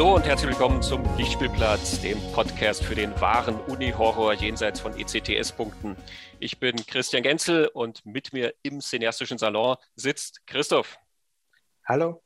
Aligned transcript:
Hallo 0.00 0.14
und 0.14 0.24
herzlich 0.24 0.52
willkommen 0.52 0.80
zum 0.82 1.04
Lichtspielplatz, 1.18 2.00
dem 2.00 2.18
Podcast 2.32 2.82
für 2.82 2.94
den 2.94 3.20
wahren 3.20 3.60
Uni-Horror 3.60 4.32
jenseits 4.32 4.80
von 4.80 4.98
ECTS-Punkten. 4.98 5.94
Ich 6.38 6.58
bin 6.58 6.74
Christian 6.86 7.22
Genzel 7.22 7.66
und 7.66 8.06
mit 8.06 8.32
mir 8.32 8.54
im 8.62 8.80
cineastischen 8.80 9.36
Salon 9.36 9.76
sitzt 9.96 10.46
Christoph. 10.46 10.96
Hallo, 11.84 12.22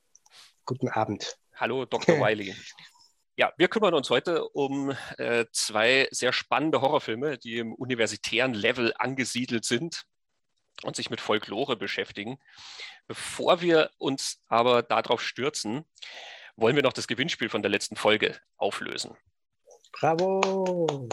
guten 0.63 0.87
Abend. 0.87 1.37
Hallo, 1.53 1.83
Dr. 1.89 2.17
Wiley. 2.17 2.55
Ja, 3.35 3.51
wir 3.57 3.67
kümmern 3.67 3.93
uns 3.93 4.09
heute 4.09 4.47
um 4.47 4.95
äh, 5.17 5.43
zwei 5.51 6.07
sehr 6.11 6.31
spannende 6.31 6.79
Horrorfilme, 6.79 7.37
die 7.37 7.57
im 7.57 7.73
universitären 7.73 8.53
Level 8.53 8.93
angesiedelt 8.97 9.65
sind 9.65 10.05
und 10.83 10.95
sich 10.95 11.09
mit 11.09 11.19
Folklore 11.19 11.75
beschäftigen. 11.75 12.37
Bevor 13.05 13.59
wir 13.59 13.91
uns 13.97 14.41
aber 14.47 14.81
darauf 14.81 15.21
stürzen, 15.21 15.83
wollen 16.55 16.75
wir 16.75 16.83
noch 16.83 16.93
das 16.93 17.07
Gewinnspiel 17.07 17.49
von 17.49 17.61
der 17.61 17.71
letzten 17.71 17.95
Folge 17.95 18.39
auflösen. 18.57 19.15
Bravo! 19.91 21.09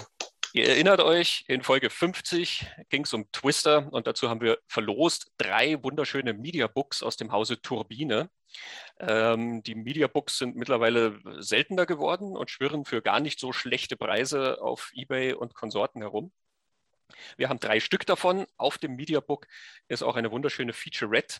Ihr 0.55 0.69
erinnert 0.69 1.01
euch, 1.01 1.45
in 1.49 1.63
Folge 1.63 1.89
50 1.89 2.67
ging 2.91 3.05
es 3.05 3.15
um 3.15 3.31
Twister 3.33 3.91
und 3.91 4.07
dazu 4.07 4.29
haben 4.29 4.43
wir 4.43 4.59
verlost 4.67 5.33
drei 5.39 5.83
wunderschöne 5.83 6.35
Mediabooks 6.35 7.03
aus 7.03 7.17
dem 7.17 7.33
Hause 7.33 7.63
Turbine. 7.63 8.29
Ähm, 9.01 9.63
die 9.63 9.75
Mediabooks 9.75 10.37
sind 10.37 10.55
mittlerweile 10.55 11.19
seltener 11.39 11.87
geworden 11.87 12.37
und 12.37 12.51
schwirren 12.51 12.85
für 12.85 13.01
gar 13.01 13.19
nicht 13.19 13.41
so 13.41 13.55
schlechte 13.55 13.97
Preise 13.97 14.61
auf 14.61 14.91
eBay 14.95 15.33
und 15.33 15.55
Konsorten 15.55 16.03
herum. 16.03 16.33
Wir 17.39 17.49
haben 17.49 17.61
drei 17.61 17.81
Stück 17.81 18.05
davon. 18.05 18.47
Auf 18.59 18.77
dem 18.77 18.97
Mediabook 18.97 19.47
ist 19.89 20.03
auch 20.03 20.17
eine 20.17 20.31
wunderschöne 20.31 20.75
Featurette, 20.75 21.39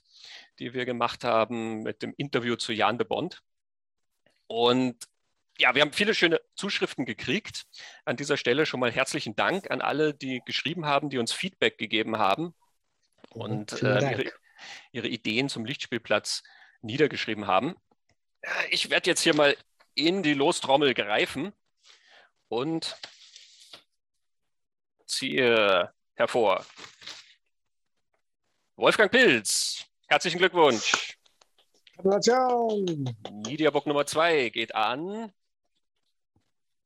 die 0.59 0.73
wir 0.73 0.87
gemacht 0.87 1.23
haben 1.23 1.83
mit 1.83 2.03
dem 2.03 2.15
Interview 2.17 2.57
zu 2.57 2.73
Jan 2.73 2.97
de 2.97 3.07
Bond. 3.07 3.43
Und 4.53 5.09
ja, 5.57 5.75
wir 5.75 5.81
haben 5.81 5.95
viele 5.95 6.15
schöne 6.15 6.39
Zuschriften 6.57 7.07
gekriegt. 7.07 7.65
An 8.05 8.19
dieser 8.19 8.37
Stelle 8.37 8.67
schon 8.67 8.81
mal 8.81 8.93
herzlichen 8.93 9.35
Dank 9.35 9.71
an 9.71 9.81
alle, 9.81 10.13
die 10.13 10.43
geschrieben 10.45 10.85
haben, 10.85 11.09
die 11.09 11.17
uns 11.17 11.33
Feedback 11.33 11.79
gegeben 11.79 12.19
haben 12.19 12.55
und 13.31 13.83
äh, 13.83 14.11
ihre, 14.11 14.33
ihre, 14.93 15.09
Ideen 15.09 15.49
zum 15.49 15.65
Lichtspielplatz 15.65 16.43
niedergeschrieben 16.83 17.47
haben. 17.47 17.77
Ich 18.69 18.91
werde 18.91 19.09
jetzt 19.09 19.23
hier 19.23 19.35
mal 19.35 19.57
in 19.95 20.23
die 20.23 20.35
Lostrommel 20.35 20.93
greifen 20.93 21.55
und 22.49 22.95
ziehe 25.07 25.95
hervor. 26.15 26.67
Wolfgang 28.77 29.11
Pilz, 29.11 29.87
herzlichen 30.09 30.37
Glückwunsch. 30.37 31.17
Gratulation! 31.97 33.15
Mediabook 33.47 33.87
Nummer 33.87 34.07
2 34.07 34.49
geht 34.49 34.75
an 34.75 35.33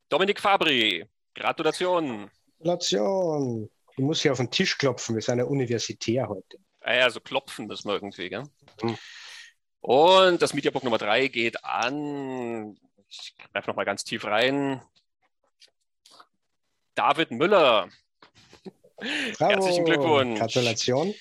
Dominik 0.09 0.41
Fabri. 0.41 1.07
Gratulation. 1.35 2.31
Gratulation. 2.59 3.71
Ich 3.93 4.05
muss 4.05 4.23
hier 4.23 4.33
auf 4.33 4.39
den 4.39 4.51
Tisch 4.51 4.77
klopfen, 4.77 5.15
wir 5.15 5.23
sind 5.23 5.39
ja 5.39 5.45
universitär 5.45 6.29
heute. 6.29 6.59
Ah 6.81 6.95
ja, 6.95 7.11
so 7.11 7.21
klopfen 7.21 7.69
das 7.69 7.85
wir 7.85 7.95
irgendwie, 7.95 8.29
gell? 8.29 8.45
Mhm. 8.83 8.99
Und 9.81 10.43
das 10.43 10.53
Mediabook 10.53 10.85
Nummer 10.85 10.99
3 10.99 11.29
geht 11.29 11.65
an, 11.65 12.77
ich 13.09 13.35
greife 13.53 13.71
nochmal 13.71 13.85
ganz 13.85 14.05
tief 14.05 14.25
rein, 14.25 14.83
David 16.95 17.31
Müller. 17.31 17.89
Bravo. 18.97 19.51
Herzlichen 19.51 19.85
Glückwunsch. 19.85 20.39
Gratulation. 20.41 21.15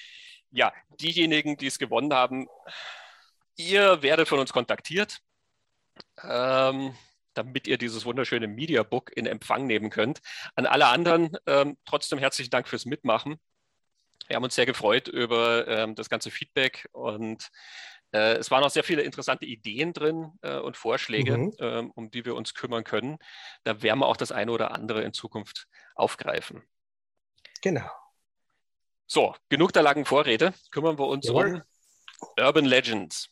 Ja, 0.52 0.74
diejenigen, 1.00 1.58
die 1.58 1.68
es 1.68 1.78
gewonnen 1.78 2.14
haben, 2.14 2.48
Ihr 3.56 4.02
werdet 4.02 4.28
von 4.28 4.40
uns 4.40 4.52
kontaktiert, 4.52 5.22
ähm, 6.24 6.96
damit 7.34 7.68
ihr 7.68 7.78
dieses 7.78 8.06
wunderschöne 8.06 8.48
Media 8.48 8.84
Book 8.84 9.16
in 9.16 9.26
Empfang 9.26 9.66
nehmen 9.66 9.90
könnt. 9.90 10.22
An 10.56 10.66
alle 10.66 10.88
anderen 10.88 11.38
ähm, 11.46 11.78
trotzdem 11.86 12.20
herzlichen 12.20 12.52
Dank 12.52 12.68
fürs 12.68 12.86
Mitmachen. 12.86 13.40
Wir 14.28 14.36
haben 14.36 14.44
uns 14.44 14.56
sehr 14.56 14.66
gefreut 14.66 15.08
über 15.08 15.68
ähm, 15.68 15.96
das 15.96 16.10
ganze 16.10 16.32
Feedback 16.32 16.90
und 16.92 17.50
äh, 18.12 18.36
es 18.38 18.50
waren 18.50 18.64
auch 18.64 18.70
sehr 18.70 18.84
viele 18.84 19.04
interessante 19.04 19.46
Ideen 19.46 19.94
drin 19.94 20.32
äh, 20.42 20.58
und 20.58 20.78
Vorschläge, 20.78 21.38
mhm. 21.38 21.54
ähm, 21.60 21.92
um 21.92 22.10
die 22.10 22.26
wir 22.26 22.36
uns 22.36 22.54
kümmern 22.54 22.84
können. 22.84 23.18
Da 23.64 23.82
werden 23.82 24.00
wir 24.00 24.08
auch 24.08 24.18
das 24.18 24.32
eine 24.32 24.52
oder 24.52 24.72
andere 24.72 25.04
in 25.04 25.14
Zukunft 25.14 25.68
aufgreifen. 25.96 26.64
Genau. 27.62 27.90
So, 29.06 29.36
genug 29.50 29.74
der 29.74 29.84
langen 29.84 30.06
Vorrede. 30.06 30.54
Kümmern 30.72 30.98
wir 30.98 31.08
uns 31.08 31.28
Jawohl. 31.28 31.64
um 32.38 32.44
Urban 32.44 32.66
Legends. 32.66 33.30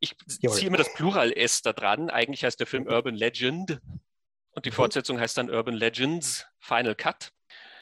Ich 0.00 0.16
ziehe 0.26 0.70
mir 0.70 0.76
das 0.76 0.92
Plural 0.94 1.32
S 1.32 1.62
da 1.62 1.72
dran. 1.72 2.10
Eigentlich 2.10 2.44
heißt 2.44 2.60
der 2.60 2.66
Film 2.66 2.84
mhm. 2.84 2.90
Urban 2.90 3.14
Legend 3.14 3.80
und 4.52 4.64
die 4.64 4.70
mhm. 4.70 4.74
Fortsetzung 4.74 5.20
heißt 5.20 5.36
dann 5.38 5.50
Urban 5.50 5.74
Legends 5.74 6.46
Final 6.58 6.94
Cut. 6.94 7.32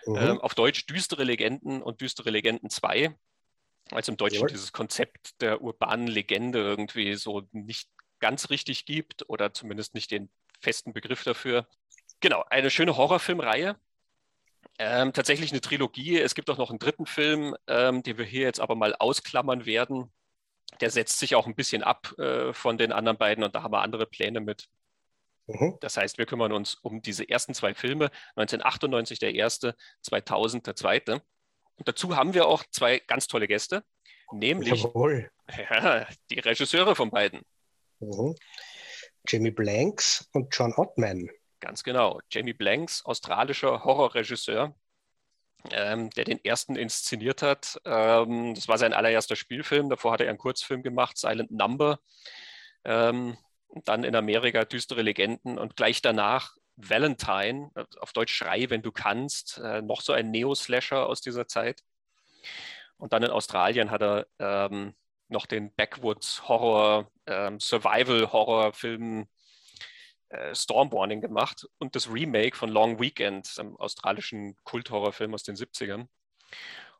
Mhm. 0.06 0.16
Ähm, 0.16 0.40
auf 0.40 0.54
Deutsch 0.54 0.86
Düstere 0.86 1.24
Legenden 1.24 1.82
und 1.82 2.00
Düstere 2.00 2.30
Legenden 2.30 2.70
2. 2.70 3.14
Also 3.90 4.12
im 4.12 4.16
Deutschen 4.16 4.36
Jawohl. 4.36 4.48
dieses 4.48 4.72
Konzept 4.72 5.40
der 5.40 5.62
urbanen 5.62 6.06
Legende 6.06 6.58
irgendwie 6.58 7.14
so 7.14 7.48
nicht 7.52 7.88
ganz 8.18 8.50
richtig 8.50 8.84
gibt 8.84 9.28
oder 9.28 9.52
zumindest 9.52 9.94
nicht 9.94 10.10
den 10.10 10.30
festen 10.60 10.92
Begriff 10.92 11.22
dafür. 11.22 11.68
Genau, 12.20 12.44
eine 12.50 12.70
schöne 12.70 12.96
Horrorfilmreihe. 12.96 13.76
Ähm, 14.78 15.12
tatsächlich 15.12 15.52
eine 15.52 15.60
Trilogie. 15.60 16.18
Es 16.18 16.34
gibt 16.34 16.50
auch 16.50 16.58
noch 16.58 16.70
einen 16.70 16.78
dritten 16.78 17.06
Film, 17.06 17.54
ähm, 17.66 18.02
den 18.02 18.18
wir 18.18 18.24
hier 18.24 18.42
jetzt 18.42 18.60
aber 18.60 18.74
mal 18.74 18.94
ausklammern 18.94 19.66
werden 19.66 20.10
der 20.80 20.90
setzt 20.90 21.18
sich 21.18 21.34
auch 21.34 21.46
ein 21.46 21.54
bisschen 21.54 21.82
ab 21.82 22.12
äh, 22.18 22.52
von 22.52 22.78
den 22.78 22.92
anderen 22.92 23.18
beiden 23.18 23.44
und 23.44 23.54
da 23.54 23.62
haben 23.62 23.72
wir 23.72 23.82
andere 23.82 24.06
Pläne 24.06 24.40
mit. 24.40 24.68
Mhm. 25.46 25.76
Das 25.80 25.96
heißt, 25.96 26.18
wir 26.18 26.26
kümmern 26.26 26.52
uns 26.52 26.74
um 26.74 27.02
diese 27.02 27.28
ersten 27.28 27.54
zwei 27.54 27.74
Filme, 27.74 28.10
1998 28.34 29.18
der 29.18 29.34
erste, 29.34 29.76
2000 30.02 30.66
der 30.66 30.76
zweite. 30.76 31.22
Und 31.76 31.88
dazu 31.88 32.16
haben 32.16 32.34
wir 32.34 32.46
auch 32.46 32.64
zwei 32.70 32.98
ganz 32.98 33.26
tolle 33.26 33.46
Gäste, 33.46 33.84
nämlich 34.32 34.82
ja, 35.70 36.06
die 36.30 36.40
Regisseure 36.40 36.96
von 36.96 37.10
beiden. 37.10 37.42
Mhm. 38.00 38.34
Jamie 39.28 39.50
Blanks 39.50 40.28
und 40.32 40.54
John 40.54 40.72
Ottman. 40.76 41.30
Ganz 41.60 41.82
genau. 41.82 42.20
Jamie 42.30 42.52
Blanks, 42.52 43.04
australischer 43.04 43.84
Horrorregisseur, 43.84 44.74
ähm, 45.72 46.10
der 46.10 46.24
den 46.24 46.44
ersten 46.44 46.76
inszeniert 46.76 47.42
hat. 47.42 47.80
Ähm, 47.84 48.54
das 48.54 48.68
war 48.68 48.78
sein 48.78 48.92
allererster 48.92 49.36
Spielfilm. 49.36 49.88
Davor 49.88 50.12
hat 50.12 50.20
er 50.20 50.28
einen 50.28 50.38
Kurzfilm 50.38 50.82
gemacht, 50.82 51.18
Silent 51.18 51.50
Number. 51.50 52.00
Ähm, 52.84 53.36
dann 53.84 54.04
in 54.04 54.16
Amerika 54.16 54.64
Düstere 54.64 55.02
Legenden 55.02 55.58
und 55.58 55.76
gleich 55.76 56.02
danach 56.02 56.56
Valentine, 56.76 57.70
auf 58.00 58.12
Deutsch 58.12 58.34
Schrei, 58.34 58.68
wenn 58.68 58.82
du 58.82 58.92
kannst, 58.92 59.58
äh, 59.58 59.82
noch 59.82 60.02
so 60.02 60.12
ein 60.12 60.30
Neo-Slasher 60.30 61.06
aus 61.06 61.20
dieser 61.20 61.46
Zeit. 61.48 61.82
Und 62.98 63.12
dann 63.12 63.22
in 63.22 63.30
Australien 63.30 63.90
hat 63.90 64.02
er 64.02 64.26
ähm, 64.38 64.94
noch 65.28 65.46
den 65.46 65.74
Backwoods-Horror, 65.74 67.10
ähm, 67.26 67.60
Survival-Horror-Film 67.60 69.26
äh, 70.28 70.54
Stormwarning 70.54 71.20
gemacht 71.20 71.66
und 71.78 71.94
das 71.94 72.10
Remake 72.10 72.56
von 72.56 72.68
Long 72.68 73.00
Weekend, 73.00 73.52
einem 73.58 73.76
australischen 73.76 74.56
Kulthorrorfilm 74.64 75.34
aus 75.34 75.42
den 75.42 75.56
70ern. 75.56 76.08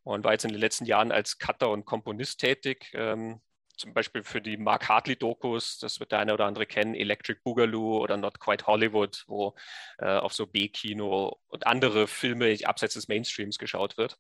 Und 0.05 0.25
war 0.25 0.33
jetzt 0.33 0.45
in 0.45 0.53
den 0.53 0.61
letzten 0.61 0.85
Jahren 0.85 1.11
als 1.11 1.39
Cutter 1.39 1.71
und 1.71 1.85
Komponist 1.85 2.39
tätig. 2.39 2.93
Ähm, 2.95 3.41
zum 3.77 3.93
Beispiel 3.93 4.23
für 4.23 4.41
die 4.41 4.57
Mark 4.57 4.89
Hartley-Dokus, 4.89 5.79
das 5.79 6.01
wird 6.01 6.13
der 6.13 6.21
eine 6.21 6.33
oder 6.33 6.47
andere 6.47 6.67
kennen, 6.67 6.95
Electric 6.95 7.41
Boogaloo 7.43 7.99
oder 7.99 8.17
Not 8.17 8.41
Quite 8.41 8.67
Hollywood, 8.67 9.25
wo 9.27 9.55
äh, 9.99 10.07
auf 10.07 10.33
so 10.33 10.47
B-Kino 10.47 11.39
und 11.49 11.67
andere 11.67 12.07
Filme 12.07 12.57
abseits 12.65 12.95
des 12.95 13.09
Mainstreams 13.09 13.59
geschaut 13.59 13.99
wird. 13.99 14.19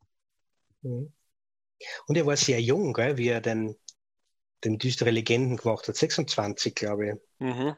Mhm. 0.82 1.12
Und 2.06 2.16
er 2.16 2.26
war 2.26 2.36
sehr 2.36 2.60
jung, 2.60 2.92
gell, 2.92 3.16
wie 3.16 3.28
er 3.28 3.40
den, 3.40 3.76
den 4.64 4.78
düstere 4.78 5.10
Legenden 5.10 5.56
gemacht 5.56 5.88
hat, 5.88 5.96
26, 5.96 6.74
glaube 6.74 7.08
ich. 7.08 7.14
Mhm. 7.38 7.76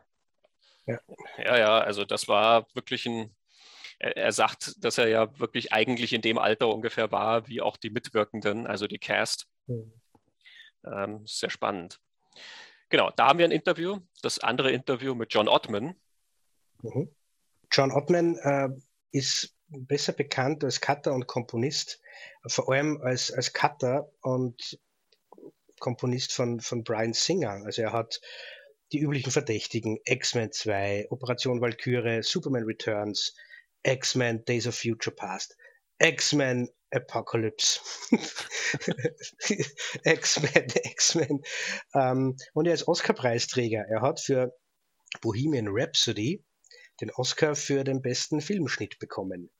Ja. 0.88 0.98
ja, 1.36 1.58
ja, 1.58 1.78
also 1.78 2.04
das 2.04 2.28
war 2.28 2.66
wirklich 2.74 3.04
ein, 3.06 3.34
er, 3.98 4.32
sagt, 4.32 4.82
dass 4.82 4.96
er 4.96 5.08
ja 5.08 5.38
wirklich 5.38 5.72
eigentlich 5.72 6.12
in 6.12 6.22
dem 6.22 6.38
Alter 6.38 6.68
ungefähr 6.68 7.12
war, 7.12 7.46
wie 7.46 7.60
auch 7.60 7.76
die 7.76 7.90
Mitwirkenden, 7.90 8.66
also 8.66 8.86
die 8.86 8.98
Cast. 8.98 9.46
Mhm. 9.66 9.92
Ähm, 10.84 11.26
sehr 11.26 11.50
spannend. 11.50 12.00
Genau, 12.88 13.10
da 13.16 13.28
haben 13.28 13.38
wir 13.38 13.44
ein 13.44 13.52
Interview, 13.52 13.98
das 14.22 14.38
andere 14.38 14.72
Interview 14.72 15.14
mit 15.14 15.34
John 15.34 15.48
Ottman. 15.48 15.94
Mhm. 16.82 17.14
John 17.70 17.92
Ottman 17.92 18.36
äh, 18.36 18.68
ist 19.10 19.54
besser 19.68 20.14
bekannt 20.14 20.64
als 20.64 20.80
Cutter 20.80 21.12
und 21.12 21.26
Komponist, 21.26 22.00
vor 22.46 22.72
allem 22.72 23.02
als, 23.02 23.30
als 23.30 23.52
Cutter 23.52 24.10
und 24.22 24.78
Komponist 25.80 26.32
von, 26.32 26.60
von 26.60 26.82
Brian 26.82 27.12
Singer. 27.12 27.62
Also 27.64 27.82
er 27.82 27.92
hat 27.92 28.22
die 28.92 29.00
üblichen 29.00 29.32
Verdächtigen, 29.32 29.98
X-Men 30.04 30.52
2, 30.52 31.08
Operation 31.10 31.60
Valkyrie, 31.60 32.22
Superman 32.22 32.64
Returns, 32.64 33.34
X-Men 33.82 34.44
Days 34.44 34.66
of 34.66 34.74
Future 34.76 35.14
Past, 35.14 35.56
X-Men 35.98 36.68
Apocalypse, 36.90 37.80
X-Men, 40.04 40.66
X-Men. 40.84 41.42
Ähm, 41.94 42.36
und 42.54 42.66
er 42.66 42.74
ist 42.74 42.88
Oscar-Preisträger. 42.88 43.84
Er 43.88 44.00
hat 44.00 44.20
für 44.20 44.54
Bohemian 45.20 45.68
Rhapsody 45.68 46.44
den 47.00 47.10
Oscar 47.12 47.54
für 47.54 47.84
den 47.84 48.00
besten 48.00 48.40
Filmschnitt 48.40 48.98
bekommen. 48.98 49.50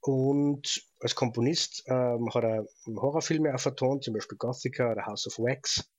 Und 0.00 0.82
als 1.00 1.14
Komponist 1.14 1.84
ähm, 1.86 2.32
hat 2.32 2.44
er 2.44 2.66
Horrorfilme 2.86 3.54
auch 3.54 3.60
vertont, 3.60 4.04
zum 4.04 4.14
Beispiel 4.14 4.38
Gothica 4.38 4.92
oder 4.92 5.06
House 5.06 5.26
of 5.26 5.38
Wax. 5.38 5.90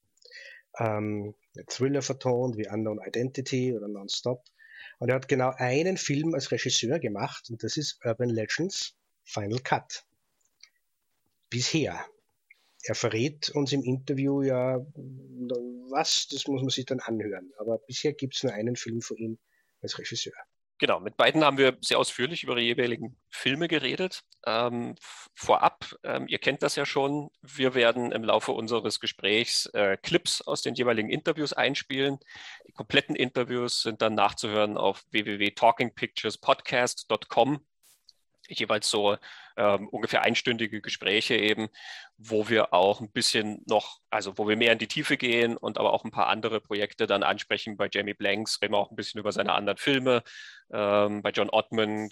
Ähm, 0.79 1.35
Thriller 1.67 2.01
vertont 2.01 2.57
wie 2.57 2.67
Unknown 2.69 2.99
Identity 3.05 3.75
oder 3.75 3.87
Nonstop. 3.87 4.43
Und 4.99 5.09
er 5.09 5.15
hat 5.15 5.27
genau 5.27 5.51
einen 5.57 5.97
Film 5.97 6.33
als 6.33 6.51
Regisseur 6.51 6.99
gemacht 6.99 7.49
und 7.49 7.63
das 7.63 7.77
ist 7.77 7.99
Urban 8.03 8.29
Legends 8.29 8.95
Final 9.23 9.59
Cut. 9.59 10.05
Bisher. 11.49 12.05
Er 12.83 12.95
verrät 12.95 13.49
uns 13.49 13.73
im 13.73 13.83
Interview 13.83 14.41
ja, 14.41 14.79
was, 15.89 16.27
das 16.27 16.47
muss 16.47 16.61
man 16.61 16.69
sich 16.69 16.85
dann 16.85 16.99
anhören. 17.01 17.51
Aber 17.57 17.77
bisher 17.79 18.13
gibt 18.13 18.35
es 18.35 18.43
nur 18.43 18.53
einen 18.53 18.75
Film 18.75 19.01
von 19.01 19.17
ihm 19.17 19.37
als 19.81 19.99
Regisseur. 19.99 20.33
Genau, 20.79 20.99
mit 21.01 21.17
beiden 21.17 21.43
haben 21.43 21.57
wir 21.57 21.77
sehr 21.81 21.99
ausführlich 21.99 22.43
über 22.43 22.55
die 22.55 22.61
jeweiligen 22.61 23.17
Filme 23.29 23.67
geredet. 23.67 24.21
Ähm, 24.45 24.95
vorab, 25.35 25.93
ähm, 26.03 26.25
ihr 26.29 26.39
kennt 26.39 26.63
das 26.63 26.77
ja 26.77 26.85
schon, 26.85 27.29
wir 27.41 27.73
werden 27.73 28.13
im 28.13 28.23
Laufe 28.23 28.53
unseres 28.53 29.01
Gesprächs 29.01 29.65
äh, 29.73 29.97
Clips 29.97 30.41
aus 30.41 30.61
den 30.61 30.75
jeweiligen 30.75 31.09
Interviews 31.09 31.51
einspielen. 31.51 32.17
Die 32.65 32.71
kompletten 32.71 33.17
Interviews 33.17 33.81
sind 33.81 34.01
dann 34.01 34.15
nachzuhören 34.15 34.77
auf 34.77 35.03
www.talkingpicturespodcast.com 35.11 37.59
jeweils 38.47 38.89
so 38.89 39.17
ähm, 39.57 39.87
ungefähr 39.89 40.21
einstündige 40.21 40.81
Gespräche 40.81 41.35
eben, 41.35 41.69
wo 42.17 42.49
wir 42.49 42.73
auch 42.73 43.01
ein 43.01 43.11
bisschen 43.11 43.63
noch, 43.67 43.99
also 44.09 44.37
wo 44.37 44.47
wir 44.47 44.55
mehr 44.55 44.73
in 44.73 44.79
die 44.79 44.87
Tiefe 44.87 45.17
gehen 45.17 45.57
und 45.57 45.77
aber 45.77 45.93
auch 45.93 46.03
ein 46.03 46.11
paar 46.11 46.27
andere 46.27 46.61
Projekte 46.61 47.07
dann 47.07 47.23
ansprechen. 47.23 47.77
Bei 47.77 47.89
Jamie 47.91 48.13
Blanks 48.13 48.61
reden 48.61 48.73
wir 48.73 48.79
auch 48.79 48.91
ein 48.91 48.95
bisschen 48.95 49.19
über 49.19 49.31
seine 49.31 49.53
anderen 49.53 49.77
Filme. 49.77 50.23
Ähm, 50.71 51.21
bei 51.21 51.31
John 51.31 51.49
Ottman 51.49 52.11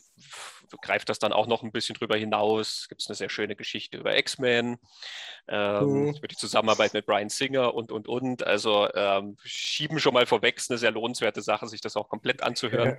greift 0.82 1.10
das 1.10 1.20
dann 1.20 1.32
auch 1.32 1.48
noch 1.48 1.64
ein 1.64 1.72
bisschen 1.72 1.96
drüber 1.96 2.18
hinaus. 2.18 2.88
Gibt 2.90 3.02
es 3.02 3.08
eine 3.08 3.16
sehr 3.16 3.30
schöne 3.30 3.56
Geschichte 3.56 3.98
über 3.98 4.18
X-Men, 4.18 4.78
ähm, 5.48 5.86
mhm. 5.86 6.16
über 6.16 6.28
die 6.28 6.36
Zusammenarbeit 6.36 6.94
mit 6.94 7.06
Brian 7.06 7.30
Singer 7.30 7.74
und, 7.74 7.92
und, 7.92 8.08
und. 8.08 8.46
Also 8.46 8.90
ähm, 8.94 9.38
schieben 9.44 10.00
schon 10.00 10.14
mal 10.14 10.26
vorweg, 10.26 10.58
ist 10.58 10.72
eine 10.72 10.78
sehr 10.78 10.92
lohnenswerte 10.92 11.42
Sache, 11.42 11.68
sich 11.68 11.82
das 11.82 11.96
auch 11.96 12.10
komplett 12.10 12.44
anzuhören. 12.44 12.98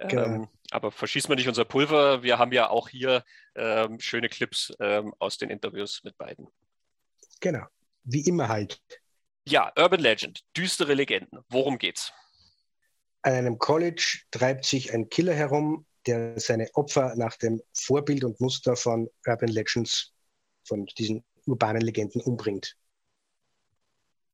Ja, 0.00 0.06
genau. 0.06 0.24
Ähm, 0.24 0.48
aber 0.70 0.90
verschießen 0.90 1.28
wir 1.28 1.36
nicht 1.36 1.48
unser 1.48 1.64
Pulver. 1.64 2.22
Wir 2.22 2.38
haben 2.38 2.52
ja 2.52 2.70
auch 2.70 2.88
hier 2.88 3.24
ähm, 3.54 4.00
schöne 4.00 4.28
Clips 4.28 4.72
ähm, 4.80 5.14
aus 5.18 5.38
den 5.38 5.50
Interviews 5.50 6.02
mit 6.04 6.16
beiden. 6.18 6.48
Genau, 7.40 7.66
wie 8.04 8.22
immer 8.22 8.48
halt. 8.48 8.80
Ja, 9.48 9.72
Urban 9.78 10.00
Legend, 10.00 10.40
düstere 10.56 10.94
Legenden. 10.94 11.38
Worum 11.48 11.78
geht's? 11.78 12.12
An 13.26 13.34
einem 13.34 13.58
College 13.58 14.20
treibt 14.30 14.64
sich 14.64 14.94
ein 14.94 15.08
Killer 15.08 15.34
herum, 15.34 15.84
der 16.06 16.38
seine 16.38 16.70
Opfer 16.74 17.16
nach 17.16 17.34
dem 17.34 17.60
Vorbild 17.72 18.22
und 18.22 18.40
Muster 18.40 18.76
von 18.76 19.10
Urban 19.26 19.48
Legends, 19.48 20.12
von 20.62 20.86
diesen 20.96 21.24
urbanen 21.44 21.82
Legenden 21.82 22.20
umbringt. 22.20 22.76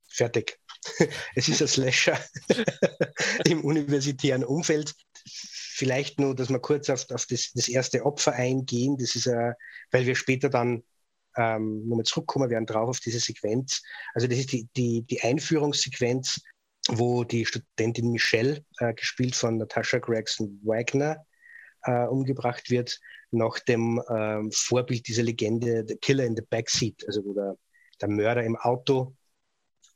Fertig. 0.08 0.58
Es 1.34 1.48
ist 1.48 1.62
ein 1.62 1.68
Slasher 1.68 2.20
im 3.46 3.64
universitären 3.64 4.44
Umfeld. 4.44 4.94
Vielleicht 5.26 6.20
nur, 6.20 6.34
dass 6.34 6.50
wir 6.50 6.58
kurz 6.58 6.90
auf, 6.90 7.10
auf 7.12 7.24
das, 7.24 7.50
das, 7.54 7.68
erste 7.68 8.04
Opfer 8.04 8.34
eingehen. 8.34 8.98
Das 8.98 9.14
ist, 9.14 9.26
äh, 9.26 9.54
weil 9.90 10.04
wir 10.04 10.16
später 10.16 10.50
dann 10.50 10.82
ähm, 11.38 11.88
nochmal 11.88 12.04
zurückkommen 12.04 12.50
werden 12.50 12.66
drauf 12.66 12.90
auf 12.90 13.00
diese 13.00 13.20
Sequenz. 13.20 13.80
Also 14.12 14.26
das 14.26 14.38
ist 14.38 14.52
die, 14.52 14.68
die, 14.76 15.00
die 15.00 15.22
Einführungssequenz, 15.22 16.42
wo 16.88 17.24
die 17.24 17.46
Studentin 17.46 18.10
Michelle, 18.10 18.64
äh, 18.78 18.94
gespielt 18.94 19.34
von 19.34 19.58
Natasha 19.58 19.98
Gregson 19.98 20.60
Wagner, 20.64 21.24
äh, 21.84 22.06
umgebracht 22.06 22.70
wird, 22.70 22.98
nach 23.30 23.58
dem 23.60 24.02
ähm, 24.08 24.50
Vorbild 24.52 25.08
dieser 25.08 25.22
Legende 25.22 25.84
The 25.86 25.96
Killer 25.96 26.24
in 26.24 26.36
the 26.36 26.42
Backseat, 26.42 27.04
also 27.06 27.24
wo 27.24 27.32
der, 27.32 27.56
der 28.00 28.08
Mörder 28.08 28.44
im 28.44 28.56
Auto 28.56 29.16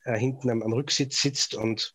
äh, 0.05 0.19
hinten 0.19 0.51
am, 0.51 0.63
am, 0.63 0.73
Rücksitz 0.73 1.21
sitzt 1.21 1.55
und 1.55 1.95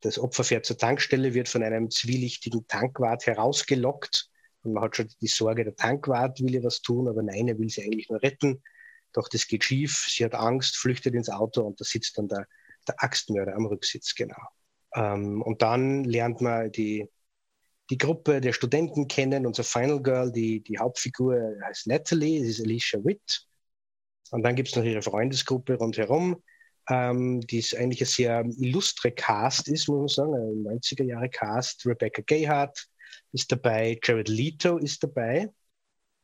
das 0.00 0.18
Opfer 0.18 0.44
fährt 0.44 0.66
zur 0.66 0.78
Tankstelle, 0.78 1.34
wird 1.34 1.48
von 1.48 1.62
einem 1.62 1.90
zwielichtigen 1.90 2.66
Tankwart 2.66 3.26
herausgelockt 3.26 4.28
und 4.62 4.74
man 4.74 4.84
hat 4.84 4.96
schon 4.96 5.08
die 5.20 5.26
Sorge, 5.26 5.64
der 5.64 5.74
Tankwart 5.74 6.40
will 6.40 6.54
ihr 6.54 6.62
was 6.62 6.82
tun, 6.82 7.08
aber 7.08 7.22
nein, 7.22 7.48
er 7.48 7.58
will 7.58 7.68
sie 7.68 7.82
eigentlich 7.82 8.08
nur 8.08 8.22
retten. 8.22 8.62
Doch 9.12 9.28
das 9.28 9.46
geht 9.46 9.64
schief, 9.64 10.06
sie 10.08 10.24
hat 10.24 10.34
Angst, 10.34 10.76
flüchtet 10.76 11.14
ins 11.14 11.28
Auto 11.28 11.62
und 11.62 11.80
da 11.80 11.84
sitzt 11.84 12.16
dann 12.18 12.28
der, 12.28 12.46
der 12.88 12.96
Axtmörder 12.98 13.54
am 13.54 13.66
Rücksitz, 13.66 14.14
genau. 14.14 14.42
Ähm, 14.94 15.42
und 15.42 15.62
dann 15.62 16.04
lernt 16.04 16.40
man 16.40 16.70
die, 16.72 17.08
die 17.90 17.98
Gruppe 17.98 18.40
der 18.40 18.52
Studenten 18.52 19.08
kennen, 19.08 19.46
unser 19.46 19.64
Final 19.64 20.02
Girl, 20.02 20.32
die, 20.32 20.62
die 20.62 20.78
Hauptfigur 20.78 21.56
heißt 21.64 21.86
Natalie, 21.86 22.40
das 22.40 22.48
ist 22.48 22.60
Alicia 22.60 23.04
Witt. 23.04 23.46
Und 24.30 24.42
dann 24.42 24.54
gibt 24.54 24.68
es 24.68 24.76
noch 24.76 24.84
ihre 24.84 25.02
Freundesgruppe 25.02 25.74
rundherum, 25.74 26.42
ähm, 26.88 27.40
die 27.42 27.58
ist 27.58 27.76
eigentlich 27.76 28.00
ein 28.00 28.06
sehr 28.06 28.44
illustre 28.58 29.12
Cast 29.12 29.68
ist, 29.68 29.88
muss 29.88 30.16
man 30.16 30.30
sagen, 30.30 30.34
ein 30.34 30.78
90er 30.80 31.04
Jahre 31.04 31.28
Cast. 31.28 31.86
Rebecca 31.86 32.22
Gayhart 32.22 32.86
ist 33.32 33.52
dabei, 33.52 33.98
Jared 34.02 34.28
Leto 34.28 34.78
ist 34.78 35.02
dabei, 35.02 35.48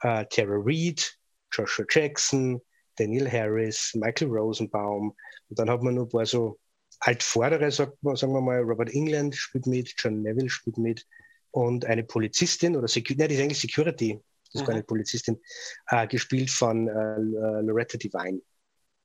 äh, 0.00 0.24
Tara 0.26 0.56
Reid, 0.64 1.16
Joshua 1.52 1.84
Jackson, 1.88 2.60
Daniel 2.98 3.30
Harris, 3.30 3.94
Michael 3.94 4.30
Rosenbaum. 4.30 5.14
Und 5.48 5.58
dann 5.58 5.70
hat 5.70 5.82
man 5.82 5.94
noch 5.94 6.04
ein 6.04 6.08
paar 6.08 6.26
so 6.26 6.58
altvordere, 7.00 7.70
sagen 7.70 7.92
wir 8.02 8.40
mal, 8.40 8.60
Robert 8.60 8.90
England 8.90 9.34
spielt 9.34 9.66
mit, 9.66 9.94
John 9.96 10.22
Neville 10.22 10.50
spielt 10.50 10.78
mit 10.78 11.06
und 11.50 11.84
eine 11.84 12.04
Polizistin 12.04 12.76
oder 12.76 12.88
Security, 12.88 13.20
nein, 13.20 13.28
die 13.28 13.34
ist 13.36 13.40
eigentlich 13.40 13.60
Security, 13.60 14.20
das 14.46 14.54
ist 14.54 14.60
mhm. 14.62 14.66
gar 14.66 14.74
nicht 14.74 14.86
Polizistin, 14.86 15.40
äh, 15.88 16.06
gespielt 16.06 16.50
von 16.50 16.88
äh, 16.88 17.60
Loretta 17.62 17.98
Devine. 17.98 18.40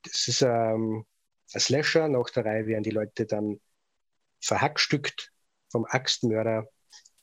Das 0.04 0.28
ist 0.28 0.42
ähm, 0.42 1.06
ein 1.54 1.60
Slasher. 1.60 2.07
Nach 2.07 2.30
der 2.30 2.46
Reihe 2.46 2.68
werden 2.68 2.84
die 2.84 2.89
Leute 2.89 3.25
dann 3.25 3.60
verhackstückt 4.42 5.31
vom 5.69 5.86
Axtmörder 5.86 6.68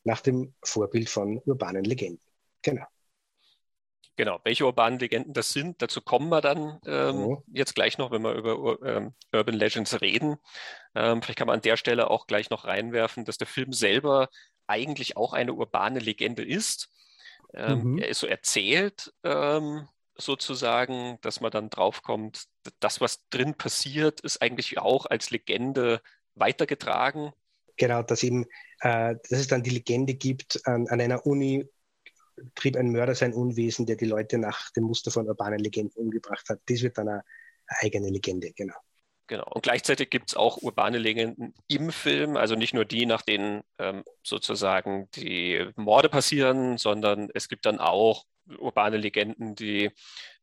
nach 0.05 0.21
dem 0.23 0.55
Vorbild 0.63 1.09
von 1.09 1.41
urbanen 1.45 1.85
Legenden. 1.85 2.25
Genau. 2.63 2.87
Genau, 4.21 4.39
welche 4.45 4.67
urbanen 4.67 4.99
Legenden 4.99 5.33
das 5.33 5.49
sind, 5.49 5.81
dazu 5.81 6.03
kommen 6.03 6.29
wir 6.29 6.43
dann 6.43 6.79
ähm, 6.85 7.17
oh. 7.17 7.43
jetzt 7.55 7.75
gleich 7.75 7.97
noch, 7.97 8.11
wenn 8.11 8.21
wir 8.21 8.35
über 8.35 8.79
ähm, 8.87 9.15
Urban 9.33 9.55
Legends 9.55 9.99
reden. 10.03 10.37
Ähm, 10.95 11.23
vielleicht 11.23 11.39
kann 11.39 11.47
man 11.47 11.55
an 11.55 11.63
der 11.63 11.79
Stelle 11.79 12.11
auch 12.11 12.27
gleich 12.27 12.51
noch 12.51 12.67
reinwerfen, 12.67 13.25
dass 13.25 13.39
der 13.39 13.47
Film 13.47 13.73
selber 13.73 14.29
eigentlich 14.67 15.17
auch 15.17 15.33
eine 15.33 15.55
urbane 15.55 16.01
Legende 16.01 16.45
ist. 16.45 16.91
Ähm, 17.55 17.93
mhm. 17.93 17.99
Er 17.99 18.09
ist 18.09 18.21
so 18.21 18.27
erzählt, 18.27 19.11
ähm, 19.25 19.89
sozusagen, 20.19 21.17
dass 21.23 21.41
man 21.41 21.51
dann 21.51 21.71
draufkommt, 21.71 22.45
das, 22.79 23.01
was 23.01 23.27
drin 23.31 23.55
passiert, 23.55 24.21
ist 24.21 24.43
eigentlich 24.43 24.77
auch 24.77 25.07
als 25.07 25.31
Legende 25.31 26.03
weitergetragen. 26.35 27.33
Genau, 27.79 28.03
dass 28.03 28.23
eben, 28.23 28.45
äh, 28.81 29.15
dass 29.31 29.41
es 29.41 29.47
dann 29.47 29.63
die 29.63 29.71
Legende 29.71 30.13
gibt, 30.13 30.61
an, 30.67 30.89
an 30.89 31.01
einer 31.01 31.25
Uni 31.25 31.67
trieb 32.55 32.77
ein 32.77 32.93
Mörder 32.93 33.15
sein 33.15 33.33
Unwesen, 33.33 33.87
der 33.87 33.97
die 33.97 34.07
Leute 34.07 34.39
nach 34.39 34.71
dem 34.71 34.85
Muster 34.85 35.11
von 35.11 35.29
urbanen 35.29 35.59
Legenden 35.59 35.97
umgebracht 35.97 36.49
hat. 36.49 36.61
Das 36.67 36.83
wird 36.83 36.99
dann 36.99 37.09
eine, 37.09 37.25
eine 37.67 37.79
eigene 37.83 38.11
Legende, 38.11 38.53
genau. 38.53 38.75
Genau. 39.27 39.47
Und 39.49 39.63
gleichzeitig 39.63 40.11
gibt 40.11 40.31
es 40.31 40.37
auch 40.37 40.57
urbane 40.57 40.99
Legenden 40.99 41.55
im 41.69 41.93
Film, 41.93 42.37
also 42.37 42.57
nicht 42.57 42.75
nur 42.75 42.85
die, 42.85 43.07
nach 43.07 43.23
denen 43.23 43.63
ähm, 43.79 44.03
sozusagen 44.25 45.09
die 45.15 45.71
Morde 45.77 46.09
passieren, 46.09 46.79
sondern 46.79 47.31
es 47.33 47.49
gibt 47.49 47.65
dann 47.65 47.79
auch 47.79 48.25
urbane 48.59 48.97
Legenden, 48.97 49.55
die 49.55 49.93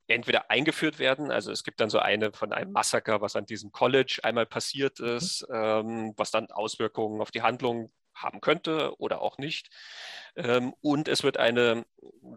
entweder 0.08 0.50
eingeführt 0.50 1.00
werden, 1.00 1.32
also 1.32 1.51
es 1.51 1.66
gibt 1.66 1.82
dann 1.82 1.89
so 1.89 2.00
eine 2.00 2.32
von 2.32 2.54
einem 2.54 2.72
Massaker, 2.72 3.20
was 3.20 3.36
an 3.36 3.46
diesem 3.46 3.74
College 3.74 4.20
einmal 4.24 4.46
passiert 4.46 5.00
mhm. 5.01 5.08
ist, 5.08 5.46
ähm, 5.51 6.13
was 6.16 6.32
dann 6.32 6.50
Auswirkungen 6.50 7.20
auf 7.20 7.32
die 7.32 7.42
Handlung 7.42 7.92
haben 8.18 8.42
könnte 8.42 9.00
oder 9.00 9.22
auch 9.22 9.38
nicht. 9.38 9.70
Ähm, 10.36 10.74
und 10.82 11.08
es 11.08 11.24
wird 11.24 11.38
eine 11.38 11.86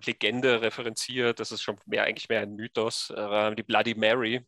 Legende 0.04 0.62
referenziert, 0.62 1.40
das 1.40 1.52
ist 1.52 1.62
schon 1.62 1.78
mehr 1.86 2.04
eigentlich 2.04 2.28
mehr 2.28 2.40
ein 2.40 2.54
Mythos, 2.54 3.10
äh, 3.10 3.54
die 3.54 3.62
Bloody 3.62 3.94
Mary, 3.94 4.46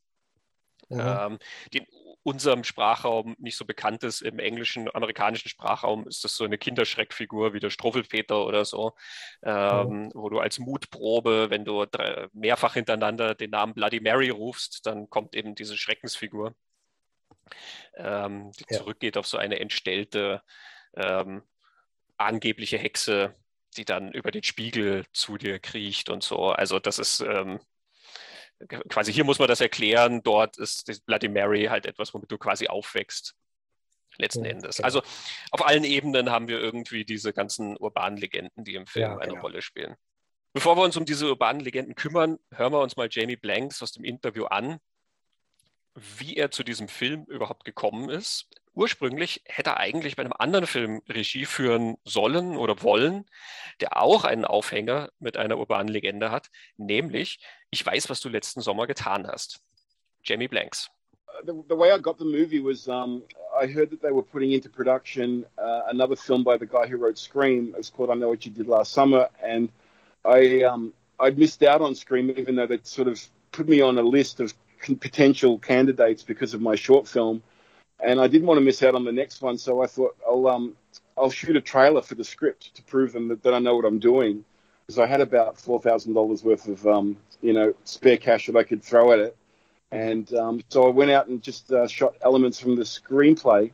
ähm, 0.91 1.39
die 1.73 1.79
in 1.79 1.87
unserem 2.25 2.63
Sprachraum 2.63 3.35
nicht 3.39 3.57
so 3.57 3.65
bekannt 3.65 4.05
ist. 4.05 4.21
Im 4.23 4.39
englischen, 4.39 4.89
amerikanischen 4.95 5.49
Sprachraum 5.49 6.07
ist 6.07 6.23
das 6.23 6.37
so 6.37 6.45
eine 6.45 6.57
Kinderschreckfigur 6.57 7.53
wie 7.53 7.61
der 7.61 7.71
Stroffelpeter 7.71 8.47
oder 8.47 8.65
so, 8.65 8.93
mhm. 9.43 10.13
wo 10.15 10.29
du 10.29 10.39
als 10.39 10.61
Mutprobe, 10.61 11.51
wenn 11.51 11.65
du 11.65 11.85
mehrfach 12.33 12.75
hintereinander 12.75 13.35
den 13.35 13.51
Namen 13.51 13.75
Bloody 13.75 13.99
Mary 13.99 14.31
rufst, 14.31 14.87
dann 14.87 15.11
kommt 15.11 15.35
eben 15.35 15.57
diese 15.57 15.77
Schreckensfigur, 15.77 16.55
ähm, 17.97 18.53
die 18.53 18.67
ja. 18.71 18.79
zurückgeht 18.79 19.17
auf 19.17 19.27
so 19.27 19.37
eine 19.37 19.59
entstellte, 19.59 20.43
ähm, 20.97 21.43
angebliche 22.17 22.79
Hexe, 22.79 23.35
die 23.77 23.85
dann 23.85 24.13
über 24.13 24.31
den 24.31 24.43
Spiegel 24.43 25.05
zu 25.13 25.39
dir 25.39 25.59
kriecht 25.59 26.09
und 26.11 26.23
so. 26.23 26.51
Also 26.51 26.79
das 26.79 26.99
ist 26.99 27.21
ähm, 27.21 27.61
quasi 28.89 29.13
hier 29.13 29.25
muss 29.25 29.39
man 29.39 29.49
das 29.49 29.61
erklären, 29.61 30.23
dort 30.23 30.59
ist 30.59 31.05
Bloody 31.07 31.29
Mary 31.29 31.65
halt 31.65 31.87
etwas, 31.87 32.15
womit 32.15 32.31
du 32.31 32.39
quasi 32.39 32.69
aufwächst. 32.69 33.35
letzten 34.19 34.45
ja, 34.45 34.53
Endes. 34.53 34.77
Genau. 34.77 34.87
Also 34.87 35.03
auf 35.51 35.67
allen 35.67 35.85
Ebenen 35.85 36.31
haben 36.31 36.49
wir 36.49 36.61
irgendwie 36.61 37.05
diese 37.05 37.33
ganzen 37.33 37.77
urbanen 37.77 38.19
Legenden, 38.19 38.65
die 38.65 38.75
im 38.75 38.87
Film 38.87 39.11
ja, 39.11 39.19
eine 39.19 39.33
genau. 39.33 39.43
Rolle 39.43 39.63
spielen. 39.63 39.97
Bevor 40.53 40.77
wir 40.77 40.83
uns 40.83 40.97
um 40.97 41.07
diese 41.07 41.29
urbanen 41.29 41.63
Legenden 41.63 41.95
kümmern, 41.95 42.39
hören 42.53 42.73
wir 42.73 42.81
uns 42.81 42.97
mal 42.97 43.09
Jamie 43.11 43.37
Blanks 43.37 43.83
aus 43.83 43.93
dem 43.93 44.05
Interview 44.05 44.45
an, 44.45 44.79
wie 45.95 46.37
er 46.37 46.51
zu 46.51 46.63
diesem 46.63 46.89
Film 46.89 47.25
überhaupt 47.25 47.65
gekommen 47.65 48.11
ist. 48.11 48.49
Ursprünglich 48.75 49.43
hätte 49.45 49.71
er 49.71 49.77
eigentlich 49.79 50.17
bei 50.17 50.23
einem 50.23 50.33
anderen 50.39 50.67
Film 50.67 51.03
Regie 51.09 51.45
führen 51.45 51.97
sollen 52.05 52.57
oder 52.57 52.83
wollen, 52.83 53.27
der 53.81 54.01
auch 54.01 54.25
einen 54.25 54.45
Aufhänger 54.45 55.11
mit 55.19 55.37
einer 55.37 55.59
urbanen 55.59 55.89
Legende 55.89 56.31
hat, 56.31 56.51
nämlich 56.77 57.39
Ich 57.75 57.85
weiß, 57.85 58.11
was 58.11 58.21
du 58.21 58.29
letzten 58.29 58.61
Sommer 58.61 58.87
getan 58.87 59.27
hast. 59.27 59.61
Jamie 60.23 60.47
Blanks. 60.47 60.91
The, 61.47 61.55
the 61.69 61.75
way 61.75 61.91
I 61.91 61.99
got 61.99 62.19
the 62.19 62.25
movie 62.27 62.61
was 62.61 62.87
um, 62.87 63.23
I 63.59 63.67
heard 63.67 63.91
that 63.91 64.03
they 64.03 64.13
were 64.13 64.23
putting 64.23 64.53
into 64.53 64.69
production 64.69 65.47
uh, 65.57 65.83
another 65.89 66.15
film 66.15 66.45
by 66.45 66.59
the 66.59 66.67
guy 66.67 66.87
who 66.87 66.99
wrote 66.99 67.19
Scream. 67.19 67.75
It's 67.79 67.89
called 67.89 68.11
I 68.11 68.15
Know 68.15 68.29
What 68.29 68.45
You 68.45 68.53
Did 68.53 68.69
Last 68.69 68.93
Summer, 68.93 69.29
and 69.43 69.71
I 70.27 70.63
um, 70.65 70.93
I'd 71.19 71.39
missed 71.39 71.63
out 71.63 71.81
on 71.81 71.95
Scream, 71.95 72.31
even 72.37 72.57
though 72.57 72.67
they'd 72.67 72.87
sort 72.87 73.09
of 73.09 73.19
put 73.51 73.67
me 73.67 73.81
on 73.81 73.97
a 73.97 74.03
list 74.03 74.41
of 74.41 74.53
potential 75.01 75.59
candidates 75.59 76.23
because 76.23 76.53
of 76.53 76.61
my 76.61 76.75
short 76.75 77.09
film, 77.09 77.43
and 78.03 78.21
I 78.21 78.27
didn't 78.27 78.47
want 78.47 78.59
to 78.59 78.65
miss 78.65 78.83
out 78.83 78.95
on 78.95 79.05
the 79.05 79.13
next 79.13 79.43
one. 79.43 79.59
So 79.59 79.83
I 79.83 79.87
thought 79.87 80.17
I'll 80.27 80.47
um, 80.49 80.77
I'll 81.17 81.31
shoot 81.31 81.57
a 81.57 81.61
trailer 81.61 82.03
for 82.03 82.15
the 82.15 82.25
script 82.25 82.75
to 82.75 82.83
prove 82.83 83.13
them 83.13 83.29
that, 83.29 83.43
that 83.43 83.55
I 83.55 83.59
know 83.59 83.77
what 83.77 83.85
I'm 83.85 83.99
doing, 83.99 84.45
because 84.87 84.99
I 84.99 85.07
had 85.07 85.21
about 85.21 85.59
four 85.59 85.81
thousand 85.81 86.15
dollars 86.15 86.45
worth 86.45 86.69
of 86.69 86.87
um, 86.87 87.17
you 87.41 87.53
know 87.53 87.75
spare 87.85 88.17
cash 88.17 88.47
that 88.47 88.57
I 88.57 88.65
could 88.65 88.83
throw 88.83 89.13
at 89.13 89.19
it, 89.19 89.37
and 89.91 90.33
um, 90.35 90.63
so 90.69 90.87
I 90.87 90.91
went 90.91 91.11
out 91.11 91.29
and 91.29 91.43
just 91.43 91.73
uh, 91.73 91.87
shot 91.87 92.15
elements 92.23 92.59
from 92.59 92.77
the 92.77 92.83
screenplay 92.83 93.71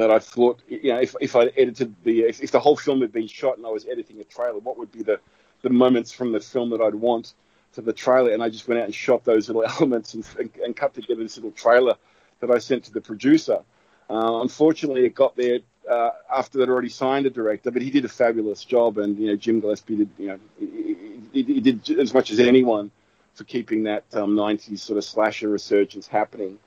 that 0.00 0.10
I 0.10 0.18
thought, 0.18 0.62
you 0.66 0.94
know, 0.94 1.00
if, 1.00 1.14
if 1.20 1.36
I 1.36 1.46
edited 1.58 1.94
the, 2.04 2.20
if, 2.22 2.42
if, 2.42 2.50
the 2.50 2.58
whole 2.58 2.76
film 2.76 3.02
had 3.02 3.12
been 3.12 3.26
shot 3.26 3.58
and 3.58 3.66
I 3.66 3.70
was 3.70 3.86
editing 3.86 4.18
a 4.18 4.24
trailer, 4.24 4.58
what 4.58 4.78
would 4.78 4.90
be 4.90 5.02
the, 5.02 5.20
the 5.60 5.68
moments 5.68 6.10
from 6.10 6.32
the 6.32 6.40
film 6.40 6.70
that 6.70 6.80
I'd 6.80 6.94
want 6.94 7.34
for 7.72 7.82
the 7.82 7.92
trailer? 7.92 8.30
And 8.30 8.42
I 8.42 8.48
just 8.48 8.66
went 8.66 8.80
out 8.80 8.86
and 8.86 8.94
shot 8.94 9.24
those 9.24 9.50
little 9.50 9.62
elements 9.68 10.14
and, 10.14 10.26
and, 10.38 10.50
and 10.64 10.74
cut 10.74 10.94
together 10.94 11.22
this 11.22 11.36
little 11.36 11.50
trailer 11.50 11.96
that 12.40 12.50
I 12.50 12.58
sent 12.58 12.84
to 12.84 12.92
the 12.92 13.00
producer. 13.00 13.60
Uh, 14.08 14.40
unfortunately, 14.40 15.06
it 15.06 15.14
got 15.14 15.36
there 15.36 15.60
uh, 15.88 16.10
after 16.32 16.58
they'd 16.58 16.68
already 16.68 16.88
signed 16.88 17.26
a 17.26 17.30
director, 17.30 17.70
but 17.70 17.82
he 17.82 17.90
did 17.90 18.04
a 18.04 18.08
fabulous 18.08 18.64
job. 18.64 18.98
And, 18.98 19.18
you 19.18 19.28
know, 19.28 19.36
Jim 19.36 19.60
Gillespie 19.60 19.96
did, 19.96 20.10
you 20.18 20.28
know, 20.28 20.38
he, 20.58 20.96
he, 21.32 21.42
he 21.54 21.60
did 21.60 21.88
as 21.98 22.12
much 22.12 22.30
as 22.30 22.40
anyone 22.40 22.90
for 23.34 23.44
keeping 23.44 23.84
that 23.84 24.04
um, 24.12 24.36
90s 24.36 24.80
sort 24.80 24.98
of 24.98 25.04
slasher 25.04 25.48
resurgence 25.48 26.06
happening. 26.06 26.58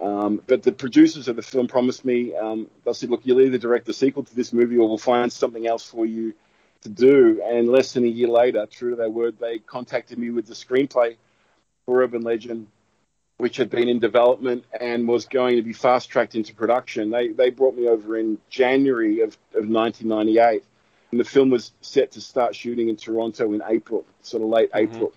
Um, 0.00 0.42
but 0.46 0.62
the 0.62 0.72
producers 0.72 1.28
of 1.28 1.36
the 1.36 1.42
film 1.42 1.66
promised 1.66 2.04
me, 2.04 2.34
um, 2.34 2.68
they 2.84 2.92
said, 2.92 3.10
look, 3.10 3.20
you'll 3.24 3.40
either 3.42 3.58
direct 3.58 3.86
the 3.86 3.92
sequel 3.92 4.24
to 4.24 4.34
this 4.34 4.52
movie 4.52 4.78
or 4.78 4.88
we'll 4.88 4.98
find 4.98 5.30
something 5.32 5.66
else 5.66 5.84
for 5.84 6.06
you 6.06 6.34
to 6.82 6.88
do. 6.88 7.42
And 7.44 7.68
less 7.68 7.92
than 7.92 8.04
a 8.04 8.08
year 8.08 8.28
later, 8.28 8.66
true 8.66 8.90
to 8.90 8.96
their 8.96 9.10
word, 9.10 9.38
they 9.38 9.58
contacted 9.58 10.18
me 10.18 10.30
with 10.30 10.46
the 10.46 10.54
screenplay 10.54 11.16
for 11.84 12.02
Urban 12.02 12.22
Legend, 12.22 12.66
which 13.40 13.56
had 13.56 13.70
been 13.70 13.88
in 13.88 13.98
development 13.98 14.64
and 14.78 15.08
was 15.08 15.24
going 15.24 15.56
to 15.56 15.62
be 15.62 15.72
fast 15.72 16.10
tracked 16.10 16.34
into 16.34 16.54
production. 16.54 17.10
They, 17.10 17.28
they 17.28 17.50
brought 17.50 17.74
me 17.74 17.88
over 17.88 18.18
in 18.18 18.38
January 18.50 19.20
of, 19.20 19.36
of 19.54 19.68
1998. 19.68 20.62
And 21.10 21.18
the 21.18 21.24
film 21.24 21.50
was 21.50 21.72
set 21.80 22.12
to 22.12 22.20
start 22.20 22.54
shooting 22.54 22.88
in 22.88 22.96
Toronto 22.96 23.52
in 23.52 23.62
April, 23.66 24.04
sort 24.22 24.42
of 24.42 24.50
late 24.50 24.70
mm-hmm. 24.70 24.94
April. 24.94 25.12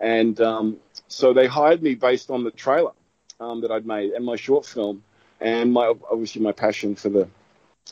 And 0.00 0.40
um, 0.40 0.76
so 1.08 1.32
they 1.32 1.46
hired 1.46 1.82
me 1.82 1.94
based 1.94 2.30
on 2.30 2.44
the 2.44 2.50
trailer 2.50 2.92
um, 3.40 3.60
that 3.62 3.70
I'd 3.70 3.86
made 3.86 4.12
and 4.12 4.24
my 4.24 4.36
short 4.36 4.64
film, 4.64 5.02
and 5.40 5.72
my 5.72 5.92
obviously 6.10 6.42
my 6.42 6.52
passion 6.52 6.94
for 6.94 7.08
the 7.08 7.28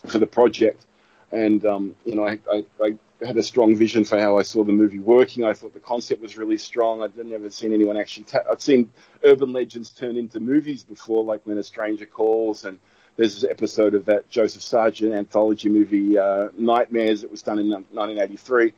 for 0.06 0.18
the 0.18 0.26
project. 0.26 0.84
And 1.32 1.64
um, 1.66 1.96
you 2.04 2.14
know, 2.14 2.26
I, 2.26 2.38
I, 2.50 2.64
I, 2.80 2.94
had 3.24 3.36
a 3.36 3.42
strong 3.42 3.76
vision 3.76 4.04
for 4.04 4.18
how 4.18 4.38
I 4.38 4.42
saw 4.42 4.64
the 4.64 4.72
movie 4.72 4.98
working. 4.98 5.44
I 5.44 5.52
thought 5.52 5.74
the 5.74 5.80
concept 5.80 6.22
was 6.22 6.36
really 6.36 6.58
strong. 6.58 7.02
I'd 7.02 7.16
never 7.16 7.50
seen 7.50 7.72
anyone 7.72 7.96
actually. 7.96 8.24
Ta- 8.24 8.44
I'd 8.50 8.60
seen 8.60 8.90
urban 9.24 9.52
legends 9.52 9.90
turn 9.90 10.16
into 10.16 10.40
movies 10.40 10.82
before, 10.82 11.24
like 11.24 11.40
When 11.44 11.58
a 11.58 11.62
Stranger 11.62 12.06
Calls, 12.06 12.64
and 12.64 12.78
there's 13.16 13.40
this 13.40 13.50
episode 13.50 13.94
of 13.94 14.06
that 14.06 14.28
Joseph 14.28 14.62
Sargent 14.62 15.14
anthology 15.14 15.68
movie 15.68 16.18
uh, 16.18 16.48
Nightmares 16.56 17.22
that 17.22 17.30
was 17.30 17.42
done 17.42 17.58
in 17.58 17.70
1983. 17.70 18.72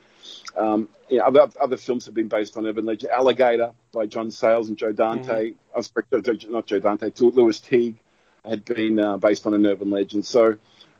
Um, 0.56 0.88
you 1.08 1.18
know, 1.18 1.24
other, 1.24 1.48
other 1.60 1.76
films 1.76 2.06
have 2.06 2.14
been 2.14 2.28
based 2.28 2.56
on 2.56 2.66
urban 2.66 2.84
legend. 2.84 3.12
Alligator 3.12 3.72
by 3.92 4.06
John 4.06 4.30
Sayles 4.30 4.68
and 4.68 4.76
Joe 4.76 4.92
Dante. 4.92 5.52
Mm-hmm. 5.76 6.52
not 6.52 6.66
Joe 6.66 6.80
Dante, 6.80 7.10
Lewis 7.18 7.60
Teague 7.60 7.96
had 8.44 8.64
been 8.64 8.98
uh, 8.98 9.16
based 9.16 9.46
on 9.46 9.54
an 9.54 9.66
urban 9.66 9.90
legend. 9.90 10.24
So 10.24 10.56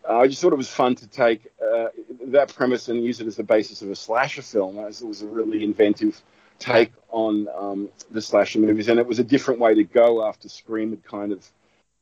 uh, 0.09 0.19
I 0.19 0.27
just 0.27 0.41
thought 0.41 0.53
it 0.53 0.57
was 0.57 0.71
fun 0.71 0.95
to 0.97 1.07
take 1.07 1.47
uh, 1.61 1.87
that 2.27 2.55
premise 2.55 2.89
and 2.89 3.03
use 3.03 3.21
it 3.21 3.27
as 3.27 3.37
the 3.37 3.45
basis 3.45 3.83
of 3.83 3.91
a 3.91 3.97
slasher 3.97 4.43
film. 4.43 4.79
As 4.79 5.03
it 5.03 5.07
was 5.07 5.23
a 5.23 5.27
really 5.27 5.65
inventive 5.65 6.21
take 6.59 6.93
on 7.11 7.49
um, 7.57 7.89
the 8.11 8.23
slasher 8.23 8.59
movies, 8.59 8.89
and 8.89 8.99
it 8.99 9.07
was 9.07 9.19
a 9.19 9.25
different 9.25 9.61
way 9.61 9.75
to 9.75 9.85
go 9.85 10.27
after 10.27 10.49
Scream 10.49 10.91
had 10.91 11.05
kind 11.05 11.33
of 11.33 11.51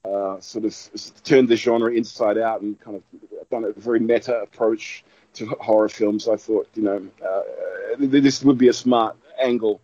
uh, 0.04 0.40
sort 0.40 0.64
of 0.64 1.23
turned 1.25 1.49
the 1.49 1.56
genre 1.56 1.92
inside 1.92 2.38
out 2.38 2.61
and 2.61 2.78
kind 2.80 2.96
of 2.96 3.02
done 3.50 3.64
a 3.64 3.73
very 3.73 4.00
meta 4.00 4.40
approach 4.40 5.04
to 5.34 5.46
horror 5.61 5.88
films, 5.88 6.28
I 6.28 6.37
thought, 6.37 6.68
you 6.75 6.82
know, 6.82 7.06
uh, 7.25 7.42
this 7.99 8.42
would 8.44 8.58
be 8.58 8.68
a 8.68 8.73
smart 8.73 9.16
angle 9.38 9.80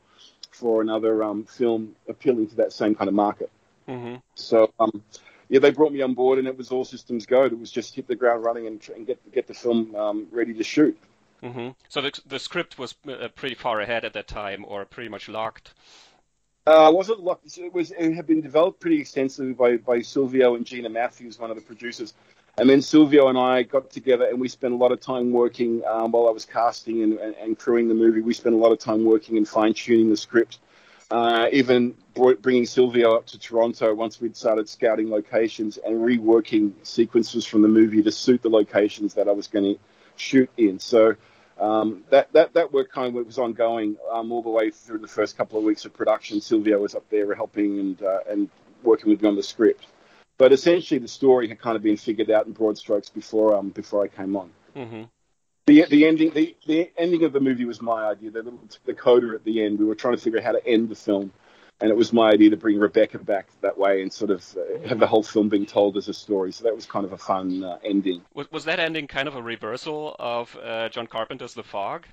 for 0.50 0.80
another 0.82 1.22
um, 1.24 1.44
film 1.44 1.96
appealing 2.08 2.48
to 2.48 2.56
that 2.56 2.72
same 2.72 2.94
kind 2.94 3.08
of 3.08 3.14
market. 3.14 3.50
Mm-hmm. 3.88 4.16
So, 4.34 4.72
um, 4.78 5.02
yeah, 5.50 5.58
they 5.58 5.70
brought 5.72 5.92
me 5.92 6.00
on 6.00 6.14
board, 6.14 6.38
and 6.38 6.46
it 6.46 6.56
was 6.56 6.70
all 6.70 6.84
systems 6.84 7.26
go. 7.26 7.44
It 7.44 7.58
was 7.58 7.72
just 7.72 7.94
hit 7.94 8.06
the 8.06 8.14
ground 8.14 8.44
running 8.44 8.68
and, 8.68 8.88
and 8.94 9.06
get 9.06 9.32
get 9.32 9.48
the 9.48 9.54
film 9.54 9.94
um, 9.96 10.28
ready 10.30 10.54
to 10.54 10.64
shoot. 10.64 10.96
Mm-hmm. 11.42 11.70
So 11.88 12.00
the 12.00 12.18
the 12.26 12.38
script 12.38 12.78
was 12.78 12.94
uh, 13.08 13.28
pretty 13.34 13.56
far 13.56 13.80
ahead 13.80 14.04
at 14.04 14.12
that 14.12 14.28
time, 14.28 14.64
or 14.66 14.84
pretty 14.84 15.10
much 15.10 15.28
locked. 15.28 15.74
Uh, 16.66 16.90
wasn't 16.94 17.20
locked. 17.20 17.58
It 17.58 17.74
was. 17.74 17.90
It 17.90 18.14
had 18.14 18.28
been 18.28 18.40
developed 18.40 18.78
pretty 18.78 19.00
extensively 19.00 19.52
by 19.52 19.76
by 19.78 20.02
Silvio 20.02 20.54
and 20.54 20.64
Gina 20.64 20.88
Matthews, 20.88 21.38
one 21.38 21.50
of 21.50 21.56
the 21.56 21.62
producers. 21.62 22.14
And 22.58 22.68
then 22.68 22.82
Silvio 22.82 23.28
and 23.28 23.38
I 23.38 23.62
got 23.62 23.90
together 23.90 24.26
and 24.26 24.38
we 24.38 24.48
spent 24.48 24.74
a 24.74 24.76
lot 24.76 24.92
of 24.92 25.00
time 25.00 25.30
working 25.30 25.82
um, 25.86 26.12
while 26.12 26.28
I 26.28 26.30
was 26.30 26.44
casting 26.44 27.02
and, 27.02 27.18
and, 27.18 27.34
and, 27.36 27.58
crewing 27.58 27.88
the 27.88 27.94
movie. 27.94 28.20
We 28.20 28.34
spent 28.34 28.54
a 28.54 28.58
lot 28.58 28.72
of 28.72 28.78
time 28.78 29.04
working 29.04 29.38
and 29.38 29.48
fine 29.48 29.72
tuning 29.72 30.10
the 30.10 30.16
script. 30.16 30.58
Uh, 31.10 31.48
even 31.50 31.94
brought, 32.14 32.40
bringing 32.40 32.64
Silvio 32.64 33.16
up 33.16 33.26
to 33.26 33.38
Toronto 33.38 33.92
once 33.94 34.20
we'd 34.20 34.36
started 34.36 34.68
scouting 34.68 35.10
locations 35.10 35.76
and 35.76 35.96
reworking 35.96 36.72
sequences 36.84 37.44
from 37.44 37.62
the 37.62 37.68
movie 37.68 38.02
to 38.02 38.12
suit 38.12 38.42
the 38.42 38.48
locations 38.48 39.14
that 39.14 39.28
I 39.28 39.32
was 39.32 39.48
going 39.48 39.74
to 39.74 39.80
shoot 40.14 40.48
in. 40.56 40.78
So 40.78 41.16
um, 41.58 42.04
that, 42.10 42.32
that, 42.32 42.54
that 42.54 42.72
work 42.72 42.92
kind 42.92 43.16
of 43.16 43.26
was 43.26 43.38
ongoing 43.38 43.96
um, 44.12 44.30
all 44.30 44.42
the 44.42 44.50
way 44.50 44.70
through 44.70 44.98
the 44.98 45.08
first 45.08 45.36
couple 45.36 45.58
of 45.58 45.64
weeks 45.64 45.84
of 45.84 45.92
production. 45.92 46.40
Silvio 46.40 46.80
was 46.80 46.94
up 46.94 47.08
there 47.10 47.34
helping 47.34 47.80
and, 47.80 48.02
uh, 48.02 48.20
and 48.28 48.48
working 48.84 49.10
with 49.10 49.20
me 49.20 49.28
on 49.28 49.36
the 49.36 49.42
script. 49.42 49.86
But 50.38 50.52
essentially, 50.52 50.98
the 50.98 51.08
story 51.08 51.48
had 51.48 51.60
kind 51.60 51.76
of 51.76 51.82
been 51.82 51.98
figured 51.98 52.30
out 52.30 52.46
in 52.46 52.52
broad 52.52 52.78
strokes 52.78 53.10
before 53.10 53.54
um, 53.54 53.68
before 53.68 54.02
I 54.02 54.08
came 54.08 54.36
on. 54.36 54.50
Mm-hmm. 54.74 55.02
The, 55.70 55.86
the 55.88 56.04
ending 56.04 56.32
the, 56.32 56.56
the 56.66 56.90
ending 56.98 57.22
of 57.22 57.32
the 57.32 57.38
movie 57.38 57.64
was 57.64 57.80
my 57.80 58.06
idea. 58.06 58.32
The 58.32 58.42
little 58.42 58.58
the 58.86 58.92
coda 58.92 59.30
at 59.36 59.44
the 59.44 59.64
end. 59.64 59.78
We 59.78 59.84
were 59.84 59.94
trying 59.94 60.16
to 60.16 60.20
figure 60.20 60.40
out 60.40 60.44
how 60.44 60.50
to 60.50 60.66
end 60.66 60.88
the 60.88 60.96
film, 60.96 61.32
and 61.80 61.92
it 61.92 61.96
was 61.96 62.12
my 62.12 62.30
idea 62.30 62.50
to 62.50 62.56
bring 62.56 62.80
Rebecca 62.80 63.20
back 63.20 63.46
that 63.60 63.78
way 63.78 64.02
and 64.02 64.12
sort 64.12 64.32
of 64.32 64.44
uh, 64.56 64.88
have 64.88 64.98
the 64.98 65.06
whole 65.06 65.22
film 65.22 65.48
being 65.48 65.66
told 65.66 65.96
as 65.96 66.08
a 66.08 66.12
story. 66.12 66.50
So 66.50 66.64
that 66.64 66.74
was 66.74 66.86
kind 66.86 67.04
of 67.04 67.12
a 67.12 67.18
fun 67.18 67.62
uh, 67.62 67.78
ending. 67.84 68.20
Was, 68.34 68.50
was 68.50 68.64
that 68.64 68.80
ending 68.80 69.06
kind 69.06 69.28
of 69.28 69.36
a 69.36 69.42
reversal 69.42 70.16
of 70.18 70.56
uh, 70.56 70.88
John 70.88 71.06
Carpenter's 71.06 71.54
The 71.54 71.62
Fog? 71.62 72.04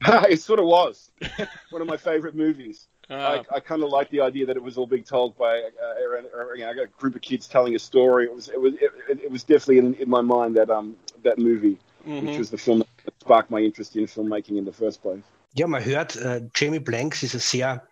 it 0.06 0.40
sort 0.40 0.58
of 0.58 0.64
was. 0.64 1.10
One 1.70 1.82
of 1.82 1.86
my 1.86 1.98
favorite 1.98 2.34
movies. 2.34 2.88
Uh, 3.10 3.42
I, 3.52 3.56
I 3.56 3.60
kind 3.60 3.82
of 3.82 3.90
like 3.90 4.08
the 4.08 4.22
idea 4.22 4.46
that 4.46 4.56
it 4.56 4.62
was 4.62 4.78
all 4.78 4.86
being 4.86 5.04
told 5.04 5.36
by 5.36 5.58
uh, 5.58 6.54
you 6.56 6.64
know, 6.64 6.70
a 6.70 6.86
group 6.98 7.14
of 7.14 7.20
kids 7.20 7.46
telling 7.46 7.74
a 7.74 7.78
story. 7.78 8.24
It 8.24 8.34
was 8.34 8.48
it 8.48 8.58
was 8.58 8.72
it, 8.80 9.20
it 9.24 9.30
was 9.30 9.44
definitely 9.44 9.78
in, 9.78 9.94
in, 9.96 10.08
my 10.08 10.22
mind 10.22 10.56
that 10.56 10.70
um 10.70 10.96
that 11.22 11.38
movie, 11.38 11.78
mm-hmm. 12.06 12.26
which 12.26 12.38
was 12.38 12.50
the 12.50 12.58
film 12.58 12.80
that 13.04 13.14
sparked 13.20 13.50
my 13.50 13.60
interest 13.60 13.96
in 13.96 14.06
filmmaking 14.06 14.56
in 14.56 14.64
the 14.64 14.72
first 14.72 15.02
place. 15.02 15.22
Ja, 15.56 15.68
man 15.68 15.84
hört, 15.84 16.16
äh, 16.16 16.42
Jamie 16.54 16.80
Blanks 16.80 17.22
ist 17.22 17.34
ein 17.34 17.40
sehr 17.40 17.88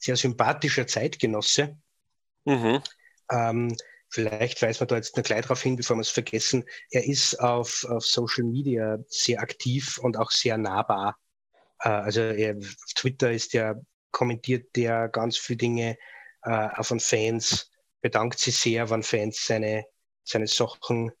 sehr 0.00 0.16
sympathischer 0.16 0.86
Zeitgenosse. 0.86 1.76
Mhm. 2.44 2.82
Ähm, 3.30 3.76
vielleicht 4.08 4.60
weist 4.62 4.80
man 4.80 4.88
da 4.88 4.96
jetzt 4.96 5.16
noch 5.16 5.22
gleich 5.22 5.42
darauf 5.42 5.62
hin, 5.62 5.76
bevor 5.76 5.96
wir 5.96 6.00
es 6.00 6.10
vergessen. 6.10 6.64
Er 6.90 7.06
ist 7.06 7.38
auf, 7.38 7.84
auf 7.88 8.04
Social 8.04 8.44
Media 8.44 8.98
sehr 9.06 9.40
aktiv 9.40 9.98
und 9.98 10.16
auch 10.16 10.30
sehr 10.30 10.58
nahbar. 10.58 11.16
Äh, 11.80 11.90
also 11.90 12.20
er, 12.22 12.56
auf 12.56 12.94
Twitter 12.96 13.30
ist 13.30 13.54
er 13.54 13.80
kommentiert 14.10 14.74
der 14.74 15.08
ganz 15.08 15.36
viele 15.36 15.58
Dinge 15.58 15.98
äh, 16.42 16.68
auch 16.76 16.84
von 16.84 16.98
Fans, 16.98 17.70
bedankt 18.00 18.40
sich 18.40 18.56
sehr, 18.56 18.90
wenn 18.90 19.04
Fans 19.04 19.46
seine, 19.46 19.84
seine 20.24 20.48
Sachen 20.48 21.12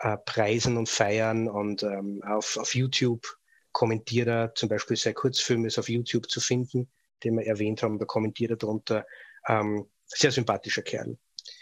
äh, 0.00 0.16
preisen 0.16 0.76
und 0.76 0.88
feiern 0.88 1.48
und 1.48 1.82
ähm, 1.82 2.22
auf, 2.24 2.56
auf 2.56 2.74
YouTube 2.74 3.26
kommentiert 3.72 4.28
er, 4.28 4.54
zum 4.54 4.68
Beispiel 4.68 4.96
sein 4.96 5.14
Kurzfilm 5.14 5.64
ist 5.64 5.78
auf 5.78 5.88
YouTube 5.88 6.30
zu 6.30 6.40
finden, 6.40 6.90
den 7.22 7.36
wir 7.36 7.46
erwähnt 7.46 7.82
haben, 7.82 7.98
da 7.98 8.04
kommentiert 8.04 8.50
er 8.50 8.56
darunter. 8.56 9.06
Ähm, 9.46 9.88
sehr 10.06 10.32
sympathischer 10.32 10.82
Kerl. 10.82 11.16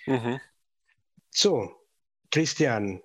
Mhm. 0.06 0.40
So, 1.30 1.70
Christian, 2.30 3.02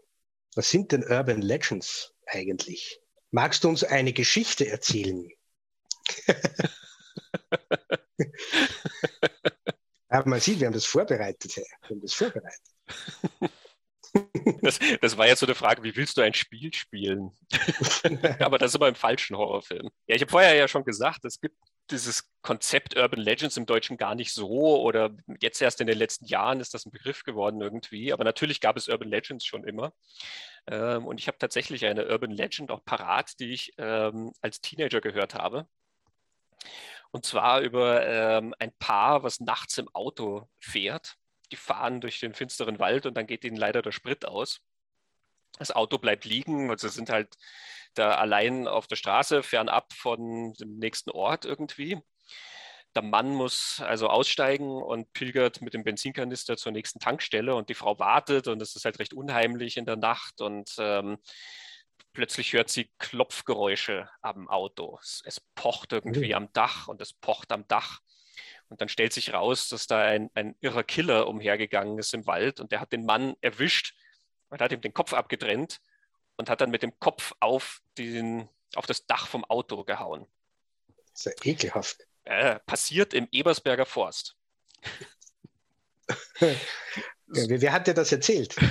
was 0.55 0.69
sind 0.69 0.91
denn 0.91 1.03
Urban 1.03 1.41
Legends 1.41 2.13
eigentlich? 2.27 3.01
Magst 3.31 3.63
du 3.63 3.69
uns 3.69 3.83
eine 3.83 4.13
Geschichte 4.13 4.67
erzählen? 4.67 5.27
Aber 10.09 10.29
man 10.29 10.39
sieht, 10.39 10.59
wir 10.59 10.67
haben 10.67 10.73
das 10.73 10.85
vorbereitet. 10.85 11.55
Wir 11.57 11.65
haben 11.89 12.01
das 12.01 12.13
vorbereitet. 12.13 12.61
Das, 14.61 14.79
das, 15.01 15.17
war 15.17 15.27
jetzt 15.27 15.39
so 15.39 15.45
eine 15.45 15.55
Frage, 15.55 15.83
wie 15.83 15.95
willst 15.95 16.17
du 16.17 16.21
ein 16.21 16.33
Spiel 16.33 16.73
spielen? 16.73 17.31
Aber 18.39 18.57
das 18.57 18.71
ist 18.71 18.75
immer 18.75 18.87
im 18.87 18.95
falschen 18.95 19.35
Horrorfilm. 19.35 19.89
Ja, 20.07 20.15
ich 20.15 20.21
habe 20.21 20.31
vorher 20.31 20.55
ja 20.55 20.67
schon 20.67 20.85
gesagt, 20.85 21.25
es 21.25 21.41
gibt 21.41 21.57
dieses 21.89 22.29
Konzept 22.41 22.95
Urban 22.95 23.19
Legends 23.19 23.57
im 23.57 23.65
Deutschen 23.65 23.97
gar 23.97 24.15
nicht 24.15 24.33
so 24.33 24.81
oder 24.81 25.11
jetzt 25.41 25.61
erst 25.61 25.81
in 25.81 25.87
den 25.87 25.97
letzten 25.97 26.25
Jahren 26.25 26.59
ist 26.59 26.73
das 26.73 26.85
ein 26.85 26.91
Begriff 26.91 27.23
geworden 27.23 27.61
irgendwie. 27.61 28.13
Aber 28.13 28.23
natürlich 28.23 28.61
gab 28.61 28.77
es 28.77 28.87
Urban 28.87 29.09
Legends 29.09 29.45
schon 29.45 29.63
immer. 29.65 29.93
Ähm, 30.67 31.05
und 31.05 31.19
ich 31.19 31.27
habe 31.27 31.37
tatsächlich 31.37 31.85
eine 31.85 32.07
Urban 32.07 32.31
Legend 32.31 32.71
auch 32.71 32.85
parat, 32.85 33.39
die 33.39 33.51
ich 33.51 33.73
ähm, 33.77 34.31
als 34.41 34.61
Teenager 34.61 35.01
gehört 35.01 35.35
habe. 35.35 35.67
Und 37.11 37.25
zwar 37.25 37.61
über 37.61 38.05
ähm, 38.05 38.55
ein 38.59 38.71
Paar, 38.79 39.23
was 39.23 39.39
nachts 39.39 39.77
im 39.77 39.93
Auto 39.93 40.49
fährt. 40.59 41.17
Die 41.53 41.57
fahren 41.57 42.01
durch 42.01 42.19
den 42.19 42.33
finsteren 42.33 42.79
Wald 42.79 43.05
und 43.05 43.13
dann 43.13 43.27
geht 43.27 43.43
ihnen 43.43 43.57
leider 43.57 43.83
der 43.83 43.91
Sprit 43.91 44.25
aus. 44.25 44.59
Das 45.59 45.69
Auto 45.69 45.99
bleibt 45.99 46.25
liegen, 46.25 46.71
also 46.71 46.89
sind 46.89 47.11
halt 47.11 47.35
da 47.93 48.15
allein 48.15 48.67
auf 48.67 48.87
der 48.87 48.95
Straße, 48.95 49.43
fernab 49.43 49.93
von 49.93 50.53
dem 50.53 50.79
nächsten 50.79 51.11
Ort 51.11 51.45
irgendwie. 51.45 52.01
Der 52.95 53.03
Mann 53.03 53.35
muss 53.35 53.83
also 53.85 54.07
aussteigen 54.07 54.81
und 54.81 55.13
pilgert 55.13 55.61
mit 55.61 55.75
dem 55.75 55.83
Benzinkanister 55.83 56.57
zur 56.57 56.71
nächsten 56.71 56.99
Tankstelle 56.99 57.53
und 57.53 57.69
die 57.69 57.75
Frau 57.75 57.99
wartet 57.99 58.47
und 58.47 58.59
es 58.59 58.75
ist 58.75 58.85
halt 58.85 58.97
recht 58.97 59.13
unheimlich 59.13 59.77
in 59.77 59.85
der 59.85 59.95
Nacht 59.95 60.41
und 60.41 60.73
ähm, 60.79 61.19
plötzlich 62.13 62.53
hört 62.53 62.71
sie 62.71 62.89
Klopfgeräusche 62.97 64.09
am 64.23 64.49
Auto. 64.49 64.97
Es, 65.03 65.21
es 65.23 65.39
pocht 65.53 65.93
irgendwie 65.93 66.29
mhm. 66.29 66.33
am 66.33 66.53
Dach 66.53 66.87
und 66.87 66.99
es 66.99 67.13
pocht 67.13 67.51
am 67.51 67.67
Dach. 67.67 67.99
Und 68.73 68.81
dann 68.81 68.89
stellt 68.89 69.13
sich 69.13 69.33
raus, 69.33 69.69
dass 69.69 69.85
da 69.85 69.99
ein, 69.99 70.31
ein 70.33 70.55
irrer 70.59 70.83
Killer 70.83 71.27
umhergegangen 71.27 71.99
ist 71.99 72.11
im 72.15 72.25
Wald 72.25 72.59
und 72.59 72.71
der 72.71 72.79
hat 72.79 72.91
den 72.91 73.05
Mann 73.05 73.35
erwischt 73.39 73.93
und 74.49 74.61
hat 74.61 74.71
ihm 74.71 74.81
den 74.81 74.95
Kopf 74.95 75.13
abgetrennt 75.13 75.79
und 76.37 76.49
hat 76.49 76.59
dann 76.59 76.71
mit 76.71 76.81
dem 76.81 76.97
Kopf 76.97 77.33
auf, 77.39 77.83
den, 77.99 78.49
auf 78.73 78.87
das 78.87 79.05
Dach 79.05 79.27
vom 79.27 79.45
Auto 79.45 79.83
gehauen. 79.83 80.25
Das 81.11 81.27
ist 81.27 81.45
ja 81.45 81.51
ekelhaft. 81.51 82.07
Äh, 82.23 82.61
passiert 82.61 83.13
im 83.13 83.27
Ebersberger 83.31 83.85
Forst. 83.85 84.35
Wer, 87.33 87.61
wer, 87.61 87.73
hat 87.73 87.87
dir 87.87 87.93
das 87.93 88.11
erzählt? 88.11 88.55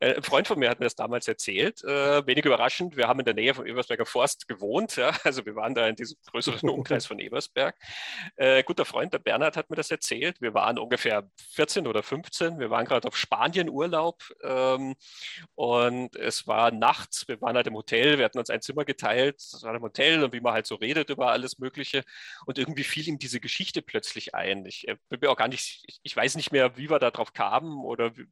Äh, 0.00 0.16
ein 0.16 0.22
Freund 0.22 0.46
von 0.46 0.58
mir 0.58 0.68
hat 0.68 0.80
mir 0.80 0.84
das 0.86 0.96
damals 0.96 1.26
erzählt. 1.26 1.82
Äh, 1.82 2.26
wenig 2.26 2.44
überraschend, 2.44 2.96
wir 2.96 3.08
haben 3.08 3.20
in 3.20 3.24
der 3.24 3.34
Nähe 3.34 3.54
vom 3.54 3.66
Ebersberger 3.66 4.04
Forst 4.04 4.46
gewohnt. 4.48 4.96
Ja? 4.96 5.12
Also 5.24 5.46
wir 5.46 5.54
waren 5.54 5.74
da 5.74 5.86
in 5.86 5.96
diesem 5.96 6.18
größeren 6.30 6.68
Umkreis 6.68 7.06
von 7.06 7.18
Ebersberg. 7.18 7.74
Äh, 8.36 8.62
guter 8.64 8.84
Freund, 8.84 9.14
der 9.14 9.18
Bernhard, 9.18 9.56
hat 9.56 9.70
mir 9.70 9.76
das 9.76 9.90
erzählt. 9.90 10.40
Wir 10.40 10.52
waren 10.52 10.78
ungefähr 10.78 11.30
14 11.54 11.86
oder 11.86 12.02
15. 12.02 12.58
Wir 12.58 12.68
waren 12.68 12.84
gerade 12.84 13.08
auf 13.08 13.16
Spanien-Urlaub 13.16 14.22
ähm, 14.42 14.94
und 15.54 16.16
es 16.16 16.46
war 16.46 16.70
nachts. 16.70 17.26
Wir 17.28 17.40
waren 17.40 17.56
halt 17.56 17.66
im 17.66 17.74
Hotel. 17.74 18.18
Wir 18.18 18.26
hatten 18.26 18.38
uns 18.38 18.50
ein 18.50 18.60
Zimmer 18.60 18.84
geteilt. 18.84 19.36
Das 19.52 19.62
war 19.62 19.74
im 19.74 19.82
Hotel 19.82 20.22
und 20.22 20.34
wie 20.34 20.40
man 20.40 20.52
halt 20.52 20.66
so 20.66 20.74
redet 20.74 21.08
über 21.08 21.30
alles 21.30 21.58
Mögliche. 21.58 22.04
Und 22.44 22.58
irgendwie 22.58 22.84
fiel 22.84 23.08
ihm 23.08 23.18
diese 23.18 23.40
Geschichte 23.40 23.80
plötzlich 23.80 24.34
ein. 24.34 24.66
Ich 24.66 24.86
äh, 24.88 24.96
bin 25.08 25.20
mir 25.20 25.30
auch 25.30 25.36
gar 25.36 25.48
nicht, 25.48 25.82
ich, 25.86 26.00
ich 26.02 26.16
weiß 26.16 26.36
nicht 26.36 26.52
mehr, 26.52 26.76
wie 26.76 26.90
wir 26.90 26.98
da 26.98 27.10
drauf 27.10 27.32
kamen 27.60 27.84
oder 27.84 28.16
wie, 28.16 28.26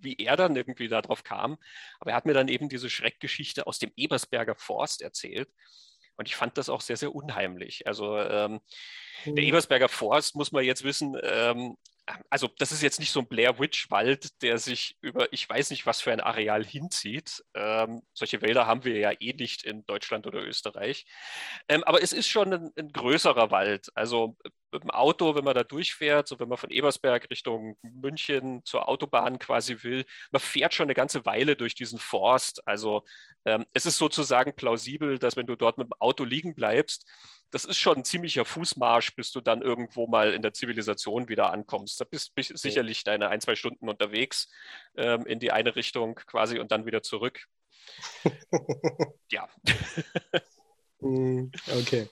wie 0.00 0.16
er 0.18 0.36
dann 0.36 0.56
irgendwie 0.56 0.88
darauf 0.88 1.24
kam. 1.24 1.58
Aber 2.00 2.10
er 2.10 2.16
hat 2.16 2.26
mir 2.26 2.34
dann 2.34 2.48
eben 2.48 2.68
diese 2.68 2.90
Schreckgeschichte 2.90 3.66
aus 3.66 3.78
dem 3.78 3.92
Ebersberger 3.96 4.54
Forst 4.54 5.02
erzählt. 5.02 5.48
Und 6.16 6.28
ich 6.28 6.36
fand 6.36 6.58
das 6.58 6.68
auch 6.68 6.82
sehr, 6.82 6.96
sehr 6.96 7.14
unheimlich. 7.14 7.86
Also 7.86 8.18
ähm, 8.18 8.60
der 9.24 9.32
mhm. 9.32 9.48
Ebersberger 9.48 9.88
Forst, 9.88 10.34
muss 10.36 10.52
man 10.52 10.64
jetzt 10.64 10.84
wissen, 10.84 11.16
ähm, 11.22 11.76
also 12.28 12.48
das 12.58 12.72
ist 12.72 12.82
jetzt 12.82 12.98
nicht 12.98 13.12
so 13.12 13.20
ein 13.20 13.28
Blair 13.28 13.58
Witch 13.58 13.90
Wald, 13.90 14.42
der 14.42 14.58
sich 14.58 14.98
über 15.00 15.32
ich 15.32 15.48
weiß 15.48 15.70
nicht 15.70 15.86
was 15.86 16.00
für 16.00 16.12
ein 16.12 16.20
Areal 16.20 16.64
hinzieht. 16.64 17.42
Ähm, 17.54 18.02
solche 18.12 18.42
Wälder 18.42 18.66
haben 18.66 18.84
wir 18.84 18.98
ja 18.98 19.12
eh 19.20 19.32
nicht 19.32 19.62
in 19.62 19.86
Deutschland 19.86 20.26
oder 20.26 20.42
Österreich. 20.42 21.06
Ähm, 21.68 21.84
aber 21.84 22.02
es 22.02 22.12
ist 22.12 22.28
schon 22.28 22.52
ein, 22.52 22.70
ein, 22.76 22.88
größerer 22.92 23.50
Wald. 23.50 23.90
Also 23.94 24.36
mit 24.72 24.82
dem 24.82 24.90
Auto, 24.90 25.34
wenn 25.34 25.44
man 25.44 25.54
da 25.54 25.64
durchfährt, 25.64 26.28
so 26.28 26.38
wenn 26.40 26.48
man 26.48 26.58
von 26.58 26.70
Ebersberg 26.70 27.30
Richtung 27.30 27.76
München 27.82 28.64
zur 28.64 28.88
Autobahn 28.88 29.38
quasi 29.38 29.82
will, 29.82 30.04
man 30.30 30.40
fährt 30.40 30.74
schon 30.74 30.84
eine 30.84 30.94
ganze 30.94 31.24
Weile 31.26 31.56
durch 31.56 31.74
diesen 31.74 31.98
Forst. 31.98 32.66
Also 32.66 33.04
ähm, 33.44 33.66
es 33.74 33.86
ist 33.86 33.98
sozusagen 33.98 34.54
plausibel, 34.54 35.18
dass 35.18 35.36
wenn 35.36 35.46
du 35.46 35.56
dort 35.56 35.78
mit 35.78 35.88
dem 35.88 36.00
Auto 36.00 36.24
liegen 36.24 36.54
bleibst, 36.54 37.06
das 37.50 37.66
ist 37.66 37.76
schon 37.76 37.98
ein 37.98 38.04
ziemlicher 38.04 38.46
Fußmarsch, 38.46 39.14
bis 39.14 39.30
du 39.30 39.42
dann 39.42 39.60
irgendwo 39.60 40.06
mal 40.06 40.32
in 40.32 40.40
der 40.40 40.54
Zivilisation 40.54 41.28
wieder 41.28 41.52
ankommst. 41.52 42.00
Da 42.00 42.04
bist 42.04 42.32
du 42.34 42.56
sicherlich 42.56 43.04
deine 43.04 43.28
ein, 43.28 43.42
zwei 43.42 43.54
Stunden 43.56 43.88
unterwegs 43.88 44.50
ähm, 44.96 45.26
in 45.26 45.38
die 45.38 45.52
eine 45.52 45.76
Richtung 45.76 46.14
quasi 46.14 46.58
und 46.58 46.72
dann 46.72 46.86
wieder 46.86 47.02
zurück. 47.02 47.46
ja. 49.30 49.48
Hm, 51.02 51.50
okay. 51.78 52.08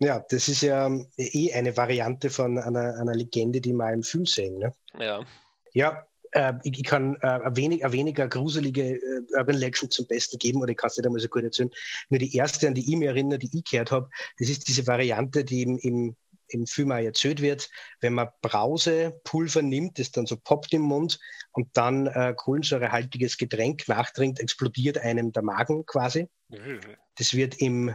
Ja, 0.00 0.24
das 0.28 0.48
ist 0.48 0.62
ja 0.62 0.90
eh 1.16 1.52
eine 1.52 1.76
Variante 1.76 2.30
von 2.30 2.58
einer, 2.58 2.96
einer 2.98 3.14
Legende, 3.14 3.60
die 3.60 3.72
wir 3.72 3.92
im 3.92 4.02
Film 4.02 4.26
sehen. 4.26 4.58
Ne? 4.58 4.72
Ja. 4.98 5.24
Ja, 5.72 6.06
äh, 6.32 6.52
ich, 6.64 6.78
ich, 6.78 6.84
kann 6.84 7.16
äh, 7.22 7.26
eine, 7.26 7.56
wenig, 7.56 7.84
eine 7.84 7.92
weniger 7.92 8.28
gruselige 8.28 8.96
äh, 8.96 9.22
Urban 9.36 9.56
Legend 9.56 9.92
zum 9.92 10.06
Besten 10.06 10.38
geben, 10.38 10.60
oder 10.60 10.70
ich 10.72 10.76
kann 10.76 10.88
es 10.88 10.96
nicht 10.96 11.06
einmal 11.06 11.20
so 11.20 11.28
gut 11.28 11.44
erzählen. 11.44 11.70
Nur 12.10 12.18
die 12.18 12.34
erste, 12.36 12.68
an 12.68 12.74
die 12.74 12.88
ich 12.90 12.96
mich 12.96 13.08
erinnere, 13.08 13.38
die 13.38 13.50
ich 13.52 13.64
gehört 13.64 13.90
habe, 13.90 14.10
das 14.38 14.48
ist 14.48 14.68
diese 14.68 14.86
Variante, 14.86 15.44
die 15.44 15.62
im, 15.62 15.78
im, 15.78 16.16
im 16.48 16.66
Film 16.66 16.92
auch 16.92 16.96
erzählt 16.96 17.40
wird, 17.40 17.70
wenn 18.00 18.14
man 18.14 18.28
Brausepulver 18.42 19.62
nimmt, 19.62 19.98
das 19.98 20.10
dann 20.10 20.26
so 20.26 20.36
poppt 20.36 20.72
im 20.74 20.82
Mund 20.82 21.18
und 21.52 21.68
dann 21.74 22.06
äh, 22.08 22.34
kohlensäurehaltiges 22.36 23.38
Getränk 23.38 23.88
nachtrinkt, 23.88 24.40
explodiert 24.40 24.98
einem 24.98 25.32
der 25.32 25.42
Magen 25.42 25.86
quasi. 25.86 26.28
Mhm. 26.48 26.80
Das 27.16 27.34
wird 27.34 27.60
im, 27.60 27.94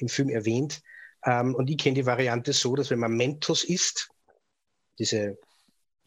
im 0.00 0.08
Film 0.08 0.28
erwähnt. 0.28 0.82
Ähm, 1.24 1.54
und 1.54 1.68
ich 1.68 1.78
kenne 1.78 1.94
die 1.94 2.06
Variante 2.06 2.52
so, 2.52 2.74
dass 2.74 2.90
wenn 2.90 2.98
man 2.98 3.12
Mentos 3.12 3.64
isst, 3.64 4.10
diese 4.98 5.38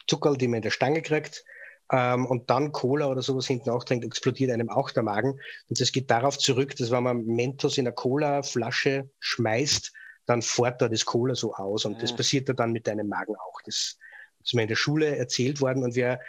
Zuckerl, 0.07 0.37
die 0.37 0.47
man 0.47 0.57
in 0.57 0.63
der 0.63 0.71
Stange 0.71 1.01
kriegt, 1.01 1.43
ähm, 1.91 2.25
und 2.25 2.49
dann 2.49 2.71
Cola 2.71 3.07
oder 3.07 3.21
sowas 3.21 3.47
hinten 3.47 3.69
auch 3.69 3.83
trinkt, 3.83 4.05
explodiert 4.05 4.51
einem 4.51 4.69
auch 4.69 4.91
der 4.91 5.03
Magen. 5.03 5.39
Und 5.69 5.79
es 5.79 5.91
geht 5.91 6.09
darauf 6.09 6.37
zurück, 6.37 6.75
dass 6.75 6.91
wenn 6.91 7.03
man 7.03 7.25
Mentos 7.25 7.77
in 7.77 7.87
eine 7.87 7.93
Cola-Flasche 7.93 9.09
schmeißt, 9.19 9.93
dann 10.25 10.41
fährt 10.41 10.81
da 10.81 10.87
das 10.87 11.05
Cola 11.05 11.35
so 11.35 11.53
aus. 11.53 11.85
Und 11.85 11.93
ja. 11.93 11.99
das 11.99 12.15
passiert 12.15 12.49
da 12.49 12.53
dann 12.53 12.71
mit 12.71 12.87
deinem 12.87 13.07
Magen 13.07 13.35
auch. 13.35 13.61
Das, 13.65 13.97
das 14.39 14.49
ist 14.49 14.53
mir 14.53 14.63
in 14.63 14.69
der 14.69 14.75
Schule 14.75 15.17
erzählt 15.17 15.61
worden 15.61 15.83
und 15.83 15.95
wir, 15.95 16.19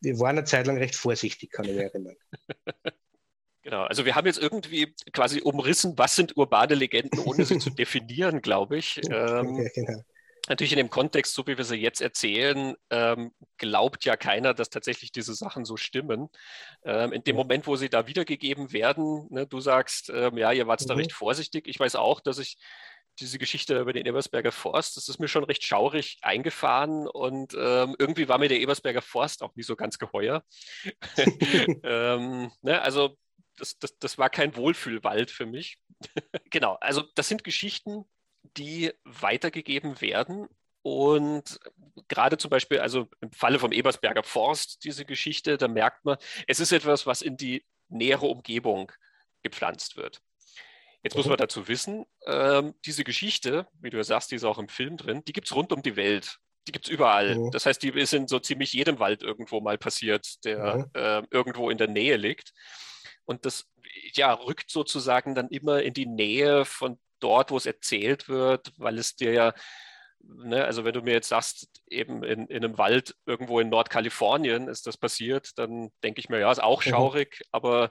wir 0.00 0.18
waren 0.18 0.38
eine 0.38 0.44
Zeit 0.44 0.66
lang 0.66 0.78
recht 0.78 0.94
vorsichtig, 0.94 1.50
kann 1.50 1.64
ich 1.64 1.72
mich 1.72 1.82
erinnern. 1.82 2.16
Genau, 3.62 3.82
also 3.82 4.04
wir 4.04 4.14
haben 4.14 4.26
jetzt 4.26 4.40
irgendwie 4.40 4.94
quasi 5.12 5.40
umrissen, 5.40 5.96
was 5.96 6.16
sind 6.16 6.36
urbane 6.36 6.74
Legenden, 6.74 7.20
ohne 7.20 7.44
sie 7.44 7.58
zu 7.58 7.70
definieren, 7.70 8.42
glaube 8.42 8.76
ich. 8.78 9.00
Ähm, 9.08 9.56
ja, 9.56 9.68
genau 9.74 10.02
natürlich 10.48 10.72
in 10.72 10.78
dem 10.78 10.90
Kontext, 10.90 11.34
so 11.34 11.46
wie 11.46 11.56
wir 11.56 11.64
sie 11.64 11.76
jetzt 11.76 12.00
erzählen, 12.00 12.74
ähm, 12.90 13.32
glaubt 13.58 14.04
ja 14.04 14.16
keiner, 14.16 14.54
dass 14.54 14.70
tatsächlich 14.70 15.12
diese 15.12 15.34
Sachen 15.34 15.64
so 15.64 15.76
stimmen. 15.76 16.28
Ähm, 16.84 17.12
in 17.12 17.22
dem 17.24 17.36
Moment, 17.36 17.66
wo 17.66 17.76
sie 17.76 17.88
da 17.88 18.06
wiedergegeben 18.06 18.72
werden, 18.72 19.28
ne, 19.30 19.46
du 19.46 19.60
sagst, 19.60 20.10
ähm, 20.10 20.36
ja, 20.38 20.52
ihr 20.52 20.66
wart 20.66 20.82
mhm. 20.82 20.86
da 20.86 20.94
recht 20.94 21.12
vorsichtig. 21.12 21.68
Ich 21.68 21.78
weiß 21.78 21.96
auch, 21.96 22.20
dass 22.20 22.38
ich 22.38 22.56
diese 23.20 23.38
Geschichte 23.38 23.78
über 23.78 23.92
den 23.92 24.06
Ebersberger 24.06 24.52
Forst, 24.52 24.96
das 24.96 25.08
ist 25.08 25.20
mir 25.20 25.28
schon 25.28 25.44
recht 25.44 25.64
schaurig 25.64 26.18
eingefahren 26.22 27.06
und 27.06 27.54
ähm, 27.54 27.94
irgendwie 27.98 28.26
war 28.26 28.38
mir 28.38 28.48
der 28.48 28.60
Ebersberger 28.60 29.02
Forst 29.02 29.42
auch 29.42 29.54
nie 29.54 29.62
so 29.62 29.76
ganz 29.76 29.98
geheuer. 29.98 30.44
Ähm, 31.84 32.50
ne, 32.62 32.80
also 32.80 33.16
das, 33.56 33.78
das, 33.78 33.98
das 33.98 34.18
war 34.18 34.30
kein 34.30 34.56
Wohlfühlwald 34.56 35.30
für 35.30 35.46
mich. 35.46 35.78
genau, 36.50 36.76
also 36.80 37.02
das 37.14 37.28
sind 37.28 37.44
Geschichten, 37.44 38.04
die 38.56 38.92
weitergegeben 39.04 40.00
werden. 40.00 40.48
Und 40.82 41.60
gerade 42.08 42.38
zum 42.38 42.50
Beispiel, 42.50 42.80
also 42.80 43.08
im 43.20 43.30
Falle 43.30 43.58
vom 43.58 43.72
Ebersberger 43.72 44.24
Forst, 44.24 44.84
diese 44.84 45.04
Geschichte, 45.04 45.56
da 45.56 45.68
merkt 45.68 46.04
man, 46.04 46.16
es 46.48 46.58
ist 46.58 46.72
etwas, 46.72 47.06
was 47.06 47.22
in 47.22 47.36
die 47.36 47.64
nähere 47.88 48.26
Umgebung 48.26 48.90
gepflanzt 49.42 49.96
wird. 49.96 50.20
Jetzt 51.04 51.16
muss 51.16 51.26
man 51.26 51.36
dazu 51.36 51.66
wissen, 51.66 52.04
ähm, 52.26 52.74
diese 52.84 53.02
Geschichte, 53.02 53.66
wie 53.80 53.90
du 53.90 53.96
ja 53.96 54.04
sagst, 54.04 54.30
die 54.30 54.36
ist 54.36 54.44
auch 54.44 54.58
im 54.58 54.68
Film 54.68 54.96
drin, 54.96 55.24
die 55.24 55.32
gibt 55.32 55.48
es 55.48 55.54
rund 55.54 55.72
um 55.72 55.82
die 55.82 55.96
Welt. 55.96 56.38
Die 56.68 56.72
gibt 56.72 56.86
es 56.86 56.92
überall. 56.92 57.36
Mhm. 57.36 57.50
Das 57.50 57.66
heißt, 57.66 57.82
die 57.82 57.88
ist 57.88 58.14
in 58.14 58.28
so 58.28 58.38
ziemlich 58.38 58.72
jedem 58.72 59.00
Wald 59.00 59.24
irgendwo 59.24 59.60
mal 59.60 59.78
passiert, 59.78 60.44
der 60.44 60.76
mhm. 60.76 60.90
äh, 60.94 61.22
irgendwo 61.32 61.70
in 61.70 61.78
der 61.78 61.88
Nähe 61.88 62.16
liegt. 62.16 62.52
Und 63.32 63.44
das 63.46 63.68
ja, 64.14 64.32
rückt 64.32 64.70
sozusagen 64.70 65.34
dann 65.34 65.48
immer 65.48 65.82
in 65.82 65.94
die 65.94 66.06
Nähe 66.06 66.64
von 66.64 66.98
dort, 67.20 67.50
wo 67.50 67.56
es 67.56 67.66
erzählt 67.66 68.28
wird, 68.28 68.72
weil 68.76 68.98
es 68.98 69.16
dir 69.16 69.32
ja 69.32 69.54
ne, 70.22 70.64
also 70.64 70.84
wenn 70.84 70.94
du 70.94 71.02
mir 71.02 71.12
jetzt 71.12 71.28
sagst, 71.28 71.68
eben 71.88 72.22
in, 72.22 72.46
in 72.46 72.64
einem 72.64 72.78
Wald 72.78 73.16
irgendwo 73.26 73.60
in 73.60 73.68
Nordkalifornien 73.68 74.68
ist 74.68 74.86
das 74.86 74.96
passiert, 74.96 75.58
dann 75.58 75.90
denke 76.02 76.20
ich 76.20 76.28
mir, 76.28 76.38
ja, 76.38 76.50
ist 76.50 76.62
auch 76.62 76.84
mhm. 76.84 76.90
schaurig, 76.90 77.40
mhm. 77.40 77.48
aber 77.52 77.90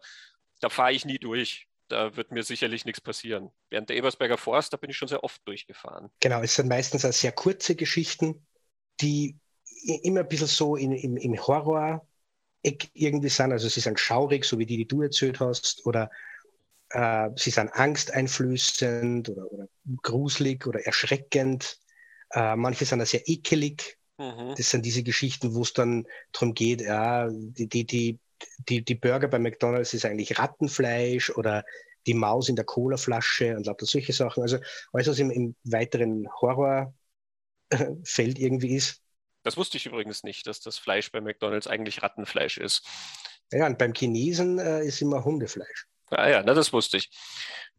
da 0.60 0.70
fahre 0.70 0.94
ich 0.94 1.06
nie 1.06 1.20
durch. 1.20 1.68
Da 1.88 2.16
wird 2.16 2.32
mir 2.32 2.44
sicherlich 2.44 2.86
nichts 2.86 3.02
passieren. 3.02 3.52
Während 3.70 3.90
der 3.90 3.98
Ebersberger 3.98 4.38
Forst, 4.38 4.72
da 4.72 4.78
bin 4.78 4.90
ich 4.90 4.96
schon 4.96 5.10
sehr 5.10 5.26
oft 5.26 5.46
durchgefahren. 5.46 6.10
Genau, 6.22 6.42
es 6.42 6.56
sind 6.56 6.70
meistens 6.70 7.04
auch 7.04 7.12
sehr 7.12 7.34
kurze 7.34 7.76
Geschichten, 7.76 8.48
die 9.02 9.38
immer 10.04 10.22
ein 10.22 10.28
bisschen 10.30 10.48
so 10.48 10.78
in, 10.78 10.94
im, 10.94 11.18
im 11.18 11.36
Horror 11.36 12.08
irgendwie 12.62 13.30
sind. 13.30 13.52
Also 13.52 13.70
sie 13.70 13.80
sind 13.80 14.00
schaurig, 14.00 14.46
so 14.46 14.60
wie 14.60 14.66
die, 14.66 14.78
die 14.78 14.88
du 14.88 15.02
erzählt 15.02 15.40
hast, 15.40 15.86
oder 15.86 16.10
äh, 16.90 17.30
sie 17.36 17.52
sind 17.52 17.70
angsteinflößend 17.70 19.30
oder, 19.30 19.52
oder 19.52 19.68
gruselig 20.02 20.68
oder 20.68 20.86
erschreckend. 20.86 21.80
Äh, 22.32 22.56
manche 22.56 22.86
sind 22.86 23.02
auch 23.02 23.06
sehr 23.06 23.28
ekelig. 23.28 23.98
Mhm. 24.18 24.54
Das 24.56 24.70
sind 24.70 24.86
diese 24.86 25.04
Geschichten, 25.04 25.56
wo 25.56 25.62
es 25.64 25.74
dann 25.74 26.06
darum 26.32 26.54
geht, 26.54 26.82
ja, 26.82 27.28
die, 27.32 27.68
die, 27.68 27.86
die, 27.86 28.20
die, 28.70 28.84
die 28.84 28.96
Burger 28.96 29.28
bei 29.28 29.40
McDonalds 29.40 29.94
ist 29.94 30.06
eigentlich 30.06 30.38
Rattenfleisch 30.38 31.32
oder 31.32 31.64
die 32.08 32.14
Maus 32.14 32.50
in 32.50 32.56
der 32.56 32.66
Colaflasche 32.66 33.56
und 33.56 33.66
lauter 33.66 33.86
solche 33.86 34.14
Sachen. 34.14 34.44
Also 34.44 34.58
alles, 34.94 35.08
was 35.08 35.20
im, 35.20 35.32
im 35.32 35.56
weiteren 35.64 36.28
Horrorfeld 36.42 36.94
irgendwie 37.72 38.76
ist. 38.76 39.01
Das 39.44 39.58
wusste 39.58 39.78
ich 39.78 39.86
übrigens 39.86 40.24
nicht, 40.24 40.48
dass 40.48 40.60
das 40.60 40.78
Fleisch 40.78 41.12
bei 41.12 41.22
McDonalds 41.22 41.68
eigentlich 41.68 42.04
Rattenfleisch 42.04 42.58
ist. 42.58 42.88
Ja, 43.52 43.66
und 43.66 43.78
beim 43.78 43.94
Chinesen 43.94 44.60
äh, 44.60 44.86
ist 44.86 45.02
immer 45.02 45.24
Hundefleisch. 45.24 45.88
Ah 46.12 46.30
ja, 46.30 46.44
na, 46.44 46.54
das 46.54 46.74
wusste 46.74 46.98
ich. 46.98 47.10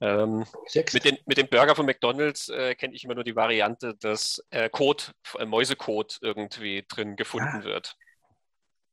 Ähm, 0.01 0.46
mit, 0.75 1.05
den, 1.05 1.18
mit 1.27 1.37
dem 1.37 1.48
Burger 1.48 1.77
von 1.77 1.85
McDonalds 1.85 2.48
äh, 2.48 2.75
kenne 2.75 2.94
ich 2.94 3.05
immer 3.05 3.14
nur 3.14 3.25
die 3.25 3.37
Variante, 3.37 3.94
dass 3.94 4.42
äh, 4.51 4.70
Code, 4.70 5.05
äh, 5.38 5.44
Mäusecode 5.44 6.18
irgendwie 6.22 6.85
drin 6.88 7.14
gefunden 7.14 7.61
ah, 7.61 7.64
wird. 7.64 7.96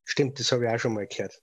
Stimmt, 0.04 0.38
das 0.38 0.52
habe 0.52 0.66
ich 0.66 0.70
auch 0.70 0.78
schon 0.78 0.94
mal 0.94 1.06
gehört. 1.06 1.40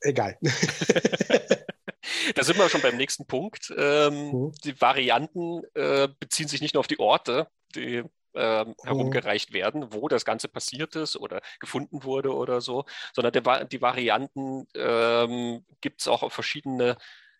Egal. 0.00 0.38
da 2.34 2.44
sind 2.44 2.58
wir 2.58 2.68
schon 2.68 2.80
beim 2.80 2.96
nächsten 2.96 3.26
Punkt. 3.26 3.72
Ähm, 3.76 4.30
mhm. 4.30 4.52
Die 4.64 4.80
Varianten 4.80 5.62
äh, 5.74 6.08
beziehen 6.18 6.48
sich 6.48 6.62
nicht 6.62 6.74
nur 6.74 6.80
auf 6.80 6.86
die 6.86 6.98
Orte, 6.98 7.48
die 7.74 8.04
ähm, 8.34 8.68
mhm. 8.68 8.74
herumgereicht 8.84 9.52
werden, 9.52 9.92
wo 9.92 10.08
das 10.08 10.24
Ganze 10.24 10.48
passiert 10.48 10.96
ist 10.96 11.16
oder 11.16 11.40
gefunden 11.60 12.04
wurde 12.04 12.34
oder 12.34 12.60
so, 12.60 12.84
sondern 13.14 13.32
der, 13.32 13.64
die 13.64 13.82
Varianten 13.82 14.66
ähm, 14.74 15.64
gibt 15.80 16.00
es 16.00 16.08
auch 16.08 16.22
auf 16.22 16.32
verschiedene 16.32 16.96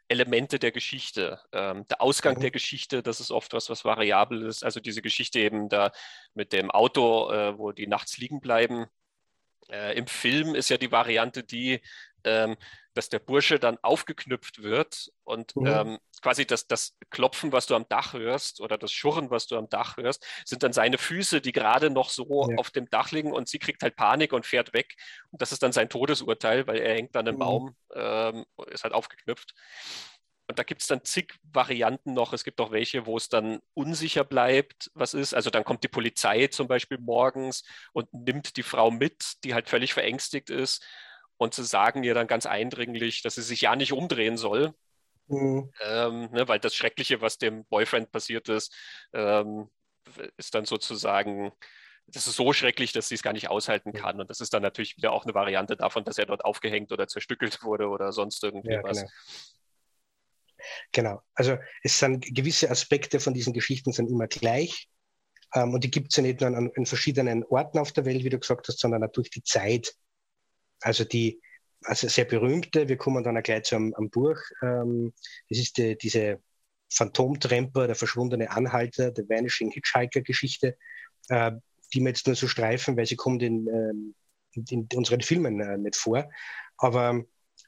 Elemente 0.09 0.59
der 0.59 0.72
Geschichte. 0.72 1.40
Ähm, 1.52 1.87
der 1.88 2.00
Ausgang 2.02 2.37
mhm. 2.37 2.40
der 2.40 2.50
Geschichte, 2.50 3.02
das 3.02 3.20
ist 3.20 3.31
oft 3.31 3.52
was, 3.55 3.70
was 3.70 3.85
variabel 3.85 4.42
ist. 4.42 4.64
Also 4.64 4.81
diese 4.81 5.02
Geschichte 5.02 5.38
eben 5.40 5.68
da 5.68 5.92
mit 6.35 6.52
dem 6.52 6.70
Auto, 6.70 7.31
äh, 7.31 7.59
wo 7.59 7.72
die 7.72 7.87
nachts 7.87 8.18
liegen 8.18 8.40
bleiben. 8.40 8.87
Äh, 9.70 9.96
Im 9.96 10.07
Film 10.07 10.55
ist 10.55 10.68
ja 10.68 10.76
die 10.76 10.92
Variante 10.92 11.42
die, 11.42 11.81
ähm, 12.24 12.57
dass 12.94 13.09
der 13.09 13.18
Bursche 13.18 13.59
dann 13.59 13.78
aufgeknüpft 13.83 14.62
wird 14.62 15.11
und 15.24 15.57
mhm. 15.57 15.66
ähm, 15.66 15.98
quasi 16.22 16.46
das, 16.46 16.66
das 16.66 16.96
Klopfen, 17.11 17.52
was 17.52 17.66
du 17.66 17.74
am 17.74 17.88
Dach 17.88 18.12
hörst 18.12 18.61
oder 18.61 18.78
das 18.78 18.92
Schurren, 18.92 19.31
was 19.31 19.46
du 19.46 19.57
am 19.57 19.68
Dach 19.68 19.96
hörst, 19.96 20.24
sind 20.44 20.62
dann 20.62 20.72
seine 20.72 20.98
Füße, 20.98 21.40
die 21.40 21.52
gerade 21.52 21.90
noch 21.90 22.11
so 22.11 22.48
ja. 22.48 22.57
auf 22.57 22.70
dem 22.70 22.88
Dach 22.90 23.11
liegen 23.11 23.33
und 23.33 23.48
sie 23.48 23.59
kriegt 23.59 23.83
halt 23.83 23.96
Panik 23.96 24.33
und 24.33 24.46
fährt 24.46 24.72
weg. 24.72 24.94
Und 25.31 25.42
das 25.42 25.52
ist 25.52 25.62
dann 25.62 25.72
sein 25.72 25.88
Todesurteil, 25.88 26.66
weil 26.66 26.78
er 26.78 26.94
hängt 26.94 27.16
an 27.16 27.26
einem 27.26 27.37
mhm. 27.37 27.40
Baum, 27.40 27.76
ähm, 27.94 28.44
ist 28.70 28.85
halt 28.85 28.94
aufgeknüpft. 28.94 29.55
Und 30.48 30.59
da 30.59 30.64
gibt 30.64 30.83
es 30.83 30.87
dann 30.88 31.05
zig 31.05 31.35
Varianten 31.44 32.12
noch. 32.12 32.33
Es 32.33 32.44
gibt 32.44 32.61
auch 32.61 32.72
welche, 32.72 33.07
wo 33.07 33.16
es 33.16 33.28
dann 33.28 33.61
unsicher 33.74 34.22
bleibt, 34.24 34.90
was 34.92 35.14
ist. 35.14 35.35
Also 35.35 35.50
dann 35.50 35.64
kommt 35.64 35.83
die 35.83 35.88
Polizei 35.88 36.48
zum 36.48 36.68
Beispiel 36.68 36.98
morgens 36.98 37.64
und 37.92 38.12
nimmt 38.12 38.57
die 38.57 38.62
Frau 38.62 38.90
mit, 38.90 39.44
die 39.44 39.55
halt 39.55 39.68
völlig 39.68 39.94
verängstigt 39.94 40.50
ist. 40.50 40.85
Und 41.42 41.55
sie 41.55 41.64
sagen 41.64 42.05
ihr 42.05 42.14
dann 42.14 42.28
ganz 42.28 42.46
eindringlich, 42.46 43.22
dass 43.22 43.35
sie 43.35 43.42
sich 43.42 43.62
ja 43.62 43.74
nicht 43.74 43.92
umdrehen 43.92 44.37
soll, 44.37 44.72
mhm. 45.26 45.72
ähm, 45.83 46.31
ne, 46.31 46.46
weil 46.46 46.61
das 46.61 46.72
Schreckliche, 46.72 47.20
was 47.20 47.37
dem 47.37 47.64
Boyfriend 47.64 48.12
passiert 48.12 48.48
ist, 48.48 48.72
ähm, 49.12 49.68
ist 50.37 50.55
dann 50.55 50.66
sozusagen, 50.66 51.50
das 52.07 52.28
ist 52.28 52.37
so 52.37 52.52
schrecklich, 52.52 52.92
dass 52.92 53.09
sie 53.09 53.16
es 53.16 53.24
gar 53.24 53.33
nicht 53.33 53.50
aushalten 53.50 53.92
kann. 53.92 54.20
Und 54.20 54.31
das 54.31 54.40
ist 54.40 54.55
dann 54.55 54.62
natürlich 54.62 54.96
wieder 54.96 55.12
auch 55.12 55.24
eine 55.24 55.35
Variante 55.35 55.76
davon, 55.76 56.05
dass 56.05 56.16
er 56.16 56.26
dort 56.26 56.44
aufgehängt 56.44 56.92
oder 56.92 57.09
zerstückelt 57.09 57.64
wurde 57.64 57.88
oder 57.88 58.12
sonst 58.12 58.44
irgendwie 58.44 58.74
ja, 58.74 58.85
was. 58.85 58.98
Genau. 58.98 59.11
Genau, 60.92 61.22
also 61.35 61.59
es 61.83 61.98
sind 61.98 62.24
gewisse 62.37 62.70
Aspekte 62.70 63.18
von 63.18 63.35
diesen 63.35 63.52
Geschichten 63.52 63.90
sind 63.90 64.09
immer 64.09 64.28
gleich. 64.28 64.88
Ähm, 65.57 65.74
und 65.74 65.83
die 65.83 65.90
gibt 65.90 66.12
es 66.12 66.16
ja 66.18 66.22
nicht 66.22 66.40
nur 66.40 66.57
an, 66.57 66.70
an, 66.76 66.87
verschiedenen 66.87 67.44
Orten 67.46 67.81
auf 67.81 67.90
der 67.90 68.05
Welt, 68.05 68.22
wie 68.22 68.31
du 68.31 68.38
gesagt 68.38 68.68
hast, 68.68 68.78
sondern 68.78 69.02
auch 69.02 69.11
durch 69.11 69.31
die 69.31 69.42
Zeit, 69.42 69.92
also 70.83 71.05
die 71.05 71.40
also 71.85 72.09
sehr 72.09 72.25
berühmte, 72.25 72.88
wir 72.88 72.97
kommen 72.97 73.25
dann 73.25 73.37
auch 73.37 73.42
gleich 73.42 73.64
zu 73.64 73.77
einem, 73.77 73.95
einem 73.95 74.11
Buch, 74.11 74.37
ähm, 74.62 75.12
das 75.49 75.59
ist 75.59 75.77
die, 75.79 75.97
diese 75.97 76.40
Phantomtremper, 76.90 77.87
der 77.87 77.97
verschwundene 77.97 78.51
Anhalter, 78.51 79.11
der 79.11 79.29
Vanishing 79.29 79.71
Hitchhiker-Geschichte, 79.71 80.77
äh, 81.29 81.53
die 81.92 82.01
wir 82.01 82.09
jetzt 82.09 82.27
nur 82.27 82.37
so 82.37 82.47
streifen, 82.47 82.97
weil 82.97 83.07
sie 83.07 83.16
kommt 83.16 83.42
in, 83.42 83.66
ähm, 83.66 84.14
in, 84.53 84.64
in 84.68 84.88
unseren 84.95 85.23
Filmen 85.23 85.61
äh, 85.61 85.79
nicht 85.79 85.97
vor. 85.97 86.31
Aber 86.77 87.23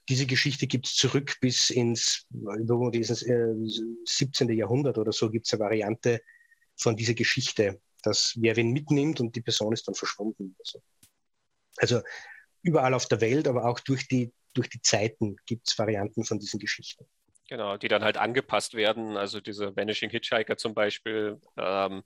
diese 0.09 0.27
Geschichte 0.27 0.67
gibt 0.67 0.87
es 0.87 0.97
zurück 0.97 1.37
bis 1.41 1.71
ins 1.71 2.27
dieses, 2.31 3.23
äh, 3.23 3.55
17. 4.05 4.51
Jahrhundert 4.51 4.99
oder 4.99 5.13
so 5.13 5.31
gibt 5.31 5.47
es 5.47 5.53
eine 5.53 5.61
Variante 5.61 6.21
von 6.77 6.97
dieser 6.97 7.15
Geschichte, 7.15 7.81
dass 8.03 8.35
wer 8.37 8.57
wen 8.57 8.73
mitnimmt 8.73 9.21
und 9.21 9.35
die 9.35 9.41
Person 9.41 9.73
ist 9.73 9.89
dann 9.89 9.95
verschwunden. 9.95 10.55
Also, 10.59 10.83
also 11.77 12.01
überall 12.65 12.95
auf 12.95 13.07
der 13.07 13.21
Welt, 13.21 13.47
aber 13.47 13.67
auch 13.67 13.79
durch 13.79 14.09
die, 14.09 14.33
durch 14.55 14.69
die 14.69 14.81
Zeiten 14.83 15.37
gibt 15.47 15.69
es 15.69 15.79
Varianten 15.79 16.25
von 16.25 16.41
diesen 16.41 16.59
Geschichten. 16.59 17.07
Genau, 17.49 17.77
die 17.77 17.89
dann 17.89 18.03
halt 18.03 18.17
angepasst 18.17 18.75
werden. 18.75 19.17
Also 19.17 19.41
diese 19.41 19.77
Vanishing 19.77 20.11
Hitchhiker 20.11 20.57
zum 20.57 20.75
Beispiel, 20.75 21.39
ähm, 21.59 22.03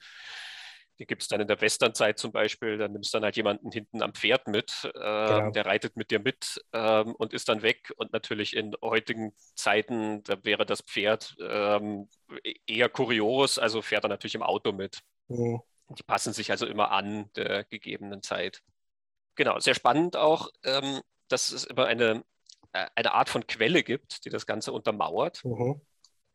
die 0.98 1.06
gibt 1.06 1.22
es 1.22 1.28
dann 1.28 1.40
in 1.40 1.46
der 1.46 1.60
Westernzeit 1.60 2.18
zum 2.18 2.32
Beispiel. 2.32 2.76
Dann 2.76 2.92
nimmst 2.92 3.14
du 3.14 3.18
dann 3.18 3.24
halt 3.24 3.36
jemanden 3.36 3.70
hinten 3.70 4.02
am 4.02 4.14
Pferd 4.14 4.48
mit, 4.48 4.72
ähm, 4.84 4.90
genau. 5.00 5.50
der 5.50 5.64
reitet 5.64 5.96
mit 5.96 6.10
dir 6.10 6.18
mit 6.18 6.60
ähm, 6.72 7.14
und 7.14 7.32
ist 7.32 7.48
dann 7.48 7.62
weg. 7.62 7.92
Und 7.96 8.12
natürlich 8.12 8.56
in 8.56 8.74
heutigen 8.82 9.32
Zeiten, 9.54 10.24
da 10.24 10.44
wäre 10.44 10.66
das 10.66 10.82
Pferd 10.82 11.36
ähm, 11.40 12.08
eher 12.66 12.88
kurios, 12.88 13.60
also 13.60 13.80
fährt 13.80 14.04
er 14.04 14.08
natürlich 14.08 14.34
im 14.34 14.42
Auto 14.42 14.72
mit. 14.72 14.98
Mhm. 15.28 15.60
Die 15.90 16.02
passen 16.02 16.32
sich 16.32 16.50
also 16.50 16.66
immer 16.66 16.90
an 16.90 17.30
der 17.36 17.64
gegebenen 17.64 18.22
Zeit. 18.22 18.62
Genau, 19.38 19.60
sehr 19.60 19.74
spannend 19.74 20.16
auch, 20.16 20.50
ähm, 20.64 21.00
dass 21.28 21.52
es 21.52 21.62
immer 21.62 21.86
eine, 21.86 22.24
äh, 22.72 22.86
eine 22.96 23.14
Art 23.14 23.28
von 23.28 23.46
Quelle 23.46 23.84
gibt, 23.84 24.24
die 24.24 24.30
das 24.30 24.46
Ganze 24.46 24.72
untermauert. 24.72 25.44
Mhm. 25.44 25.80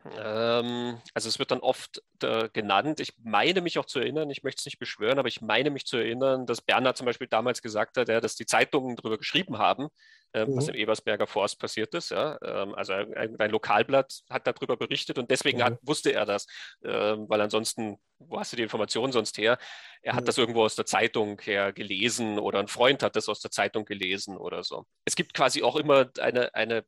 Ähm, 0.05 0.99
also 1.13 1.29
es 1.29 1.39
wird 1.39 1.51
dann 1.51 1.59
oft 1.59 2.01
äh, 2.21 2.49
genannt. 2.49 2.99
Ich 2.99 3.13
meine 3.23 3.61
mich 3.61 3.79
auch 3.79 3.85
zu 3.85 3.99
erinnern, 3.99 4.29
ich 4.29 4.43
möchte 4.43 4.59
es 4.59 4.65
nicht 4.65 4.79
beschwören, 4.79 5.19
aber 5.19 5.27
ich 5.27 5.41
meine 5.41 5.69
mich 5.69 5.85
zu 5.85 5.97
erinnern, 5.97 6.45
dass 6.45 6.61
Bernhard 6.61 6.97
zum 6.97 7.05
Beispiel 7.05 7.27
damals 7.27 7.61
gesagt 7.61 7.97
hat, 7.97 8.09
ja, 8.09 8.19
dass 8.19 8.35
die 8.35 8.45
Zeitungen 8.45 8.95
darüber 8.95 9.17
geschrieben 9.17 9.57
haben, 9.57 9.87
äh, 10.33 10.45
mhm. 10.45 10.57
was 10.57 10.67
im 10.67 10.75
Ebersberger 10.75 11.27
Forst 11.27 11.59
passiert 11.59 11.93
ist. 11.93 12.11
Ja? 12.11 12.37
Ähm, 12.43 12.75
also 12.75 12.93
ein, 12.93 13.39
ein, 13.39 13.51
Lokalblatt 13.51 14.23
hat 14.29 14.45
darüber 14.45 14.75
berichtet 14.75 15.17
und 15.17 15.31
deswegen 15.31 15.59
mhm. 15.59 15.63
hat, 15.63 15.79
wusste 15.81 16.11
er 16.11 16.25
das, 16.25 16.47
äh, 16.81 16.89
weil 16.89 17.39
ansonsten, 17.39 17.97
wo 18.19 18.39
hast 18.39 18.51
du 18.51 18.57
die 18.57 18.63
Informationen 18.63 19.13
sonst 19.13 19.37
her? 19.37 19.57
Er 20.01 20.15
hat 20.15 20.23
mhm. 20.23 20.27
das 20.27 20.37
irgendwo 20.37 20.63
aus 20.63 20.75
der 20.75 20.85
Zeitung 20.85 21.39
her 21.41 21.71
gelesen 21.71 22.39
oder 22.39 22.59
ein 22.59 22.67
Freund 22.67 23.03
hat 23.03 23.15
das 23.15 23.29
aus 23.29 23.39
der 23.39 23.51
Zeitung 23.51 23.85
gelesen 23.85 24.37
oder 24.37 24.63
so. 24.63 24.85
Es 25.05 25.15
gibt 25.15 25.33
quasi 25.33 25.63
auch 25.63 25.77
immer 25.77 26.09
eine, 26.19 26.53
eine 26.53 26.83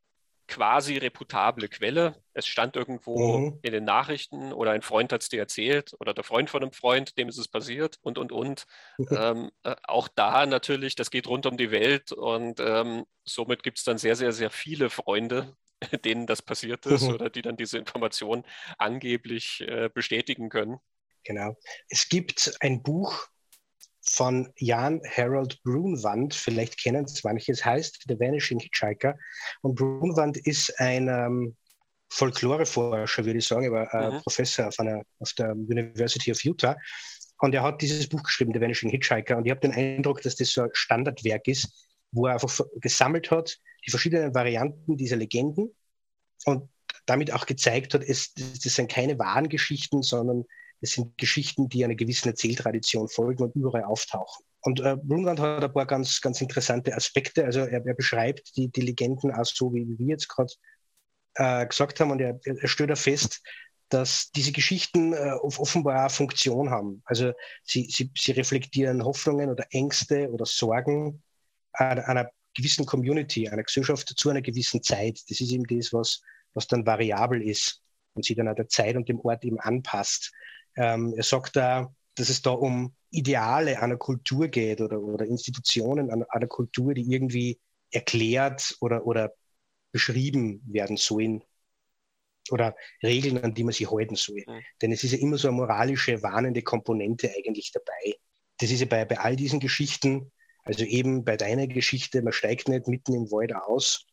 quasi 0.48 0.98
reputable 0.98 1.68
Quelle. 1.68 2.16
Es 2.34 2.48
stand 2.48 2.76
irgendwo 2.76 3.38
mhm. 3.38 3.60
in 3.62 3.72
den 3.72 3.84
Nachrichten 3.84 4.54
oder 4.54 4.72
ein 4.72 4.82
Freund 4.82 5.12
hat 5.12 5.22
es 5.22 5.30
dir 5.30 5.40
erzählt 5.40 5.96
oder 6.00 6.14
der 6.14 6.24
Freund 6.24 6.50
von 6.50 6.62
einem 6.62 6.72
Freund, 6.72 7.18
dem 7.18 7.30
ist 7.30 7.38
es 7.38 7.48
passiert 7.48 7.98
und, 8.02 8.18
und, 8.18 8.32
und. 8.32 8.66
ähm, 9.12 9.52
äh, 9.64 9.76
auch 9.84 10.08
da 10.08 10.46
natürlich, 10.46 10.96
das 10.96 11.12
geht 11.12 11.28
rund 11.28 11.46
um 11.46 11.58
die 11.58 11.72
Welt 11.72 12.12
und 12.12 12.60
ähm, 12.60 13.06
somit 13.24 13.64
gibt 13.64 13.78
es 13.78 13.84
dann 13.84 13.98
sehr, 13.98 14.16
sehr, 14.16 14.32
sehr 14.32 14.50
viele 14.50 14.90
Freunde, 14.90 15.56
denen 16.06 16.28
das 16.28 16.42
passiert 16.42 16.86
ist 16.86 17.04
mhm. 17.04 17.16
oder 17.16 17.30
die 17.30 17.42
dann 17.42 17.58
diese 17.58 17.78
Information 17.78 18.44
angeblich 18.78 19.62
äh, 19.62 19.90
bestätigen 19.94 20.50
können. 20.50 20.80
Genau. 21.24 21.58
Es 21.90 22.08
gibt 22.08 22.56
ein 22.60 22.84
Buch, 22.84 23.28
von 24.16 24.50
Jan 24.58 25.02
Harold 25.16 25.62
Brunwand, 25.64 26.34
vielleicht 26.34 26.82
kennen 26.82 27.04
es 27.04 27.24
manche, 27.24 27.52
es 27.52 27.66
heißt 27.66 28.06
The 28.08 28.18
Vanishing 28.18 28.60
Hitchhiker. 28.60 29.18
Und 29.62 29.76
Brunwand 29.76 30.38
ist 30.38 30.80
ein 30.80 31.10
ähm, 31.10 31.56
Folkloreforscher, 32.10 33.26
würde 33.26 33.40
ich 33.40 33.48
sagen, 33.48 33.66
er 33.66 33.72
war 33.72 33.94
äh, 33.94 34.12
mhm. 34.12 34.22
Professor 34.22 34.68
auf, 34.68 34.80
einer, 34.80 35.02
auf 35.20 35.34
der 35.34 35.52
University 35.52 36.32
of 36.32 36.42
Utah. 36.44 36.78
Und 37.40 37.54
er 37.54 37.64
hat 37.64 37.82
dieses 37.82 38.08
Buch 38.08 38.24
geschrieben, 38.24 38.54
The 38.54 38.62
Vanishing 38.62 38.90
Hitchhiker. 38.90 39.36
Und 39.38 39.46
ich 39.46 39.52
habe 39.52 39.60
den 39.60 39.74
Eindruck, 39.74 40.22
dass 40.22 40.36
das 40.36 40.50
so 40.50 40.62
ein 40.62 40.70
Standardwerk 40.72 41.48
ist, 41.48 41.68
wo 42.12 42.28
er 42.28 42.34
einfach 42.34 42.62
gesammelt 42.78 43.32
hat, 43.32 43.60
die 43.86 43.92
verschiedenen 43.92 44.34
Varianten 44.34 44.96
dieser 44.96 45.18
Legenden 45.18 45.76
und 46.46 46.70
damit 47.06 47.34
auch 47.34 47.46
gezeigt 47.46 47.94
hat, 47.94 48.02
es, 48.02 48.34
das 48.34 48.76
sind 48.76 48.90
keine 48.90 49.20
wahren 49.20 49.50
Geschichten, 49.50 50.02
sondern 50.02 50.46
Das 50.86 50.94
sind 50.94 51.18
Geschichten, 51.18 51.68
die 51.68 51.84
einer 51.84 51.96
gewissen 51.96 52.30
Erzähltradition 52.30 53.10
folgen 53.10 53.42
und 53.42 53.56
überall 53.56 53.86
auftauchen. 53.86 54.46
Und 54.62 54.82
äh, 54.82 54.96
Brunwand 54.96 55.40
hat 55.40 55.64
ein 55.64 55.74
paar 55.74 55.88
ganz, 55.88 56.22
ganz 56.22 56.42
interessante 56.42 56.96
Aspekte. 56.96 57.44
Also 57.44 57.62
er, 57.62 57.84
er 57.84 57.96
beschreibt 57.96 58.56
die, 58.56 58.68
die 58.68 58.82
Legenden 58.82 59.32
auch 59.32 59.46
so, 59.46 59.74
wie, 59.74 59.88
wir 59.98 60.06
jetzt 60.06 60.28
gerade 60.28 60.54
äh, 61.34 61.66
gesagt 61.66 62.00
haben. 62.00 62.12
Und 62.12 62.22
er, 62.22 62.40
er 62.46 62.68
stellt 62.68 62.92
da 62.92 62.96
fest, 62.96 63.42
dass 63.90 64.30
diese 64.30 64.52
Geschichten 64.52 65.14
äh, 65.14 65.32
offenbar 65.42 66.06
auch 66.06 66.12
Funktion 66.12 66.70
haben. 66.70 67.02
Also 67.06 67.34
sie, 67.64 67.90
sie, 67.90 68.12
sie 68.16 68.34
reflektieren 68.34 69.04
Hoffnungen 69.04 69.50
oder 69.50 69.66
Ängste 69.72 70.30
oder 70.30 70.46
Sorgen 70.46 71.24
einer, 71.74 72.08
einer 72.08 72.30
gewissen 72.54 72.86
Community, 72.86 73.50
einer 73.50 73.64
Gesellschaft 73.64 74.08
zu 74.16 74.30
einer 74.30 74.44
gewissen 74.44 74.84
Zeit. 74.84 75.20
Das 75.30 75.42
ist 75.42 75.52
eben 75.52 75.66
das, 75.66 75.94
was, 75.94 76.22
was 76.54 76.68
dann 76.68 76.86
variabel 76.86 77.42
ist 77.42 77.82
und 78.14 78.24
sich 78.24 78.36
dann 78.36 78.48
an 78.48 78.56
der 78.56 78.70
Zeit 78.70 78.96
und 78.96 79.10
dem 79.10 79.20
Ort 79.20 79.44
eben 79.44 79.60
anpasst. 79.60 80.32
Ähm, 80.76 81.14
er 81.16 81.24
sagt 81.24 81.56
da, 81.56 81.94
dass 82.16 82.30
es 82.30 82.42
da 82.42 82.52
um 82.52 82.94
Ideale 83.10 83.82
einer 83.82 83.98
Kultur 83.98 84.48
geht 84.48 84.82
oder, 84.82 85.02
oder 85.02 85.26
Institutionen 85.26 86.10
einer, 86.12 86.26
einer 86.30 86.48
Kultur, 86.48 86.94
die 86.94 87.14
irgendwie 87.14 87.60
erklärt 87.92 88.76
oder, 88.82 89.06
oder 89.06 89.34
beschrieben 89.92 90.62
werden 90.66 90.98
sollen 90.98 91.44
oder 92.52 92.76
Regeln, 93.02 93.44
an 93.44 93.54
die 93.54 93.64
man 93.64 93.74
sich 93.74 93.90
halten 93.90 94.16
soll. 94.16 94.44
Mhm. 94.46 94.62
Denn 94.82 94.92
es 94.92 95.04
ist 95.04 95.14
ja 95.14 95.20
immer 95.20 95.38
so 95.38 95.48
eine 95.48 95.58
moralische, 95.58 96.22
warnende 96.22 96.62
Komponente 96.62 97.32
eigentlich 97.36 97.72
dabei. 97.72 98.16
Das 98.60 98.72
ist 98.72 98.82
ja 98.82 98.86
bei, 98.86 99.06
bei 99.06 99.20
all 99.20 99.36
diesen 99.36 99.60
Geschichten, 99.60 100.32
also 100.64 100.84
eben 100.84 101.24
bei 101.24 101.38
deiner 101.38 101.68
Geschichte, 101.68 102.22
man 102.22 102.34
steigt 102.34 102.68
nicht 102.68 102.88
mitten 102.88 103.14
im 103.14 103.32
Wald 103.32 103.54
aus 103.56 104.06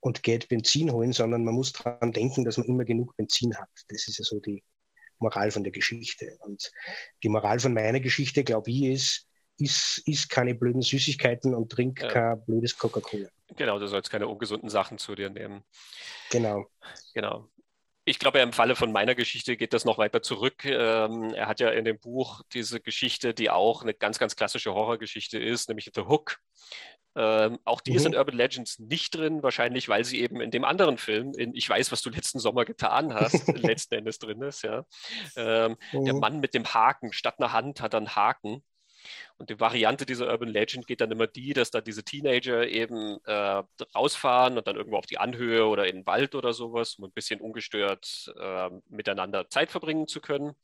und 0.00 0.22
geht 0.22 0.48
Benzin 0.48 0.92
holen, 0.92 1.12
sondern 1.12 1.44
man 1.44 1.54
muss 1.54 1.72
daran 1.72 2.12
denken, 2.12 2.44
dass 2.44 2.58
man 2.58 2.66
immer 2.66 2.84
genug 2.84 3.16
Benzin 3.16 3.56
hat. 3.56 3.68
Das 3.88 4.06
ist 4.08 4.18
ja 4.18 4.24
so 4.24 4.40
die 4.40 4.62
Moral 5.18 5.50
von 5.50 5.62
der 5.62 5.72
Geschichte. 5.72 6.36
Und 6.40 6.70
die 7.22 7.28
Moral 7.28 7.58
von 7.58 7.74
meiner 7.74 8.00
Geschichte, 8.00 8.44
glaube 8.44 8.70
ich, 8.70 8.82
ist, 8.84 9.28
isst, 9.58 10.06
isst 10.06 10.30
keine 10.30 10.54
blöden 10.54 10.82
Süßigkeiten 10.82 11.54
und 11.54 11.70
trink 11.70 12.00
ja. 12.00 12.08
kein 12.08 12.44
blödes 12.44 12.76
Coca-Cola. 12.76 13.28
Genau, 13.56 13.78
du 13.78 13.86
sollst 13.86 14.10
keine 14.10 14.28
ungesunden 14.28 14.68
Sachen 14.68 14.98
zu 14.98 15.14
dir 15.14 15.30
nehmen. 15.30 15.64
Genau. 16.30 16.66
Genau. 17.14 17.48
Ich 18.08 18.20
glaube, 18.20 18.38
im 18.38 18.52
Falle 18.52 18.76
von 18.76 18.92
meiner 18.92 19.16
Geschichte 19.16 19.56
geht 19.56 19.72
das 19.72 19.84
noch 19.84 19.98
weiter 19.98 20.22
zurück. 20.22 20.64
Ähm, 20.64 21.34
er 21.34 21.48
hat 21.48 21.58
ja 21.58 21.70
in 21.70 21.84
dem 21.84 21.98
Buch 21.98 22.42
diese 22.52 22.80
Geschichte, 22.80 23.34
die 23.34 23.50
auch 23.50 23.82
eine 23.82 23.94
ganz, 23.94 24.20
ganz 24.20 24.36
klassische 24.36 24.72
Horrorgeschichte 24.72 25.40
ist, 25.40 25.68
nämlich 25.68 25.90
The 25.92 26.02
Hook. 26.02 26.38
Ähm, 27.18 27.58
auch 27.64 27.80
die 27.80 27.92
mhm. 27.92 27.96
ist 27.96 28.06
in 28.06 28.14
Urban 28.14 28.36
Legends 28.36 28.78
nicht 28.78 29.14
drin, 29.14 29.42
wahrscheinlich, 29.42 29.88
weil 29.88 30.04
sie 30.04 30.20
eben 30.20 30.40
in 30.42 30.50
dem 30.50 30.64
anderen 30.64 30.98
Film, 30.98 31.32
in 31.32 31.54
Ich 31.54 31.68
weiß, 31.68 31.90
was 31.90 32.02
du 32.02 32.10
letzten 32.10 32.38
Sommer 32.38 32.66
getan 32.66 33.14
hast, 33.14 33.48
letzten 33.56 33.94
Endes 33.94 34.18
drin 34.18 34.42
ist. 34.42 34.62
Ja. 34.62 34.84
Ähm, 35.34 35.76
mhm. 35.92 36.04
Der 36.04 36.14
Mann 36.14 36.40
mit 36.40 36.52
dem 36.52 36.66
Haken, 36.66 37.14
statt 37.14 37.36
einer 37.38 37.52
Hand 37.52 37.80
hat 37.80 37.94
er 37.94 37.98
einen 37.98 38.14
Haken. 38.14 38.62
Und 39.38 39.50
die 39.50 39.60
Variante 39.60 40.04
dieser 40.04 40.28
Urban 40.28 40.48
Legend 40.48 40.86
geht 40.86 41.00
dann 41.00 41.10
immer 41.10 41.26
die, 41.26 41.52
dass 41.52 41.70
da 41.70 41.80
diese 41.80 42.04
Teenager 42.04 42.66
eben 42.66 43.18
äh, 43.24 43.62
rausfahren 43.94 44.58
und 44.58 44.66
dann 44.66 44.76
irgendwo 44.76 44.96
auf 44.96 45.06
die 45.06 45.18
Anhöhe 45.18 45.66
oder 45.66 45.86
in 45.86 45.96
den 45.96 46.06
Wald 46.06 46.34
oder 46.34 46.52
sowas, 46.52 46.96
um 46.96 47.04
ein 47.04 47.12
bisschen 47.12 47.40
ungestört 47.40 48.32
äh, 48.38 48.70
miteinander 48.88 49.48
Zeit 49.48 49.70
verbringen 49.70 50.08
zu 50.08 50.20
können. 50.20 50.54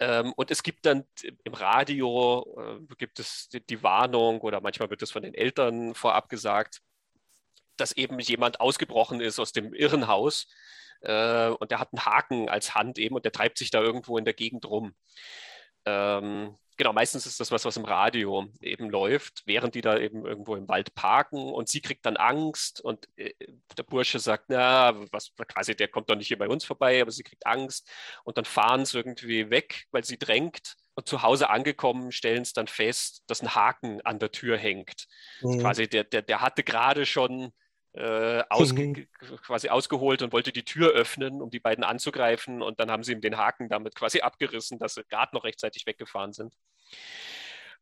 Ähm, 0.00 0.32
und 0.34 0.50
es 0.50 0.62
gibt 0.62 0.86
dann 0.86 1.04
im 1.44 1.52
Radio, 1.52 2.46
äh, 2.58 2.94
gibt 2.96 3.18
es 3.18 3.50
die, 3.50 3.64
die 3.64 3.82
Warnung 3.82 4.40
oder 4.40 4.62
manchmal 4.62 4.88
wird 4.88 5.02
es 5.02 5.10
von 5.10 5.22
den 5.22 5.34
Eltern 5.34 5.94
vorab 5.94 6.30
gesagt, 6.30 6.80
dass 7.76 7.92
eben 7.92 8.18
jemand 8.18 8.60
ausgebrochen 8.60 9.20
ist 9.20 9.38
aus 9.38 9.52
dem 9.52 9.74
Irrenhaus 9.74 10.48
äh, 11.02 11.48
und 11.48 11.70
der 11.70 11.80
hat 11.80 11.92
einen 11.92 12.04
Haken 12.06 12.48
als 12.48 12.74
Hand 12.74 12.98
eben 12.98 13.14
und 13.14 13.26
der 13.26 13.32
treibt 13.32 13.58
sich 13.58 13.70
da 13.70 13.80
irgendwo 13.82 14.16
in 14.16 14.24
der 14.24 14.34
Gegend 14.34 14.64
rum. 14.64 14.94
Ähm, 15.84 16.56
genau, 16.80 16.94
meistens 16.94 17.26
ist 17.26 17.38
das 17.38 17.52
was, 17.52 17.66
was 17.66 17.76
im 17.76 17.84
Radio 17.84 18.48
eben 18.62 18.88
läuft, 18.88 19.42
während 19.44 19.74
die 19.74 19.82
da 19.82 19.98
eben 19.98 20.24
irgendwo 20.24 20.56
im 20.56 20.66
Wald 20.66 20.94
parken 20.94 21.52
und 21.52 21.68
sie 21.68 21.82
kriegt 21.82 22.06
dann 22.06 22.16
Angst 22.16 22.80
und 22.80 23.06
äh, 23.16 23.34
der 23.76 23.82
Bursche 23.82 24.18
sagt, 24.18 24.46
na, 24.48 24.94
was 25.12 25.32
quasi, 25.46 25.76
der 25.76 25.88
kommt 25.88 26.08
doch 26.08 26.16
nicht 26.16 26.28
hier 26.28 26.38
bei 26.38 26.48
uns 26.48 26.64
vorbei, 26.64 27.02
aber 27.02 27.10
sie 27.10 27.22
kriegt 27.22 27.44
Angst 27.44 27.86
und 28.24 28.38
dann 28.38 28.46
fahren 28.46 28.86
sie 28.86 28.96
irgendwie 28.96 29.50
weg, 29.50 29.88
weil 29.90 30.04
sie 30.04 30.18
drängt 30.18 30.76
und 30.94 31.06
zu 31.06 31.20
Hause 31.20 31.50
angekommen 31.50 32.12
stellen 32.12 32.40
es 32.40 32.54
dann 32.54 32.66
fest, 32.66 33.24
dass 33.26 33.42
ein 33.42 33.54
Haken 33.54 34.00
an 34.00 34.18
der 34.18 34.32
Tür 34.32 34.56
hängt. 34.56 35.06
Mhm. 35.42 35.60
Quasi 35.60 35.86
der, 35.86 36.04
der, 36.04 36.22
der 36.22 36.40
hatte 36.40 36.64
gerade 36.64 37.04
schon 37.04 37.52
äh, 37.92 38.42
ausge 38.48 38.86
mhm. 38.86 39.06
quasi 39.42 39.68
ausgeholt 39.68 40.22
und 40.22 40.32
wollte 40.32 40.52
die 40.52 40.64
Tür 40.64 40.90
öffnen, 40.90 41.42
um 41.42 41.50
die 41.50 41.60
beiden 41.60 41.84
anzugreifen. 41.84 42.62
Und 42.62 42.80
dann 42.80 42.90
haben 42.90 43.02
sie 43.02 43.12
ihm 43.12 43.20
den 43.20 43.36
Haken 43.36 43.68
damit 43.68 43.94
quasi 43.94 44.20
abgerissen, 44.20 44.78
dass 44.78 44.94
sie 44.94 45.04
gerade 45.04 45.34
noch 45.34 45.44
rechtzeitig 45.44 45.86
weggefahren 45.86 46.32
sind. 46.32 46.54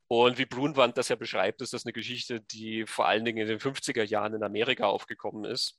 Und 0.07 0.39
wie 0.39 0.47
Brunwand 0.47 0.97
das 0.97 1.09
ja 1.11 1.17
beschreibt, 1.17 1.61
ist 1.61 1.75
das 1.75 1.85
eine 1.85 1.93
Geschichte, 1.93 2.41
die 2.41 2.87
vor 2.87 3.07
allen 3.07 3.25
Dingen 3.25 3.39
in 3.39 3.49
den 3.49 3.59
50er 3.59 4.05
Jahren 4.05 4.35
in 4.35 4.43
Amerika 4.43 4.87
aufgekommen 4.87 5.45
ist 5.45 5.79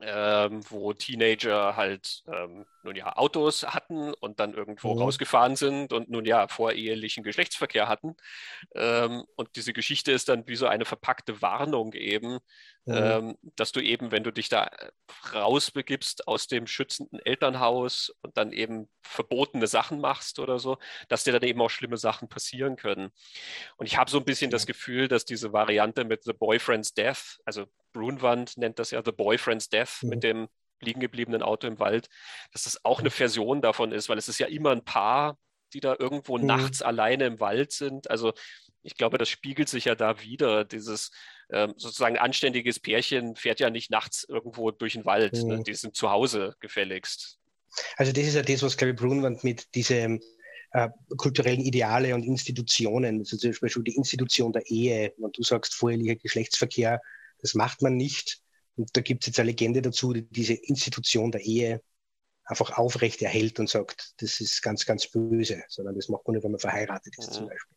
ähm, 0.00 0.60
wo 0.68 0.92
Teenager 0.92 1.76
halt 1.76 2.22
ähm, 2.26 2.66
nun 2.84 2.96
ja 2.96 3.16
Autos 3.16 3.62
hatten 3.62 4.14
und 4.14 4.40
dann 4.40 4.54
irgendwo 4.54 4.94
mhm. 4.94 5.02
rausgefahren 5.02 5.56
sind 5.56 5.92
und 5.92 6.10
nun 6.10 6.24
ja 6.24 6.48
vorehelichen 6.48 7.24
Geschlechtsverkehr 7.24 7.88
hatten. 7.88 8.16
Ähm, 8.74 9.24
und 9.36 9.56
diese 9.56 9.72
Geschichte 9.72 10.12
ist 10.12 10.28
dann 10.28 10.46
wie 10.46 10.56
so 10.56 10.66
eine 10.66 10.84
verpackte 10.84 11.42
Warnung 11.42 11.92
eben, 11.94 12.38
mhm. 12.84 13.36
dass 13.56 13.72
du 13.72 13.80
eben, 13.80 14.12
wenn 14.12 14.24
du 14.24 14.30
dich 14.30 14.48
da 14.48 14.64
äh, 14.64 14.90
rausbegibst 15.34 16.28
aus 16.28 16.46
dem 16.46 16.66
schützenden 16.66 17.18
Elternhaus 17.20 18.14
und 18.22 18.36
dann 18.36 18.52
eben 18.52 18.88
verbotene 19.02 19.66
Sachen 19.66 20.00
machst 20.00 20.38
oder 20.38 20.58
so, 20.58 20.78
dass 21.08 21.24
dir 21.24 21.32
dann 21.32 21.42
eben 21.42 21.60
auch 21.60 21.70
schlimme 21.70 21.96
Sachen 21.96 22.28
passieren 22.28 22.76
können. 22.76 23.10
Und 23.76 23.86
ich 23.86 23.96
habe 23.96 24.10
so 24.10 24.18
ein 24.18 24.24
bisschen 24.24 24.50
das 24.50 24.66
Gefühl, 24.66 25.08
dass 25.08 25.24
diese 25.24 25.52
Variante 25.52 26.04
mit 26.04 26.24
The 26.24 26.32
Boyfriend's 26.32 26.94
Death, 26.94 27.38
also 27.44 27.66
Brunwand 27.92 28.56
nennt 28.58 28.78
das 28.78 28.90
ja 28.90 29.02
The 29.04 29.12
Boyfriend's 29.12 29.68
Death 29.68 30.02
mhm. 30.02 30.08
mit 30.10 30.22
dem 30.22 30.48
liegen 30.84 31.00
gebliebenen 31.00 31.42
Auto 31.42 31.66
im 31.66 31.78
Wald, 31.78 32.08
dass 32.52 32.64
das 32.64 32.84
auch 32.84 33.00
eine 33.00 33.10
Version 33.10 33.62
davon 33.62 33.92
ist, 33.92 34.08
weil 34.08 34.18
es 34.18 34.28
ist 34.28 34.38
ja 34.38 34.46
immer 34.46 34.70
ein 34.70 34.84
Paar, 34.84 35.38
die 35.72 35.80
da 35.80 35.96
irgendwo 35.98 36.38
mhm. 36.38 36.46
nachts 36.46 36.82
alleine 36.82 37.26
im 37.26 37.40
Wald 37.40 37.72
sind. 37.72 38.10
Also 38.10 38.32
ich 38.82 38.96
glaube, 38.96 39.18
das 39.18 39.28
spiegelt 39.28 39.68
sich 39.68 39.86
ja 39.86 39.94
da 39.94 40.20
wieder. 40.20 40.64
Dieses 40.64 41.10
ähm, 41.50 41.74
sozusagen 41.76 42.18
anständiges 42.18 42.78
Pärchen 42.78 43.34
fährt 43.34 43.60
ja 43.60 43.70
nicht 43.70 43.90
nachts 43.90 44.24
irgendwo 44.24 44.70
durch 44.70 44.92
den 44.92 45.04
Wald. 45.04 45.34
Ne? 45.34 45.42
Mhm. 45.42 45.48
Ne? 45.48 45.62
Die 45.64 45.74
sind 45.74 45.96
zu 45.96 46.10
Hause 46.10 46.54
gefälligst. 46.60 47.38
Also 47.96 48.12
das 48.12 48.24
ist 48.24 48.34
ja 48.34 48.42
das, 48.42 48.62
was 48.62 48.76
Gary 48.76 48.92
Brunwand 48.92 49.42
mit 49.42 49.74
diesen 49.74 50.20
äh, 50.72 50.88
kulturellen 51.16 51.60
Ideale 51.60 52.14
und 52.14 52.22
Institutionen, 52.22 53.20
also 53.20 53.36
zum 53.36 53.52
Beispiel 53.60 53.82
die 53.82 53.96
Institution 53.96 54.52
der 54.52 54.66
Ehe, 54.66 55.12
wenn 55.16 55.32
du 55.32 55.42
sagst 55.42 55.74
vorheriger 55.74 56.16
Geschlechtsverkehr, 56.16 57.00
das 57.40 57.54
macht 57.54 57.82
man 57.82 57.96
nicht. 57.96 58.40
Und 58.76 58.96
da 58.96 59.00
gibt 59.00 59.22
es 59.22 59.28
jetzt 59.28 59.40
eine 59.40 59.50
Legende 59.50 59.82
dazu, 59.82 60.12
die 60.12 60.22
diese 60.22 60.54
Institution 60.54 61.30
der 61.30 61.42
Ehe 61.42 61.82
einfach 62.44 62.76
aufrecht 62.76 63.22
erhält 63.22 63.58
und 63.58 63.68
sagt, 63.68 64.14
das 64.18 64.40
ist 64.40 64.62
ganz, 64.62 64.84
ganz 64.84 65.06
böse, 65.08 65.62
sondern 65.68 65.94
das 65.94 66.08
macht 66.08 66.26
man 66.26 66.34
nicht, 66.34 66.44
wenn 66.44 66.50
man 66.52 66.60
verheiratet 66.60 67.16
ist 67.18 67.30
mhm. 67.30 67.34
zum 67.34 67.48
Beispiel. 67.48 67.76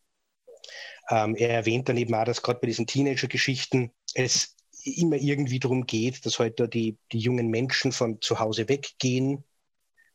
Ähm, 1.10 1.36
er 1.36 1.50
erwähnt 1.50 1.88
dann 1.88 1.96
eben 1.96 2.14
auch, 2.14 2.24
dass 2.24 2.42
gerade 2.42 2.60
bei 2.60 2.66
diesen 2.66 2.86
Teenager-Geschichten 2.86 3.92
es 4.14 4.56
immer 4.84 5.16
irgendwie 5.16 5.58
darum 5.58 5.86
geht, 5.86 6.24
dass 6.26 6.38
heute 6.38 6.64
halt 6.64 6.74
die, 6.74 6.98
die 7.12 7.18
jungen 7.18 7.48
Menschen 7.48 7.92
von 7.92 8.20
zu 8.20 8.38
Hause 8.38 8.68
weggehen, 8.68 9.44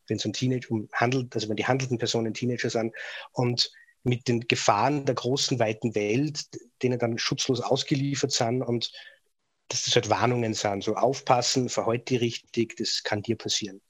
wenn 0.07 0.17
es 0.17 0.25
um 0.25 0.33
Teenager 0.33 0.71
um 0.71 0.89
handelt, 0.93 1.33
also 1.33 1.49
wenn 1.49 1.55
die 1.55 1.65
handelnden 1.65 1.97
Personen 1.97 2.33
Teenager 2.33 2.69
sind 2.69 2.93
und 3.31 3.71
mit 4.03 4.27
den 4.27 4.41
Gefahren 4.41 5.05
der 5.05 5.15
großen, 5.15 5.59
weiten 5.59 5.95
Welt, 5.95 6.45
denen 6.81 6.99
dann 6.99 7.17
schutzlos 7.17 7.61
ausgeliefert 7.61 8.31
sind 8.31 8.61
und 8.61 8.91
dass 9.69 9.85
das 9.85 9.95
halt 9.95 10.09
Warnungen 10.09 10.53
sind, 10.53 10.83
so 10.83 10.95
aufpassen, 10.95 11.69
verhalte 11.69 12.05
die 12.05 12.15
richtig, 12.17 12.75
das 12.77 13.03
kann 13.03 13.21
dir 13.21 13.37
passieren. 13.37 13.81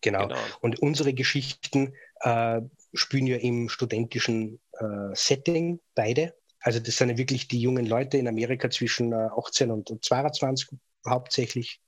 Genau. 0.00 0.28
genau. 0.28 0.40
Und 0.60 0.80
unsere 0.80 1.14
Geschichten 1.14 1.94
äh, 2.20 2.60
spielen 2.94 3.26
ja 3.26 3.36
im 3.36 3.68
studentischen 3.68 4.60
äh, 4.72 5.14
Setting 5.14 5.80
beide. 5.94 6.34
Also 6.60 6.78
das 6.78 6.96
sind 6.96 7.10
ja 7.10 7.16
wirklich 7.16 7.48
die 7.48 7.60
jungen 7.60 7.86
Leute 7.86 8.18
in 8.18 8.28
Amerika 8.28 8.70
zwischen 8.70 9.12
äh, 9.12 9.28
18 9.36 9.70
und, 9.70 9.90
und 9.90 10.04
22 10.04 10.68
hauptsächlich, 11.08 11.80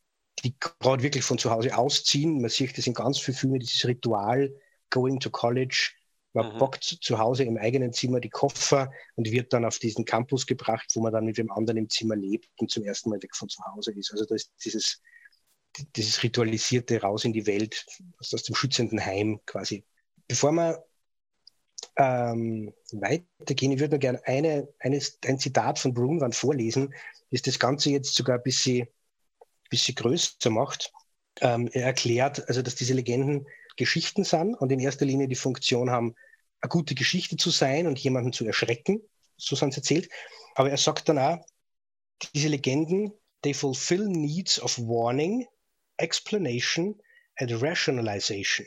die 0.43 0.55
gerade 0.59 1.03
wirklich 1.03 1.25
von 1.25 1.39
zu 1.39 1.51
Hause 1.51 1.77
ausziehen. 1.77 2.41
Man 2.41 2.51
sieht 2.51 2.79
das 2.79 2.87
in 2.87 2.95
ganz 2.95 3.19
vielen 3.19 3.37
Filmen, 3.37 3.61
dieses 3.61 3.85
Ritual, 3.87 4.51
going 4.91 5.21
to 5.21 5.31
college, 5.31 5.93
man 6.33 6.55
mhm. 6.55 6.59
packt 6.59 6.85
zu 6.85 7.19
Hause 7.19 7.45
im 7.45 7.59
eigenen 7.59 7.93
Zimmer 7.93 8.21
die 8.21 8.31
Koffer 8.31 8.91
und 9.17 9.31
wird 9.31 9.53
dann 9.53 9.65
auf 9.65 9.79
diesen 9.79 10.05
Campus 10.05 10.47
gebracht, 10.47 10.91
wo 10.95 11.01
man 11.01 11.13
dann 11.13 11.25
mit 11.25 11.39
dem 11.39 11.51
anderen 11.51 11.79
im 11.79 11.89
Zimmer 11.91 12.17
lebt 12.17 12.49
und 12.57 12.71
zum 12.71 12.85
ersten 12.85 13.11
Mal 13.11 13.23
weg 13.23 13.37
von 13.37 13.49
zu 13.49 13.63
Hause 13.65 13.93
ist. 13.93 14.13
Also 14.13 14.25
da 14.25 14.35
ist 14.35 14.53
dieses, 14.65 15.03
dieses 15.97 16.23
ritualisierte 16.23 17.01
Raus 17.01 17.25
in 17.25 17.33
die 17.33 17.47
Welt 17.47 17.87
aus 18.19 18.43
dem 18.43 18.55
schützenden 18.55 19.05
Heim 19.05 19.41
quasi. 19.45 19.85
Bevor 20.27 20.53
wir 20.53 20.85
ähm, 21.97 22.73
weitergehen, 22.93 23.73
ich 23.73 23.81
würde 23.81 23.93
nur 23.93 24.01
gerne 24.01 24.27
eine, 24.27 24.69
eines, 24.79 25.19
ein 25.27 25.39
Zitat 25.39 25.79
von 25.79 25.93
Brunwand 25.93 26.35
vorlesen, 26.35 26.95
das 27.31 27.43
das 27.43 27.59
Ganze 27.59 27.91
jetzt 27.91 28.15
sogar 28.15 28.39
ein 28.39 28.43
bisschen, 28.43 28.89
bisschen 29.69 29.95
größer 29.95 30.51
macht. 30.51 30.93
Ähm, 31.41 31.69
er 31.73 31.85
erklärt, 31.85 32.47
also 32.49 32.63
dass 32.63 32.75
diese 32.75 32.95
Legenden 32.95 33.47
Geschichten 33.77 34.25
sind 34.25 34.55
und 34.55 34.71
in 34.73 34.81
erster 34.81 35.05
Linie 35.05 35.29
die 35.29 35.35
Funktion 35.35 35.91
haben, 35.91 36.15
eine 36.61 36.69
gute 36.69 36.95
Geschichte 36.95 37.37
zu 37.37 37.51
sein 37.51 37.87
und 37.87 37.99
jemanden 37.99 38.33
zu 38.33 38.47
erschrecken, 38.47 39.01
so 39.37 39.57
sind 39.57 39.71
es 39.71 39.79
erzählt. 39.79 40.09
Aber 40.55 40.71
er 40.71 40.77
sagt 40.77 41.09
dann 41.09 41.19
auch, 41.19 41.39
diese 42.35 42.49
Legenden, 42.49 43.13
they 43.43 43.53
fulfill 43.53 44.07
needs 44.07 44.61
of 44.61 44.79
warning, 44.79 45.47
explanation 45.97 47.01
and 47.37 47.63
rationalization. 47.63 48.67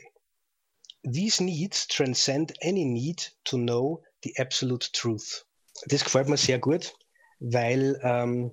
These 1.02 1.42
needs 1.42 1.86
transcend 1.86 2.52
any 2.62 2.84
need 2.84 3.32
to 3.44 3.56
know 3.56 4.02
the 4.22 4.34
absolute 4.38 4.90
truth. 4.92 5.46
Das 5.86 6.04
gefällt 6.04 6.28
mir 6.28 6.36
sehr 6.36 6.58
gut, 6.58 6.94
weil 7.38 7.98
ähm, 8.02 8.52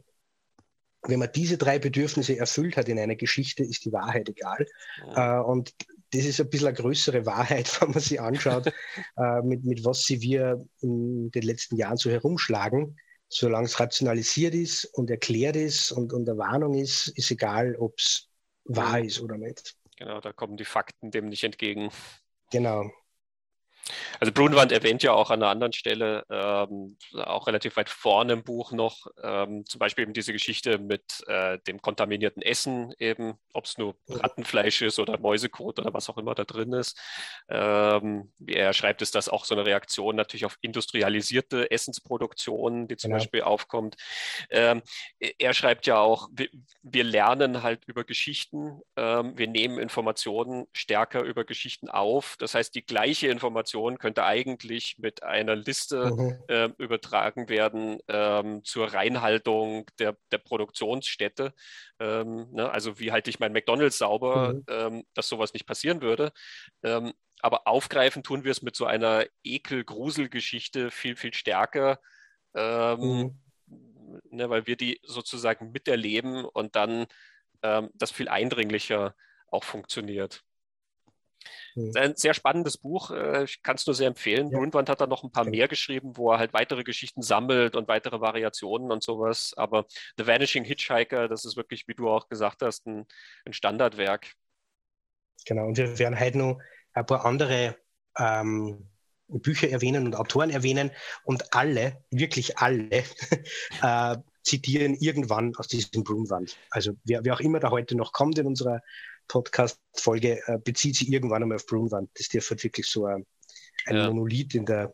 wenn 1.03 1.19
man 1.19 1.31
diese 1.33 1.57
drei 1.57 1.79
Bedürfnisse 1.79 2.37
erfüllt 2.37 2.77
hat 2.77 2.87
in 2.87 2.99
einer 2.99 3.15
Geschichte, 3.15 3.63
ist 3.63 3.85
die 3.85 3.91
Wahrheit 3.91 4.29
egal. 4.29 4.65
Ja. 5.07 5.39
Äh, 5.39 5.43
und 5.43 5.73
das 6.13 6.25
ist 6.25 6.39
ein 6.39 6.49
bisschen 6.49 6.67
eine 6.67 6.77
größere 6.77 7.25
Wahrheit, 7.25 7.69
wenn 7.81 7.91
man 7.91 7.99
sich 7.99 8.21
anschaut, 8.21 8.67
äh, 8.67 9.41
mit, 9.43 9.63
mit 9.63 9.83
was 9.83 10.03
sie 10.03 10.21
wir 10.21 10.63
in 10.81 11.31
den 11.31 11.43
letzten 11.43 11.75
Jahren 11.75 11.97
so 11.97 12.09
herumschlagen. 12.09 12.97
Solange 13.29 13.65
es 13.65 13.79
rationalisiert 13.79 14.53
ist 14.53 14.85
und 14.85 15.09
erklärt 15.09 15.55
ist 15.55 15.91
und, 15.91 16.13
und 16.13 16.29
eine 16.29 16.37
Warnung 16.37 16.75
ist, 16.75 17.07
ist 17.07 17.31
egal, 17.31 17.75
ob 17.77 17.97
es 17.97 18.29
wahr 18.65 18.99
ist 18.99 19.21
oder 19.21 19.37
nicht. 19.37 19.75
Genau, 19.97 20.21
da 20.21 20.33
kommen 20.33 20.55
die 20.55 20.65
Fakten 20.65 21.09
dem 21.09 21.29
nicht 21.29 21.43
entgegen. 21.43 21.89
Genau. 22.51 22.91
Also 24.19 24.31
Brunwand 24.31 24.71
erwähnt 24.71 25.03
ja 25.03 25.11
auch 25.11 25.29
an 25.29 25.41
einer 25.41 25.51
anderen 25.51 25.73
Stelle, 25.73 26.25
ähm, 26.29 26.97
auch 27.13 27.47
relativ 27.47 27.75
weit 27.75 27.89
vorne 27.89 28.33
im 28.33 28.43
Buch 28.43 28.71
noch, 28.71 29.07
ähm, 29.21 29.65
zum 29.65 29.79
Beispiel 29.79 30.03
eben 30.03 30.13
diese 30.13 30.31
Geschichte 30.31 30.77
mit 30.77 31.23
äh, 31.27 31.59
dem 31.67 31.81
kontaminierten 31.81 32.41
Essen, 32.41 32.93
eben, 32.99 33.33
ob 33.53 33.65
es 33.65 33.77
nur 33.77 33.95
Rattenfleisch 34.07 34.81
ist 34.81 34.99
oder 34.99 35.19
Mäusekot 35.19 35.79
oder 35.79 35.93
was 35.93 36.09
auch 36.09 36.17
immer 36.17 36.35
da 36.35 36.45
drin 36.45 36.73
ist. 36.73 36.99
Ähm, 37.49 38.31
er 38.47 38.73
schreibt 38.73 39.01
es, 39.01 39.11
dass 39.11 39.29
auch 39.29 39.45
so 39.45 39.55
eine 39.55 39.65
Reaktion 39.65 40.15
natürlich 40.15 40.45
auf 40.45 40.57
industrialisierte 40.61 41.69
Essensproduktion, 41.69 42.87
die 42.87 42.95
zum 42.95 43.09
genau. 43.09 43.19
Beispiel 43.19 43.41
aufkommt. 43.41 43.97
Ähm, 44.49 44.81
er 45.19 45.53
schreibt 45.53 45.87
ja 45.87 45.99
auch, 45.99 46.29
wir, 46.31 46.49
wir 46.81 47.03
lernen 47.03 47.63
halt 47.63 47.85
über 47.85 48.03
Geschichten, 48.03 48.79
ähm, 48.95 49.37
wir 49.37 49.47
nehmen 49.47 49.77
Informationen 49.77 50.67
stärker 50.71 51.21
über 51.21 51.43
Geschichten 51.43 51.89
auf. 51.89 52.35
Das 52.39 52.55
heißt, 52.55 52.73
die 52.75 52.85
gleiche 52.85 53.27
Information 53.27 53.72
Information 53.73 53.97
könnte 53.97 54.23
eigentlich 54.23 54.97
mit 54.99 55.23
einer 55.23 55.55
Liste 55.55 56.11
mhm. 56.11 56.43
äh, 56.47 56.69
übertragen 56.77 57.49
werden 57.49 57.97
ähm, 58.07 58.63
zur 58.63 58.93
Reinhaltung 58.93 59.89
der, 59.99 60.15
der 60.31 60.37
Produktionsstätte. 60.37 61.53
Ähm, 61.99 62.47
ne? 62.51 62.69
Also 62.69 62.99
wie 62.99 63.11
halte 63.11 63.29
ich 63.29 63.39
mein 63.39 63.53
McDonald's 63.53 63.97
sauber, 63.97 64.53
mhm. 64.53 64.65
ähm, 64.69 65.03
dass 65.13 65.27
sowas 65.27 65.53
nicht 65.53 65.65
passieren 65.65 66.01
würde. 66.01 66.31
Ähm, 66.83 67.13
aber 67.41 67.67
aufgreifen 67.67 68.23
tun 68.23 68.43
wir 68.43 68.51
es 68.51 68.61
mit 68.61 68.75
so 68.75 68.85
einer 68.85 69.25
Ekel-Grusel-Geschichte 69.43 70.91
viel, 70.91 71.15
viel 71.15 71.33
stärker. 71.33 71.99
Ähm, 72.55 72.99
mhm. 72.99 73.39
Ne, 74.29 74.49
weil 74.49 74.67
wir 74.67 74.75
die 74.75 74.99
sozusagen 75.01 75.71
miterleben 75.71 76.45
und 76.45 76.75
dann 76.75 77.07
ähm, 77.63 77.89
das 77.95 78.11
viel 78.11 78.29
eindringlicher 78.29 79.15
auch 79.47 79.63
funktioniert. 79.63 80.43
Mhm. 81.75 81.91
Ein 81.95 82.15
sehr 82.15 82.33
spannendes 82.33 82.77
Buch, 82.77 83.11
äh, 83.11 83.43
ich 83.43 83.61
kann 83.63 83.75
es 83.75 83.85
nur 83.85 83.93
sehr 83.93 84.07
empfehlen. 84.07 84.49
Ja. 84.49 84.57
Grundwand 84.57 84.89
hat 84.89 85.01
da 85.01 85.07
noch 85.07 85.23
ein 85.23 85.31
paar 85.31 85.45
mehr 85.45 85.67
geschrieben, 85.67 86.15
wo 86.15 86.31
er 86.31 86.39
halt 86.39 86.53
weitere 86.53 86.83
Geschichten 86.83 87.21
sammelt 87.21 87.75
und 87.75 87.87
weitere 87.87 88.21
Variationen 88.21 88.91
und 88.91 89.03
sowas. 89.03 89.53
Aber 89.55 89.85
The 90.17 90.27
Vanishing 90.27 90.63
Hitchhiker, 90.63 91.27
das 91.27 91.45
ist 91.45 91.57
wirklich, 91.57 91.87
wie 91.87 91.95
du 91.95 92.09
auch 92.09 92.29
gesagt 92.29 92.61
hast, 92.61 92.85
ein, 92.85 93.05
ein 93.45 93.53
Standardwerk. 93.53 94.33
Genau, 95.45 95.67
und 95.67 95.77
wir 95.77 95.99
werden 95.99 96.19
halt 96.19 96.35
noch 96.35 96.59
ein 96.93 97.05
paar 97.05 97.25
andere 97.25 97.75
ähm, 98.17 98.87
Bücher 99.27 99.69
erwähnen 99.69 100.05
und 100.05 100.15
Autoren 100.15 100.49
erwähnen 100.49 100.91
und 101.23 101.53
alle, 101.53 102.03
wirklich 102.11 102.57
alle, 102.57 103.03
äh, 103.81 104.17
zitieren 104.43 104.95
irgendwann 104.95 105.55
aus 105.55 105.67
diesem 105.67 106.03
Broomwand. 106.03 106.57
Also 106.69 106.93
wer, 107.05 107.23
wer 107.23 107.33
auch 107.33 107.39
immer 107.39 107.59
da 107.59 107.71
heute 107.71 107.95
noch 107.95 108.11
kommt 108.11 108.37
in 108.37 108.45
unserer 108.45 108.81
Podcast-Folge 109.33 110.43
äh, 110.45 110.59
bezieht 110.59 110.95
sich 110.95 111.11
irgendwann 111.11 111.41
einmal 111.41 111.55
auf 111.55 111.65
Brunwand. 111.65 112.11
Das 112.13 112.29
dürfte 112.29 112.51
halt 112.51 112.63
wirklich 112.63 112.85
so 112.85 113.07
ein, 113.07 113.25
ein 113.87 113.95
ja. 113.95 114.07
Monolith 114.07 114.53
in 114.53 114.65
der 114.65 114.93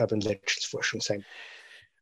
Urban 0.00 0.20
Legends-Forschung 0.20 1.00
sein. 1.00 1.24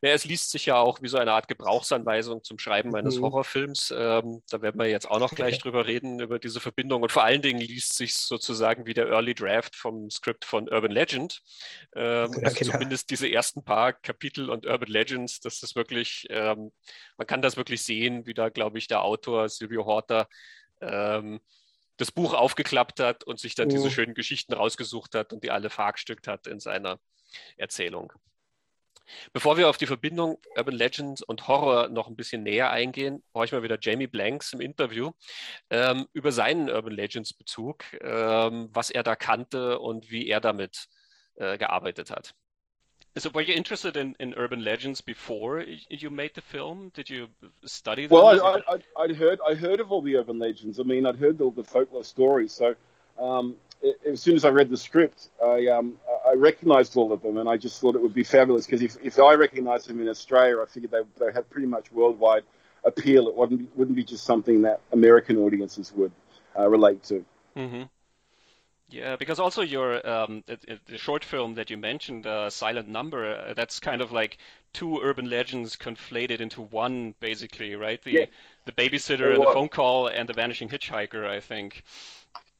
Ja, 0.00 0.10
es 0.10 0.24
liest 0.24 0.50
sich 0.50 0.66
ja 0.66 0.76
auch 0.76 1.00
wie 1.02 1.08
so 1.08 1.18
eine 1.18 1.32
Art 1.32 1.48
Gebrauchsanweisung 1.48 2.42
zum 2.42 2.58
Schreiben 2.58 2.94
eines 2.94 3.16
mhm. 3.16 3.22
Horrorfilms. 3.22 3.92
Ähm, 3.96 4.42
da 4.50 4.60
werden 4.62 4.78
wir 4.78 4.86
jetzt 4.88 5.10
auch 5.10 5.18
noch 5.18 5.34
gleich 5.34 5.58
drüber 5.58 5.86
reden, 5.86 6.20
über 6.20 6.38
diese 6.38 6.60
Verbindung. 6.60 7.02
Und 7.02 7.12
vor 7.12 7.24
allen 7.24 7.40
Dingen 7.42 7.60
liest 7.60 7.94
sich 7.94 8.14
sozusagen 8.14 8.86
wie 8.86 8.94
der 8.94 9.08
Early 9.08 9.34
Draft 9.34 9.76
vom 9.76 10.10
Skript 10.10 10.44
von 10.44 10.68
Urban 10.68 10.90
Legend. 10.90 11.42
Ähm, 11.94 12.32
ja, 12.32 12.42
also 12.42 12.58
genau. 12.58 12.72
Zumindest 12.72 13.10
diese 13.10 13.30
ersten 13.30 13.62
paar 13.62 13.92
Kapitel 13.92 14.50
und 14.50 14.66
Urban 14.66 14.90
Legends, 14.90 15.40
das 15.40 15.62
ist 15.62 15.74
wirklich, 15.74 16.26
ähm, 16.30 16.72
man 17.18 17.26
kann 17.26 17.42
das 17.42 17.56
wirklich 17.56 17.82
sehen, 17.82 18.26
wie 18.26 18.34
da, 18.34 18.48
glaube 18.48 18.78
ich, 18.78 18.88
der 18.88 19.02
Autor 19.02 19.48
Silvio 19.48 19.86
Horta 19.86 20.28
ähm, 20.82 21.40
das 21.96 22.12
Buch 22.12 22.34
aufgeklappt 22.34 23.00
hat 23.00 23.24
und 23.24 23.38
sich 23.38 23.54
dann 23.54 23.68
oh. 23.68 23.72
diese 23.72 23.90
schönen 23.90 24.14
Geschichten 24.14 24.52
rausgesucht 24.52 25.14
hat 25.14 25.32
und 25.32 25.44
die 25.44 25.50
alle 25.50 25.70
verhackstückt 25.70 26.28
hat 26.28 26.46
in 26.46 26.60
seiner 26.60 26.98
Erzählung. 27.56 28.12
Bevor 29.32 29.56
wir 29.56 29.68
auf 29.68 29.76
die 29.76 29.86
Verbindung 29.86 30.38
Urban 30.56 30.74
Legends 30.74 31.22
und 31.22 31.46
Horror 31.46 31.88
noch 31.88 32.08
ein 32.08 32.16
bisschen 32.16 32.42
näher 32.42 32.70
eingehen, 32.70 33.22
brauche 33.32 33.44
ich 33.44 33.52
mal 33.52 33.62
wieder 33.62 33.78
Jamie 33.80 34.06
Blanks 34.06 34.52
im 34.52 34.60
Interview 34.60 35.12
ähm, 35.70 36.06
über 36.12 36.32
seinen 36.32 36.70
Urban 36.70 36.94
Legends 36.94 37.34
Bezug, 37.34 37.84
ähm, 38.00 38.68
was 38.72 38.90
er 38.90 39.02
da 39.02 39.14
kannte 39.14 39.78
und 39.78 40.10
wie 40.10 40.28
er 40.28 40.40
damit 40.40 40.86
äh, 41.34 41.58
gearbeitet 41.58 42.10
hat. 42.10 42.34
So, 43.16 43.30
were 43.32 43.42
you 43.42 43.54
interested 43.54 43.96
in, 43.96 44.16
in 44.18 44.34
urban 44.36 44.64
legends 44.64 45.00
before 45.00 45.64
you 45.88 46.10
made 46.10 46.34
the 46.34 46.40
film? 46.40 46.90
Did 46.94 47.08
you 47.08 47.28
study 47.64 48.06
them? 48.06 48.16
Well, 48.16 48.44
I, 48.44 48.74
I, 48.74 49.02
I'd 49.02 49.14
heard 49.14 49.38
I 49.48 49.54
heard 49.54 49.78
of 49.78 49.92
all 49.92 50.02
the 50.02 50.16
urban 50.16 50.40
legends. 50.40 50.80
I 50.80 50.82
mean, 50.82 51.06
I'd 51.06 51.16
heard 51.16 51.40
all 51.40 51.52
the 51.52 51.62
folklore 51.62 52.02
stories. 52.02 52.52
So, 52.52 52.74
um, 53.18 53.54
it, 53.82 54.00
as 54.04 54.20
soon 54.20 54.34
as 54.34 54.44
I 54.44 54.48
read 54.48 54.68
the 54.68 54.76
script, 54.76 55.28
I 55.40 55.68
um, 55.68 55.96
I 56.28 56.34
recognized 56.34 56.96
all 56.96 57.12
of 57.12 57.22
them, 57.22 57.36
and 57.36 57.48
I 57.48 57.56
just 57.56 57.80
thought 57.80 57.94
it 57.94 58.02
would 58.02 58.14
be 58.14 58.24
fabulous 58.24 58.66
because 58.66 58.82
if, 58.82 58.96
if 59.00 59.18
I 59.20 59.34
recognized 59.34 59.88
them 59.88 60.00
in 60.00 60.08
Australia, 60.08 60.60
I 60.60 60.66
figured 60.66 60.90
they 60.90 61.24
they 61.24 61.32
had 61.32 61.48
pretty 61.50 61.68
much 61.68 61.92
worldwide 61.92 62.42
appeal. 62.84 63.28
It 63.28 63.36
wouldn't 63.36 63.60
be, 63.60 63.68
wouldn't 63.76 63.96
be 63.96 64.04
just 64.04 64.24
something 64.24 64.62
that 64.62 64.80
American 64.92 65.38
audiences 65.38 65.92
would 65.94 66.12
uh, 66.58 66.68
relate 66.68 67.04
to. 67.04 67.24
Mm-hmm. 67.56 67.82
Yeah, 68.90 69.16
because 69.16 69.40
also 69.40 69.62
your 69.62 70.06
um, 70.06 70.44
the 70.46 70.98
short 70.98 71.24
film 71.24 71.54
that 71.54 71.70
you 71.70 71.76
mentioned, 71.76 72.26
uh, 72.26 72.50
Silent 72.50 72.88
Number, 72.88 73.34
uh, 73.34 73.54
that's 73.54 73.80
kind 73.80 74.02
of 74.02 74.12
like 74.12 74.38
two 74.72 75.00
urban 75.00 75.30
legends 75.30 75.76
conflated 75.76 76.40
into 76.40 76.60
one, 76.60 77.14
basically, 77.18 77.74
right? 77.76 78.02
The 78.02 78.12
yeah. 78.12 78.26
the 78.66 78.72
babysitter 78.72 79.32
and 79.34 79.42
the 79.42 79.52
phone 79.52 79.68
call 79.68 80.08
and 80.08 80.28
the 80.28 80.34
vanishing 80.34 80.68
hitchhiker, 80.68 81.26
I 81.26 81.40
think. 81.40 81.82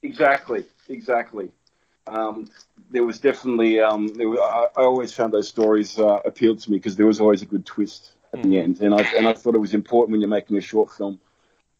Exactly, 0.02 0.64
exactly. 0.88 1.50
Um, 2.06 2.50
there 2.90 3.04
was 3.04 3.18
definitely 3.18 3.80
um, 3.80 4.08
there 4.08 4.28
was, 4.28 4.38
I, 4.40 4.80
I, 4.80 4.84
always 4.84 5.12
found 5.12 5.32
those 5.32 5.48
stories 5.48 5.98
uh, 5.98 6.20
appealed 6.24 6.60
to 6.60 6.70
me 6.70 6.78
because 6.78 6.96
there 6.96 7.06
was 7.06 7.20
always 7.20 7.42
a 7.42 7.46
good 7.46 7.64
twist 7.64 8.12
at 8.32 8.40
mm. 8.40 8.42
the 8.44 8.58
end, 8.60 8.80
and 8.80 8.94
I 8.94 9.02
and 9.16 9.26
I 9.26 9.32
thought 9.34 9.54
it 9.54 9.60
was 9.60 9.74
important 9.74 10.12
when 10.12 10.20
you're 10.20 10.28
making 10.28 10.56
a 10.56 10.60
short 10.60 10.90
film 10.90 11.20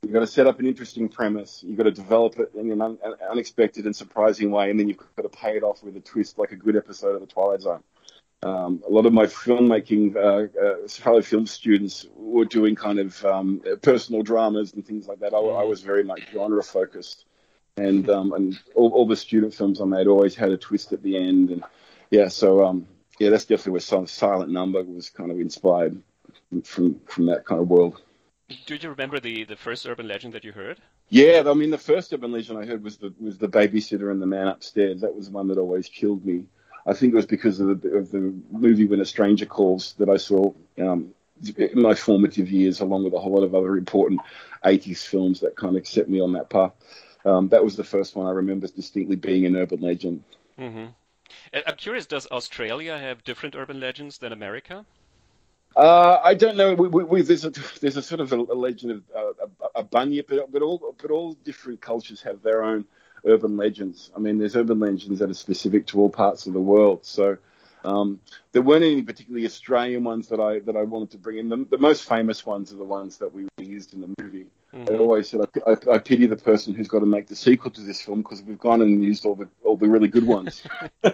You've 0.05 0.13
got 0.13 0.21
to 0.21 0.27
set 0.27 0.47
up 0.47 0.61
an 0.61 0.67
interesting 0.67 1.09
premise. 1.09 1.65
You've 1.67 1.79
got 1.79 1.85
to 1.85 1.91
develop 1.91 2.39
it 2.39 2.53
in 2.55 2.71
an 2.71 2.83
un- 2.83 2.99
unexpected 3.31 3.87
and 3.87 3.97
surprising 3.97 4.51
way, 4.51 4.71
and 4.71 4.79
then 4.79 4.87
you've 4.87 4.99
got 4.99 5.23
to 5.23 5.31
pay 5.31 5.57
it 5.57 5.63
off 5.63 5.83
with 5.83 5.97
a 5.97 6.01
twist, 6.01 6.39
like 6.39 6.53
a 6.53 6.57
good 6.57 6.77
episode 6.77 7.15
of 7.15 7.23
The 7.23 7.27
Twilight 7.27 7.63
Zone. 7.63 7.83
Um, 8.43 8.83
a 8.87 8.91
lot 8.91 9.07
of 9.07 9.15
my 9.15 9.25
filmmaking 9.25 10.15
uh, 10.15 10.61
uh, 10.61 10.89
fellow 10.89 11.23
film 11.23 11.47
students 11.47 12.05
were 12.15 12.45
doing 12.45 12.75
kind 12.75 12.99
of 12.99 13.25
um, 13.25 13.63
personal 13.81 14.23
dramas 14.23 14.75
and 14.75 14.87
things 14.87 15.09
like 15.09 15.21
that. 15.21 15.33
I, 15.33 15.39
I 15.39 15.65
was 15.65 15.81
very 15.81 16.05
much 16.05 16.21
genre 16.31 16.63
focused, 16.63 17.25
and 17.79 18.11
um, 18.11 18.35
and 18.35 18.59
all, 18.75 18.91
all, 18.91 19.07
the 19.07 19.17
student 19.17 19.55
films 19.55 19.81
I 19.81 19.87
made 19.87 20.07
always 20.07 20.35
had 20.35 20.51
a 20.51 20.59
twist 20.59 20.93
at 20.93 21.03
the 21.03 21.17
end, 21.17 21.49
and 21.49 21.65
yeah, 22.11 22.29
so 22.29 22.63
um, 22.63 22.87
yeah, 23.19 23.31
that's 23.31 23.47
definitely 23.47 23.73
where 23.73 24.07
Silent 24.07 24.51
Number 24.51 24.83
was 24.83 25.09
kind 25.09 25.31
of 25.31 25.41
inspired 25.41 26.03
from 26.65 27.01
from 27.07 27.27
that 27.27 27.47
kind 27.47 27.63
of 27.63 27.69
world. 27.69 28.03
Do 28.67 28.75
you 28.75 28.91
remember 28.91 29.21
the, 29.21 29.45
the 29.45 29.57
first 29.57 29.87
urban 29.87 30.09
legend 30.09 30.35
that 30.35 30.45
you 30.45 30.53
heard? 30.53 30.81
Yeah, 31.09 31.43
I 31.47 31.55
mean 31.55 31.71
the 31.71 31.79
first 31.79 32.13
urban 32.13 32.33
legend 32.33 32.59
I 32.59 32.67
heard 32.67 32.83
was 32.83 32.97
the 32.97 33.13
was 33.21 33.39
the 33.39 33.49
babysitter 33.49 34.11
and 34.11 34.21
the 34.21 34.27
man 34.27 34.49
upstairs. 34.49 35.01
That 35.01 35.15
was 35.15 35.31
one 35.31 35.49
that 35.49 35.59
always 35.59 35.89
killed 35.89 36.25
me. 36.25 36.45
I 36.87 36.93
think 36.93 37.13
it 37.13 37.17
was 37.17 37.27
because 37.27 37.61
of 37.61 37.81
the, 37.81 37.97
of 37.97 38.11
the 38.11 38.35
movie 38.51 38.87
When 38.87 39.01
a 39.01 39.05
Stranger 39.05 39.47
Calls 39.47 39.95
that 39.95 40.09
I 40.09 40.17
saw 40.17 40.53
um, 40.79 41.15
in 41.57 41.81
my 41.81 41.95
formative 41.95 42.51
years, 42.51 42.81
along 42.81 43.05
with 43.05 43.15
a 43.15 43.19
whole 43.19 43.33
lot 43.33 43.43
of 43.43 43.55
other 43.55 43.77
important 43.77 44.21
80s 44.65 45.05
films 45.05 45.41
that 45.41 45.57
kind 45.57 45.77
of 45.77 45.87
set 45.87 46.09
me 46.09 46.21
on 46.21 46.33
that 46.33 46.51
path. 46.51 46.73
Um, 47.25 47.49
that 47.49 47.65
was 47.65 47.77
the 47.77 47.85
first 47.85 48.17
one 48.17 48.27
I 48.27 48.31
remember 48.31 48.67
distinctly 48.67 49.17
being 49.17 49.47
an 49.47 49.57
urban 49.57 49.81
legend. 49.81 50.23
Mm-hmm. 50.59 50.87
I'm 51.67 51.77
curious, 51.77 52.07
does 52.07 52.27
Australia 52.31 52.99
have 52.99 53.25
different 53.25 53.57
urban 53.57 53.81
legends 53.81 54.19
than 54.19 54.33
America? 54.33 54.85
Uh, 55.77 56.21
I 56.23 56.35
don't 56.35 56.57
know. 56.57 56.75
We, 56.75 56.89
we, 56.89 57.05
we, 57.05 57.23
there's, 57.23 57.45
a, 57.45 57.51
there's 57.81 57.97
a 57.97 58.03
sort 58.03 58.21
of 58.21 58.33
a, 58.33 58.37
a 58.37 58.55
legend 58.55 58.93
of 58.93 59.03
uh, 59.15 59.47
a, 59.75 59.81
a 59.81 59.85
bunya, 59.85 60.25
but, 60.27 60.53
but 60.53 60.63
all 60.63 60.95
but 61.01 61.11
all 61.11 61.35
different 61.45 61.81
cultures 61.81 62.23
have 62.23 62.43
their 62.43 62.63
own 62.63 62.85
urban 63.27 63.57
legends. 63.57 64.11
I 64.15 64.21
mean, 64.21 64.39
there's 64.39 64.57
urban 64.57 64.79
legends 64.79 65.19
that 65.19 65.31
are 65.31 65.35
specific 65.35 65.87
to 65.89 66.01
all 66.01 66.11
parts 66.11 66.47
of 66.47 66.53
the 66.53 66.61
world. 66.61 67.05
So 67.05 67.39
um, 67.85 68.21
there 68.53 68.63
weren't 68.63 68.85
any 68.85 69.03
particularly 69.03 69.47
Australian 69.47 70.05
ones 70.05 70.29
that 70.29 70.41
I 70.41 70.61
that 70.61 70.77
I 70.77 70.83
wanted 70.83 71.11
to 71.13 71.19
bring 71.19 71.39
in. 71.39 71.49
The, 71.49 71.67
the 71.71 71.79
most 71.79 72.09
famous 72.09 72.47
ones 72.47 72.73
are 72.73 72.77
the 72.77 72.85
ones 72.85 73.19
that 73.19 73.33
we 73.33 73.49
used 73.59 73.95
in 73.95 74.01
the 74.01 74.15
movie. 74.23 74.47
Mm-hmm. 74.75 74.95
I 74.95 74.99
always 74.99 75.29
said 75.29 75.41
I, 75.41 75.71
I, 75.71 75.95
I, 75.95 75.99
pity 75.99 76.27
the 76.27 76.37
person 76.37 76.75
who's 76.75 76.89
got 76.89 77.01
to 77.01 77.07
make 77.07 77.29
the 77.29 77.37
sequel 77.37 77.71
to 77.73 77.81
this 77.81 78.01
film 78.01 78.23
because 78.23 78.43
we've 78.43 78.59
gone 78.59 78.83
and 78.83 79.05
used 79.05 79.25
all 79.25 79.35
the 79.35 79.49
all 79.65 79.77
the 79.77 79.89
really 79.89 80.09
good 80.09 80.27
ones. 80.27 80.63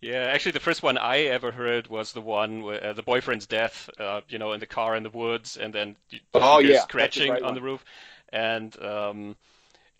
Yeah, 0.00 0.30
actually, 0.32 0.52
the 0.52 0.60
first 0.60 0.82
one 0.82 0.96
I 0.96 1.22
ever 1.22 1.50
heard 1.50 1.88
was 1.88 2.12
the 2.12 2.20
one 2.20 2.62
where 2.62 2.84
uh, 2.84 2.92
the 2.92 3.02
boyfriend's 3.02 3.46
death, 3.46 3.90
uh, 3.98 4.20
you 4.28 4.38
know, 4.38 4.52
in 4.52 4.60
the 4.60 4.66
car 4.66 4.94
in 4.94 5.02
the 5.02 5.10
woods, 5.10 5.56
and 5.56 5.74
then 5.74 5.96
oh 6.34 6.60
yeah, 6.60 6.82
scratching 6.82 7.32
on 7.42 7.54
the 7.54 7.60
roof, 7.60 7.84
and 8.32 8.80
um, 8.80 9.36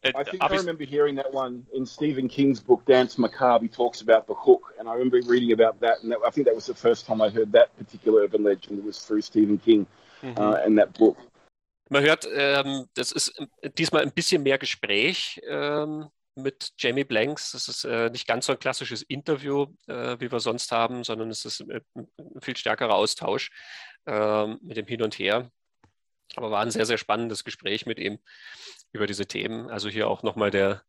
it, 0.04 0.14
I 0.14 0.22
think 0.22 0.40
I 0.40 0.46
remember 0.54 0.84
hearing 0.84 1.16
that 1.16 1.32
one 1.32 1.66
in 1.74 1.84
Stephen 1.84 2.28
King's 2.28 2.60
book 2.60 2.84
Dance 2.86 3.18
Macabre. 3.18 3.64
He 3.64 3.68
talks 3.68 4.00
about 4.00 4.28
the 4.28 4.34
hook, 4.34 4.72
and 4.78 4.88
I 4.88 4.92
remember 4.92 5.20
reading 5.26 5.50
about 5.50 5.80
that, 5.80 6.02
and 6.02 6.12
that, 6.12 6.18
I 6.24 6.30
think 6.30 6.46
that 6.46 6.54
was 6.54 6.66
the 6.66 6.74
first 6.74 7.04
time 7.04 7.20
I 7.20 7.28
heard 7.28 7.50
that 7.52 7.76
particular 7.76 8.22
urban 8.22 8.44
legend 8.44 8.78
It 8.78 8.84
was 8.84 9.04
through 9.04 9.22
Stephen 9.22 9.58
King 9.58 9.84
mhm. 10.22 10.38
uh, 10.38 10.62
and 10.64 10.78
that 10.78 10.96
book. 10.96 11.16
Man 11.90 12.04
hört, 12.04 12.28
ähm, 12.32 12.86
das 12.94 13.12
ist 13.12 13.32
diesmal 13.76 14.02
ein 14.02 14.12
bisschen 14.12 14.42
mehr 14.42 14.58
Gespräch 14.58 15.40
ähm, 15.48 16.10
mit 16.42 16.72
Jamie 16.78 17.04
Blanks. 17.04 17.54
Es 17.54 17.68
ist 17.68 17.84
äh, 17.84 18.10
nicht 18.10 18.26
ganz 18.26 18.46
so 18.46 18.52
ein 18.52 18.58
klassisches 18.58 19.02
Interview, 19.02 19.66
äh, 19.86 20.16
wie 20.20 20.30
wir 20.30 20.40
sonst 20.40 20.72
haben, 20.72 21.04
sondern 21.04 21.30
es 21.30 21.44
ist 21.44 21.60
ein, 21.60 21.82
ein 21.94 22.40
viel 22.40 22.56
stärkerer 22.56 22.94
Austausch 22.94 23.50
äh, 24.06 24.46
mit 24.46 24.76
dem 24.76 24.86
Hin 24.86 25.02
und 25.02 25.18
Her. 25.18 25.50
Aber 26.36 26.50
war 26.50 26.60
ein 26.60 26.70
sehr, 26.70 26.86
sehr 26.86 26.98
spannendes 26.98 27.44
Gespräch 27.44 27.86
mit 27.86 27.98
ihm 27.98 28.18
über 28.92 29.06
diese 29.06 29.26
Themen. 29.26 29.70
Also 29.70 29.88
hier 29.88 30.08
auch 30.08 30.22
nochmal 30.22 30.50
der, 30.50 30.82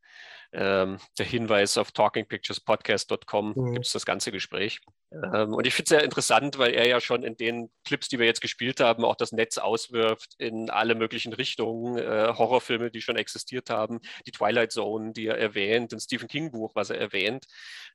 ähm, 0.52 0.98
der 1.18 1.26
Hinweis 1.26 1.78
auf 1.78 1.92
talkingpicturespodcast.com 1.92 3.54
mhm. 3.56 3.74
gibt 3.74 3.86
es 3.86 3.94
das 3.94 4.06
ganze 4.06 4.32
Gespräch. 4.32 4.82
Ähm, 5.12 5.54
und 5.54 5.66
ich 5.66 5.74
finde 5.74 5.84
es 5.86 5.90
sehr 5.90 6.04
interessant, 6.04 6.58
weil 6.58 6.74
er 6.74 6.88
ja 6.88 7.00
schon 7.00 7.24
in 7.24 7.36
den 7.36 7.72
Clips, 7.84 8.10
die 8.10 8.20
wir 8.20 8.26
jetzt 8.26 8.42
gespielt 8.42 8.80
haben, 8.80 9.04
auch 9.04 9.16
das 9.16 9.32
Netz 9.32 9.58
auswirft 9.58 10.36
in 10.38 10.70
alle 10.70 10.96
möglichen 10.96 11.34
Richtungen. 11.34 11.98
Äh, 11.98 12.34
Horrorfilme, 12.36 12.92
die 12.92 13.02
schon 13.02 13.16
existiert 13.16 13.70
haben, 13.70 14.00
die 14.28 14.32
Twilight 14.32 14.72
Zone, 14.72 15.14
die 15.14 15.28
er 15.28 15.38
erwähnt, 15.38 15.94
ein 15.94 16.00
Stephen 16.00 16.28
King-Buch, 16.28 16.72
was 16.76 16.90
er 16.90 17.00
erwähnt. 17.00 17.46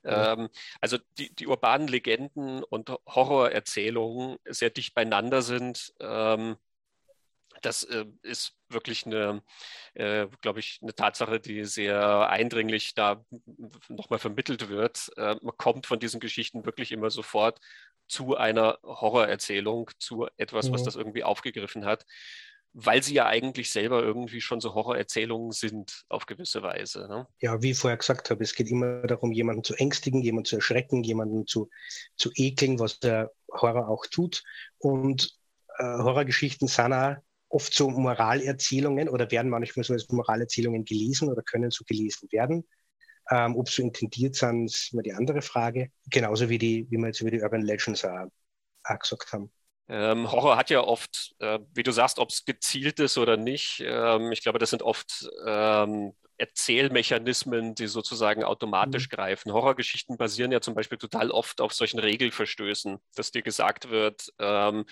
Mhm. 0.02 0.10
Ähm, 0.12 0.48
also 0.80 0.98
die, 1.18 1.34
die 1.34 1.46
urbanen 1.46 1.88
Legenden 1.88 2.62
und 2.64 2.90
Horrorerzählungen 3.06 4.36
sehr 4.44 4.70
dicht 4.70 4.94
beieinander 4.94 5.42
sind. 5.42 5.92
Ähm, 6.00 6.56
das 7.64 7.84
äh, 7.84 8.04
ist 8.22 8.56
wirklich 8.68 9.06
eine, 9.06 9.42
äh, 9.94 10.26
glaube 10.40 10.60
ich, 10.60 10.80
eine 10.82 10.94
Tatsache, 10.94 11.40
die 11.40 11.64
sehr 11.64 12.28
eindringlich 12.28 12.94
da 12.94 13.24
nochmal 13.88 14.18
vermittelt 14.18 14.68
wird. 14.68 15.10
Äh, 15.16 15.36
man 15.42 15.56
kommt 15.56 15.86
von 15.86 15.98
diesen 15.98 16.20
Geschichten 16.20 16.66
wirklich 16.66 16.92
immer 16.92 17.10
sofort 17.10 17.60
zu 18.06 18.36
einer 18.36 18.78
Horrorerzählung, 18.82 19.90
zu 19.98 20.26
etwas, 20.36 20.68
mhm. 20.68 20.74
was 20.74 20.82
das 20.82 20.96
irgendwie 20.96 21.24
aufgegriffen 21.24 21.84
hat, 21.84 22.04
weil 22.74 23.02
sie 23.02 23.14
ja 23.14 23.26
eigentlich 23.26 23.70
selber 23.70 24.02
irgendwie 24.02 24.40
schon 24.40 24.60
so 24.60 24.74
Horrorerzählungen 24.74 25.52
sind, 25.52 26.04
auf 26.08 26.26
gewisse 26.26 26.62
Weise. 26.62 27.06
Ne? 27.08 27.26
Ja, 27.40 27.62
wie 27.62 27.70
ich 27.70 27.78
vorher 27.78 27.96
gesagt 27.96 28.30
habe, 28.30 28.42
es 28.42 28.54
geht 28.54 28.68
immer 28.68 29.02
darum, 29.02 29.32
jemanden 29.32 29.64
zu 29.64 29.74
ängstigen, 29.74 30.22
jemanden 30.22 30.46
zu 30.46 30.56
erschrecken, 30.56 31.04
jemanden 31.04 31.46
zu, 31.46 31.70
zu 32.16 32.30
ekeln, 32.34 32.78
was 32.78 32.98
der 32.98 33.32
Horror 33.50 33.88
auch 33.88 34.06
tut. 34.06 34.42
Und 34.78 35.38
äh, 35.78 35.84
Horrorgeschichten 35.84 36.68
sind 36.68 36.92
auch 36.92 37.16
oft 37.54 37.72
so 37.72 37.88
Moralerzählungen 37.88 39.08
oder 39.08 39.30
werden 39.30 39.50
manchmal 39.50 39.84
so 39.84 39.92
als 39.92 40.08
Moralerzählungen 40.08 40.84
gelesen 40.84 41.30
oder 41.30 41.42
können 41.42 41.70
so 41.70 41.84
gelesen 41.84 42.28
werden. 42.32 42.64
Ähm, 43.30 43.56
ob 43.56 43.68
so 43.68 43.80
intendiert 43.82 44.34
sind, 44.34 44.66
ist 44.66 44.92
immer 44.92 45.02
die 45.02 45.14
andere 45.14 45.40
Frage. 45.40 45.90
Genauso 46.10 46.48
wie 46.48 46.58
die, 46.58 46.86
wie 46.90 46.98
wir 46.98 47.06
jetzt 47.06 47.20
über 47.20 47.30
die 47.30 47.40
Urban 47.40 47.62
Legends 47.62 48.04
auch, 48.04 48.26
auch 48.82 48.98
gesagt 48.98 49.32
haben. 49.32 49.50
Ähm, 49.86 50.30
Horror 50.30 50.56
hat 50.56 50.70
ja 50.70 50.80
oft, 50.80 51.34
äh, 51.38 51.58
wie 51.72 51.82
du 51.82 51.92
sagst, 51.92 52.18
ob 52.18 52.30
es 52.30 52.44
gezielt 52.44 52.98
ist 53.00 53.18
oder 53.18 53.36
nicht. 53.36 53.82
Ähm, 53.86 54.32
ich 54.32 54.42
glaube, 54.42 54.58
das 54.58 54.70
sind 54.70 54.82
oft 54.82 55.28
ähm, 55.46 56.12
Erzählmechanismen, 56.38 57.74
die 57.74 57.86
sozusagen 57.86 58.42
automatisch 58.42 59.06
mhm. 59.06 59.14
greifen. 59.14 59.52
Horrorgeschichten 59.52 60.16
basieren 60.16 60.52
ja 60.52 60.60
zum 60.60 60.74
Beispiel 60.74 60.98
total 60.98 61.30
oft 61.30 61.60
auf 61.60 61.72
solchen 61.72 62.00
Regelverstößen, 62.00 62.98
dass 63.14 63.30
dir 63.30 63.42
gesagt 63.42 63.90
wird, 63.90 64.32
ähm, 64.40 64.86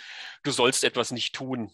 du 0.44 0.50
sollst 0.52 0.84
etwas 0.84 1.10
nicht 1.10 1.34
tun. 1.34 1.72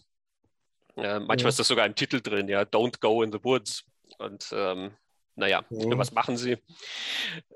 Äh, 1.03 1.19
manchmal 1.19 1.45
mhm. 1.45 1.49
ist 1.49 1.59
das 1.59 1.67
sogar 1.67 1.85
im 1.85 1.95
Titel 1.95 2.21
drin, 2.21 2.47
ja, 2.47 2.61
Don't 2.61 2.99
Go 2.99 3.23
in 3.23 3.31
the 3.31 3.43
Woods. 3.43 3.83
Und 4.17 4.49
ähm, 4.53 4.91
naja, 5.35 5.63
mhm. 5.69 5.97
was 5.97 6.11
machen 6.11 6.37
sie? 6.37 6.57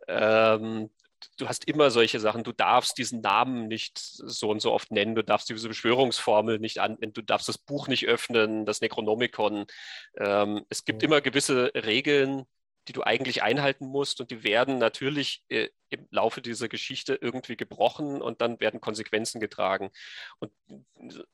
Ähm, 0.08 0.90
du 1.38 1.48
hast 1.48 1.68
immer 1.68 1.92
solche 1.92 2.20
Sachen. 2.20 2.44
Du 2.44 2.52
darfst 2.52 2.98
diesen 2.98 3.22
Namen 3.22 3.68
nicht 3.68 3.98
so 4.00 4.50
und 4.50 4.62
so 4.62 4.72
oft 4.72 4.92
nennen. 4.92 5.16
Du 5.16 5.24
darfst 5.24 5.50
diese 5.50 5.68
Beschwörungsformel 5.68 6.60
nicht 6.60 6.80
anwenden. 6.80 7.14
Du 7.14 7.22
darfst 7.22 7.50
das 7.50 7.58
Buch 7.58 7.88
nicht 7.88 8.08
öffnen, 8.08 8.66
das 8.66 8.82
Necronomicon. 8.82 9.66
Ähm, 10.18 10.66
es 10.70 10.86
gibt 10.86 11.04
immer 11.04 11.22
gewisse 11.22 11.72
Regeln, 11.76 12.46
die 12.88 12.94
du 12.94 13.04
eigentlich 13.04 13.44
einhalten 13.44 13.86
musst 13.86 14.20
und 14.20 14.32
die 14.32 14.44
werden 14.44 14.78
natürlich 14.78 15.44
äh, 15.50 15.70
im 15.90 16.08
Laufe 16.10 16.42
dieser 16.42 16.68
Geschichte 16.68 17.18
irgendwie 17.22 17.56
gebrochen 17.56 18.22
und 18.22 18.42
dann 18.42 18.60
werden 18.60 18.82
Konsequenzen 18.82 19.40
getragen. 19.40 19.92
Und 20.40 20.52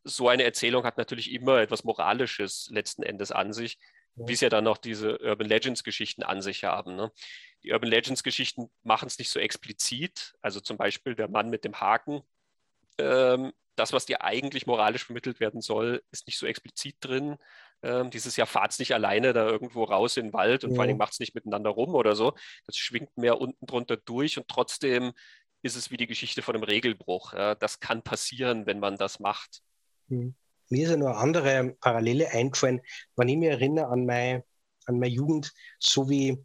so 0.04 0.28
eine 0.28 0.44
Erzählung 0.44 0.84
hat 0.84 0.98
natürlich 0.98 1.32
immer 1.32 1.60
etwas 1.60 1.84
Moralisches 1.84 2.70
letzten 2.72 3.04
Endes 3.04 3.32
an 3.32 3.54
sich, 3.54 3.80
ja. 4.16 4.28
wie 4.28 4.34
es 4.34 4.42
ja 4.42 4.50
dann 4.50 4.64
noch 4.64 4.78
diese 4.78 5.20
Urban 5.20 5.48
Legends 5.48 5.84
Geschichten 5.84 6.24
an 6.24 6.42
sich 6.42 6.64
haben. 6.66 6.96
Ne? 6.96 7.12
Die 7.64 7.72
Urban 7.72 7.90
Legends 7.90 8.24
Geschichten 8.24 8.70
machen 8.84 9.08
es 9.08 9.18
nicht 9.18 9.30
so 9.30 9.40
explizit, 9.40 10.36
also 10.42 10.60
zum 10.60 10.78
Beispiel 10.78 11.16
der 11.16 11.30
Mann 11.30 11.50
mit 11.50 11.64
dem 11.64 11.80
Haken. 11.80 12.22
Ähm, 12.98 13.54
das, 13.76 13.94
was 13.94 14.06
dir 14.06 14.22
eigentlich 14.24 14.68
moralisch 14.68 15.06
vermittelt 15.06 15.40
werden 15.40 15.62
soll, 15.62 16.04
ist 16.12 16.28
nicht 16.28 16.38
so 16.38 16.46
explizit 16.46 16.98
drin. 17.00 17.38
Ähm, 17.82 18.10
dieses 18.10 18.36
Jahr 18.36 18.48
fahrt 18.48 18.72
es 18.72 18.80
nicht 18.80 18.94
alleine 18.94 19.34
da 19.34 19.48
irgendwo 19.48 19.84
raus 19.84 20.18
in 20.18 20.28
den 20.28 20.34
Wald 20.34 20.64
und 20.64 20.72
ja. 20.72 20.76
vor 20.76 20.84
allem 20.84 20.98
macht 20.98 21.14
es 21.14 21.20
nicht 21.20 21.36
miteinander 21.36 21.70
rum 21.70 21.96
oder 21.96 22.16
so. 22.16 22.34
Das 22.66 22.76
schwingt 22.76 23.16
mehr 23.18 23.40
unten 23.40 23.66
drunter 23.66 23.98
durch 23.98 24.38
und 24.38 24.48
trotzdem 24.48 25.14
ist 25.62 25.76
es 25.76 25.92
wie 25.92 25.98
die 25.98 26.08
Geschichte 26.08 26.42
von 26.42 26.56
einem 26.56 26.64
Regelbruch. 26.64 27.34
Ja. 27.34 27.56
Das 27.56 27.80
kann 27.80 28.02
passieren, 28.02 28.66
wenn 28.66 28.80
man 28.80 28.98
das 28.98 29.20
macht. 29.20 29.62
Hm. 30.10 30.36
Mir 30.70 30.84
ist 30.84 30.92
ja 30.92 30.98
nur 30.98 31.10
eine 31.10 31.18
andere 31.18 31.76
Parallele 31.80 32.32
eingefallen, 32.32 32.82
wenn 33.16 33.30
ich 33.30 33.38
mich 33.38 33.50
erinnere 33.50 33.88
an 33.88 34.06
meine, 34.06 34.44
an 34.86 35.00
meine 35.00 35.14
Jugend, 35.14 35.52
so 35.80 36.10
wie, 36.10 36.38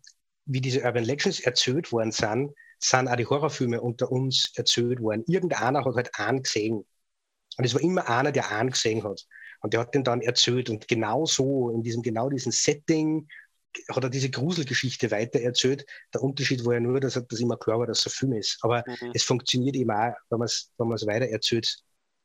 wie 0.46 0.60
diese 0.60 0.82
Urban 0.82 1.04
Legends 1.04 1.40
erzählt 1.40 1.92
worden 1.92 2.12
sind, 2.12 2.54
sind 2.78 3.08
auch 3.08 3.16
die 3.16 3.26
Horrorfilme 3.26 3.80
unter 3.80 4.10
uns 4.10 4.52
erzählt 4.56 5.00
worden. 5.00 5.24
Irgendeiner 5.26 5.84
hat 5.84 5.94
halt 5.94 6.18
einen 6.18 6.42
gesehen. 6.42 6.86
Und 7.56 7.64
es 7.64 7.74
war 7.74 7.82
immer 7.82 8.08
einer, 8.08 8.32
der 8.32 8.50
einen 8.50 8.70
gesehen 8.70 9.04
hat. 9.04 9.26
Und 9.64 9.72
der 9.72 9.80
hat 9.80 9.94
den 9.94 10.04
dann 10.04 10.20
erzählt 10.20 10.68
und 10.68 10.86
genau 10.88 11.24
so, 11.24 11.70
in 11.70 11.82
diesem, 11.82 12.02
genau 12.02 12.28
diesem 12.28 12.52
Setting, 12.52 13.26
hat 13.88 14.04
er 14.04 14.10
diese 14.10 14.28
Gruselgeschichte 14.28 15.10
weiter 15.10 15.40
erzählt. 15.40 15.86
Der 16.12 16.22
Unterschied 16.22 16.66
war 16.66 16.74
ja 16.74 16.80
nur, 16.80 17.00
dass 17.00 17.14
das 17.14 17.40
immer 17.40 17.56
klar 17.56 17.78
war, 17.78 17.86
dass 17.86 18.00
es 18.00 18.06
ein 18.08 18.10
Film 18.10 18.32
ist. 18.34 18.58
Aber 18.60 18.84
mhm. 18.86 19.12
es 19.14 19.22
funktioniert 19.22 19.74
eben 19.74 19.90
auch, 19.90 20.12
wenn 20.28 20.38
man 20.38 20.44
es 20.44 20.70
wenn 20.76 20.88
weiter 20.90 21.28
erzählt, 21.28 21.78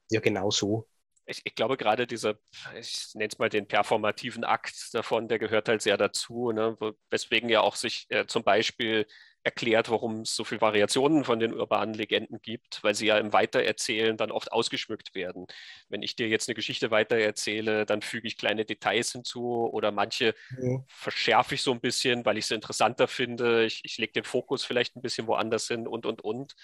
ja 0.09 0.19
genau 0.19 0.51
so. 0.51 0.85
Ich, 1.29 1.41
ich, 1.43 1.55
glaube 1.55 1.77
gerade 1.77 2.07
dieser, 2.07 2.35
ich 2.77 3.09
nenne 3.13 3.29
es 3.31 3.37
mal 3.37 3.49
den 3.49 3.67
performativen 3.67 4.43
Akt 4.43 4.93
davon, 4.93 5.27
der 5.27 5.39
gehört 5.39 5.69
halt 5.69 5.81
sehr 5.81 5.97
dazu, 5.97 6.51
ne? 6.51 6.77
weswegen 7.09 7.49
ja 7.49 7.61
auch 7.61 7.75
sich 7.75 8.07
äh, 8.09 8.25
zum 8.25 8.43
Beispiel 8.43 9.05
erklärt, 9.43 9.89
warum 9.89 10.21
es 10.21 10.35
so 10.35 10.43
viele 10.43 10.61
Variationen 10.61 11.23
von 11.23 11.39
den 11.39 11.53
urbanen 11.53 11.93
Legenden 11.93 12.41
gibt, 12.41 12.83
weil 12.83 12.93
sie 12.93 13.07
ja 13.07 13.17
im 13.17 13.31
Weitererzählen 13.31 14.17
dann 14.17 14.31
oft 14.31 14.51
ausgeschmückt 14.51 15.15
werden. 15.15 15.47
Wenn 15.87 16.01
ich 16.01 16.15
dir 16.15 16.27
jetzt 16.27 16.49
eine 16.49 16.55
Geschichte 16.55 16.91
weitererzähle, 16.91 17.85
dann 17.85 18.01
füge 18.01 18.27
ich 18.27 18.37
kleine 18.37 18.65
Details 18.65 19.11
hinzu 19.13 19.69
oder 19.71 19.91
manche 19.91 20.35
mhm. 20.51 20.83
verschärfe 20.87 21.55
ich 21.55 21.61
so 21.61 21.71
ein 21.71 21.79
bisschen, 21.79 22.25
weil 22.25 22.37
ich 22.37 22.47
sie 22.47 22.55
interessanter 22.55 23.07
finde. 23.07 23.65
Ich, 23.65 23.81
ich 23.85 23.97
lege 23.97 24.13
den 24.13 24.25
Fokus 24.25 24.65
vielleicht 24.65 24.95
ein 24.95 25.01
bisschen 25.01 25.27
woanders 25.27 25.67
hin 25.67 25.87
und, 25.87 26.05
und, 26.05 26.21
und. 26.21 26.55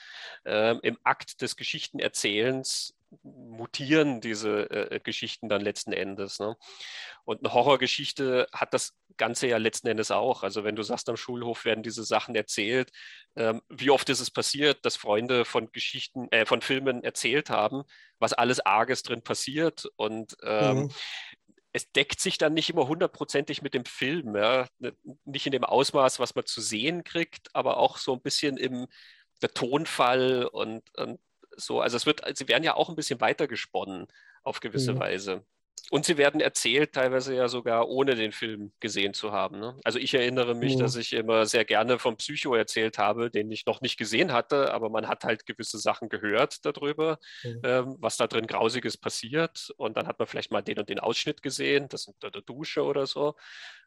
Ähm, 0.43 0.79
Im 0.83 0.97
Akt 1.03 1.41
des 1.41 1.55
Geschichtenerzählens 1.55 2.94
mutieren 3.23 4.21
diese 4.21 4.69
äh, 4.69 4.99
Geschichten 4.99 5.49
dann 5.49 5.61
letzten 5.61 5.93
Endes. 5.93 6.39
Ne? 6.39 6.55
Und 7.23 7.43
eine 7.43 7.53
Horrorgeschichte 7.53 8.47
hat 8.51 8.73
das 8.73 8.93
Ganze 9.17 9.47
ja 9.47 9.57
letzten 9.57 9.87
Endes 9.87 10.11
auch. 10.11 10.43
Also 10.43 10.63
wenn 10.63 10.75
du 10.75 10.83
sagst, 10.83 11.09
am 11.09 11.17
Schulhof 11.17 11.65
werden 11.65 11.83
diese 11.83 12.03
Sachen 12.03 12.35
erzählt, 12.35 12.91
ähm, 13.35 13.61
wie 13.69 13.89
oft 13.89 14.09
ist 14.09 14.19
es 14.19 14.31
passiert, 14.31 14.85
dass 14.85 14.95
Freunde 14.95 15.45
von 15.45 15.71
Geschichten, 15.71 16.27
äh, 16.31 16.45
von 16.45 16.61
Filmen 16.61 17.03
erzählt 17.03 17.49
haben, 17.49 17.83
was 18.19 18.33
alles 18.33 18.59
Arges 18.59 19.03
drin 19.03 19.21
passiert 19.21 19.87
und 19.95 20.35
ähm, 20.43 20.77
mhm. 20.77 20.91
Es 21.71 21.91
deckt 21.91 22.21
sich 22.21 22.37
dann 22.37 22.53
nicht 22.53 22.69
immer 22.69 22.87
hundertprozentig 22.87 23.61
mit 23.61 23.73
dem 23.73 23.83
Film, 23.83 24.37
ja? 24.37 24.65
nicht 25.25 25.45
in 25.45 25.51
dem 25.51 25.65
Ausmaß, 25.65 26.19
was 26.19 26.33
man 26.33 26.45
zu 26.45 26.61
sehen 26.61 27.03
kriegt, 27.03 27.53
aber 27.53 27.75
auch 27.75 27.97
so 27.97 28.13
ein 28.13 28.21
bisschen 28.21 28.55
im 28.55 28.87
der 29.41 29.53
Tonfall 29.53 30.45
und, 30.45 30.83
und 30.97 31.19
so. 31.57 31.81
Also 31.81 31.97
es 31.97 32.05
wird, 32.05 32.21
sie 32.37 32.47
werden 32.47 32.63
ja 32.63 32.75
auch 32.75 32.89
ein 32.89 32.95
bisschen 32.95 33.21
weiter 33.21 33.47
gesponnen 33.47 34.07
auf 34.43 34.59
gewisse 34.59 34.93
mhm. 34.93 34.99
Weise. 34.99 35.45
Und 35.91 36.05
sie 36.05 36.17
werden 36.17 36.41
erzählt, 36.41 36.93
teilweise 36.93 37.35
ja 37.35 37.47
sogar 37.47 37.87
ohne 37.87 38.15
den 38.15 38.31
Film 38.31 38.71
gesehen 38.79 39.13
zu 39.13 39.31
haben. 39.31 39.59
Ne? 39.59 39.77
Also 39.83 39.99
ich 39.99 40.15
erinnere 40.15 40.55
mich, 40.55 40.75
mhm. 40.75 40.79
dass 40.79 40.95
ich 40.95 41.13
immer 41.13 41.45
sehr 41.45 41.63
gerne 41.63 41.99
vom 41.99 42.17
Psycho 42.17 42.55
erzählt 42.55 42.97
habe, 42.97 43.29
den 43.29 43.51
ich 43.51 43.67
noch 43.67 43.81
nicht 43.81 43.97
gesehen 43.97 44.33
hatte, 44.33 44.73
aber 44.73 44.89
man 44.89 45.07
hat 45.07 45.23
halt 45.25 45.45
gewisse 45.45 45.77
Sachen 45.77 46.09
gehört 46.09 46.65
darüber, 46.65 47.19
mhm. 47.43 47.61
ähm, 47.63 47.97
was 47.99 48.17
da 48.17 48.25
drin 48.25 48.47
Grausiges 48.47 48.97
passiert. 48.97 49.71
Und 49.77 49.95
dann 49.95 50.07
hat 50.07 50.17
man 50.17 50.27
vielleicht 50.27 50.51
mal 50.51 50.63
den 50.63 50.79
und 50.79 50.89
den 50.89 50.99
Ausschnitt 50.99 51.43
gesehen, 51.43 51.87
das 51.87 52.07
unter 52.07 52.31
der 52.31 52.41
Dusche 52.41 52.83
oder 52.83 53.05
so. 53.05 53.35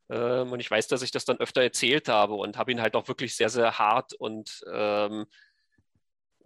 Ähm, 0.09 0.53
und 0.53 0.61
ich 0.61 0.71
weiß, 0.71 0.87
dass 0.87 1.03
ich 1.03 1.11
das 1.11 1.25
dann 1.25 1.41
öfter 1.41 1.63
erzählt 1.63 2.09
habe 2.09 2.35
und 2.35 2.57
habe 2.57 2.71
ihn 2.71 2.81
halt 2.81 2.95
auch 2.95 3.09
wirklich 3.09 3.35
sehr, 3.35 3.49
sehr 3.49 3.79
hart 3.79 4.15
und 4.15 4.63
ähm, 4.73 5.27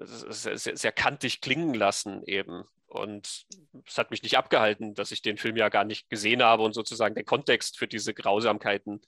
sehr, 0.06 0.76
sehr, 0.76 0.92
kantig 0.92 1.40
klingen 1.40 1.74
lassen 1.74 2.22
eben. 2.24 2.64
Und 2.86 3.46
es 3.86 3.96
hat 3.96 4.10
mich 4.10 4.22
nicht 4.22 4.36
abgehalten, 4.36 4.94
dass 4.94 5.12
ich 5.12 5.22
den 5.22 5.38
Film 5.38 5.56
ja 5.56 5.68
gar 5.68 5.84
nicht 5.84 6.10
gesehen 6.10 6.42
habe 6.42 6.62
und 6.62 6.74
sozusagen 6.74 7.14
den 7.14 7.24
Kontext 7.24 7.78
für 7.78 7.88
diese 7.88 8.12
Grausamkeiten 8.12 9.00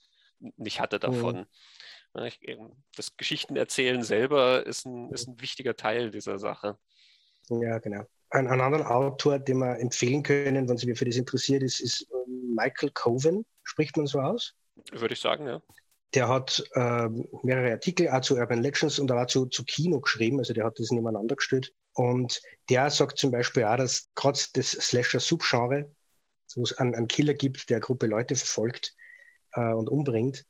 nicht 0.57 0.79
hatte 0.79 0.99
davon. 0.99 1.45
Mhm. 2.13 2.71
Das 2.95 3.17
Geschichtenerzählen 3.17 4.01
selber 4.01 4.65
ist 4.65 4.85
ein, 4.85 5.11
ist 5.11 5.27
ein 5.27 5.39
wichtiger 5.41 5.75
Teil 5.75 6.11
dieser 6.11 6.39
Sache. 6.39 6.77
Ja, 7.49 7.77
genau. 7.79 8.05
Ein, 8.29 8.47
ein 8.47 8.61
anderer 8.61 8.89
Autor, 8.89 9.37
den 9.39 9.57
wir 9.59 9.79
empfehlen 9.79 10.23
können, 10.23 10.67
wenn 10.67 10.77
sich 10.77 10.97
für 10.97 11.05
das 11.05 11.15
interessiert, 11.15 11.61
ist, 11.61 11.79
ist 11.79 12.07
ähm, 12.11 12.55
Michael 12.55 12.91
Coven. 12.91 13.45
Spricht 13.63 13.97
man 13.97 14.07
so 14.07 14.19
aus? 14.19 14.55
Würde 14.91 15.13
ich 15.13 15.19
sagen, 15.19 15.47
ja. 15.47 15.61
Der 16.13 16.29
hat 16.29 16.63
äh, 16.75 17.09
mehrere 17.43 17.71
Artikel 17.71 18.09
auch 18.09 18.21
zu 18.21 18.35
Urban 18.35 18.61
Legends 18.61 18.99
und 18.99 19.11
auch 19.11 19.27
zu, 19.27 19.47
zu 19.47 19.63
Kino 19.65 19.99
geschrieben, 19.99 20.39
also 20.39 20.53
der 20.53 20.65
hat 20.65 20.79
das 20.79 20.91
nebeneinander 20.91 21.35
gestellt. 21.35 21.73
Und 21.93 22.41
der 22.69 22.89
sagt 22.89 23.17
zum 23.17 23.31
Beispiel 23.31 23.63
auch, 23.63 23.77
dass 23.77 24.09
gerade 24.15 24.39
das 24.53 24.71
Slasher-Subgenre, 24.71 25.91
wo 26.55 26.63
es 26.63 26.77
einen, 26.77 26.95
einen, 26.95 27.07
Killer 27.07 27.33
gibt, 27.33 27.69
der 27.69 27.77
eine 27.77 27.81
Gruppe 27.81 28.07
Leute 28.07 28.35
verfolgt 28.35 28.95
äh, 29.53 29.73
und 29.73 29.89
umbringt, 29.89 30.45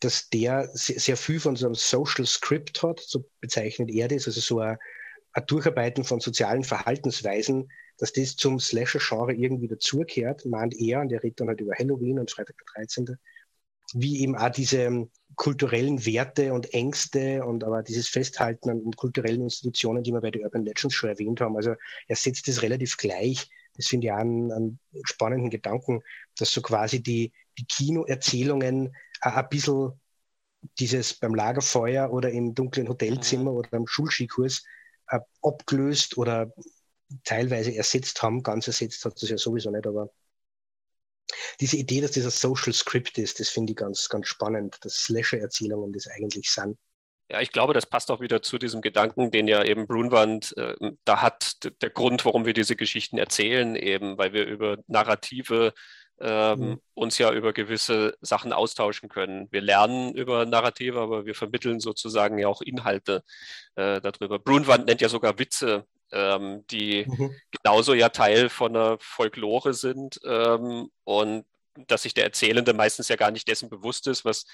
dass 0.00 0.28
der 0.28 0.68
sehr, 0.72 0.98
sehr, 0.98 1.16
viel 1.16 1.38
von 1.38 1.54
so 1.54 1.66
einem 1.66 1.76
Social 1.76 2.26
Script 2.26 2.82
hat, 2.82 3.00
so 3.00 3.24
bezeichnet 3.40 3.90
er 3.90 4.08
das, 4.08 4.26
also 4.26 4.40
so 4.40 4.58
ein, 4.58 4.76
ein 5.32 5.46
Durcharbeiten 5.46 6.04
von 6.04 6.20
sozialen 6.20 6.64
Verhaltensweisen, 6.64 7.70
dass 7.98 8.12
das 8.12 8.34
zum 8.34 8.58
Slasher-Genre 8.58 9.34
irgendwie 9.34 9.68
dazugehört, 9.68 10.44
meint 10.44 10.74
er, 10.74 11.00
und 11.00 11.12
er 11.12 11.22
redet 11.22 11.40
dann 11.40 11.48
halt 11.48 11.60
über 11.60 11.74
Halloween 11.74 12.18
und 12.18 12.30
Freitag 12.30 12.56
der 12.58 12.84
13., 12.84 13.16
wie 13.94 14.20
eben 14.20 14.36
auch 14.36 14.50
diese 14.50 14.82
ähm, 14.82 15.10
kulturellen 15.36 16.04
Werte 16.04 16.52
und 16.52 16.72
Ängste 16.74 17.44
und 17.44 17.64
aber 17.64 17.82
dieses 17.82 18.08
Festhalten 18.08 18.70
an 18.70 18.92
kulturellen 18.92 19.42
Institutionen, 19.42 20.02
die 20.02 20.12
wir 20.12 20.20
bei 20.20 20.30
den 20.30 20.44
Urban 20.44 20.64
Legends 20.64 20.94
schon 20.94 21.10
erwähnt 21.10 21.40
haben. 21.40 21.56
Also 21.56 21.74
er 22.06 22.16
setzt 22.16 22.48
das 22.48 22.62
relativ 22.62 22.96
gleich. 22.96 23.48
Das 23.76 23.86
finde 23.86 24.06
ich 24.06 24.12
auch 24.12 24.18
einen, 24.18 24.52
einen, 24.52 24.78
spannenden 25.04 25.50
Gedanken, 25.50 26.02
dass 26.36 26.52
so 26.52 26.60
quasi 26.60 27.02
die, 27.02 27.32
die 27.58 27.64
Kinoerzählungen 27.64 28.94
auch 29.20 29.34
ein 29.34 29.48
bisschen 29.48 29.92
dieses 30.78 31.14
beim 31.14 31.34
Lagerfeuer 31.34 32.12
oder 32.12 32.30
im 32.30 32.54
dunklen 32.54 32.88
Hotelzimmer 32.88 33.50
mhm. 33.52 33.56
oder 33.56 33.72
am 33.72 33.86
Schulskikurs 33.86 34.64
äh, 35.08 35.18
abgelöst 35.42 36.18
oder 36.18 36.52
teilweise 37.24 37.74
ersetzt 37.74 38.22
haben. 38.22 38.42
Ganz 38.42 38.66
ersetzt 38.66 39.04
hat 39.04 39.20
das 39.20 39.28
ja 39.28 39.38
sowieso 39.38 39.70
nicht, 39.70 39.86
aber 39.86 40.10
diese 41.60 41.76
Idee, 41.76 42.00
dass 42.00 42.12
das 42.12 42.24
ein 42.24 42.30
Social 42.30 42.72
Script 42.72 43.18
ist, 43.18 43.40
das 43.40 43.48
finde 43.48 43.72
ich 43.72 43.76
ganz, 43.76 44.08
ganz 44.08 44.26
spannend, 44.26 44.78
dass 44.82 44.94
Slasher-Erzählungen 44.96 45.92
das 45.92 46.06
eigentlich 46.08 46.50
sind. 46.50 46.76
Ja, 47.30 47.40
ich 47.40 47.50
glaube, 47.50 47.72
das 47.72 47.86
passt 47.86 48.10
auch 48.10 48.20
wieder 48.20 48.42
zu 48.42 48.58
diesem 48.58 48.82
Gedanken, 48.82 49.30
den 49.30 49.48
ja 49.48 49.64
eben 49.64 49.86
Brunwand 49.86 50.54
äh, 50.58 50.74
da 51.04 51.22
hat, 51.22 51.56
der 51.80 51.88
Grund, 51.88 52.24
warum 52.26 52.44
wir 52.44 52.52
diese 52.52 52.76
Geschichten 52.76 53.16
erzählen, 53.16 53.74
eben, 53.74 54.18
weil 54.18 54.34
wir 54.34 54.44
über 54.44 54.76
Narrative 54.86 55.72
ähm, 56.20 56.60
mhm. 56.60 56.80
uns 56.94 57.18
ja 57.18 57.32
über 57.32 57.52
gewisse 57.52 58.16
Sachen 58.20 58.52
austauschen 58.52 59.08
können. 59.08 59.48
Wir 59.50 59.62
lernen 59.62 60.14
über 60.14 60.44
Narrative, 60.44 61.00
aber 61.00 61.24
wir 61.24 61.34
vermitteln 61.34 61.80
sozusagen 61.80 62.38
ja 62.38 62.48
auch 62.48 62.60
Inhalte 62.60 63.24
äh, 63.76 64.00
darüber. 64.00 64.38
Brunwand 64.38 64.86
nennt 64.86 65.00
ja 65.00 65.08
sogar 65.08 65.38
Witze 65.38 65.86
ähm, 66.12 66.64
die 66.70 67.04
mhm. 67.06 67.34
genauso 67.62 67.94
ja 67.94 68.08
Teil 68.08 68.48
von 68.48 68.76
einer 68.76 68.96
Folklore 69.00 69.74
sind 69.74 70.20
ähm, 70.24 70.88
und 71.04 71.44
dass 71.86 72.02
sich 72.02 72.14
der 72.14 72.24
Erzählende 72.24 72.74
meistens 72.74 73.08
ja 73.08 73.16
gar 73.16 73.30
nicht 73.30 73.48
dessen 73.48 73.70
bewusst 73.70 74.06
ist, 74.06 74.24
was 74.24 74.44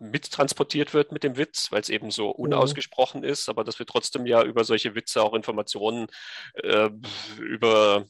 mittransportiert 0.00 0.94
wird 0.94 1.12
mit 1.12 1.24
dem 1.24 1.36
Witz, 1.36 1.72
weil 1.72 1.80
es 1.80 1.88
eben 1.88 2.10
so 2.10 2.28
mhm. 2.28 2.34
unausgesprochen 2.34 3.22
mhm. 3.22 3.28
ist, 3.28 3.48
aber 3.48 3.64
dass 3.64 3.78
wir 3.78 3.86
trotzdem 3.86 4.26
ja 4.26 4.42
über 4.42 4.64
solche 4.64 4.94
Witze 4.94 5.22
auch 5.22 5.34
Informationen 5.34 6.08
äh, 6.54 6.90
über 7.38 8.06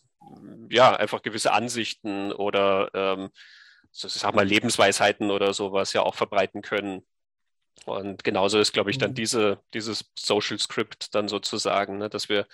ja 0.71 0.95
einfach 0.95 1.23
gewisse 1.23 1.53
Ansichten 1.53 2.33
oder 2.33 2.91
ähm, 2.95 3.31
so, 3.91 4.09
sag 4.09 4.35
mal 4.35 4.47
Lebensweisheiten 4.47 5.31
oder 5.31 5.55
sowas 5.55 5.93
ja 5.93 6.03
auch 6.03 6.15
verbreiten 6.15 6.63
können. 6.63 7.07
Und 7.87 8.25
genauso 8.25 8.59
ist, 8.59 8.73
glaube 8.73 8.91
ich, 8.91 8.99
dann 8.99 9.13
mhm. 9.13 9.15
diese, 9.15 9.61
dieses 9.73 10.11
Social 10.19 10.59
Script 10.59 11.15
dann 11.15 11.29
sozusagen, 11.29 11.99
ne, 11.99 12.11
dass 12.11 12.29
wir 12.29 12.47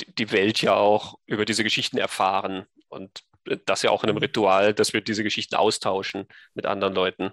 die 0.00 0.30
Welt 0.32 0.62
ja 0.62 0.74
auch 0.74 1.18
über 1.26 1.44
diese 1.44 1.64
Geschichten 1.64 1.98
erfahren 1.98 2.66
und 2.88 3.22
das 3.66 3.82
ja 3.82 3.90
auch 3.90 4.02
in 4.04 4.10
einem 4.10 4.16
mhm. 4.16 4.24
Ritual, 4.24 4.74
dass 4.74 4.92
wir 4.92 5.00
diese 5.00 5.24
Geschichten 5.24 5.56
austauschen 5.56 6.26
mit 6.54 6.66
anderen 6.66 6.94
Leuten. 6.94 7.32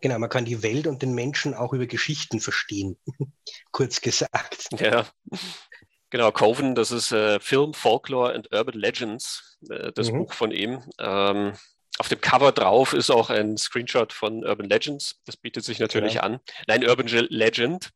Genau, 0.00 0.18
man 0.18 0.30
kann 0.30 0.44
die 0.44 0.62
Welt 0.62 0.86
und 0.86 1.02
den 1.02 1.14
Menschen 1.14 1.54
auch 1.54 1.72
über 1.72 1.86
Geschichten 1.86 2.40
verstehen, 2.40 2.98
kurz 3.72 4.00
gesagt. 4.00 4.68
Ja, 4.78 5.06
genau, 6.10 6.32
Coven, 6.32 6.74
das 6.74 6.90
ist 6.90 7.12
äh, 7.12 7.38
Film, 7.40 7.74
Folklore 7.74 8.34
and 8.34 8.52
Urban 8.52 8.78
Legends, 8.78 9.58
äh, 9.68 9.92
das 9.92 10.10
mhm. 10.10 10.18
Buch 10.18 10.32
von 10.32 10.50
ihm. 10.50 10.82
Ähm, 10.98 11.52
auf 11.98 12.08
dem 12.08 12.20
Cover 12.20 12.52
drauf 12.52 12.92
ist 12.92 13.10
auch 13.10 13.30
ein 13.30 13.56
Screenshot 13.56 14.12
von 14.12 14.44
Urban 14.44 14.68
Legends. 14.68 15.20
Das 15.24 15.36
bietet 15.36 15.64
sich 15.64 15.78
natürlich 15.78 16.14
ja. 16.14 16.22
an. 16.22 16.40
Nein, 16.66 16.86
Urban 16.86 17.06
Legend. 17.06 17.90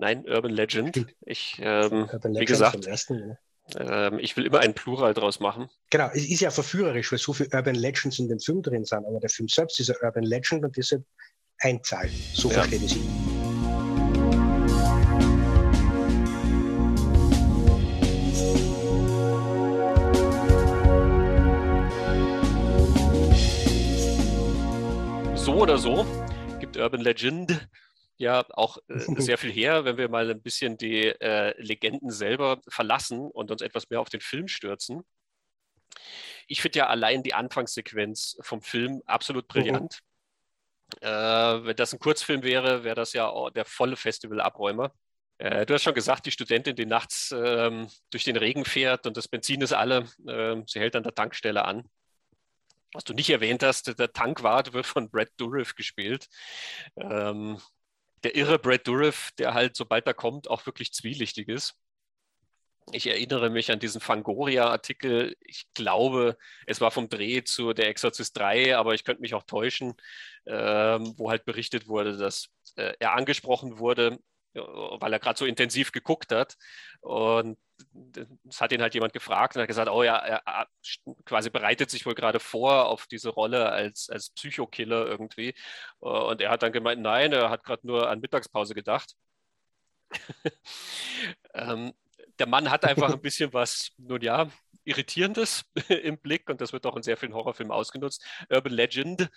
Nein, 0.00 0.24
Urban 0.26 0.50
Legend. 0.50 1.06
Ich, 1.26 1.58
ähm, 1.60 2.08
Urban 2.10 2.34
wie 2.34 2.46
gesagt, 2.46 2.86
ersten, 2.86 3.36
ähm, 3.76 4.18
ich 4.18 4.34
will 4.34 4.46
immer 4.46 4.60
einen 4.60 4.72
Plural 4.72 5.12
draus 5.12 5.40
machen. 5.40 5.68
Genau, 5.90 6.08
es 6.14 6.26
ist 6.26 6.40
ja 6.40 6.50
verführerisch, 6.50 7.12
weil 7.12 7.18
so 7.18 7.34
viele 7.34 7.50
Urban 7.52 7.74
Legends 7.74 8.18
in 8.18 8.26
dem 8.26 8.40
Film 8.40 8.62
drin 8.62 8.86
sind, 8.86 9.04
aber 9.04 9.20
der 9.20 9.28
Film 9.28 9.46
selbst 9.48 9.78
ist 9.78 9.90
ein 9.90 9.96
Urban 10.00 10.24
Legend 10.24 10.64
und 10.64 10.74
deshalb 10.74 11.04
Einzahl. 11.58 12.08
So 12.32 12.48
ja. 12.48 12.62
verstehe 12.62 12.78
ich. 12.82 12.96
So 25.34 25.56
oder 25.56 25.76
so 25.76 26.06
gibt 26.58 26.78
Urban 26.78 27.02
Legend 27.02 27.68
ja 28.20 28.44
auch 28.50 28.78
äh, 28.88 28.98
sehr 29.20 29.38
viel 29.38 29.50
her, 29.52 29.84
wenn 29.84 29.96
wir 29.96 30.08
mal 30.08 30.30
ein 30.30 30.42
bisschen 30.42 30.76
die 30.76 31.06
äh, 31.06 31.60
Legenden 31.60 32.10
selber 32.10 32.60
verlassen 32.68 33.30
und 33.30 33.50
uns 33.50 33.62
etwas 33.62 33.88
mehr 33.90 34.00
auf 34.00 34.10
den 34.10 34.20
Film 34.20 34.48
stürzen. 34.48 35.02
Ich 36.46 36.60
finde 36.60 36.80
ja 36.80 36.86
allein 36.88 37.22
die 37.22 37.34
Anfangssequenz 37.34 38.38
vom 38.42 38.62
Film 38.62 39.02
absolut 39.06 39.44
mhm. 39.44 39.48
brillant. 39.48 40.00
Mhm. 41.00 41.06
Äh, 41.06 41.64
wenn 41.66 41.76
das 41.76 41.92
ein 41.92 41.98
Kurzfilm 41.98 42.42
wäre, 42.42 42.84
wäre 42.84 42.96
das 42.96 43.12
ja 43.12 43.32
der 43.50 43.64
volle 43.64 43.96
Festivalabräumer. 43.96 44.92
Äh, 45.38 45.64
du 45.64 45.74
hast 45.74 45.84
schon 45.84 45.94
gesagt, 45.94 46.26
die 46.26 46.30
Studentin, 46.30 46.76
die 46.76 46.86
nachts 46.86 47.32
ähm, 47.34 47.88
durch 48.10 48.24
den 48.24 48.36
Regen 48.36 48.64
fährt 48.64 49.06
und 49.06 49.16
das 49.16 49.28
Benzin 49.28 49.62
ist 49.62 49.72
alle, 49.72 50.06
ähm, 50.28 50.64
sie 50.66 50.80
hält 50.80 50.96
an 50.96 51.02
der 51.02 51.14
Tankstelle 51.14 51.64
an. 51.64 51.88
Was 52.92 53.04
du 53.04 53.14
nicht 53.14 53.30
erwähnt 53.30 53.62
hast, 53.62 53.98
der 53.98 54.12
Tankwart 54.12 54.72
wird 54.72 54.84
von 54.84 55.08
Brad 55.08 55.30
Dourif 55.36 55.76
gespielt. 55.76 56.28
Ähm, 56.96 57.58
der 58.24 58.36
irre 58.36 58.58
Brad 58.58 58.86
Dourif, 58.86 59.30
der 59.38 59.54
halt, 59.54 59.76
sobald 59.76 60.06
er 60.06 60.14
kommt, 60.14 60.48
auch 60.48 60.66
wirklich 60.66 60.92
zwielichtig 60.92 61.48
ist. 61.48 61.74
Ich 62.92 63.06
erinnere 63.06 63.50
mich 63.50 63.70
an 63.70 63.78
diesen 63.78 64.00
Fangoria-Artikel. 64.00 65.36
Ich 65.40 65.72
glaube, 65.74 66.36
es 66.66 66.80
war 66.80 66.90
vom 66.90 67.08
Dreh 67.08 67.44
zu 67.44 67.72
Der 67.72 67.88
Exorzist 67.88 68.36
3, 68.36 68.76
aber 68.76 68.94
ich 68.94 69.04
könnte 69.04 69.22
mich 69.22 69.34
auch 69.34 69.44
täuschen, 69.44 69.94
ähm, 70.46 71.14
wo 71.16 71.30
halt 71.30 71.44
berichtet 71.44 71.86
wurde, 71.86 72.16
dass 72.16 72.48
äh, 72.76 72.94
er 72.98 73.14
angesprochen 73.14 73.78
wurde 73.78 74.18
weil 74.54 75.12
er 75.12 75.18
gerade 75.18 75.38
so 75.38 75.46
intensiv 75.46 75.92
geguckt 75.92 76.32
hat. 76.32 76.56
Und 77.00 77.58
es 78.48 78.60
hat 78.60 78.72
ihn 78.72 78.82
halt 78.82 78.94
jemand 78.94 79.12
gefragt 79.12 79.56
und 79.56 79.62
hat 79.62 79.68
gesagt, 79.68 79.90
oh 79.90 80.02
ja, 80.02 80.16
er 80.16 80.66
quasi 81.24 81.50
bereitet 81.50 81.90
sich 81.90 82.06
wohl 82.06 82.14
gerade 82.14 82.40
vor 82.40 82.86
auf 82.86 83.06
diese 83.06 83.30
Rolle 83.30 83.70
als, 83.70 84.10
als 84.10 84.30
Psychokiller 84.30 85.06
irgendwie. 85.06 85.54
Und 85.98 86.40
er 86.40 86.50
hat 86.50 86.62
dann 86.62 86.72
gemeint, 86.72 87.00
nein, 87.00 87.32
er 87.32 87.50
hat 87.50 87.64
gerade 87.64 87.86
nur 87.86 88.08
an 88.08 88.20
Mittagspause 88.20 88.74
gedacht. 88.74 89.14
ähm, 91.54 91.92
der 92.38 92.46
Mann 92.46 92.70
hat 92.70 92.84
einfach 92.84 93.12
ein 93.12 93.20
bisschen 93.22 93.52
was, 93.52 93.92
nun 93.98 94.20
ja, 94.20 94.50
Irritierendes 94.84 95.64
im 95.88 96.18
Blick 96.18 96.48
und 96.48 96.60
das 96.60 96.72
wird 96.72 96.86
auch 96.86 96.96
in 96.96 97.02
sehr 97.02 97.16
vielen 97.16 97.34
Horrorfilmen 97.34 97.72
ausgenutzt. 97.72 98.24
Urban 98.48 98.72
Legend 98.72 99.30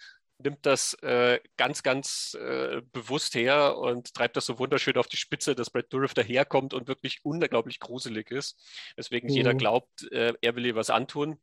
nimmt 0.44 0.66
das 0.66 0.94
äh, 1.02 1.40
ganz, 1.58 1.84
ganz 1.84 2.38
äh, 2.40 2.82
bewusst 2.92 3.36
her 3.36 3.78
und 3.78 4.14
treibt 4.14 4.38
das 4.38 4.46
so 4.46 4.60
wunderschön 4.60 4.98
auf 4.98 5.08
die 5.08 5.18
Spitze, 5.18 5.56
dass 5.56 5.70
Brad 5.70 5.92
Dourif 5.92 6.14
daherkommt 6.14 6.74
und 6.74 6.88
wirklich 6.88 7.20
unglaublich 7.24 7.80
gruselig 7.80 8.32
ist. 8.32 8.60
Weswegen 8.96 9.30
mhm. 9.30 9.36
jeder 9.36 9.54
glaubt, 9.54 10.12
äh, 10.12 10.34
er 10.42 10.56
will 10.56 10.66
ihr 10.66 10.76
was 10.76 10.90
antun. 10.90 11.40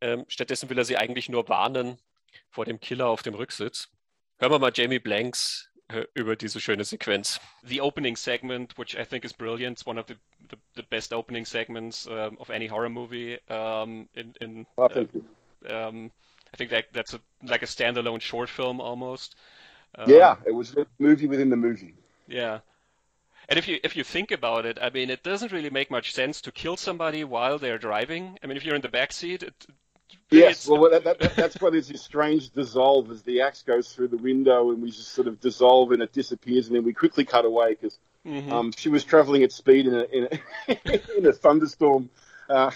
Ähm, 0.00 0.24
stattdessen 0.28 0.68
will 0.70 0.78
er 0.78 0.84
sie 0.84 0.96
eigentlich 0.96 1.28
nur 1.28 1.48
warnen 1.48 1.98
vor 2.50 2.64
dem 2.64 2.80
Killer 2.80 3.08
auf 3.08 3.22
dem 3.22 3.34
Rücksitz. 3.34 3.88
Hören 4.38 4.52
wir 4.52 4.58
mal 4.58 4.72
Jamie 4.74 4.98
Blanks 4.98 5.70
äh, 5.88 6.04
über 6.14 6.36
diese 6.36 6.60
schöne 6.60 6.84
Sequenz. 6.84 7.40
The 7.62 7.80
opening 7.80 8.16
segment, 8.16 8.76
which 8.76 8.94
I 8.94 9.04
think 9.04 9.24
is 9.24 9.32
brilliant, 9.32 9.78
it's 9.78 9.86
one 9.86 10.00
of 10.00 10.06
the, 10.08 10.16
the, 10.50 10.56
the 10.76 10.82
best 10.82 11.12
opening 11.12 11.44
segments 11.44 12.06
um, 12.06 12.38
of 12.38 12.50
any 12.50 12.66
horror 12.66 12.88
movie. 12.88 13.38
Um, 13.48 14.08
in, 14.14 14.34
in 14.40 14.66
you. 15.14 15.24
Um, 15.70 16.10
I 16.54 16.56
think 16.56 16.70
that 16.70 16.84
that's 16.92 17.14
a, 17.14 17.20
like 17.44 17.62
a 17.62 17.66
standalone 17.66 18.20
short 18.20 18.48
film 18.48 18.80
almost. 18.80 19.34
yeah, 20.06 20.36
it 20.46 20.52
was 20.54 20.76
a 20.76 20.86
movie 21.00 21.26
within 21.26 21.50
the 21.50 21.56
movie. 21.56 21.94
Yeah. 22.28 22.60
And 23.48 23.58
if 23.58 23.66
you 23.66 23.80
if 23.82 23.96
you 23.96 24.04
think 24.04 24.30
about 24.30 24.64
it, 24.64 24.78
I 24.80 24.90
mean, 24.90 25.10
it 25.10 25.24
doesn't 25.24 25.50
really 25.50 25.70
make 25.70 25.90
much 25.90 26.12
sense 26.12 26.42
to 26.42 26.52
kill 26.52 26.76
somebody 26.76 27.24
while 27.24 27.58
they're 27.58 27.78
driving. 27.78 28.38
I 28.40 28.46
mean, 28.46 28.56
if 28.56 28.64
you're 28.64 28.76
in 28.76 28.82
the 28.82 28.88
back 28.88 29.12
seat, 29.12 29.42
it, 29.42 29.66
Yes, 30.30 30.68
well, 30.68 30.88
that, 30.90 31.02
that, 31.04 31.34
that's 31.34 31.60
why 31.60 31.70
there's 31.70 31.88
this 31.88 32.02
strange 32.02 32.50
dissolve 32.50 33.10
as 33.10 33.22
the 33.22 33.40
axe 33.40 33.62
goes 33.62 33.92
through 33.92 34.08
the 34.08 34.16
window 34.16 34.70
and 34.70 34.80
we 34.80 34.90
just 34.90 35.08
sort 35.08 35.26
of 35.26 35.40
dissolve 35.40 35.90
and 35.90 36.02
it 36.02 36.12
disappears 36.12 36.68
and 36.68 36.76
then 36.76 36.84
we 36.84 36.92
quickly 36.92 37.24
cut 37.24 37.44
away 37.44 37.70
because 37.70 37.98
mm-hmm. 38.24 38.52
um, 38.52 38.72
she 38.76 38.88
was 38.88 39.02
traveling 39.02 39.42
at 39.42 39.50
speed 39.50 39.86
in 39.86 39.94
a, 39.94 40.04
in 40.04 40.28
a, 40.68 41.00
in 41.18 41.26
a 41.26 41.32
thunderstorm. 41.32 42.10
Uh, 42.48 42.70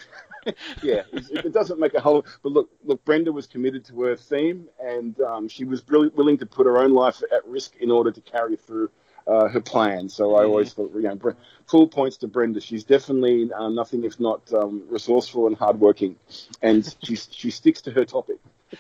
yeah, 0.83 1.03
it, 1.13 1.53
doesn't 1.53 1.79
make 1.79 1.95
a 1.95 2.01
whole. 2.01 2.25
But 2.43 2.53
look, 2.53 2.71
look, 2.85 3.05
Brenda 3.05 3.33
was 3.33 3.47
committed 3.47 3.85
to 3.87 4.03
her 4.03 4.17
theme 4.17 4.69
and 4.83 5.19
um, 5.21 5.49
she 5.49 5.65
was 5.65 5.83
really 5.89 6.09
willing 6.09 6.39
to 6.39 6.47
put 6.47 6.67
her 6.67 6.79
own 6.79 6.95
life 6.95 7.23
at 7.33 7.47
risk 7.47 7.77
in 7.77 7.91
order 7.91 8.11
to 8.11 8.21
carry 8.21 8.57
through 8.57 8.91
uh, 9.29 9.49
her 9.49 9.61
plan. 9.61 10.09
So 10.09 10.29
mm-hmm. 10.29 10.41
I 10.41 10.45
always 10.45 10.73
thought, 10.73 10.93
you 10.95 11.03
know, 11.03 11.19
full 11.67 11.87
points 11.87 12.17
to 12.19 12.29
Brenda. 12.29 12.61
She's 12.61 12.85
definitely 12.85 13.53
uh, 13.53 13.69
nothing 13.69 14.05
if 14.05 14.19
not 14.19 14.53
um, 14.53 14.85
resourceful 14.89 15.47
and 15.47 15.57
hardworking, 15.57 16.17
and 16.63 16.97
she 17.03 17.17
she 17.31 17.51
sticks 17.51 17.83
to 17.83 17.91
her 17.91 18.05
topic. 18.05 18.39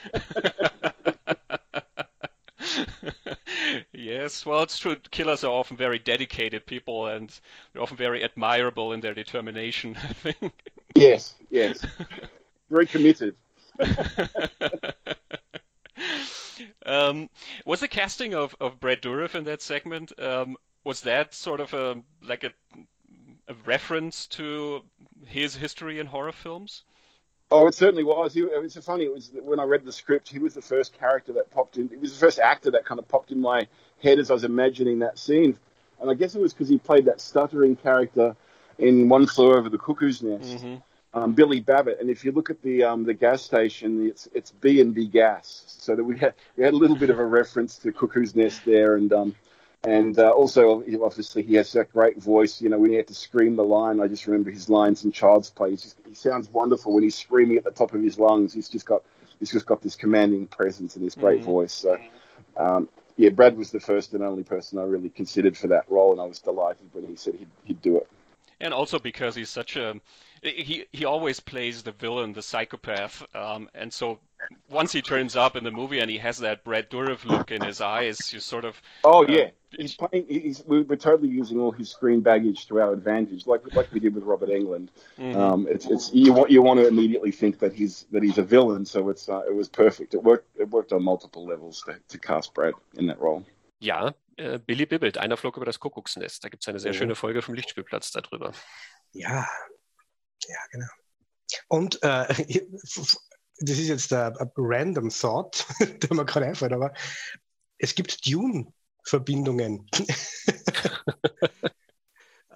yes, 3.93 4.47
well, 4.47 4.63
it's 4.63 4.79
true. 4.79 4.97
Killers 5.11 5.45
are 5.45 5.53
often 5.53 5.77
very 5.77 5.99
dedicated 5.99 6.67
people, 6.67 7.07
and 7.07 7.39
they're 7.73 7.83
often 7.83 7.97
very 7.97 8.25
admirable 8.25 8.93
in 8.93 9.01
their 9.01 9.15
determination. 9.15 9.97
I 10.03 10.13
think. 10.13 10.53
Yes, 10.95 11.35
yes, 11.51 11.85
very 12.71 12.87
committed. 12.87 13.35
Um, 16.85 17.29
was 17.65 17.81
the 17.81 17.89
casting 17.89 18.35
of, 18.35 18.57
of 18.61 18.81
Brad 18.81 19.03
Dourif 19.03 19.35
in 19.35 19.45
that 19.45 19.63
segment 19.63 20.13
um, 20.19 20.57
was 20.85 21.03
that 21.03 21.35
sort 21.35 21.61
of 21.61 21.75
a 21.75 22.03
like 22.23 22.45
a, 22.45 22.53
a, 23.47 23.55
reference 23.67 24.27
to 24.29 24.83
his 25.27 25.55
history 25.55 25.99
in 26.01 26.07
horror 26.07 26.33
films? 26.33 26.85
Oh, 27.51 27.67
it 27.67 27.75
certainly 27.75 28.05
was. 28.05 28.35
He, 28.35 28.41
it 28.41 28.63
was 28.63 28.75
so 28.75 28.81
funny. 28.81 29.05
It 29.05 29.13
was 29.13 29.31
when 29.43 29.61
I 29.61 29.65
read 29.65 29.85
the 29.85 29.93
script. 29.93 30.29
He 30.29 30.39
was 30.39 30.55
the 30.55 30.63
first 30.63 30.99
character 30.99 31.33
that 31.35 31.51
popped 31.51 31.77
in. 31.77 31.89
He 31.89 31.97
was 31.97 32.13
the 32.13 32.19
first 32.19 32.39
actor 32.39 32.71
that 32.71 32.85
kind 32.85 32.99
of 32.99 33.07
popped 33.09 33.33
in 33.33 33.41
my 33.41 33.67
head 34.03 34.19
as 34.19 34.31
I 34.31 34.35
was 34.35 34.45
imagining 34.45 35.01
that 35.01 35.19
scene. 35.19 35.59
And 36.01 36.11
I 36.11 36.15
guess 36.15 36.35
it 36.35 36.41
was 36.41 36.55
because 36.55 36.69
he 36.69 36.79
played 36.79 37.07
that 37.07 37.21
stuttering 37.21 37.77
character 37.77 38.37
in 38.79 39.09
One 39.09 39.27
Flew 39.27 39.55
Over 39.55 39.69
the 39.69 39.79
Cuckoo's 39.79 40.23
Nest. 40.23 40.59
Mm-hmm 40.59 40.77
um, 41.15 41.33
Billy 41.33 41.61
Babbitt. 41.61 42.01
And 42.01 42.11
if 42.11 42.25
you 42.25 42.33
look 42.33 42.51
at 42.51 42.63
the 42.63 42.85
um, 42.85 43.05
the 43.05 43.15
gas 43.15 43.43
station, 43.43 44.07
it's 44.07 44.29
it's 44.35 44.51
B 44.51 44.81
and 44.81 44.95
B 44.95 45.07
gas. 45.07 45.65
So 45.67 45.97
that 45.97 46.05
we 46.05 46.19
had 46.19 46.35
we 46.57 46.65
had 46.65 46.75
a 46.75 46.77
little 46.77 46.97
bit 46.97 47.11
of 47.11 47.19
a 47.19 47.25
reference 47.41 47.79
to 47.79 47.93
Cuckoo's 47.93 48.35
Nest 48.37 48.65
there, 48.65 48.97
and 48.97 49.13
um, 49.13 49.35
and 49.85 50.19
uh, 50.19 50.31
also 50.31 50.83
obviously 51.03 51.43
he 51.43 51.55
has 51.55 51.73
that 51.73 51.93
great 51.93 52.19
voice. 52.23 52.61
You 52.61 52.69
know, 52.69 52.79
when 52.79 52.91
he 52.91 52.97
had 52.97 53.09
to 53.09 53.15
scream 53.15 53.57
the 53.57 53.65
line, 53.65 54.01
I 54.01 54.09
just 54.09 54.27
remember 54.27 54.51
his 54.51 54.69
lines 54.69 55.05
in 55.05 55.13
Child's 55.13 55.51
Play. 55.51 55.73
Just, 55.73 55.97
he 56.07 56.15
sounds 56.15 56.49
wonderful 56.51 56.95
when 56.95 57.03
he's 57.03 57.17
screaming 57.17 57.57
at 57.57 57.65
the 57.65 57.71
top 57.71 57.95
of 57.95 58.03
his 58.03 58.19
lungs. 58.19 58.53
He's 58.53 58.69
just 58.69 58.87
got 58.87 59.03
he's 59.39 59.51
just 59.51 59.67
got 59.67 59.83
this 59.83 59.97
commanding 59.97 60.47
presence 60.47 60.97
and 60.97 61.05
this 61.05 61.15
great 61.15 61.41
mm-hmm. 61.41 61.51
voice. 61.51 61.73
So. 61.73 61.99
Um, 62.57 62.89
yeah, 63.17 63.31
Brad 63.31 63.57
was 63.57 63.73
the 63.73 63.81
first 63.81 64.15
and 64.15 64.23
only 64.23 64.45
person 64.45 64.79
I 64.79 64.83
really 64.83 65.09
considered 65.09 65.57
for 65.57 65.67
that 65.69 65.91
role, 65.91 66.13
and 66.13 66.21
I 66.21 66.25
was 66.25 66.39
delighted 66.39 66.89
when 66.93 67.05
he 67.05 67.17
said 67.17 67.35
he'd, 67.35 67.49
he'd 67.65 67.83
do 67.83 67.97
it. 67.97 68.09
And 68.61 68.75
also 68.75 68.99
because 68.99 69.35
he's 69.35 69.51
such 69.51 69.77
a 69.77 70.01
he 70.43 70.87
he 70.93 71.05
always 71.05 71.41
plays 71.41 71.83
the 71.83 71.93
villain, 71.93 72.33
the 72.33 72.43
psychopath, 72.43 73.25
um, 73.35 73.69
and 73.75 73.93
so 73.93 74.19
once 74.71 74.93
he 74.93 75.03
turns 75.03 75.37
up 75.37 75.57
in 75.57 75.65
the 75.65 75.71
movie 75.71 75.99
and 75.99 76.11
he 76.11 76.19
has 76.19 76.39
that 76.39 76.65
Brad 76.65 76.91
Dourif 76.91 77.25
look 77.25 77.51
in 77.51 77.63
his 77.63 77.81
eyes, 77.81 78.33
you 78.33 78.41
sort 78.41 78.65
of 78.65 78.81
oh 79.05 79.25
uh, 79.25 79.29
yeah, 79.29 79.51
he's 79.77 79.97
playing. 79.97 80.27
He's, 80.29 80.63
we're 80.65 80.85
totally 80.97 81.29
using 81.29 81.59
all 81.59 81.73
his 81.73 81.91
screen 81.91 82.21
baggage 82.21 82.67
to 82.69 82.81
our 82.81 82.93
advantage, 82.93 83.47
like 83.47 83.63
like 83.75 83.93
we 83.93 84.01
did 84.01 84.15
with 84.15 84.25
Robert 84.25 84.51
England. 84.51 84.91
Mm-hmm. 85.19 85.39
Um, 85.39 85.67
it's 85.69 85.87
it's 85.87 86.13
you 86.13 86.33
want 86.33 86.51
you 86.51 86.63
want 86.63 86.81
to 86.81 86.87
immediately 86.87 87.33
think 87.33 87.59
that 87.59 87.73
he's 87.73 88.07
that 88.13 88.23
he's 88.23 88.39
a 88.39 88.45
villain, 88.45 88.85
so 88.87 89.09
it's 89.09 89.29
uh, 89.29 89.43
it 89.47 89.55
was 89.55 89.69
perfect. 89.69 90.15
It 90.15 90.23
worked 90.23 90.49
it 90.59 90.71
worked 90.71 90.93
on 90.93 91.03
multiple 91.03 91.47
levels 91.47 91.83
to, 91.87 91.99
to 92.09 92.19
cast 92.19 92.55
Brad 92.55 92.75
in 92.97 93.07
that 93.07 93.21
role. 93.21 93.45
Ja, 93.79 94.15
äh, 94.37 94.59
Billy 94.59 94.87
Bibbelt, 94.87 95.19
einer 95.19 95.37
flog 95.37 95.57
über 95.57 95.67
das 95.67 95.81
Kuckucksnest. 95.81 96.43
Da 96.45 96.49
gibt 96.49 96.63
es 96.63 96.69
eine 96.69 96.81
sehr 96.81 96.93
mhm. 96.93 96.97
schöne 96.97 97.15
Folge 97.15 97.43
vom 97.43 97.55
Lichtspielplatz 97.55 98.11
darüber. 98.11 98.53
Ja, 99.13 99.49
Ja, 100.47 100.59
genau. 100.71 100.87
Und 101.69 102.03
äh, 102.03 102.27
das 103.61 103.79
ist 103.79 103.89
jetzt 103.89 104.13
ein, 104.13 104.37
ein 104.37 104.51
random 104.57 105.11
Thought, 105.11 105.67
der 106.03 106.15
mir 106.15 106.25
gerade 106.25 106.47
einfällt, 106.47 106.73
aber 106.73 106.93
es 107.79 107.95
gibt 107.95 108.27
Dune-Verbindungen. 108.27 109.87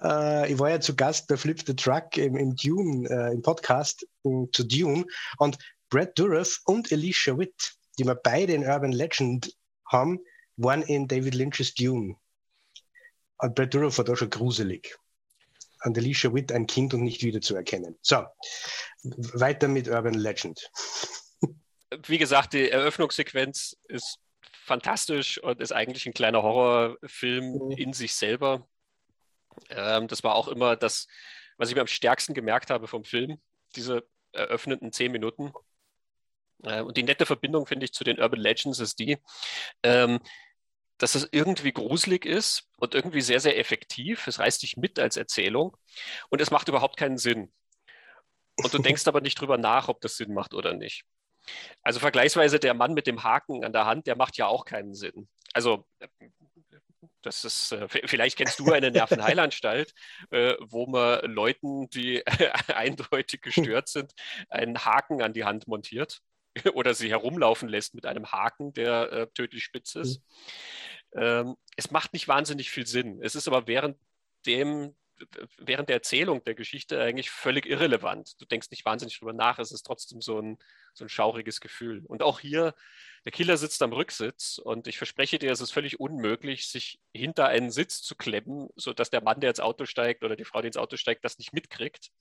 äh, 0.01 0.51
ich 0.51 0.59
war 0.59 0.69
ja 0.69 0.79
zu 0.79 0.95
Gast 0.95 1.27
bei 1.27 1.37
Flip 1.37 1.61
the 1.65 1.75
Truck 1.75 2.17
im, 2.17 2.35
im 2.35 2.55
Dune, 2.55 3.09
äh, 3.09 3.33
im 3.33 3.41
Podcast 3.41 4.05
um, 4.21 4.51
zu 4.51 4.63
Dune 4.63 5.05
und 5.37 5.57
Brad 5.89 6.17
Dourif 6.17 6.61
und 6.65 6.91
Alicia 6.91 7.37
Witt, 7.37 7.73
die 7.97 8.05
wir 8.05 8.15
beide 8.15 8.53
in 8.53 8.65
Urban 8.65 8.91
Legend 8.91 9.55
haben, 9.85 10.19
waren 10.57 10.81
in 10.83 11.07
David 11.07 11.35
Lynch's 11.35 11.73
Dune. 11.73 12.15
Und 13.37 13.55
Brad 13.55 13.73
Dourif 13.73 13.97
war 13.97 14.05
da 14.05 14.15
schon 14.15 14.29
gruselig 14.29 14.97
an 15.83 15.95
Alicia 15.95 16.33
Witt 16.33 16.51
ein 16.51 16.65
Kind 16.65 16.93
und 16.93 17.03
nicht 17.03 17.23
wiederzuerkennen. 17.23 17.97
So, 18.01 18.25
weiter 19.03 19.67
mit 19.67 19.87
Urban 19.87 20.13
Legend. 20.13 20.71
Wie 22.05 22.17
gesagt, 22.17 22.53
die 22.53 22.69
Eröffnungssequenz 22.69 23.77
ist 23.87 24.19
fantastisch 24.41 25.37
und 25.39 25.59
ist 25.59 25.73
eigentlich 25.73 26.05
ein 26.05 26.13
kleiner 26.13 26.41
Horrorfilm 26.41 27.67
mhm. 27.67 27.71
in 27.71 27.93
sich 27.93 28.15
selber. 28.15 28.65
Ähm, 29.69 30.07
das 30.07 30.23
war 30.23 30.35
auch 30.35 30.47
immer 30.47 30.75
das, 30.75 31.07
was 31.57 31.69
ich 31.69 31.75
mir 31.75 31.81
am 31.81 31.87
stärksten 31.87 32.33
gemerkt 32.33 32.69
habe 32.69 32.87
vom 32.87 33.03
Film, 33.03 33.39
diese 33.75 34.07
eröffnenden 34.31 34.93
zehn 34.93 35.11
Minuten. 35.11 35.51
Äh, 36.63 36.81
und 36.81 36.95
die 36.95 37.03
nette 37.03 37.25
Verbindung, 37.25 37.65
finde 37.65 37.85
ich, 37.85 37.93
zu 37.93 38.03
den 38.05 38.19
Urban 38.19 38.39
Legends 38.39 38.79
ist 38.79 38.99
die, 38.99 39.17
ähm, 39.83 40.19
dass 40.97 41.15
es 41.15 41.27
irgendwie 41.31 41.73
gruselig 41.73 42.25
ist 42.25 42.69
und 42.77 42.95
irgendwie 42.95 43.21
sehr, 43.21 43.39
sehr 43.39 43.57
effektiv. 43.57 44.27
Es 44.27 44.39
reißt 44.39 44.61
dich 44.61 44.77
mit 44.77 44.99
als 44.99 45.17
Erzählung 45.17 45.75
und 46.29 46.41
es 46.41 46.51
macht 46.51 46.67
überhaupt 46.67 46.97
keinen 46.97 47.17
Sinn. 47.17 47.51
Und 48.55 48.73
du 48.73 48.77
denkst 48.79 49.07
aber 49.07 49.21
nicht 49.21 49.39
drüber 49.39 49.57
nach, 49.57 49.87
ob 49.87 50.01
das 50.01 50.17
Sinn 50.17 50.33
macht 50.33 50.53
oder 50.53 50.73
nicht. 50.73 51.03
Also 51.81 51.99
vergleichsweise 51.99 52.59
der 52.59 52.73
Mann 52.73 52.93
mit 52.93 53.07
dem 53.07 53.23
Haken 53.23 53.65
an 53.65 53.73
der 53.73 53.85
Hand, 53.85 54.07
der 54.07 54.15
macht 54.15 54.37
ja 54.37 54.47
auch 54.47 54.65
keinen 54.65 54.93
Sinn. 54.93 55.27
Also 55.53 55.85
das 57.21 57.43
ist, 57.43 57.71
äh, 57.71 57.87
vielleicht 57.87 58.37
kennst 58.37 58.59
du 58.59 58.71
eine 58.71 58.91
Nervenheilanstalt, 58.91 59.93
äh, 60.31 60.55
wo 60.59 60.85
man 60.87 61.21
Leuten, 61.31 61.89
die 61.89 62.25
eindeutig 62.67 63.41
gestört 63.41 63.89
sind, 63.89 64.13
einen 64.49 64.85
Haken 64.85 65.21
an 65.21 65.33
die 65.33 65.43
Hand 65.43 65.67
montiert 65.67 66.21
oder 66.73 66.93
sie 66.93 67.09
herumlaufen 67.09 67.69
lässt 67.69 67.95
mit 67.95 68.05
einem 68.05 68.31
Haken, 68.31 68.73
der 68.73 69.11
äh, 69.11 69.27
tödlich 69.33 69.63
spitz 69.63 69.95
ist. 69.95 70.21
Mhm. 71.13 71.21
Ähm, 71.21 71.55
es 71.75 71.91
macht 71.91 72.13
nicht 72.13 72.27
wahnsinnig 72.27 72.71
viel 72.71 72.87
Sinn. 72.87 73.19
Es 73.21 73.35
ist 73.35 73.47
aber 73.47 73.67
während 73.67 73.97
dem, 74.45 74.95
während 75.57 75.89
der 75.89 75.97
Erzählung 75.97 76.43
der 76.43 76.55
Geschichte 76.55 77.01
eigentlich 77.01 77.29
völlig 77.29 77.65
irrelevant. 77.65 78.41
Du 78.41 78.45
denkst 78.45 78.71
nicht 78.71 78.85
wahnsinnig 78.85 79.19
drüber 79.19 79.33
nach, 79.33 79.59
es 79.59 79.71
ist 79.71 79.83
trotzdem 79.83 80.21
so 80.21 80.39
ein, 80.39 80.57
so 80.93 81.05
ein 81.05 81.09
schauriges 81.09 81.61
Gefühl. 81.61 82.03
Und 82.05 82.23
auch 82.23 82.39
hier, 82.39 82.73
der 83.25 83.31
Killer 83.31 83.57
sitzt 83.57 83.81
am 83.83 83.93
Rücksitz 83.93 84.57
und 84.57 84.87
ich 84.87 84.97
verspreche 84.97 85.39
dir, 85.39 85.51
es 85.51 85.61
ist 85.61 85.71
völlig 85.71 85.99
unmöglich, 85.99 86.67
sich 86.67 86.99
hinter 87.13 87.47
einen 87.47 87.71
Sitz 87.71 88.01
zu 88.01 88.15
klemmen, 88.15 88.69
sodass 88.75 89.09
der 89.09 89.23
Mann, 89.23 89.39
der 89.39 89.51
ins 89.51 89.59
Auto 89.59 89.85
steigt 89.85 90.23
oder 90.23 90.35
die 90.35 90.45
Frau, 90.45 90.61
die 90.61 90.67
ins 90.67 90.77
Auto 90.77 90.97
steigt, 90.97 91.23
das 91.23 91.37
nicht 91.37 91.53
mitkriegt. 91.53 92.11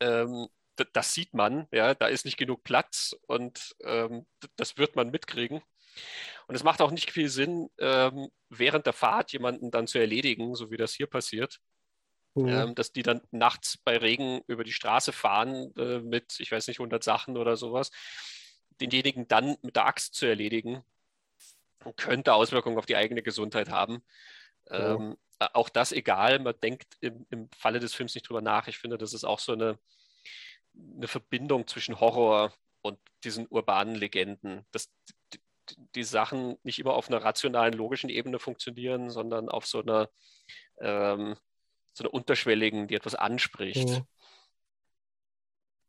Ähm, 0.00 0.48
das 0.84 1.14
sieht 1.14 1.34
man, 1.34 1.66
ja, 1.72 1.94
da 1.94 2.06
ist 2.06 2.24
nicht 2.24 2.36
genug 2.36 2.64
Platz 2.64 3.16
und 3.26 3.74
ähm, 3.84 4.26
das 4.56 4.78
wird 4.78 4.96
man 4.96 5.10
mitkriegen. 5.10 5.62
Und 6.46 6.54
es 6.54 6.64
macht 6.64 6.80
auch 6.80 6.90
nicht 6.90 7.10
viel 7.10 7.28
Sinn, 7.28 7.68
ähm, 7.78 8.28
während 8.48 8.86
der 8.86 8.92
Fahrt 8.92 9.32
jemanden 9.32 9.70
dann 9.70 9.86
zu 9.86 9.98
erledigen, 9.98 10.54
so 10.54 10.70
wie 10.70 10.76
das 10.76 10.94
hier 10.94 11.06
passiert. 11.06 11.60
Mhm. 12.34 12.48
Ähm, 12.48 12.74
dass 12.74 12.92
die 12.92 13.02
dann 13.02 13.20
nachts 13.32 13.76
bei 13.78 13.96
Regen 13.96 14.42
über 14.46 14.62
die 14.62 14.72
Straße 14.72 15.12
fahren 15.12 15.74
äh, 15.76 15.98
mit, 15.98 16.38
ich 16.38 16.52
weiß 16.52 16.68
nicht, 16.68 16.78
100 16.78 17.02
Sachen 17.02 17.36
oder 17.36 17.56
sowas. 17.56 17.90
Denjenigen 18.80 19.26
dann 19.26 19.56
mit 19.62 19.76
der 19.76 19.86
Axt 19.86 20.14
zu 20.14 20.26
erledigen, 20.26 20.84
könnte 21.96 22.34
Auswirkungen 22.34 22.78
auf 22.78 22.86
die 22.86 22.96
eigene 22.96 23.22
Gesundheit 23.22 23.70
haben. 23.70 24.04
Ähm, 24.70 25.16
auch 25.38 25.70
das 25.70 25.92
egal, 25.92 26.38
man 26.38 26.54
denkt 26.62 26.96
im, 27.00 27.26
im 27.30 27.50
Falle 27.56 27.80
des 27.80 27.94
Films 27.94 28.14
nicht 28.14 28.28
drüber 28.28 28.42
nach. 28.42 28.68
Ich 28.68 28.78
finde, 28.78 28.98
das 28.98 29.14
ist 29.14 29.24
auch 29.24 29.38
so 29.38 29.52
eine, 29.52 29.78
eine 30.74 31.08
Verbindung 31.08 31.66
zwischen 31.66 32.00
Horror 32.00 32.52
und 32.82 32.98
diesen 33.24 33.46
urbanen 33.48 33.94
Legenden. 33.94 34.64
Dass 34.70 34.90
die, 35.32 35.40
die 35.94 36.04
Sachen 36.04 36.56
nicht 36.62 36.78
immer 36.78 36.94
auf 36.94 37.08
einer 37.08 37.22
rationalen, 37.22 37.74
logischen 37.74 38.10
Ebene 38.10 38.38
funktionieren, 38.38 39.10
sondern 39.10 39.48
auf 39.48 39.66
so 39.66 39.80
einer, 39.80 40.10
ähm, 40.80 41.36
so 41.92 42.04
einer 42.04 42.14
unterschwelligen, 42.14 42.88
die 42.88 42.94
etwas 42.94 43.14
anspricht. 43.14 43.88
Mhm. 43.88 44.06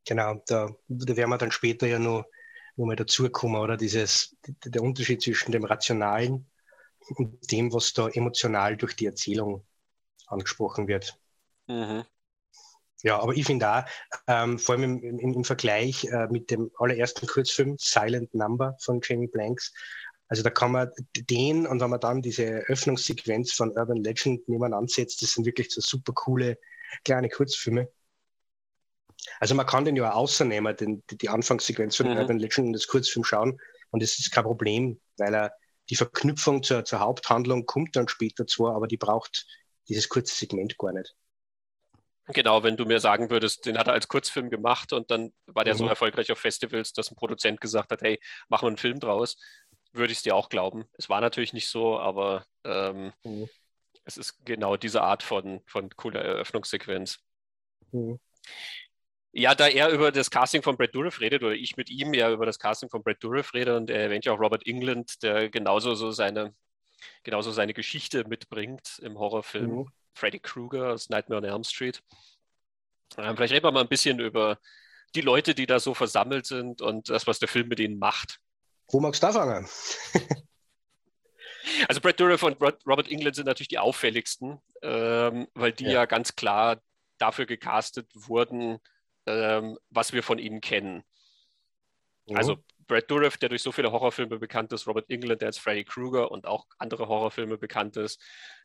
Genau, 0.05 0.41
da, 0.47 0.69
da 0.88 1.15
werden 1.15 1.29
wir 1.29 1.38
dann 1.38 1.51
später 1.51 1.88
ja 1.88 1.99
nur, 1.99 2.27
nur 2.75 2.88
mal 2.88 2.95
dazukommen, 2.95 3.61
oder? 3.61 3.77
Dieses, 3.77 4.36
der 4.65 4.82
Unterschied 4.82 5.21
zwischen 5.21 5.51
dem 5.51 5.63
Rationalen 5.63 6.49
und 7.15 7.51
dem, 7.51 7.71
was 7.73 7.93
da 7.93 8.07
emotional 8.09 8.77
durch 8.77 8.95
die 8.95 9.05
Erzählung 9.05 9.65
angesprochen 10.27 10.88
wird. 10.88 11.19
Mhm. 11.67 12.03
Ja, 13.04 13.20
aber 13.20 13.34
ich 13.34 13.45
finde 13.45 13.70
auch, 13.70 13.84
ähm, 14.28 14.60
vor 14.60 14.76
allem 14.76 14.84
im, 14.84 15.20
im, 15.20 15.34
im 15.34 15.43
Vergleich 15.43 16.06
äh, 16.06 16.28
mit 16.28 16.52
dem 16.52 16.70
allerersten 16.78 17.26
Kurzfilm 17.28 17.76
Silent 17.80 18.34
Number 18.36 18.78
von 18.80 18.99
Jamie 19.04 19.28
Blanks, 19.28 19.74
also 20.32 20.43
da 20.43 20.49
kann 20.49 20.72
man 20.72 20.89
den 21.14 21.68
und 21.68 21.82
wenn 21.82 21.89
man 21.89 21.99
dann 21.99 22.22
diese 22.22 22.45
Öffnungssequenz 22.45 23.52
von 23.52 23.72
Urban 23.72 23.97
Legend 23.97 24.47
nebeneinander 24.47 24.88
setzt, 24.88 25.22
das 25.22 25.34
sind 25.34 25.45
wirklich 25.45 25.72
so 25.72 25.82
super 25.82 26.14
coole 26.14 26.58
kleine 27.04 27.28
Kurzfilme. 27.28 27.89
Also 29.41 29.56
man 29.56 29.66
kann 29.66 29.84
den 29.84 29.97
ja 29.97 30.10
auch 30.10 30.16
außernehmen, 30.16 30.78
den, 30.78 31.04
die, 31.10 31.18
die 31.18 31.28
Anfangssequenz 31.28 31.97
von 31.97 32.10
mhm. 32.10 32.18
Urban 32.18 32.39
Legend 32.39 32.68
und 32.68 32.74
das 32.74 32.88
Kurzfilm 32.88 33.26
schauen 33.26 33.60
und 33.89 34.02
das 34.02 34.20
ist 34.20 34.32
kein 34.32 34.45
Problem, 34.45 35.02
weil 35.18 35.34
er 35.34 35.54
die 35.89 35.97
Verknüpfung 35.97 36.64
zur, 36.64 36.86
zur 36.86 37.02
Haupthandlung 37.02 37.66
kommt 37.66 37.97
dann 37.97 38.08
später 38.08 38.47
zwar, 38.47 38.76
aber 38.76 38.88
die 38.88 38.95
braucht 38.97 39.45
dieses 39.89 40.08
kurze 40.08 40.34
Segment 40.34 40.78
gar 40.78 40.93
nicht. 40.93 41.14
Genau, 42.34 42.63
wenn 42.63 42.77
du 42.77 42.86
mir 42.86 42.99
sagen 42.99 43.29
würdest, 43.29 43.65
den 43.65 43.77
hat 43.77 43.88
er 43.88 43.93
als 43.93 44.07
Kurzfilm 44.07 44.49
gemacht 44.49 44.93
und 44.93 45.11
dann 45.11 45.34
war 45.47 45.63
der 45.63 45.73
mhm. 45.73 45.79
so 45.79 45.88
erfolgreich 45.88 46.32
auf 46.32 46.39
Festivals, 46.39 46.93
dass 46.93 47.11
ein 47.11 47.15
Produzent 47.15 47.61
gesagt 47.61 47.91
hat, 47.91 48.01
hey, 48.01 48.19
machen 48.49 48.63
wir 48.63 48.67
einen 48.67 48.77
Film 48.77 48.99
draus, 48.99 49.38
würde 49.93 50.11
ich 50.11 50.19
es 50.19 50.23
dir 50.23 50.36
auch 50.36 50.49
glauben. 50.49 50.86
Es 50.97 51.09
war 51.09 51.21
natürlich 51.21 51.53
nicht 51.53 51.69
so, 51.69 51.99
aber 51.99 52.45
ähm, 52.63 53.13
mhm. 53.23 53.49
es 54.05 54.17
ist 54.17 54.45
genau 54.45 54.77
diese 54.77 55.01
Art 55.01 55.23
von, 55.23 55.61
von 55.65 55.89
cooler 55.91 56.21
Eröffnungssequenz. 56.21 57.19
Mhm. 57.91 58.19
Ja, 59.34 59.55
da 59.55 59.67
er 59.67 59.89
über 59.89 60.11
das 60.11 60.29
Casting 60.29 60.61
von 60.61 60.75
Brad 60.75 60.93
Dourif 60.93 61.21
redet, 61.21 61.41
oder 61.43 61.55
ich 61.55 61.77
mit 61.77 61.89
ihm 61.89 62.13
ja 62.13 62.32
über 62.32 62.45
das 62.45 62.59
Casting 62.59 62.89
von 62.89 63.01
Brad 63.01 63.23
Dourif 63.23 63.53
rede 63.53 63.77
und 63.77 63.89
er 63.89 64.01
erwähnt 64.01 64.25
ja 64.25 64.34
auch 64.34 64.39
Robert 64.39 64.67
England, 64.67 65.23
der 65.23 65.49
genauso 65.49 65.95
so 65.95 66.11
seine, 66.11 66.53
genauso 67.23 67.51
seine 67.51 67.73
Geschichte 67.73 68.27
mitbringt 68.27 68.99
im 69.01 69.17
Horrorfilm. 69.17 69.89
Freddy 70.14 70.39
Krueger 70.39 70.91
aus 70.91 71.09
Nightmare 71.09 71.41
on 71.41 71.47
Elm 71.47 71.64
Street. 71.64 72.01
Ähm, 73.18 73.36
vielleicht 73.36 73.53
reden 73.53 73.66
wir 73.66 73.72
mal 73.72 73.82
ein 73.82 73.89
bisschen 73.89 74.20
über 74.20 74.59
die 75.16 75.22
Leute, 75.22 75.53
die 75.53 75.66
da 75.66 75.80
so 75.80 75.93
versammelt 75.93 76.45
sind 76.45 76.82
und 76.82 77.09
das, 77.09 77.28
was 77.28 77.39
der 77.39 77.47
Film 77.47 77.68
mit 77.68 77.80
ihnen 77.80 77.99
macht. 77.99 78.39
Wo 78.89 78.99
magst 78.99 79.22
du 79.22 79.28
da 79.28 79.34
fangen? 79.34 79.68
also 81.88 82.01
Brad 82.01 82.20
Dourif 82.20 82.43
und 82.43 82.62
Robert 82.62 83.09
England 83.09 83.36
sind 83.36 83.45
natürlich 83.45 83.68
die 83.70 83.80
auffälligsten, 83.80 84.62
ähm, 84.82 85.47
weil 85.53 85.72
die 85.74 85.86
ja. 85.86 85.91
ja. 85.91 86.05
ganz 86.05 86.36
klar 86.36 86.82
dafür 87.18 87.45
gecastet 87.45 88.07
wurden, 88.14 88.80
ähm, 89.26 89.78
was 89.89 90.14
wir 90.14 90.24
von 90.24 90.39
ihnen 90.39 90.62
kennen. 90.62 91.03
Mhm. 92.28 92.38
Also 92.38 92.57
Brad 92.88 93.09
Dourif, 93.09 93.38
der 93.38 93.49
durch 93.49 93.62
so 93.62 93.72
viele 93.72 93.91
Horrorfilme 93.91 94.39
bekannt 94.39 94.74
ist, 94.74 94.88
Robert 94.88 95.09
England, 95.09 95.41
der 95.41 95.47
als 95.47 95.57
Freddy 95.57 95.84
Krueger 95.84 96.32
und 96.32 96.45
auch 96.45 96.66
andere 96.78 97.07
Horrorfilme 97.07 97.57
bekannt 97.57 97.97
ist, 97.97 98.22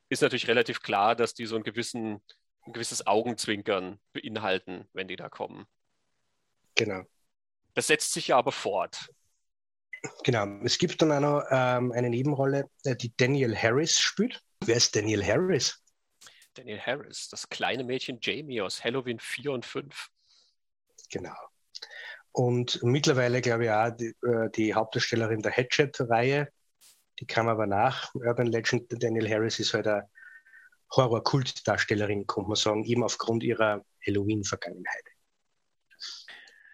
ist 0.08 0.22
natürlich 0.22 0.48
relativ 0.48 0.82
klar, 0.82 1.14
dass 1.16 1.34
die 1.34 1.46
so 1.46 1.54
einen 1.54 1.64
gewissen, 1.64 2.22
ein 2.62 2.72
gewisses 2.72 3.06
Augenzwinkern 3.06 3.98
beinhalten, 4.12 4.88
wenn 4.92 5.08
die 5.08 5.16
da 5.16 5.28
kommen. 5.28 5.66
Genau. 6.74 7.02
Das 7.74 7.88
setzt 7.88 8.12
sich 8.12 8.28
ja 8.28 8.38
aber 8.38 8.52
fort. 8.52 9.10
Genau. 10.24 10.46
Es 10.64 10.78
gibt 10.78 11.02
dann 11.02 11.12
auch 11.12 11.20
noch 11.20 11.44
ähm, 11.50 11.92
eine 11.92 12.10
Nebenrolle, 12.10 12.70
äh, 12.84 12.94
die 12.96 13.14
Daniel 13.16 13.56
Harris 13.56 13.98
spielt. 13.98 14.42
Wer 14.64 14.76
ist 14.76 14.94
Daniel 14.94 15.24
Harris? 15.24 15.82
Daniel 16.54 16.80
Harris, 16.80 17.28
das 17.28 17.48
kleine 17.48 17.84
Mädchen 17.84 18.18
Jamie 18.22 18.60
aus 18.62 18.82
Halloween 18.82 19.18
4 19.18 19.52
und 19.52 19.66
5. 19.66 20.08
Genau. 21.10 21.36
Und 22.32 22.82
mittlerweile, 22.82 23.40
glaube 23.40 23.64
ich, 23.64 23.70
auch 23.70 23.90
die, 23.90 24.14
äh, 24.26 24.50
die 24.54 24.74
Hauptdarstellerin 24.74 25.42
der 25.42 25.52
Hatchet-Reihe, 25.52 26.48
die 27.20 27.26
kam 27.26 27.48
aber 27.48 27.66
nach. 27.66 28.14
Urban 28.14 28.46
Legend 28.46 28.84
Daniel 29.02 29.28
Harris 29.28 29.58
ist 29.58 29.74
halt 29.74 29.86
eine 29.86 30.08
Horror-Kult-Darstellerin, 30.94 32.26
könnte 32.26 32.48
man 32.48 32.56
sagen, 32.56 32.84
eben 32.84 33.02
aufgrund 33.02 33.42
ihrer 33.42 33.84
Halloween-Vergangenheit. 34.06 35.04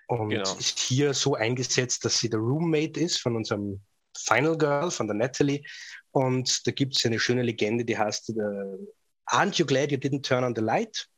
Und 0.08 0.30
genau. 0.30 0.56
ist 0.56 0.78
hier 0.78 1.14
so 1.14 1.34
eingesetzt, 1.36 2.04
dass 2.04 2.18
sie 2.18 2.28
der 2.28 2.40
Roommate 2.40 3.00
ist 3.00 3.18
von 3.18 3.36
unserem 3.36 3.80
Final 4.16 4.58
Girl, 4.58 4.90
von 4.90 5.06
der 5.06 5.16
Natalie. 5.16 5.62
Und 6.10 6.66
da 6.66 6.70
gibt 6.70 6.96
es 6.96 7.06
eine 7.06 7.18
schöne 7.18 7.42
Legende, 7.42 7.84
die 7.84 7.96
heißt 7.96 8.30
uh, 8.30 8.86
Aren't 9.26 9.58
you 9.58 9.64
glad 9.64 9.90
you 9.90 9.96
didn't 9.96 10.22
turn 10.22 10.44
on 10.44 10.54
the 10.54 10.60
light? 10.60 11.08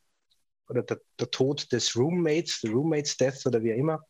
Oder 0.69 0.83
der, 0.83 1.01
der 1.19 1.29
Tod 1.29 1.69
des 1.71 1.95
Roommates, 1.95 2.61
the 2.61 2.69
Roommate's 2.69 3.17
Death 3.17 3.45
oder 3.45 3.61
wie 3.61 3.73
auch 3.73 3.77
immer. 3.77 4.05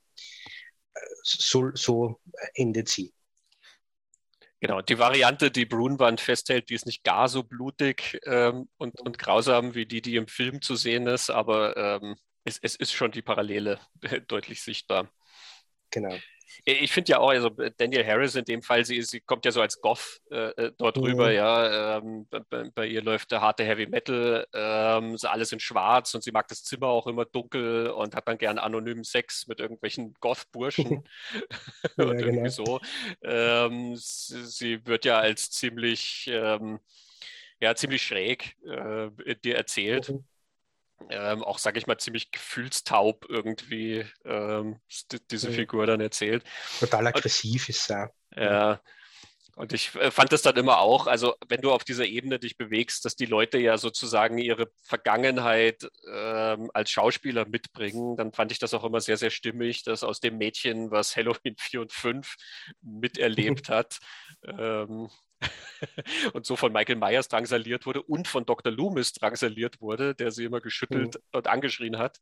So, 1.23 1.71
so 1.73 2.21
endet 2.53 2.89
sie. 2.89 3.14
Genau, 4.61 4.81
die 4.81 4.97
Variante, 4.97 5.51
die 5.51 5.65
Brunwand 5.65 6.21
festhält, 6.21 6.69
die 6.69 6.75
ist 6.75 6.85
nicht 6.85 7.03
gar 7.03 7.27
so 7.27 7.43
blutig 7.43 8.19
ähm, 8.25 8.69
und, 8.77 8.99
und 9.01 9.19
grausam 9.19 9.75
wie 9.75 9.85
die, 9.85 10.01
die 10.01 10.15
im 10.15 10.27
Film 10.27 10.61
zu 10.61 10.75
sehen 10.75 11.07
ist, 11.07 11.29
aber 11.29 11.75
ähm, 11.77 12.15
es, 12.45 12.59
es 12.61 12.75
ist 12.75 12.93
schon 12.93 13.11
die 13.11 13.21
Parallele 13.21 13.79
deutlich 14.27 14.63
sichtbar. 14.63 15.09
Genau. 15.91 16.15
Ich 16.63 16.91
finde 16.91 17.11
ja 17.11 17.19
auch, 17.19 17.29
also 17.29 17.49
Daniel 17.49 18.05
Harris 18.05 18.35
in 18.35 18.45
dem 18.45 18.61
Fall, 18.61 18.85
sie, 18.85 19.01
sie 19.01 19.19
kommt 19.19 19.45
ja 19.45 19.51
so 19.51 19.61
als 19.61 19.81
Goth 19.81 20.21
äh, 20.31 20.49
äh 20.51 20.71
dort 20.77 20.97
mhm. 20.97 21.03
rüber, 21.03 21.31
ja. 21.31 21.97
Ähm, 21.97 22.27
bei, 22.29 22.69
bei, 22.73 22.87
ihr 22.87 23.01
läuft 23.01 23.31
der 23.31 23.41
harte 23.41 23.63
Heavy 23.63 23.87
Metal, 23.87 24.47
ähm, 24.53 25.17
so 25.17 25.27
alles 25.27 25.51
in 25.51 25.59
schwarz 25.59 26.13
und 26.13 26.23
sie 26.23 26.31
mag 26.31 26.47
das 26.47 26.63
Zimmer 26.63 26.87
auch 26.87 27.07
immer 27.07 27.25
dunkel 27.25 27.89
und 27.89 28.15
hat 28.15 28.27
dann 28.27 28.37
gern 28.37 28.57
anonymen 28.57 29.03
Sex 29.03 29.47
mit 29.47 29.59
irgendwelchen 29.59 30.13
Goth-Burschen 30.19 31.03
ja, 31.97 32.05
und 32.05 32.19
irgendwie 32.19 32.31
genau. 32.31 32.49
so. 32.49 32.79
Ähm, 33.23 33.95
sie, 33.95 34.45
sie, 34.45 34.85
wird 34.85 35.05
ja 35.05 35.19
als 35.19 35.49
ziemlich, 35.49 36.29
ähm, 36.31 36.79
ja, 37.59 37.75
ziemlich 37.75 38.03
schräg 38.03 38.55
äh, 38.65 39.35
dir 39.43 39.55
erzählt. 39.55 40.09
Mhm 40.09 40.23
ähm, 41.09 41.43
auch, 41.43 41.59
sage 41.59 41.77
ich 41.79 41.87
mal, 41.87 41.97
ziemlich 41.97 42.31
gefühlstaub 42.31 43.25
irgendwie 43.29 44.05
ähm, 44.23 44.79
diese 45.31 45.49
mhm. 45.49 45.53
Figur 45.53 45.85
dann 45.85 46.01
erzählt. 46.01 46.43
Total 46.79 47.07
aggressiv 47.07 47.69
ist 47.69 47.89
er. 47.89 48.11
Ja. 48.35 48.81
Und 49.55 49.71
ich 49.71 49.95
äh, 49.95 50.11
fand 50.11 50.33
das 50.33 50.41
dann 50.41 50.57
immer 50.57 50.79
auch, 50.79 51.07
also 51.07 51.35
wenn 51.47 51.61
du 51.61 51.71
auf 51.71 51.85
dieser 51.85 52.05
Ebene 52.05 52.39
dich 52.39 52.57
bewegst, 52.57 53.05
dass 53.05 53.15
die 53.15 53.25
Leute 53.25 53.57
ja 53.57 53.77
sozusagen 53.77 54.37
ihre 54.37 54.69
Vergangenheit 54.81 55.87
ähm, 56.11 56.69
als 56.73 56.89
Schauspieler 56.91 57.45
mitbringen, 57.47 58.17
dann 58.17 58.33
fand 58.33 58.51
ich 58.51 58.59
das 58.59 58.73
auch 58.73 58.83
immer 58.83 58.99
sehr, 58.99 59.15
sehr 59.15 59.29
stimmig, 59.29 59.83
dass 59.83 60.03
aus 60.03 60.19
dem 60.19 60.37
Mädchen, 60.37 60.91
was 60.91 61.15
Halloween 61.15 61.55
4 61.57 61.81
und 61.81 61.93
5 61.93 62.35
miterlebt 62.81 63.69
hat, 63.69 63.99
ähm, 64.45 65.09
und 66.33 66.45
so 66.45 66.55
von 66.55 66.71
Michael 66.71 66.95
Myers 66.95 67.27
drangsaliert 67.27 67.85
wurde 67.85 68.01
und 68.01 68.27
von 68.27 68.45
Dr. 68.45 68.71
Loomis 68.71 69.13
drangsaliert 69.13 69.81
wurde, 69.81 70.15
der 70.15 70.31
sie 70.31 70.45
immer 70.45 70.61
geschüttelt 70.61 71.15
mhm. 71.15 71.37
und 71.37 71.47
angeschrien 71.47 71.97
hat, 71.97 72.19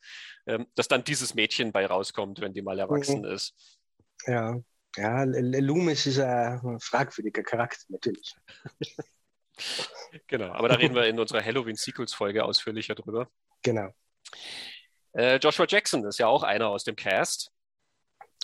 ähm, 0.47 0.67
dass 0.75 0.87
dann 0.87 1.03
dieses 1.03 1.33
Mädchen 1.35 1.71
bei 1.71 1.85
rauskommt, 1.85 2.41
wenn 2.41 2.53
die 2.53 2.61
mal 2.61 2.79
erwachsen 2.79 3.19
mhm. 3.19 3.25
ist. 3.31 3.55
Ja, 4.25 4.59
ja, 4.95 5.23
Loomis 5.23 6.05
ist 6.05 6.19
ein 6.19 6.79
fragwürdiger 6.79 7.43
Charakter, 7.43 7.85
natürlich. 7.89 8.35
genau, 10.27 10.51
aber 10.51 10.69
da 10.69 10.75
reden 10.75 10.95
wir 10.95 11.07
in 11.07 11.19
unserer 11.19 11.43
Halloween 11.43 11.75
Sequels 11.75 12.13
Folge 12.13 12.45
ausführlicher 12.45 12.95
drüber. 12.95 13.29
Genau. 13.63 13.89
Äh, 15.13 15.37
Joshua 15.37 15.65
Jackson 15.67 16.05
ist 16.05 16.19
ja 16.19 16.27
auch 16.27 16.43
einer 16.43 16.69
aus 16.69 16.83
dem 16.83 16.95
Cast. 16.95 17.51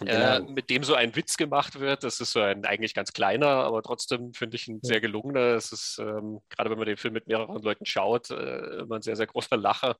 Äh, 0.01 0.39
genau. 0.39 0.51
mit 0.51 0.69
dem 0.69 0.83
so 0.83 0.93
ein 0.93 1.15
Witz 1.15 1.37
gemacht 1.37 1.79
wird. 1.79 2.03
Das 2.03 2.19
ist 2.19 2.31
so 2.31 2.41
ein 2.41 2.65
eigentlich 2.65 2.93
ganz 2.93 3.13
kleiner, 3.13 3.47
aber 3.47 3.81
trotzdem 3.83 4.33
finde 4.33 4.55
ich 4.55 4.67
ein 4.67 4.79
sehr 4.81 5.01
gelungener. 5.01 5.55
Es 5.55 5.71
ist, 5.71 5.97
ähm, 5.99 6.41
gerade 6.49 6.69
wenn 6.69 6.77
man 6.77 6.87
den 6.87 6.97
Film 6.97 7.13
mit 7.13 7.27
mehreren 7.27 7.61
Leuten 7.61 7.85
schaut, 7.85 8.29
äh, 8.29 8.79
immer 8.79 8.95
ein 8.95 9.01
sehr, 9.01 9.15
sehr 9.15 9.27
großer 9.27 9.57
Lacher. 9.57 9.97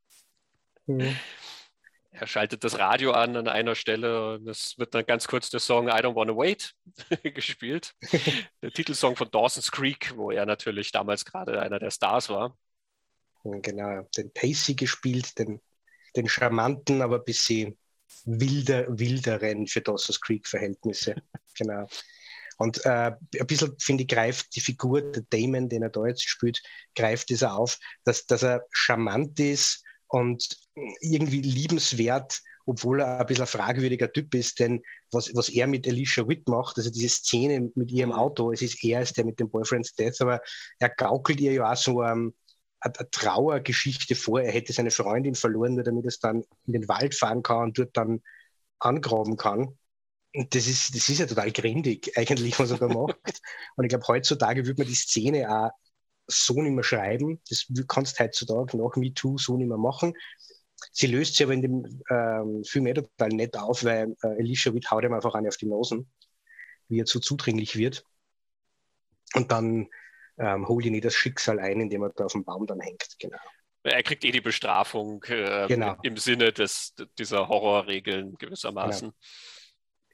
Mhm. 0.86 1.16
Er 2.12 2.26
schaltet 2.26 2.64
das 2.64 2.80
Radio 2.80 3.12
an 3.12 3.36
an 3.36 3.48
einer 3.48 3.76
Stelle 3.76 4.34
und 4.34 4.48
es 4.48 4.78
wird 4.80 4.96
dann 4.96 5.06
ganz 5.06 5.28
kurz 5.28 5.50
der 5.52 5.60
Song 5.60 5.88
I 5.88 5.92
Don't 5.92 6.16
Wanna 6.16 6.36
Wait 6.36 6.74
gespielt. 7.36 7.94
der 8.62 8.72
Titelsong 8.72 9.16
von 9.16 9.30
Dawson's 9.30 9.72
Creek, 9.72 10.16
wo 10.16 10.32
er 10.32 10.46
natürlich 10.46 10.92
damals 10.92 11.24
gerade 11.24 11.62
einer 11.62 11.80
der 11.80 11.92
Stars 11.92 12.30
war. 12.30 12.58
Genau, 13.44 14.08
den 14.18 14.34
Pacey 14.34 14.76
gespielt, 14.76 15.38
den, 15.38 15.62
den 16.16 16.28
charmanten, 16.28 17.02
aber 17.02 17.20
bis 17.20 17.46
sie 17.46 17.78
wilder, 18.26 18.86
wilderen 18.90 19.68
für 19.68 19.82
Dawson's 19.82 20.22
Creek-Verhältnisse. 20.22 21.16
genau. 21.58 21.88
Und 22.58 22.86
äh, 22.86 23.12
ein 23.40 23.48
bisschen, 23.48 23.76
finde 23.80 24.04
ich, 24.04 24.10
greift 24.10 24.56
die 24.56 24.62
Figur, 24.62 25.02
der 25.02 25.24
Damon, 25.30 25.70
den 25.70 25.84
er 25.84 25.90
da 25.90 26.06
jetzt 26.06 26.28
spielt, 26.28 26.62
greift 26.96 27.30
dieser 27.30 27.56
auf, 27.56 27.80
dass, 28.04 28.26
dass 28.26 28.44
er 28.44 28.66
charmant 28.72 29.40
ist 29.40 29.84
und 30.08 30.58
irgendwie 31.00 31.42
liebenswert 31.42 32.42
obwohl 32.70 33.00
er 33.02 33.20
ein 33.20 33.26
bisschen 33.26 33.46
ein 33.46 33.48
fragwürdiger 33.48 34.12
Typ 34.14 34.36
ist, 34.36 34.60
denn 34.60 34.84
was, 35.12 35.34
was 35.34 35.50
er 35.50 35.66
mit 35.66 35.88
Alicia 35.88 36.28
Witt 36.28 36.48
macht, 36.48 36.78
also 36.78 36.92
diese 36.92 37.10
Szene 37.10 37.72
mit 37.74 37.92
ihrem 37.92 38.12
Auto, 38.12 38.52
es 38.52 38.62
ist 38.62 38.84
er, 38.84 39.02
ist 39.02 39.18
der 39.18 39.26
mit 39.26 39.40
dem 39.40 39.50
Boyfriend's 39.50 39.96
Death, 39.96 40.22
aber 40.22 40.40
er 40.78 40.90
gaukelt 40.90 41.40
ihr 41.40 41.54
ja 41.54 41.72
auch 41.72 41.76
so 41.76 42.04
ähm, 42.04 42.36
eine, 42.82 43.10
Trauergeschichte 43.12 44.16
vor, 44.16 44.42
er 44.42 44.52
hätte 44.52 44.74
seine 44.74 44.92
Freundin 44.92 45.36
verloren, 45.36 45.76
nur 45.76 45.84
damit 45.84 46.06
er 46.06 46.10
es 46.10 46.20
dann 46.20 46.44
in 46.66 46.74
den 46.74 46.88
Wald 46.88 47.16
fahren 47.16 47.44
kann 47.44 47.64
und 47.64 47.78
dort 47.78 47.96
dann 47.96 48.22
angraben 48.80 49.38
kann. 49.38 49.78
Und 50.34 50.54
das 50.56 50.68
ist, 50.68 50.96
das 50.96 51.10
ist 51.10 51.20
ja 51.20 51.26
total 51.26 51.52
grindig, 51.52 52.12
eigentlich, 52.18 52.60
was 52.60 52.72
er 52.72 52.78
da 52.78 52.88
macht. 52.88 53.42
Und 53.76 53.86
ich 53.86 53.90
glaube, 53.90 54.08
heutzutage 54.08 54.66
würde 54.66 54.82
man 54.82 54.88
die 54.88 54.96
Szene 54.96 55.50
auch 55.50 55.72
so 56.28 56.62
nicht 56.62 56.74
mehr 56.74 56.84
schreiben. 56.84 57.42
Das 57.50 57.66
kannst 57.88 58.20
du 58.20 58.24
heutzutage 58.24 58.78
nach 58.78 58.96
MeToo 58.96 59.38
so 59.38 59.58
nicht 59.58 59.68
mehr 59.68 59.78
machen. 59.78 60.14
Sie 60.92 61.08
löst 61.08 61.36
sich 61.36 61.44
aber 61.44 61.54
in 61.54 61.62
dem 61.62 62.02
ähm, 62.10 62.64
Film 62.64 62.88
eh 62.88 62.94
total 62.94 63.30
nett 63.30 63.58
auf, 63.58 63.84
weil 63.84 64.16
äh, 64.22 64.28
Alicia 64.28 64.74
Witt 64.74 64.90
haut 64.92 65.04
ihm 65.04 65.14
einfach 65.14 65.36
eine 65.36 65.50
auf 65.50 65.58
die 65.58 65.66
Nosen, 65.66 66.10
wie 66.88 67.02
er 67.02 67.06
zu 67.06 67.20
zudringlich 67.20 67.76
wird. 67.76 68.06
Und 69.34 69.52
dann 69.52 69.90
ähm, 70.40 70.68
holt 70.68 70.86
ihn 70.86 71.00
das 71.02 71.14
Schicksal 71.14 71.60
ein, 71.60 71.82
indem 71.82 72.04
er 72.04 72.10
da 72.10 72.26
auf 72.26 72.32
dem 72.32 72.44
Baum 72.44 72.66
dann 72.66 72.80
hängt. 72.80 73.06
Genau. 73.20 73.38
Er 73.84 74.04
kriegt 74.04 74.26
eh 74.26 74.32
die 74.32 74.42
Bestrafung 74.42 75.24
äh, 75.26 75.68
genau. 75.68 75.96
im 76.04 76.18
Sinne 76.18 76.52
des, 76.52 76.94
dieser 77.18 77.48
Horrorregeln 77.48 78.38
gewissermaßen. 78.38 79.10
Genau. 79.10 79.20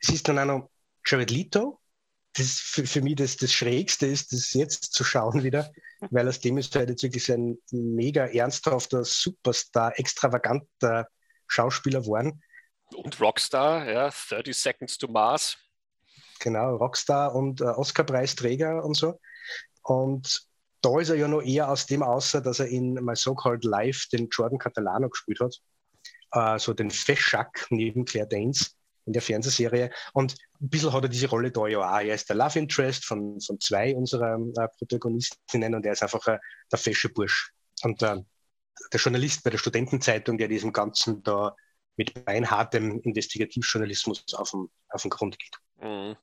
Es 0.02 0.10
ist 0.10 0.28
dann 0.28 0.40
auch 0.40 0.46
noch 0.46 0.70
Jared 1.06 1.32
Leto, 1.32 1.80
das 2.34 2.60
für, 2.60 2.86
für 2.86 3.02
mich 3.02 3.16
das, 3.16 3.38
das 3.38 3.54
Schrägste 3.54 4.08
ist, 4.08 4.34
das 4.34 4.54
jetzt 4.54 4.94
zu 4.94 5.04
schauen 5.04 5.44
wieder, 5.44 5.72
weil 6.12 6.28
aus 6.28 6.40
dem 6.40 6.58
ist 6.58 6.76
halt 6.76 6.90
jetzt 6.90 7.04
wirklich 7.04 7.32
ein 7.32 7.58
mega 7.72 8.26
ernsthafter 8.26 9.04
Superstar, 9.04 9.98
extravaganter 9.98 11.08
Schauspieler 11.48 12.02
geworden. 12.02 12.44
Und 12.94 13.20
Rockstar, 13.20 13.90
ja, 13.90 14.10
30 14.30 14.56
Seconds 14.56 14.98
to 14.98 15.08
Mars. 15.08 15.58
Genau, 16.40 16.76
Rockstar 16.76 17.34
und 17.34 17.62
äh, 17.62 17.66
Oscar-Preisträger 17.66 18.84
und 18.84 18.96
so. 18.96 19.20
Und 19.86 20.48
da 20.82 21.00
ist 21.00 21.10
er 21.10 21.16
ja 21.16 21.28
noch 21.28 21.42
eher 21.42 21.70
aus 21.70 21.86
dem 21.86 22.02
außer, 22.02 22.42
dass 22.42 22.60
er 22.60 22.68
in 22.68 22.94
My 22.96 23.16
So-Called 23.16 23.64
Life 23.64 24.08
den 24.12 24.30
Jordan 24.30 24.58
Catalano 24.58 25.10
gespielt 25.10 25.40
hat. 25.40 25.62
Äh, 26.32 26.60
so 26.60 26.74
den 26.74 26.90
Feschak 26.90 27.68
neben 27.70 28.04
Claire 28.06 28.28
Danes 28.28 28.76
in 29.06 29.14
der 29.14 29.22
Fernsehserie. 29.22 29.92
Und 30.14 30.36
ein 30.60 30.70
bisschen 30.70 30.92
hat 30.92 31.04
er 31.04 31.10
diese 31.10 31.30
Rolle 31.30 31.52
da 31.52 31.68
ja 31.68 31.80
auch. 31.80 32.00
Er 32.00 32.16
ist 32.16 32.28
der 32.30 32.36
Love 32.36 32.58
Interest 32.58 33.06
von, 33.06 33.40
von 33.40 33.60
zwei 33.60 33.96
unserer 33.96 34.40
äh, 34.58 34.68
Protagonistinnen 34.80 35.76
und 35.76 35.86
er 35.86 35.94
ist 35.94 36.02
einfach 36.02 36.26
äh, 36.28 36.40
der 36.72 36.80
fesche 36.80 37.10
Bursch. 37.10 37.52
Und 37.84 38.02
äh, 38.02 38.18
der 38.92 39.00
Journalist 39.00 39.44
bei 39.44 39.52
der 39.52 39.60
Studentenzeitung, 39.60 40.38
der 40.40 40.48
diesem 40.48 40.74
Ganzen 40.74 41.22
da 41.22 41.56
mit 41.96 42.26
beinhartem 42.26 43.00
Investigativjournalismus 43.02 44.26
auf 44.34 44.52
den, 44.52 44.68
auf 44.90 45.04
den 45.04 45.12
Grund 45.12 45.38
geht. 45.38 45.56
Mhm. 45.82 46.16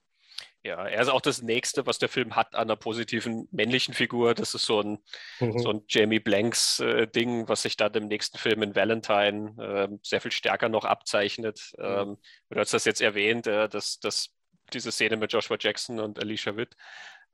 Ja, 0.64 0.86
er 0.86 1.02
ist 1.02 1.08
auch 1.08 1.20
das 1.20 1.42
Nächste, 1.42 1.86
was 1.86 1.98
der 1.98 2.08
Film 2.08 2.36
hat 2.36 2.54
an 2.54 2.62
einer 2.62 2.76
positiven 2.76 3.48
männlichen 3.50 3.94
Figur. 3.94 4.32
Das 4.34 4.54
ist 4.54 4.64
so 4.64 4.80
ein, 4.80 4.98
mhm. 5.40 5.58
so 5.58 5.70
ein 5.70 5.82
Jamie 5.88 6.20
Blanks 6.20 6.78
äh, 6.78 7.08
Ding, 7.08 7.48
was 7.48 7.62
sich 7.62 7.76
dann 7.76 7.92
im 7.94 8.06
nächsten 8.06 8.38
Film 8.38 8.62
in 8.62 8.76
Valentine 8.76 9.56
äh, 9.60 9.88
sehr 10.02 10.20
viel 10.20 10.30
stärker 10.30 10.68
noch 10.68 10.84
abzeichnet. 10.84 11.72
Mhm. 11.78 11.84
Ähm, 11.84 12.16
du 12.50 12.60
hast 12.60 12.72
das 12.72 12.84
jetzt 12.84 13.00
erwähnt, 13.00 13.48
äh, 13.48 13.68
dass, 13.68 13.98
dass 13.98 14.36
diese 14.72 14.92
Szene 14.92 15.16
mit 15.16 15.32
Joshua 15.32 15.56
Jackson 15.58 15.98
und 15.98 16.20
Alicia 16.20 16.56
Witt, 16.56 16.76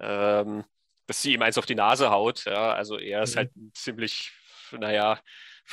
ähm, 0.00 0.64
dass 1.06 1.20
sie 1.20 1.34
ihm 1.34 1.42
eins 1.42 1.58
auf 1.58 1.66
die 1.66 1.74
Nase 1.74 2.10
haut. 2.10 2.46
Ja? 2.46 2.72
Also 2.72 2.98
er 2.98 3.22
ist 3.24 3.34
mhm. 3.34 3.38
halt 3.38 3.50
ziemlich, 3.74 4.32
naja, 4.72 5.20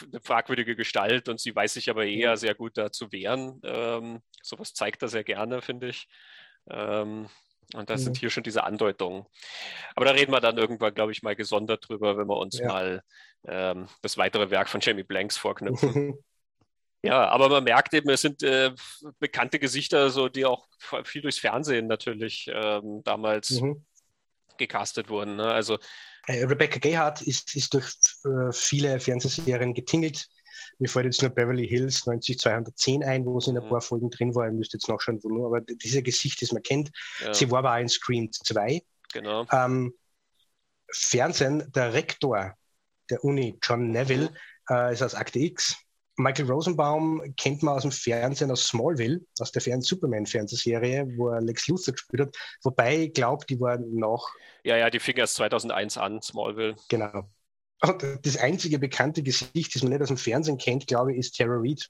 eine 0.02 0.20
fragwürdige 0.20 0.76
Gestalt 0.76 1.30
und 1.30 1.40
sie 1.40 1.56
weiß 1.56 1.76
sich 1.76 1.90
aber 1.90 2.06
eher 2.06 2.32
mhm. 2.32 2.38
sehr 2.38 2.54
gut 2.54 2.78
da 2.78 2.92
zu 2.92 3.14
wehren. 3.14 3.62
Ähm, 3.64 4.22
sowas 4.42 4.74
zeigt 4.74 5.02
er 5.04 5.08
sehr 5.08 5.24
gerne, 5.24 5.62
finde 5.62 5.88
ich. 5.88 6.10
Ähm, 6.70 7.30
und 7.74 7.90
das 7.90 8.02
mhm. 8.02 8.06
sind 8.06 8.18
hier 8.18 8.30
schon 8.30 8.44
diese 8.44 8.64
Andeutungen. 8.64 9.26
Aber 9.96 10.06
da 10.06 10.12
reden 10.12 10.32
wir 10.32 10.40
dann 10.40 10.58
irgendwann, 10.58 10.94
glaube 10.94 11.12
ich, 11.12 11.24
mal 11.24 11.36
gesondert 11.36 11.88
drüber, 11.88 12.18
wenn 12.18 12.28
wir 12.28 12.38
uns 12.38 12.60
ja. 12.60 12.68
mal 12.68 13.04
ähm, 13.48 13.88
das 14.02 14.18
weitere 14.18 14.50
Werk 14.50 14.70
von 14.70 14.82
Jamie 14.82 15.04
Blanks 15.04 15.38
vorknüpfen. 15.38 16.16
ja, 17.02 17.28
aber 17.28 17.50
man 17.50 17.64
merkt 17.64 17.94
eben, 17.94 18.10
es 18.10 18.22
sind 18.22 18.44
äh, 18.44 18.72
bekannte 19.20 19.60
Gesichter, 19.60 20.10
so 20.10 20.30
die 20.30 20.46
auch 20.46 20.68
viel 21.04 21.22
durchs 21.22 21.40
Fernsehen 21.40 21.88
natürlich 21.88 22.50
ähm, 22.54 23.02
damals 23.04 23.62
mhm. 23.62 23.86
gecastet 24.58 25.10
wurden. 25.10 25.38
Ne? 25.38 25.48
Also 25.48 25.78
äh, 26.28 26.44
Rebecca 26.44 26.80
Gayhart 26.80 27.22
ist, 27.22 27.56
ist 27.56 27.74
durch 27.74 27.94
äh, 28.26 28.52
viele 28.52 29.00
Fernsehserien 29.00 29.74
getingelt. 29.74 30.28
Mir 30.80 30.90
fällt 30.90 31.06
jetzt 31.06 31.22
nur 31.22 31.32
Beverly 31.32 31.68
Hills 31.68 32.06
90210 32.06 33.04
ein, 33.04 33.26
wo 33.26 33.40
sie 33.40 33.52
in 33.52 33.58
ein 33.58 33.66
mhm. 33.66 33.70
paar 33.70 33.82
Folgen 33.82 34.10
drin 34.10 34.36
war. 34.36 34.48
Ich 34.48 34.54
müsste 34.54 34.78
jetzt 34.78 34.90
nachschauen, 34.90 35.24
wo 35.24 35.30
nur, 35.30 35.48
aber 35.48 35.62
dieser 35.62 36.02
Gesicht, 36.02 36.42
das 36.42 36.52
man 36.52 36.64
kennt. 36.64 36.92
Ja. 37.22 37.34
Sie 37.34 37.50
war 37.52 37.60
aber 37.60 37.76
auch 37.76 37.80
in 37.80 37.90
Scream 37.90 38.32
2. 38.32 38.82
Genau. 39.14 39.46
Ähm, 39.52 39.94
Fernsehen, 40.92 41.72
der 41.74 41.94
Rektor 41.94 42.56
der 43.10 43.24
Uni, 43.24 43.58
John 43.62 43.92
Neville, 43.92 44.30
mhm. 44.30 44.76
äh, 44.76 44.94
ist 44.94 45.02
aus 45.02 45.16
Akte 45.16 45.40
X. 45.40 45.76
Michael 46.18 46.50
Rosenbaum 46.50 47.22
kennt 47.36 47.62
man 47.62 47.76
aus 47.76 47.82
dem 47.82 47.92
Fernsehen 47.92 48.50
aus 48.50 48.68
Smallville, 48.68 49.20
aus 49.40 49.52
der 49.52 49.82
Superman-Fernsehserie, 49.82 51.06
wo 51.18 51.30
er 51.30 51.42
Lex 51.42 51.68
Luthor 51.68 51.94
gespielt 51.94 52.22
hat. 52.22 52.38
Wobei 52.64 53.04
ich 53.04 53.14
glaube, 53.14 53.46
die 53.46 53.60
war 53.60 53.78
noch. 53.78 54.30
Ja, 54.64 54.78
ja, 54.78 54.90
die 54.90 55.00
fing 55.00 55.18
erst 55.18 55.36
2001 55.36 55.98
an, 55.98 56.22
Smallville. 56.22 56.76
Genau. 56.88 57.30
Und 57.82 58.04
das 58.24 58.38
einzige 58.38 58.80
bekannte 58.80 59.22
Gesicht, 59.22 59.76
das 59.76 59.84
man 59.84 59.92
nicht 59.92 60.02
aus 60.02 60.08
dem 60.08 60.18
Fernsehen 60.18 60.58
kennt, 60.58 60.88
glaube 60.88 61.14
ich, 61.14 61.20
ist 61.20 61.38
Tara 61.38 61.58
Reid. 61.58 61.90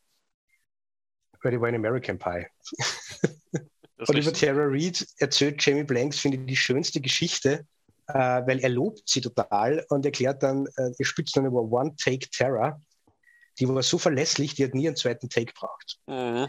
Weil 1.41 1.51
die 1.51 1.61
war 1.61 1.69
in 1.69 1.75
American 1.75 2.17
Pie. 2.17 2.47
Und 3.97 4.17
über 4.17 4.33
Tara 4.33 4.65
Reid 4.65 5.07
erzählt 5.17 5.65
Jamie 5.65 5.83
Blanks, 5.83 6.19
finde 6.19 6.37
ich, 6.37 6.45
die 6.45 6.55
schönste 6.55 6.99
Geschichte, 6.99 7.65
äh, 8.07 8.13
weil 8.13 8.59
er 8.59 8.69
lobt 8.69 9.07
sie 9.07 9.21
total 9.21 9.85
und 9.89 10.05
erklärt 10.05 10.43
dann, 10.43 10.67
äh, 10.75 10.91
er 10.97 11.05
spitzt 11.05 11.37
dann 11.37 11.45
über 11.45 11.61
One 11.61 11.95
Take 11.95 12.29
Terror. 12.29 12.81
Die 13.57 13.67
war 13.69 13.81
so 13.83 13.97
verlässlich, 13.97 14.55
die 14.55 14.65
hat 14.65 14.73
nie 14.73 14.87
einen 14.87 14.97
zweiten 14.97 15.29
Take 15.29 15.53
gebraucht. 15.53 15.97
Mhm. 16.07 16.47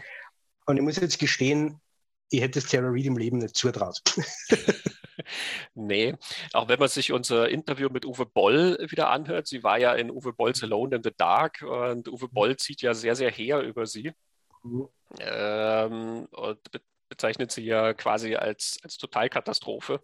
Und 0.65 0.77
ich 0.77 0.83
muss 0.83 0.97
jetzt 0.97 1.19
gestehen, 1.19 1.79
ich 2.29 2.41
hätte 2.41 2.59
es 2.59 2.67
Tara 2.67 2.89
Reid 2.89 3.05
im 3.05 3.17
Leben 3.17 3.37
nicht 3.37 3.55
zutraut. 3.55 4.01
nee, 5.73 6.15
auch 6.53 6.67
wenn 6.67 6.79
man 6.79 6.89
sich 6.89 7.11
unser 7.11 7.49
Interview 7.49 7.89
mit 7.89 8.05
Uwe 8.05 8.25
Boll 8.25 8.77
wieder 8.89 9.09
anhört, 9.09 9.47
sie 9.47 9.63
war 9.63 9.77
ja 9.77 9.93
in 9.93 10.11
Uwe 10.11 10.33
Bolls 10.33 10.63
Alone 10.63 10.97
in 10.97 11.03
the 11.03 11.11
Dark 11.15 11.61
und 11.61 12.07
Uwe 12.07 12.27
Boll 12.29 12.57
zieht 12.57 12.81
ja 12.81 12.93
sehr, 12.93 13.15
sehr 13.15 13.31
her 13.31 13.61
über 13.61 13.85
sie. 13.85 14.11
Mhm. 14.63 14.87
Ähm, 15.19 16.27
und 16.31 16.71
be 16.71 16.81
bezeichnet 17.09 17.53
sie 17.53 17.63
ja 17.63 17.93
quasi 17.93 18.35
als, 18.35 18.79
als 18.83 18.97
Totalkatastrophe. 18.97 20.01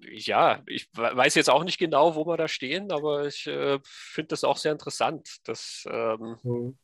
Ja, 0.00 0.62
ich 0.66 0.88
weiß 0.92 1.36
jetzt 1.36 1.48
auch 1.48 1.62
nicht 1.62 1.78
genau, 1.78 2.16
wo 2.16 2.26
wir 2.26 2.36
da 2.36 2.48
stehen, 2.48 2.90
aber 2.90 3.26
ich 3.26 3.46
äh, 3.46 3.78
finde 3.82 4.28
das 4.28 4.42
auch 4.42 4.56
sehr 4.56 4.72
interessant, 4.72 5.36
dass 5.44 5.84
ähm, 5.88 6.38
mhm. 6.42 6.78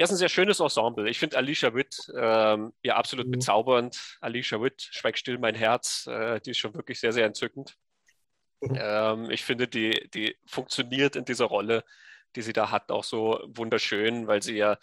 Ja, 0.00 0.04
es 0.04 0.12
ist 0.12 0.16
ein 0.16 0.20
sehr 0.20 0.28
schönes 0.30 0.60
Ensemble. 0.60 1.10
Ich 1.10 1.18
finde 1.18 1.36
Alicia 1.36 1.74
Witt 1.74 2.10
ähm, 2.16 2.72
ja 2.82 2.96
absolut 2.96 3.26
mhm. 3.26 3.32
bezaubernd. 3.32 4.16
Alicia 4.22 4.58
Witt, 4.62 4.80
Schweig 4.80 5.18
still 5.18 5.36
mein 5.36 5.54
Herz, 5.54 6.06
äh, 6.06 6.40
die 6.40 6.52
ist 6.52 6.58
schon 6.58 6.72
wirklich 6.72 6.98
sehr, 6.98 7.12
sehr 7.12 7.26
entzückend. 7.26 7.76
Mhm. 8.62 8.78
Ähm, 8.80 9.30
ich 9.30 9.44
finde, 9.44 9.68
die, 9.68 10.08
die 10.14 10.38
funktioniert 10.46 11.16
in 11.16 11.26
dieser 11.26 11.44
Rolle, 11.44 11.84
die 12.34 12.40
sie 12.40 12.54
da 12.54 12.70
hat, 12.70 12.90
auch 12.90 13.04
so 13.04 13.40
wunderschön, 13.44 14.26
weil 14.26 14.42
sie 14.42 14.56
ja 14.56 14.78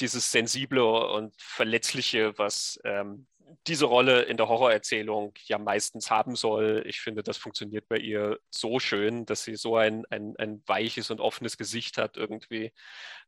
dieses 0.00 0.32
Sensible 0.32 1.06
und 1.06 1.34
Verletzliche, 1.36 2.38
was 2.38 2.80
ähm, 2.84 3.26
diese 3.66 3.84
Rolle 3.84 4.22
in 4.22 4.38
der 4.38 4.48
Horrorerzählung 4.48 5.34
ja 5.44 5.58
meistens 5.58 6.10
haben 6.10 6.34
soll. 6.34 6.82
Ich 6.86 7.02
finde, 7.02 7.22
das 7.22 7.36
funktioniert 7.36 7.88
bei 7.88 7.98
ihr 7.98 8.38
so 8.48 8.78
schön, 8.78 9.26
dass 9.26 9.44
sie 9.44 9.56
so 9.56 9.76
ein, 9.76 10.06
ein, 10.08 10.34
ein 10.38 10.62
weiches 10.64 11.10
und 11.10 11.20
offenes 11.20 11.58
Gesicht 11.58 11.98
hat 11.98 12.16
irgendwie. 12.16 12.72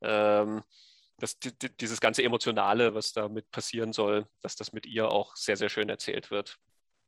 Ähm, 0.00 0.62
das, 1.18 1.38
die, 1.38 1.52
dieses 1.76 2.00
ganze 2.00 2.22
Emotionale, 2.22 2.94
was 2.94 3.12
damit 3.12 3.50
passieren 3.50 3.92
soll, 3.92 4.26
dass 4.40 4.56
das 4.56 4.72
mit 4.72 4.86
ihr 4.86 5.10
auch 5.10 5.36
sehr, 5.36 5.56
sehr 5.56 5.68
schön 5.68 5.88
erzählt 5.88 6.30
wird. 6.30 6.58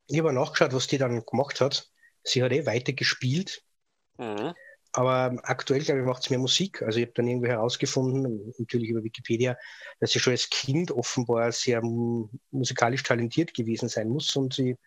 Ich 0.07 0.19
habe 0.19 0.33
nachgeschaut, 0.33 0.73
was 0.73 0.87
die 0.87 0.97
dann 0.97 1.25
gemacht 1.25 1.61
hat. 1.61 1.89
Sie 2.23 2.43
hat 2.43 2.51
eh 2.51 2.65
weiter 2.65 2.93
gespielt. 2.93 3.63
Mhm. 4.17 4.53
Aber 4.93 5.37
aktuell, 5.43 5.81
glaube 5.81 6.01
ich, 6.01 6.05
macht 6.05 6.23
sie 6.23 6.31
mehr 6.31 6.39
Musik. 6.39 6.81
Also 6.81 6.99
ich 6.99 7.05
habe 7.05 7.13
dann 7.13 7.27
irgendwie 7.27 7.47
herausgefunden, 7.47 8.53
natürlich 8.57 8.89
über 8.89 9.03
Wikipedia, 9.03 9.57
dass 10.01 10.11
sie 10.11 10.19
schon 10.19 10.31
als 10.31 10.49
Kind 10.49 10.91
offenbar 10.91 11.51
sehr 11.53 11.81
musikalisch 11.81 13.03
talentiert 13.03 13.53
gewesen 13.53 13.87
sein 13.87 14.09
muss 14.09 14.35
und 14.35 14.53
sie 14.53 14.77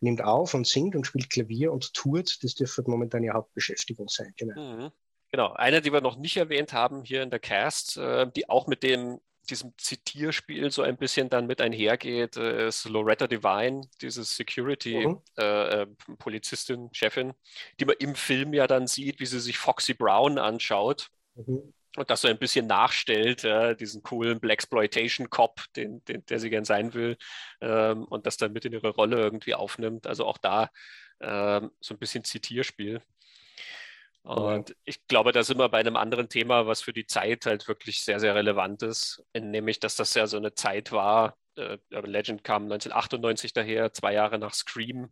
nimmt 0.00 0.22
auf 0.22 0.54
und 0.54 0.66
singt 0.68 0.94
und 0.94 1.08
spielt 1.08 1.30
Klavier 1.30 1.72
und 1.72 1.92
tourt. 1.92 2.38
Das 2.44 2.54
dürfte 2.54 2.84
momentan 2.86 3.24
ihre 3.24 3.34
Hauptbeschäftigung 3.34 4.08
sein. 4.08 4.32
Genau. 4.36 4.76
Mhm. 4.76 4.90
Genau, 5.30 5.52
eine, 5.52 5.82
die 5.82 5.92
wir 5.92 6.00
noch 6.00 6.16
nicht 6.16 6.36
erwähnt 6.36 6.72
haben 6.72 7.04
hier 7.04 7.22
in 7.22 7.30
der 7.30 7.38
Cast, 7.38 7.98
äh, 7.98 8.28
die 8.34 8.48
auch 8.48 8.66
mit 8.66 8.82
dem 8.82 9.20
diesem 9.50 9.72
Zitierspiel 9.78 10.70
so 10.70 10.82
ein 10.82 10.96
bisschen 10.96 11.28
dann 11.30 11.46
mit 11.46 11.60
einhergeht, 11.60 12.36
äh, 12.36 12.68
ist 12.68 12.88
Loretta 12.88 13.26
Devine, 13.26 13.82
diese 14.00 14.22
Security-Polizistin, 14.24 16.80
mhm. 16.80 16.86
äh, 16.86 16.94
Chefin, 16.94 17.34
die 17.80 17.84
man 17.84 17.96
im 17.98 18.14
Film 18.14 18.54
ja 18.54 18.66
dann 18.66 18.86
sieht, 18.86 19.20
wie 19.20 19.26
sie 19.26 19.40
sich 19.40 19.58
Foxy 19.58 19.92
Brown 19.94 20.38
anschaut. 20.38 21.10
Mhm. 21.34 21.74
und 21.96 22.10
das 22.10 22.20
so 22.20 22.28
ein 22.28 22.38
bisschen 22.38 22.66
nachstellt, 22.66 23.44
äh, 23.44 23.74
diesen 23.76 24.02
coolen 24.02 24.40
Blaxploitation-Cop, 24.40 25.62
den, 25.76 26.04
den, 26.04 26.24
der 26.26 26.40
sie 26.40 26.50
gern 26.50 26.64
sein 26.64 26.94
will, 26.94 27.16
ähm, 27.60 28.04
und 28.04 28.26
das 28.26 28.36
dann 28.36 28.52
mit 28.52 28.64
in 28.64 28.72
ihre 28.72 28.90
Rolle 28.90 29.18
irgendwie 29.18 29.54
aufnimmt. 29.54 30.06
Also 30.06 30.26
auch 30.26 30.38
da 30.38 30.70
ähm, 31.20 31.70
so 31.80 31.94
ein 31.94 31.98
bisschen 31.98 32.24
Zitierspiel. 32.24 33.02
Und 34.36 34.76
ich 34.84 35.06
glaube, 35.06 35.32
da 35.32 35.42
sind 35.42 35.58
wir 35.58 35.70
bei 35.70 35.78
einem 35.78 35.96
anderen 35.96 36.28
Thema, 36.28 36.66
was 36.66 36.82
für 36.82 36.92
die 36.92 37.06
Zeit 37.06 37.46
halt 37.46 37.66
wirklich 37.66 38.04
sehr, 38.04 38.20
sehr 38.20 38.34
relevant 38.34 38.82
ist, 38.82 39.24
nämlich, 39.34 39.80
dass 39.80 39.96
das 39.96 40.12
ja 40.12 40.26
so 40.26 40.36
eine 40.36 40.52
Zeit 40.52 40.92
war, 40.92 41.38
äh, 41.56 41.78
Legend 41.90 42.44
kam 42.44 42.64
1998 42.64 43.54
daher, 43.54 43.92
zwei 43.94 44.12
Jahre 44.12 44.38
nach 44.38 44.52
Scream, 44.52 45.10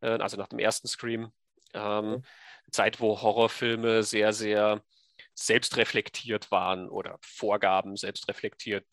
äh, 0.00 0.10
also 0.18 0.36
nach 0.36 0.46
dem 0.46 0.60
ersten 0.60 0.86
Scream. 0.86 1.32
Ähm, 1.74 2.10
mhm. 2.10 2.22
Zeit, 2.70 3.00
wo 3.00 3.20
Horrorfilme 3.20 4.04
sehr, 4.04 4.32
sehr 4.32 4.82
selbstreflektiert 5.34 6.50
waren 6.50 6.88
oder 6.88 7.18
Vorgaben 7.20 7.96
selbstreflektiert 7.96 8.84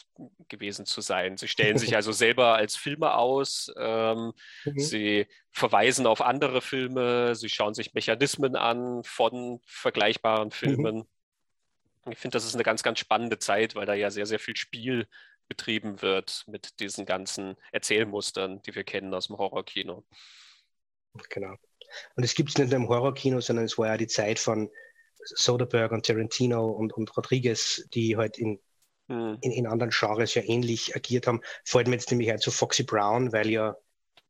gewesen 0.48 0.86
zu 0.86 1.02
sein. 1.02 1.38
Sie 1.38 1.48
stellen 1.48 1.78
sich 1.78 1.96
also 1.96 2.12
selber 2.12 2.56
als 2.56 2.76
Filme 2.76 3.16
aus, 3.16 3.72
ähm, 3.78 4.34
mhm. 4.66 4.80
sie 4.80 5.28
verweisen 5.52 6.08
auf 6.08 6.22
andere 6.22 6.62
Filme, 6.62 7.36
sie 7.36 7.50
schauen 7.50 7.74
sich 7.74 7.94
Mechanismen 7.94 8.56
an 8.56 9.04
von 9.04 9.60
vergleichbaren 9.66 10.48
mhm. 10.48 10.52
Filmen. 10.52 10.96
Mhm. 10.96 12.12
Ich 12.12 12.18
finde, 12.18 12.36
das 12.36 12.46
ist 12.46 12.56
eine 12.56 12.64
ganz, 12.64 12.84
ganz 12.84 13.00
spannende 13.00 13.40
Zeit, 13.40 13.76
weil 13.76 13.86
da 13.86 13.94
ja 13.94 14.10
sehr, 14.10 14.26
sehr 14.26 14.40
viel 14.40 14.56
Spiel 14.56 15.08
betrieben 15.48 16.02
wird 16.02 16.46
mit 16.48 16.80
diesen 16.80 17.06
ganzen 17.06 17.58
Erzählmustern, 17.72 18.62
die 18.62 18.76
wir 18.76 18.84
kennen 18.84 19.14
aus 19.14 19.28
dem 19.28 19.38
Horrorkino. 19.38 20.06
Genau. 21.30 21.56
Und 22.16 22.24
es 22.24 22.36
gibt 22.36 22.50
es 22.50 22.58
nicht 22.58 22.70
nur 22.70 22.82
im 22.82 22.88
Horrorkino, 22.88 23.42
sondern 23.42 23.66
es 23.66 23.78
war 23.78 23.88
ja 23.88 23.98
die 23.98 24.08
Zeit 24.08 24.40
von 24.40 24.70
Soderbergh 25.24 25.94
und 25.94 26.06
Tarantino 26.06 26.68
und, 26.68 26.94
und 26.94 27.16
Rodriguez, 27.16 27.86
die 27.94 28.18
halt 28.18 28.38
in, 28.38 28.60
mhm. 29.08 29.38
in, 29.42 29.52
in, 29.52 29.68
anderen 29.68 29.92
Genres 29.92 30.34
ja 30.34 30.44
ähnlich 30.44 30.96
agiert 30.96 31.28
haben. 31.28 31.42
Fällt 31.66 31.88
mir 31.88 31.96
jetzt 31.96 32.12
nämlich 32.12 32.32
ein 32.32 32.40
zu 32.40 32.52
Foxy 32.52 32.84
Brown, 32.84 33.32
weil 33.34 33.50
ja 33.50 33.76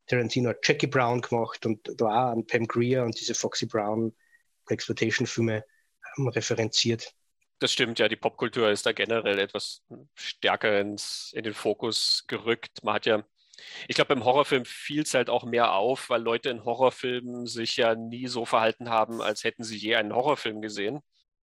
Tarantino 0.06 0.50
hat 0.50 0.66
Jackie 0.66 0.88
Brown 0.88 1.20
gemacht 1.20 1.64
und 1.66 1.80
da 2.00 2.06
auch 2.06 2.32
an 2.32 2.46
Pam 2.46 2.66
Greer 2.66 3.04
und 3.04 3.18
diese 3.18 3.34
Foxy 3.34 3.66
Brown 3.66 4.12
Exploitation-Filme 4.68 5.64
ähm, 6.18 6.28
referenziert. 6.28 7.14
Das 7.58 7.72
stimmt, 7.72 7.98
ja, 7.98 8.08
die 8.08 8.16
Popkultur 8.16 8.70
ist 8.70 8.86
da 8.86 8.92
generell 8.92 9.38
etwas 9.38 9.82
stärker 10.14 10.80
ins, 10.80 11.32
in 11.34 11.44
den 11.44 11.52
Fokus 11.52 12.24
gerückt. 12.26 12.82
Man 12.82 12.94
hat 12.94 13.06
ja 13.06 13.22
ich 13.88 13.96
glaube, 13.96 14.14
beim 14.14 14.24
Horrorfilm 14.24 14.64
fiel 14.64 15.02
es 15.02 15.14
halt 15.14 15.30
auch 15.30 15.44
mehr 15.44 15.72
auf, 15.74 16.10
weil 16.10 16.22
Leute 16.22 16.50
in 16.50 16.64
Horrorfilmen 16.64 17.46
sich 17.46 17.76
ja 17.76 17.94
nie 17.94 18.26
so 18.26 18.44
verhalten 18.44 18.90
haben, 18.90 19.20
als 19.20 19.44
hätten 19.44 19.64
sie 19.64 19.76
je 19.76 19.96
einen 19.96 20.14
Horrorfilm 20.14 20.60
gesehen. 20.60 21.00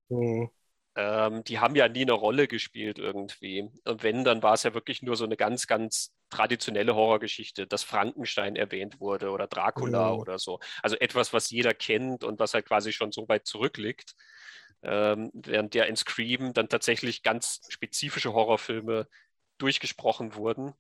Mhm. 0.08 0.50
Ähm, 0.96 1.44
die 1.44 1.58
haben 1.58 1.76
ja 1.76 1.88
nie 1.88 2.02
eine 2.02 2.12
Rolle 2.12 2.48
gespielt 2.48 2.98
irgendwie. 2.98 3.68
Und 3.84 4.02
wenn, 4.02 4.24
dann 4.24 4.42
war 4.42 4.54
es 4.54 4.62
ja 4.62 4.72
wirklich 4.72 5.02
nur 5.02 5.16
so 5.16 5.24
eine 5.24 5.36
ganz, 5.36 5.66
ganz 5.66 6.14
traditionelle 6.30 6.94
Horrorgeschichte, 6.94 7.66
dass 7.66 7.82
Frankenstein 7.82 8.56
erwähnt 8.56 8.98
wurde 8.98 9.30
oder 9.30 9.46
Dracula 9.46 10.12
mhm. 10.12 10.18
oder 10.18 10.38
so. 10.38 10.58
Also 10.82 10.96
etwas, 10.96 11.32
was 11.32 11.50
jeder 11.50 11.74
kennt 11.74 12.24
und 12.24 12.38
was 12.38 12.54
halt 12.54 12.66
quasi 12.66 12.92
schon 12.92 13.12
so 13.12 13.28
weit 13.28 13.46
zurückliegt. 13.46 14.14
Ähm, 14.82 15.30
während 15.34 15.74
ja 15.74 15.84
in 15.84 15.96
Scream 15.96 16.54
dann 16.54 16.68
tatsächlich 16.68 17.22
ganz 17.22 17.60
spezifische 17.68 18.32
Horrorfilme 18.32 19.06
durchgesprochen 19.58 20.34
wurden 20.34 20.74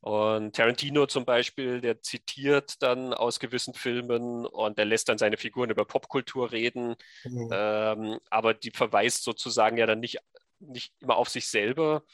und 0.00 0.54
Tarantino 0.54 1.06
zum 1.06 1.24
Beispiel, 1.24 1.80
der 1.80 2.00
zitiert 2.00 2.80
dann 2.82 3.12
aus 3.12 3.40
gewissen 3.40 3.74
Filmen 3.74 4.46
und 4.46 4.78
der 4.78 4.84
lässt 4.84 5.08
dann 5.08 5.18
seine 5.18 5.36
Figuren 5.36 5.70
über 5.70 5.84
Popkultur 5.84 6.52
reden, 6.52 6.94
mhm. 7.24 7.50
ähm, 7.52 8.18
aber 8.30 8.54
die 8.54 8.70
verweist 8.70 9.24
sozusagen 9.24 9.76
ja 9.76 9.86
dann 9.86 10.00
nicht, 10.00 10.18
nicht 10.60 10.94
immer 11.00 11.16
auf 11.16 11.28
sich 11.28 11.48
selber, 11.48 12.04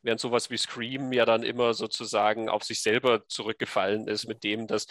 während 0.00 0.20
sowas 0.20 0.48
wie 0.50 0.56
Scream 0.56 1.12
ja 1.12 1.26
dann 1.26 1.42
immer 1.42 1.74
sozusagen 1.74 2.48
auf 2.48 2.64
sich 2.64 2.80
selber 2.80 3.26
zurückgefallen 3.28 4.08
ist, 4.08 4.26
mit 4.26 4.42
dem, 4.42 4.66
dass 4.66 4.86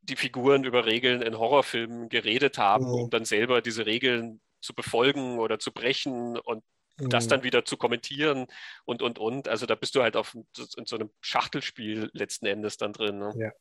die 0.00 0.16
Figuren 0.16 0.62
über 0.64 0.86
Regeln 0.86 1.22
in 1.22 1.38
Horrorfilmen 1.38 2.08
geredet 2.08 2.56
haben, 2.56 2.86
mhm. 2.86 2.94
um 2.94 3.10
dann 3.10 3.24
selber 3.24 3.62
diese 3.62 3.86
Regeln 3.86 4.40
zu 4.60 4.74
befolgen 4.74 5.40
oder 5.40 5.58
zu 5.58 5.72
brechen 5.72 6.38
und 6.38 6.62
das 6.96 7.28
dann 7.28 7.42
wieder 7.42 7.64
zu 7.64 7.76
kommentieren 7.76 8.46
und, 8.84 9.02
und, 9.02 9.18
und. 9.18 9.48
Also 9.48 9.66
da 9.66 9.74
bist 9.74 9.94
du 9.94 10.02
halt 10.02 10.16
auf, 10.16 10.36
in 10.76 10.86
so 10.86 10.96
einem 10.96 11.10
Schachtelspiel 11.20 12.10
letzten 12.12 12.46
Endes 12.46 12.76
dann 12.76 12.92
drin. 12.92 13.18
Ne? 13.18 13.32
Ja. 13.36 13.52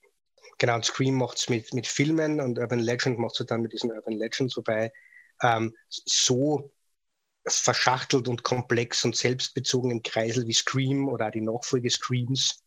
Genau, 0.58 0.76
und 0.76 0.86
Scream 0.86 1.16
macht 1.16 1.38
es 1.38 1.50
mit, 1.50 1.74
mit 1.74 1.88
Filmen 1.88 2.42
und 2.42 2.60
Urban 2.60 2.80
Legend 2.80 3.18
macht 3.18 3.40
es 3.40 3.46
dann 3.46 3.62
mit 3.62 3.72
diesen 3.72 3.92
Urban 3.92 4.14
Legends, 4.14 4.58
wobei 4.58 4.92
ähm, 5.42 5.74
so 5.88 6.72
verschachtelt 7.48 8.28
und 8.28 8.44
komplex 8.44 9.06
und 9.06 9.16
selbstbezogen 9.16 9.92
im 9.92 10.04
Kreisel 10.04 10.46
wie 10.48 10.54
Scream 10.54 11.08
oder 11.08 11.28
auch 11.28 11.32
die 11.32 11.42
Nachfolge 11.42 11.90
Screams 11.90 12.64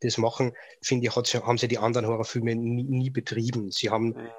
das 0.00 0.18
machen, 0.18 0.52
finde 0.82 1.06
ich, 1.06 1.16
haben 1.16 1.58
sie 1.58 1.68
die 1.68 1.78
anderen 1.78 2.06
Horrorfilme 2.06 2.54
nie, 2.54 2.84
nie 2.84 3.10
betrieben. 3.10 3.70
Sie 3.70 3.90
haben 3.90 4.08
mhm. 4.08 4.30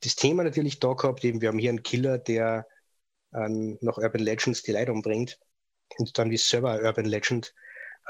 das 0.00 0.16
Thema 0.16 0.44
natürlich 0.44 0.78
da 0.78 0.92
gehabt, 0.92 1.24
eben 1.24 1.40
wir 1.40 1.48
haben 1.48 1.58
hier 1.58 1.70
einen 1.70 1.82
Killer, 1.82 2.18
der 2.18 2.66
ähm, 3.34 3.78
noch 3.80 3.98
Urban 3.98 4.22
Legends 4.22 4.62
die 4.62 4.72
Leute 4.72 4.92
umbringt. 4.92 5.38
Und 5.96 6.18
dann 6.18 6.30
wie 6.30 6.36
selber 6.36 6.80
Urban 6.82 7.06
Legend. 7.06 7.54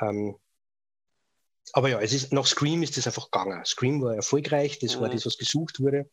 Ähm, 0.01 0.37
aber 1.73 1.89
ja, 1.89 2.01
es 2.01 2.13
ist, 2.13 2.33
nach 2.33 2.47
Scream 2.47 2.83
ist 2.83 2.97
das 2.97 3.07
einfach 3.07 3.31
gegangen. 3.31 3.65
Scream 3.65 4.03
war 4.03 4.15
erfolgreich, 4.15 4.79
das 4.79 4.97
mhm. 4.97 5.01
war 5.03 5.09
das, 5.11 5.27
was 5.27 5.39
gesucht 5.39 5.81
wurde. 5.81 6.11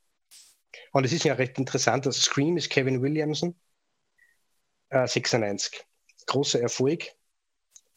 Und 0.91 1.05
es 1.05 1.13
ist 1.13 1.23
ja 1.23 1.33
recht 1.33 1.57
interessant, 1.57 2.05
dass 2.05 2.21
Scream 2.21 2.57
ist 2.57 2.69
Kevin 2.69 3.01
Williamson, 3.01 3.55
äh, 4.89 5.07
96. 5.07 5.85
Großer 6.27 6.61
Erfolg. 6.61 7.11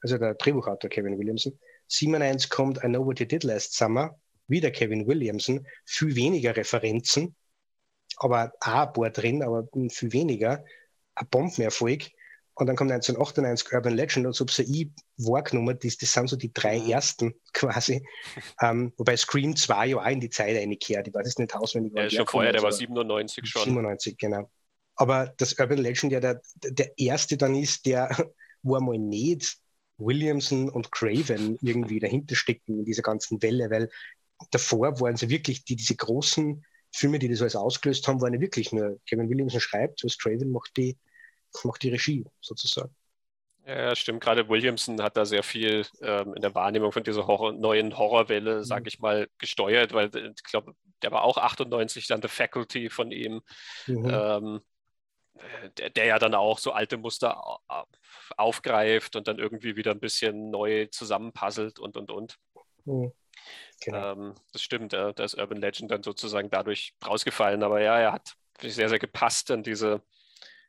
Also 0.01 0.19
der 0.19 0.35
Drehbuchautor 0.35 0.89
Kevin 0.89 1.19
Williamson. 1.19 1.59
97 1.89 2.51
kommt 2.51 2.79
I 2.79 2.89
Know 2.89 3.05
What 3.05 3.19
You 3.21 3.27
Did 3.27 3.45
Last 3.45 3.75
Summer, 3.75 4.19
wieder 4.47 4.71
Kevin 4.71 5.07
Williamson, 5.07 5.67
viel 5.85 6.15
weniger 6.15 6.57
Referenzen, 6.57 7.35
aber 8.19 8.53
auch 8.61 8.87
ein 8.87 8.93
paar 8.93 9.11
drin, 9.11 9.43
aber 9.43 9.67
viel 9.91 10.13
weniger 10.13 10.65
ein 11.19 11.29
Bombenerfolg. 11.31 12.11
Und 12.55 12.67
dann 12.67 12.75
kommt 12.75 12.91
1998 12.91 13.73
Urban 13.73 13.95
Legend 13.95 14.27
und 14.27 14.33
so 14.33 14.45
habe 14.45 14.63
ich 14.63 14.91
wahrgenommen, 15.17 15.79
das, 15.81 15.97
das 15.97 16.13
sind 16.13 16.29
so 16.29 16.35
die 16.35 16.53
drei 16.53 16.81
mhm. 16.81 16.91
ersten 16.91 17.35
quasi. 17.53 18.05
ähm, 18.61 18.93
wobei 18.97 19.17
Scream 19.17 19.55
2 19.55 19.87
ja 19.87 19.97
auch 19.99 20.07
in 20.07 20.19
die 20.19 20.29
Zeit 20.29 20.57
eingekehrt. 20.57 21.07
Ich 21.07 21.15
weiß 21.15 21.29
es 21.29 21.39
nicht 21.39 21.55
auswendig. 21.55 21.93
Ja, 21.95 22.11
schon 22.11 22.27
vorher, 22.27 22.53
der 22.53 22.63
war 22.63 22.73
97 22.73 23.47
schon. 23.47 23.63
97, 23.63 24.19
genau. 24.19 24.51
Aber 24.97 25.33
das 25.37 25.57
Urban 25.57 25.79
Legend 25.79 26.11
ja 26.11 26.19
der, 26.19 26.43
der 26.57 26.99
erste 26.99 27.37
dann 27.37 27.55
ist, 27.55 27.87
der, 27.87 28.11
wo 28.63 28.75
einmal 28.75 28.99
nicht 28.99 29.59
Williamson 29.99 30.69
und 30.69 30.91
Craven 30.91 31.59
irgendwie 31.63 32.01
dahinter 32.01 32.35
stecken 32.35 32.81
in 32.81 32.85
dieser 32.85 33.03
ganzen 33.03 33.41
Welle, 33.41 33.71
weil 33.71 33.89
davor 34.51 35.01
waren 35.01 35.17
sie 35.17 35.29
wirklich 35.29 35.65
die, 35.65 35.77
diese 35.77 35.95
großen 35.95 36.65
Filme, 36.93 37.21
die 37.21 37.29
das 37.29 37.41
alles 37.41 37.55
ausgelöst 37.55 38.09
haben, 38.09 38.21
waren 38.21 38.35
ja 38.35 38.41
wirklich 38.41 38.73
nur 38.73 38.99
Kevin 39.09 39.29
Williamson 39.29 39.61
schreibt, 39.61 40.03
was 40.03 40.19
Craven 40.19 40.51
macht 40.51 40.77
die 40.77 40.97
macht 41.65 41.83
die 41.83 41.91
Regie 41.91 42.25
sozusagen. 42.41 42.95
Ja, 43.69 43.95
stimmt. 43.95 44.23
Gerade 44.23 44.49
Williamson 44.49 45.03
hat 45.03 45.19
da 45.19 45.27
sehr 45.27 45.43
viel 45.43 45.85
ähm, 46.01 46.33
in 46.35 46.41
der 46.41 46.55
Wahrnehmung 46.55 46.91
von 46.91 47.05
dieser 47.05 47.27
Horror, 47.27 47.53
neuen 47.53 47.99
Horrorwelle, 47.99 48.59
mhm. 48.59 48.65
sage 48.65 48.89
ich 48.89 48.99
mal, 48.99 49.29
gesteuert, 49.37 49.93
weil 49.93 50.07
äh, 50.17 50.33
ich 50.35 50.43
glaube, 50.43 50.75
der 51.03 51.13
war 51.13 51.23
auch 51.23 51.37
98 51.37 52.07
dann 52.07 52.23
The 52.23 52.29
Faculty 52.29 52.89
von 52.89 53.11
ihm, 53.11 53.43
mhm. 53.87 54.11
ähm, 54.11 54.61
der, 55.77 55.91
der, 55.91 56.05
ja 56.07 56.19
dann 56.19 56.35
auch 56.35 56.59
so 56.59 56.73
alte 56.73 56.97
Muster 56.97 57.61
aufgreift 58.39 59.17
und 59.17 59.29
dann 59.29 59.39
irgendwie 59.39 59.77
wieder 59.77 59.91
ein 59.93 60.01
bisschen 60.01 60.51
neu 60.51 60.87
zusammenpuzzelt 60.87 61.79
und 61.79 61.99
und 61.99 62.11
und. 62.11 62.39
Mhm. 62.87 63.13
Genau. 63.83 64.13
Ähm, 64.13 64.35
das 64.53 64.63
stimmt, 64.63 64.95
da 64.95 65.11
ist 65.11 65.39
Urban 65.39 65.61
Legend 65.61 65.91
dann 65.91 66.03
sozusagen 66.03 66.49
dadurch 66.49 66.95
rausgefallen, 67.07 67.63
aber 67.63 67.83
ja, 67.83 67.99
er 67.99 68.13
hat 68.13 68.35
sehr, 68.63 68.89
sehr 68.89 68.99
gepasst 68.99 69.51
an 69.51 69.63
diese 69.63 70.03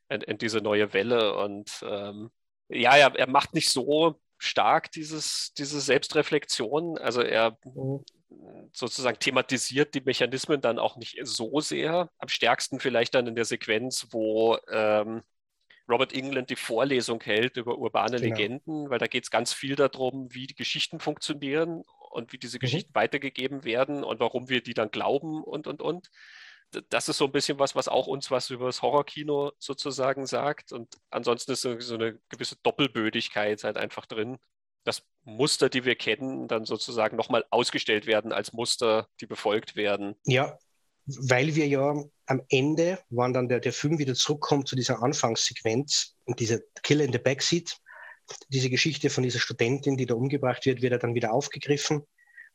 in, 0.09 0.21
in 0.21 0.37
diese 0.37 0.59
neue 0.59 0.93
Welle. 0.93 1.35
Und 1.35 1.83
ähm, 1.83 2.31
ja, 2.67 2.95
er, 2.95 3.15
er 3.15 3.27
macht 3.27 3.53
nicht 3.53 3.69
so 3.69 4.19
stark 4.37 4.91
dieses, 4.91 5.53
diese 5.53 5.79
Selbstreflexion. 5.79 6.97
Also 6.97 7.21
er 7.21 7.57
mhm. 7.63 8.03
sozusagen 8.71 9.19
thematisiert 9.19 9.93
die 9.93 10.01
Mechanismen 10.01 10.61
dann 10.61 10.79
auch 10.79 10.97
nicht 10.97 11.19
so 11.23 11.59
sehr. 11.59 12.09
Am 12.17 12.29
stärksten 12.29 12.79
vielleicht 12.79 13.15
dann 13.15 13.27
in 13.27 13.35
der 13.35 13.45
Sequenz, 13.45 14.07
wo 14.11 14.57
ähm, 14.71 15.21
Robert 15.89 16.13
England 16.13 16.49
die 16.49 16.55
Vorlesung 16.55 17.21
hält 17.23 17.57
über 17.57 17.77
urbane 17.77 18.17
genau. 18.17 18.35
Legenden, 18.35 18.89
weil 18.89 18.99
da 18.99 19.07
geht 19.07 19.23
es 19.23 19.31
ganz 19.31 19.53
viel 19.53 19.75
darum, 19.75 20.33
wie 20.33 20.47
die 20.47 20.55
Geschichten 20.55 20.99
funktionieren 20.99 21.83
und 22.11 22.31
wie 22.31 22.37
diese 22.37 22.57
mhm. 22.57 22.61
Geschichten 22.61 22.95
weitergegeben 22.95 23.63
werden 23.63 24.03
und 24.03 24.19
warum 24.19 24.49
wir 24.49 24.61
die 24.61 24.73
dann 24.73 24.91
glauben 24.91 25.43
und, 25.43 25.67
und, 25.67 25.81
und 25.81 26.09
das 26.89 27.09
ist 27.09 27.17
so 27.17 27.25
ein 27.25 27.31
bisschen 27.31 27.59
was, 27.59 27.75
was 27.75 27.87
auch 27.87 28.07
uns 28.07 28.29
was 28.31 28.49
über 28.49 28.67
das 28.67 28.81
Horrorkino 28.81 29.51
sozusagen 29.59 30.25
sagt. 30.25 30.71
Und 30.71 30.97
ansonsten 31.09 31.51
ist 31.51 31.61
so, 31.61 31.93
eine 31.93 32.19
gewisse 32.29 32.57
Doppelbödigkeit 32.63 33.63
halt 33.63 33.77
einfach 33.77 34.05
drin. 34.05 34.37
dass 34.83 35.03
Muster, 35.23 35.69
die 35.69 35.85
wir 35.85 35.95
kennen, 35.95 36.47
dann 36.47 36.65
sozusagen 36.65 37.17
nochmal 37.17 37.45
ausgestellt 37.49 38.07
werden 38.07 38.31
als 38.31 38.53
Muster, 38.53 39.07
die 39.19 39.25
befolgt 39.25 39.75
werden. 39.75 40.15
Ja, 40.25 40.57
weil 41.05 41.55
wir 41.55 41.67
ja 41.67 42.03
am 42.27 42.41
Ende, 42.49 42.99
wann 43.09 43.33
dann 43.33 43.49
der, 43.49 43.59
der 43.59 43.73
Film 43.73 43.97
wieder 43.99 44.13
zurückkommt 44.13 44.67
zu 44.67 44.75
dieser 44.75 45.01
Anfangssequenz 45.01 46.15
und 46.25 46.39
dieser 46.39 46.59
Killer 46.83 47.03
in 47.03 47.11
the 47.11 47.19
Backseat, 47.19 47.77
diese 48.49 48.69
Geschichte 48.69 49.09
von 49.09 49.23
dieser 49.23 49.39
Studentin, 49.39 49.97
die 49.97 50.05
da 50.05 50.13
umgebracht 50.13 50.65
wird, 50.65 50.81
wird 50.81 50.93
er 50.93 50.99
dann 50.99 51.15
wieder 51.15 51.33
aufgegriffen. 51.33 52.05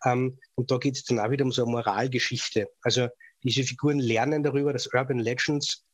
Ähm, 0.05 0.39
und 0.55 0.71
da 0.71 0.79
geht 0.79 0.97
es 0.97 1.05
dann 1.05 1.19
auch 1.19 1.31
wieder 1.31 1.45
um 1.45 1.53
so 1.53 1.65
eine 1.65 1.73
Moralgeschichte. 1.73 2.69
Also 2.83 3.09
diese 3.45 3.63
Figuren 3.63 3.99
lernen 3.99 4.43
darüber, 4.43 4.73
dass 4.73 4.93
Urban 4.93 5.19
Legends 5.19 5.85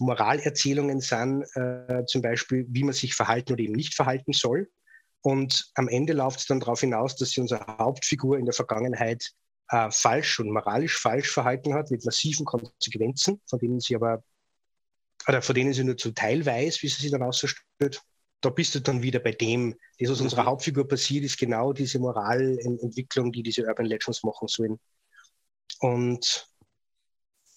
Moralerzählungen 0.00 1.00
sind, 1.00 1.44
äh, 1.54 2.04
zum 2.06 2.22
Beispiel, 2.22 2.66
wie 2.68 2.84
man 2.84 2.94
sich 2.94 3.14
verhalten 3.14 3.54
oder 3.54 3.62
eben 3.62 3.74
nicht 3.74 3.94
verhalten 3.94 4.32
soll. 4.32 4.70
Und 5.22 5.70
am 5.74 5.88
Ende 5.88 6.12
läuft 6.12 6.40
es 6.40 6.46
dann 6.46 6.60
darauf 6.60 6.80
hinaus, 6.80 7.16
dass 7.16 7.30
sie 7.30 7.40
unsere 7.40 7.66
Hauptfigur 7.66 8.38
in 8.38 8.44
der 8.44 8.54
Vergangenheit 8.54 9.32
äh, 9.70 9.90
falsch 9.90 10.38
und 10.40 10.50
moralisch 10.50 10.98
falsch 10.98 11.30
verhalten 11.30 11.74
hat, 11.74 11.90
mit 11.90 12.04
massiven 12.04 12.46
Konsequenzen, 12.46 13.40
von 13.46 13.58
denen 13.58 13.80
sie 13.80 13.96
aber, 13.96 14.22
oder 15.26 15.42
von 15.42 15.54
denen 15.54 15.72
sie 15.72 15.84
nur 15.84 15.96
zum 15.96 16.14
Teil 16.14 16.46
weiß, 16.46 16.82
wie 16.82 16.88
sie 16.88 17.02
sich 17.02 17.10
dann 17.10 17.22
ausstellt. 17.22 18.02
Da 18.40 18.50
bist 18.50 18.76
du 18.76 18.80
dann 18.80 19.02
wieder 19.02 19.18
bei 19.18 19.32
dem, 19.32 19.74
das, 19.98 20.10
was 20.10 20.20
unserer 20.20 20.42
mhm. 20.42 20.46
Hauptfigur 20.46 20.86
passiert, 20.86 21.24
ist 21.24 21.38
genau 21.38 21.72
diese 21.72 21.98
Moralentwicklung, 21.98 23.32
die 23.32 23.42
diese 23.42 23.64
Urban 23.64 23.86
Legends 23.86 24.22
machen 24.22 24.46
sollen. 24.46 24.78
Und 25.80 26.48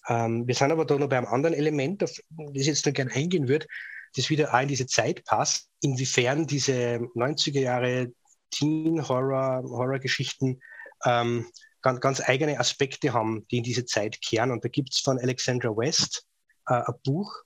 ähm, 0.08 0.46
wir 0.46 0.54
sind 0.54 0.72
aber 0.72 0.84
da 0.84 0.96
noch 0.96 1.08
bei 1.08 1.18
einem 1.18 1.26
anderen 1.26 1.54
Element, 1.54 2.02
auf 2.02 2.10
das 2.10 2.50
ich 2.54 2.66
jetzt 2.66 2.86
noch 2.86 2.92
gerne 2.92 3.12
eingehen 3.12 3.48
würde, 3.48 3.66
das 4.16 4.30
wieder 4.30 4.52
auch 4.52 4.60
in 4.60 4.68
diese 4.68 4.86
Zeit 4.86 5.24
passt, 5.24 5.68
inwiefern 5.80 6.46
diese 6.46 7.00
90er 7.14 7.60
Jahre 7.60 8.12
Teen-Horror, 8.50 9.62
Horror-Geschichten 9.64 10.60
ähm, 11.04 11.46
ganz, 11.80 12.00
ganz, 12.00 12.20
eigene 12.20 12.60
Aspekte 12.60 13.12
haben, 13.12 13.46
die 13.48 13.58
in 13.58 13.64
diese 13.64 13.84
Zeit 13.84 14.20
kehren. 14.20 14.50
Und 14.50 14.64
da 14.64 14.68
gibt 14.68 14.94
es 14.94 15.00
von 15.00 15.18
Alexandra 15.18 15.70
West 15.70 16.26
äh, 16.68 16.74
ein 16.74 16.94
Buch, 17.04 17.42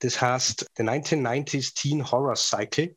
das 0.00 0.20
heißt 0.20 0.70
The 0.76 0.82
1990s 0.82 1.74
Teen 1.74 2.10
Horror 2.10 2.36
Cycle. 2.36 2.94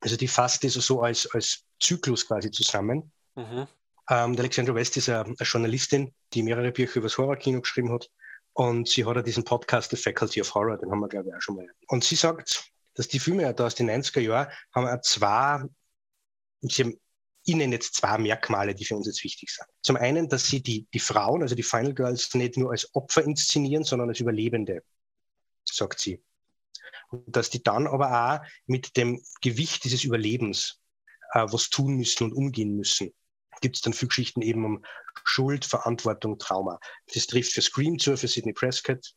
Also 0.00 0.16
die 0.16 0.28
fasst 0.28 0.64
das 0.64 0.74
so 0.74 1.02
als, 1.02 1.26
als 1.32 1.64
Zyklus 1.80 2.26
quasi 2.26 2.50
zusammen. 2.50 3.12
Mhm. 3.34 3.66
Ähm, 4.08 4.36
Alexandra 4.38 4.74
West 4.74 4.96
ist 4.96 5.08
eine, 5.08 5.24
eine, 5.24 5.34
Journalistin, 5.40 6.14
die 6.32 6.42
mehrere 6.42 6.70
Bücher 6.70 6.96
über 6.98 7.08
das 7.08 7.18
Horrorkino 7.18 7.60
geschrieben 7.60 7.92
hat. 7.92 8.08
Und 8.52 8.88
sie 8.88 9.04
hat 9.04 9.16
ja 9.16 9.22
diesen 9.22 9.44
Podcast 9.44 9.90
The 9.90 9.96
Faculty 9.96 10.40
of 10.40 10.54
Horror, 10.54 10.78
den 10.78 10.90
haben 10.90 11.00
wir, 11.00 11.08
glaube 11.08 11.28
ich, 11.28 11.34
auch 11.34 11.40
schon 11.40 11.56
mal. 11.56 11.66
Und 11.88 12.04
sie 12.04 12.14
sagt, 12.14 12.70
dass 12.94 13.08
die 13.08 13.18
Filme 13.18 13.52
da 13.52 13.66
aus 13.66 13.74
den 13.74 13.90
90er 13.90 14.20
Jahren 14.20 14.50
haben 14.74 14.86
auch 14.86 15.00
zwei, 15.02 15.64
sie 16.62 16.84
haben, 16.84 17.00
ich 17.44 17.54
nenne 17.54 17.74
jetzt 17.74 17.96
zwei 17.96 18.16
Merkmale, 18.18 18.74
die 18.74 18.84
für 18.84 18.96
uns 18.96 19.06
jetzt 19.06 19.22
wichtig 19.22 19.50
sind. 19.50 19.66
Zum 19.82 19.96
einen, 19.96 20.28
dass 20.28 20.46
sie 20.46 20.62
die, 20.62 20.86
die 20.92 20.98
Frauen, 20.98 21.42
also 21.42 21.54
die 21.54 21.62
Final 21.62 21.94
Girls, 21.94 22.32
nicht 22.34 22.56
nur 22.56 22.70
als 22.70 22.92
Opfer 22.94 23.24
inszenieren, 23.24 23.84
sondern 23.84 24.08
als 24.08 24.20
Überlebende, 24.20 24.82
sagt 25.64 26.00
sie. 26.00 26.22
Und 27.10 27.36
dass 27.36 27.50
die 27.50 27.62
dann 27.62 27.86
aber 27.86 28.40
auch 28.40 28.46
mit 28.66 28.96
dem 28.96 29.22
Gewicht 29.42 29.84
dieses 29.84 30.02
Überlebens 30.04 30.80
äh, 31.32 31.44
was 31.48 31.70
tun 31.70 31.96
müssen 31.96 32.24
und 32.24 32.32
umgehen 32.32 32.74
müssen 32.74 33.12
gibt 33.60 33.76
es 33.76 33.82
dann 33.82 33.92
viele 33.92 34.08
Geschichten 34.08 34.42
eben 34.42 34.64
um 34.64 34.84
Schuld, 35.24 35.64
Verantwortung, 35.64 36.38
Trauma. 36.38 36.78
Das 37.14 37.26
trifft 37.26 37.52
für 37.52 37.62
Scream 37.62 37.98
zu, 37.98 38.16
für 38.16 38.28
Sidney 38.28 38.52
Prescott. 38.52 39.14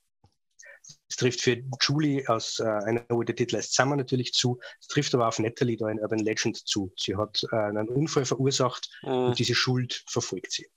Das 1.08 1.18
trifft 1.18 1.42
für 1.42 1.62
Julie 1.82 2.28
aus 2.28 2.60
äh, 2.60 2.64
einer 2.64 3.06
Wo 3.10 3.22
der 3.24 3.36
Titel 3.36 3.58
heißt 3.58 3.74
Summer 3.74 3.96
natürlich 3.96 4.34
zu. 4.34 4.60
Es 4.80 4.88
trifft 4.88 5.14
aber 5.14 5.28
auf 5.28 5.40
Natalie 5.40 5.78
da 5.78 5.90
in 5.90 6.00
Urban 6.00 6.20
Legend 6.20 6.58
zu. 6.68 6.92
Sie 6.98 7.16
hat 7.16 7.44
äh, 7.52 7.56
einen 7.56 7.90
Unfall 7.90 8.26
verursacht 8.26 8.90
mhm. 9.04 9.10
und 9.10 9.40
diese 9.40 9.56
Schuld 9.56 10.04
verfolgt 10.08 10.52
sie. 10.52 10.68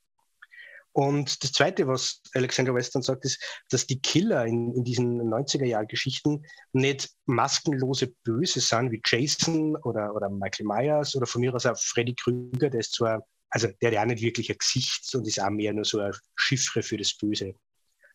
Und 0.92 1.42
das 1.42 1.52
Zweite, 1.52 1.86
was 1.86 2.20
Alexander 2.34 2.74
Western 2.74 3.00
sagt, 3.00 3.24
ist, 3.24 3.42
dass 3.70 3.86
die 3.86 4.00
Killer 4.00 4.44
in, 4.44 4.74
in 4.74 4.84
diesen 4.84 5.22
90er-Jahr-Geschichten 5.22 6.44
nicht 6.72 7.10
maskenlose 7.24 8.08
Böse 8.24 8.60
sind 8.60 8.90
wie 8.90 9.00
Jason 9.04 9.76
oder, 9.76 10.14
oder 10.14 10.28
Michael 10.28 10.66
Myers 10.66 11.16
oder 11.16 11.26
von 11.26 11.40
mir 11.40 11.54
aus 11.54 11.64
auch 11.64 11.78
Freddy 11.78 12.14
Krüger, 12.14 12.68
der 12.68 12.80
ist 12.80 12.94
zwar 12.94 13.26
also 13.52 13.68
der 13.68 13.88
hat 13.88 13.94
ja 13.94 14.06
nicht 14.06 14.22
wirklich 14.22 14.50
ein 14.50 14.56
Gesicht 14.58 15.14
und 15.14 15.28
ist 15.28 15.40
auch 15.40 15.50
mehr 15.50 15.74
nur 15.74 15.84
so 15.84 16.00
ein 16.00 16.12
Chiffre 16.36 16.82
für 16.82 16.96
das 16.96 17.14
Böse. 17.14 17.54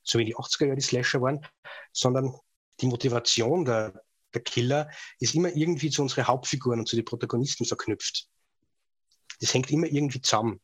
So 0.04 0.18
wie 0.18 0.26
die 0.26 0.36
80er 0.36 0.66
Jahre 0.66 0.76
die 0.76 0.82
Slasher 0.82 1.22
waren, 1.22 1.46
sondern 1.94 2.34
die 2.82 2.88
Motivation 2.88 3.64
der, 3.64 4.04
der 4.34 4.42
Killer 4.42 4.90
ist 5.20 5.36
immer 5.36 5.56
irgendwie 5.56 5.92
zu 5.92 6.02
unseren 6.02 6.28
Hauptfiguren 6.28 6.80
und 6.80 6.88
zu 6.88 6.96
den 6.96 7.06
Protagonisten 7.06 7.66
verknüpft. 7.66 8.28
Das 9.40 9.54
hängt 9.54 9.70
immer 9.70 9.86
irgendwie 9.86 10.22
zusammen. 10.22 10.60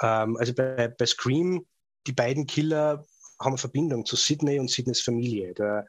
Ähm, 0.00 0.38
also 0.38 0.54
bei, 0.54 0.88
bei 0.88 1.06
Scream, 1.06 1.66
die 2.06 2.12
beiden 2.12 2.46
Killer 2.46 3.04
haben 3.38 3.52
eine 3.52 3.58
Verbindung 3.58 4.06
zu 4.06 4.16
Sidney 4.16 4.58
und 4.58 4.70
Sidneys 4.70 5.02
Familie. 5.02 5.52
Der, 5.52 5.86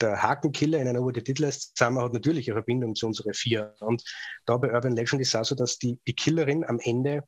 der 0.00 0.20
Hakenkiller 0.20 0.80
in 0.80 0.88
einer 0.88 1.02
Uhr 1.02 1.12
der 1.12 1.22
Titel 1.22 1.48
zusammen 1.52 2.02
hat 2.02 2.12
natürlich 2.12 2.48
eine 2.48 2.56
Verbindung 2.56 2.96
zu 2.96 3.06
unseren 3.06 3.32
vier. 3.32 3.76
Und 3.78 4.02
da 4.44 4.56
bei 4.56 4.72
Urban 4.72 4.96
Legend 4.96 5.22
ist 5.22 5.28
es 5.28 5.36
auch 5.36 5.44
so, 5.44 5.54
dass 5.54 5.78
die, 5.78 6.00
die 6.08 6.14
Killerin 6.14 6.64
am 6.64 6.80
Ende 6.80 7.22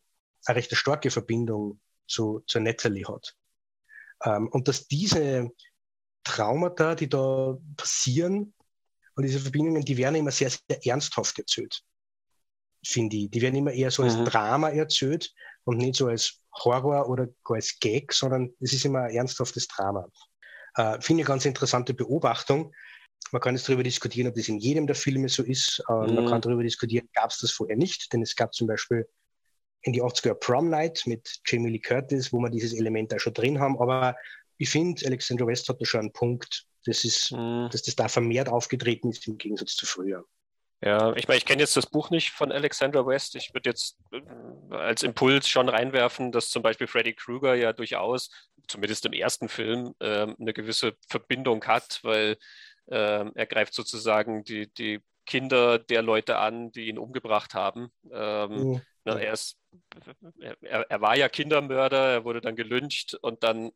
eine 0.47 0.57
recht 0.57 0.75
starke 0.75 1.11
Verbindung 1.11 1.81
zu, 2.07 2.43
zu 2.47 2.61
Natalie 2.61 3.07
hat. 3.07 3.37
Ähm, 4.25 4.49
und 4.49 4.69
dass 4.69 4.87
diese 4.87 5.51
Traumata, 6.25 6.95
die 6.95 7.09
da 7.09 7.57
passieren, 7.77 8.53
und 9.17 9.23
diese 9.23 9.41
Verbindungen, 9.41 9.83
die 9.83 9.97
werden 9.97 10.15
immer 10.15 10.31
sehr, 10.31 10.51
sehr 10.51 10.87
ernsthaft 10.87 11.39
erzählt, 11.39 11.83
finde 12.85 13.17
ich. 13.17 13.31
Die 13.31 13.41
werden 13.41 13.57
immer 13.57 13.73
eher 13.73 13.91
so 13.91 14.03
als 14.03 14.17
mhm. 14.17 14.27
Drama 14.27 14.69
erzählt 14.69 15.33
und 15.65 15.79
nicht 15.79 15.97
so 15.97 16.07
als 16.07 16.43
Horror 16.53 17.09
oder 17.09 17.29
als 17.45 17.79
Gag, 17.81 18.13
sondern 18.13 18.53
es 18.61 18.75
ist 18.75 18.85
immer 18.85 19.05
ein 19.05 19.15
ernsthaftes 19.15 19.69
Drama. 19.69 20.07
Äh, 20.77 21.01
finde 21.01 21.23
ich 21.23 21.29
eine 21.29 21.35
ganz 21.35 21.45
interessante 21.47 21.95
Beobachtung. 21.95 22.75
Man 23.33 23.41
kann 23.41 23.57
jetzt 23.57 23.69
darüber 23.69 23.83
diskutieren, 23.83 24.29
ob 24.29 24.35
das 24.35 24.49
in 24.49 24.59
jedem 24.59 24.87
der 24.87 24.95
Filme 24.95 25.31
so 25.31 25.43
ist. 25.43 25.83
Äh, 25.89 25.93
mhm. 25.93 26.15
Man 26.15 26.27
kann 26.27 26.43
darüber 26.43 26.63
diskutieren, 26.63 27.09
gab 27.15 27.31
es 27.31 27.39
das 27.39 27.51
vorher 27.51 27.77
nicht, 27.77 28.13
denn 28.13 28.21
es 28.21 28.37
gab 28.37 28.53
zum 28.55 28.67
Beispiel 28.67 29.09
in 29.83 29.93
die 29.93 30.03
80er 30.03 30.35
Prom 30.35 30.69
Night 30.69 31.03
mit 31.07 31.41
Jamie 31.47 31.71
Lee 31.71 31.79
Curtis, 31.79 32.33
wo 32.33 32.39
wir 32.39 32.51
dieses 32.51 32.75
Element 32.75 33.13
da 33.13 33.19
schon 33.19 33.35
drin 33.35 33.61
haben. 33.61 33.79
Aber 33.79 34.17
ich 34.59 34.71
finde, 34.71 35.07
Alexander 35.07 35.47
West 35.47 35.69
hat 35.69 35.81
da 35.81 35.85
schon 35.85 36.01
einen 36.01 36.13
Punkt. 36.13 36.65
Das 36.85 37.05
ist, 37.05 37.33
mhm. 37.33 37.69
dass 37.71 37.83
das 37.83 37.97
da 37.97 38.09
vermehrt 38.09 38.49
aufgetreten 38.49 39.11
ist 39.11 39.27
im 39.27 39.39
Gegensatz 39.39 39.75
zu 39.77 39.87
früher. 39.87 40.25
Ja, 40.83 41.15
ich 41.17 41.27
meine, 41.27 41.39
ich 41.39 41.47
kenne 41.47 41.63
jetzt 41.63 41.77
das 41.77 41.87
Buch 41.87 42.11
nicht 42.11 42.33
von 42.33 42.53
Alexandra 42.53 43.07
West. 43.07 43.35
Ich 43.35 43.55
würde 43.55 43.71
jetzt 43.71 43.97
äh, 44.13 44.75
als 44.75 45.03
Impuls 45.03 45.49
schon 45.49 45.69
reinwerfen, 45.69 46.33
dass 46.33 46.51
zum 46.51 46.63
Beispiel 46.63 46.87
Freddy 46.87 47.15
Krueger 47.15 47.55
ja 47.55 47.73
durchaus, 47.73 48.31
zumindest 48.69 49.07
im 49.07 49.15
ersten 49.15 49.49
Film, 49.49 49.95
äh, 50.01 50.27
eine 50.39 50.53
gewisse 50.53 50.95
Verbindung 51.09 51.65
hat, 51.65 52.01
weil 52.03 52.37
äh, 52.87 53.25
er 53.35 53.47
greift 53.47 53.73
sozusagen 53.73 54.45
die, 54.45 54.73
die 54.75 55.01
Kinder 55.25 55.79
der 55.79 56.03
Leute 56.03 56.37
an, 56.39 56.71
die 56.73 56.89
ihn 56.89 56.99
umgebracht 56.99 57.55
haben. 57.55 57.91
Ähm, 58.13 58.51
mhm. 58.51 58.83
Na, 59.07 59.21
er, 59.21 59.33
ist, 59.33 59.59
er, 60.61 60.91
er, 60.91 61.01
war 61.01 61.17
ja 61.17 61.29
Kindermörder, 61.29 62.13
er 62.13 62.25
wurde 62.25 62.41
dann 62.41 62.57
gelyncht 62.57 63.15
und 63.15 63.43
dann 63.43 63.71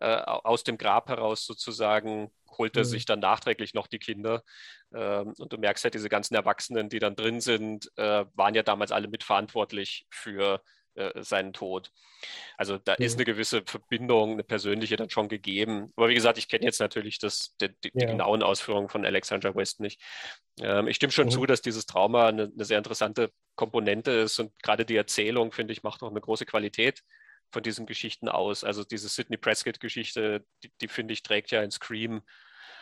äh, 0.00 0.20
aus 0.22 0.64
dem 0.64 0.78
Grab 0.78 1.08
heraus 1.08 1.44
sozusagen 1.44 2.30
holt 2.56 2.76
er 2.76 2.84
mhm. 2.84 2.88
sich 2.88 3.04
dann 3.04 3.20
nachträglich 3.20 3.74
noch 3.74 3.88
die 3.88 3.98
Kinder. 3.98 4.42
Ähm, 4.94 5.34
und 5.38 5.52
du 5.52 5.58
merkst 5.58 5.84
halt, 5.84 5.94
diese 5.94 6.08
ganzen 6.08 6.34
Erwachsenen, 6.34 6.88
die 6.88 7.00
dann 7.00 7.16
drin 7.16 7.40
sind, 7.40 7.90
äh, 7.96 8.24
waren 8.34 8.54
ja 8.54 8.62
damals 8.62 8.92
alle 8.92 9.08
mitverantwortlich 9.08 10.06
für 10.10 10.62
äh, 10.98 11.22
seinen 11.22 11.52
Tod. 11.52 11.92
Also 12.56 12.78
da 12.78 12.96
mhm. 12.98 13.04
ist 13.04 13.14
eine 13.14 13.24
gewisse 13.24 13.62
Verbindung, 13.64 14.32
eine 14.32 14.42
persönliche 14.42 14.96
dann 14.96 15.10
schon 15.10 15.28
gegeben. 15.28 15.92
Aber 15.96 16.08
wie 16.08 16.14
gesagt, 16.14 16.38
ich 16.38 16.48
kenne 16.48 16.64
jetzt 16.64 16.80
natürlich 16.80 17.18
das, 17.18 17.56
die, 17.60 17.68
die, 17.68 17.92
ja. 17.94 18.00
die, 18.00 18.06
genauen 18.06 18.42
Ausführungen 18.42 18.88
von 18.88 19.04
Alexandra 19.04 19.54
West 19.54 19.80
nicht. 19.80 20.00
Ähm, 20.60 20.88
ich 20.88 20.96
stimme 20.96 21.12
schon 21.12 21.26
mhm. 21.26 21.32
zu, 21.32 21.46
dass 21.46 21.62
dieses 21.62 21.86
Trauma 21.86 22.28
eine, 22.28 22.50
eine, 22.52 22.64
sehr 22.64 22.78
interessante 22.78 23.30
Komponente 23.54 24.10
ist 24.10 24.38
und 24.40 24.52
gerade 24.62 24.84
die 24.84 24.96
Erzählung, 24.96 25.52
finde 25.52 25.72
ich, 25.72 25.84
macht 25.84 26.02
auch 26.02 26.10
eine 26.10 26.20
große 26.20 26.46
Qualität 26.46 27.02
von 27.52 27.62
diesen 27.62 27.86
Geschichten 27.86 28.28
aus. 28.28 28.64
Also 28.64 28.84
diese 28.84 29.08
Sidney 29.08 29.36
Prescott-Geschichte, 29.36 30.44
die, 30.64 30.72
die 30.80 30.88
finde 30.88 31.14
ich, 31.14 31.22
trägt 31.22 31.50
ja 31.52 31.62
in 31.62 31.70
Scream 31.70 32.22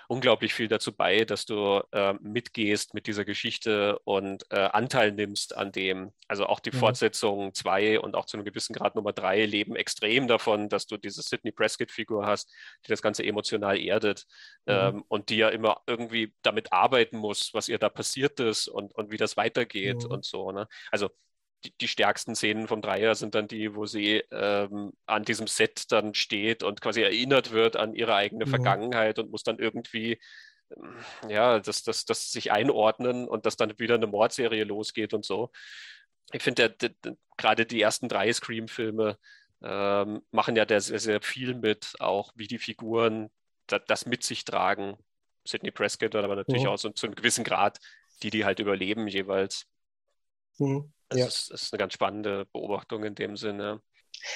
unglaublich 0.09 0.55
viel 0.55 0.69
dazu 0.69 0.93
bei, 0.93 1.25
dass 1.25 1.47
du 1.47 1.83
äh, 1.93 2.15
mitgehst 2.21 2.95
mit 2.95 3.07
dieser 3.07 3.25
Geschichte 3.25 3.99
und 4.01 4.45
äh, 4.51 4.57
Anteil 4.57 5.13
nimmst 5.13 5.57
an 5.57 5.73
dem. 5.73 6.13
Also 6.29 6.47
auch 6.47 6.61
die 6.61 6.71
mhm. 6.71 6.79
Fortsetzung 6.79 7.55
2 7.55 8.01
und 8.01 8.15
auch 8.15 8.27
zu 8.27 8.37
einem 8.37 8.45
gewissen 8.45 8.75
Grad 8.75 8.95
Nummer 8.95 9.13
3 9.13 9.47
leben 9.47 9.77
extrem 9.77 10.29
davon, 10.29 10.69
dass 10.69 10.87
du 10.87 10.97
diese 10.97 11.23
Sidney 11.23 11.53
Prescott-Figur 11.53 12.27
hast, 12.27 12.53
die 12.85 12.89
das 12.89 13.03
Ganze 13.03 13.25
emotional 13.25 13.79
erdet 13.79 14.27
mhm. 14.67 14.73
ähm, 14.73 15.05
und 15.09 15.29
die 15.29 15.37
ja 15.37 15.49
immer 15.49 15.83
irgendwie 15.87 16.35
damit 16.43 16.73
arbeiten 16.73 17.19
muss, 17.19 17.51
was 17.53 17.69
ihr 17.69 17.79
da 17.79 17.89
passiert 17.89 18.41
ist 18.41 18.69
und, 18.69 18.95
und 18.95 19.11
wie 19.11 19.17
das 19.17 19.37
weitergeht 19.37 20.05
mhm. 20.05 20.11
und 20.11 20.25
so. 20.25 20.53
Ne? 20.53 20.69
Also 20.91 21.11
die, 21.65 21.73
die, 21.81 21.89
stärksten 21.89 22.35
Szenen 22.35 22.69
vom 22.69 22.83
Dreier 22.83 23.15
sind 23.15 23.35
dann 23.35 23.49
die, 23.49 23.75
wo 23.75 23.87
sie 23.87 24.23
ähm, 24.31 24.93
an 25.07 25.25
diesem 25.25 25.47
Set 25.47 25.91
dann 25.91 26.15
steht 26.15 26.63
und 26.63 26.81
quasi 26.81 27.03
erinnert 27.03 27.53
wird 27.53 27.77
an 27.77 27.95
ihre 27.95 28.15
eigene 28.15 28.45
ja. 28.45 28.51
Vergangenheit 28.51 29.19
und 29.19 29.31
muss 29.31 29.43
dann 29.43 29.59
irgendwie 29.59 30.21
ähm, 30.77 30.97
ja, 31.29 31.59
das, 31.61 31.83
das, 31.83 32.05
das 32.05 32.31
sich 32.31 32.53
einordnen 32.53 33.27
und 33.27 33.47
dass 33.47 33.57
dann 33.57 33.79
wieder 33.79 33.95
eine 33.95 34.07
Mordserie 34.07 34.65
losgeht 34.65 35.15
und 35.15 35.25
so. 35.25 35.51
Ich 36.33 36.43
finde 36.43 36.77
gerade 37.37 37.67
die 37.67 37.81
ersten 37.81 38.09
drei 38.09 38.33
Scream-Filme, 38.33 39.19
ähm, 39.63 40.23
machen 40.31 40.57
ja 40.57 40.65
da 40.65 40.81
sehr, 40.81 40.99
sehr 40.99 41.21
viel 41.23 41.55
mit, 41.55 41.95
auch 41.99 42.33
wie 42.35 42.47
die 42.47 42.59
Figuren 42.59 43.31
das, 43.67 43.83
das 43.87 44.07
mit 44.07 44.23
sich 44.23 44.45
tragen. 44.45 44.97
Sidney 45.45 45.71
Prescott, 45.71 46.15
aber 46.15 46.37
natürlich 46.37 46.65
mhm. 46.65 46.69
auch 46.69 46.79
so 46.79 46.91
zu 46.91 47.07
einem 47.07 47.15
gewissen 47.15 47.45
Grad, 47.45 47.79
die 48.23 48.31
die 48.31 48.45
halt 48.45 48.59
überleben 48.59 49.07
jeweils. 49.07 49.67
Mhm. 50.59 50.93
Das, 51.09 51.19
ja. 51.19 51.27
ist, 51.27 51.51
ist 51.51 51.73
eine 51.73 51.79
ganz 51.79 51.93
spannende 51.93 52.47
Beobachtung 52.53 53.05
in 53.05 53.15
dem 53.15 53.37
Sinne. 53.37 53.81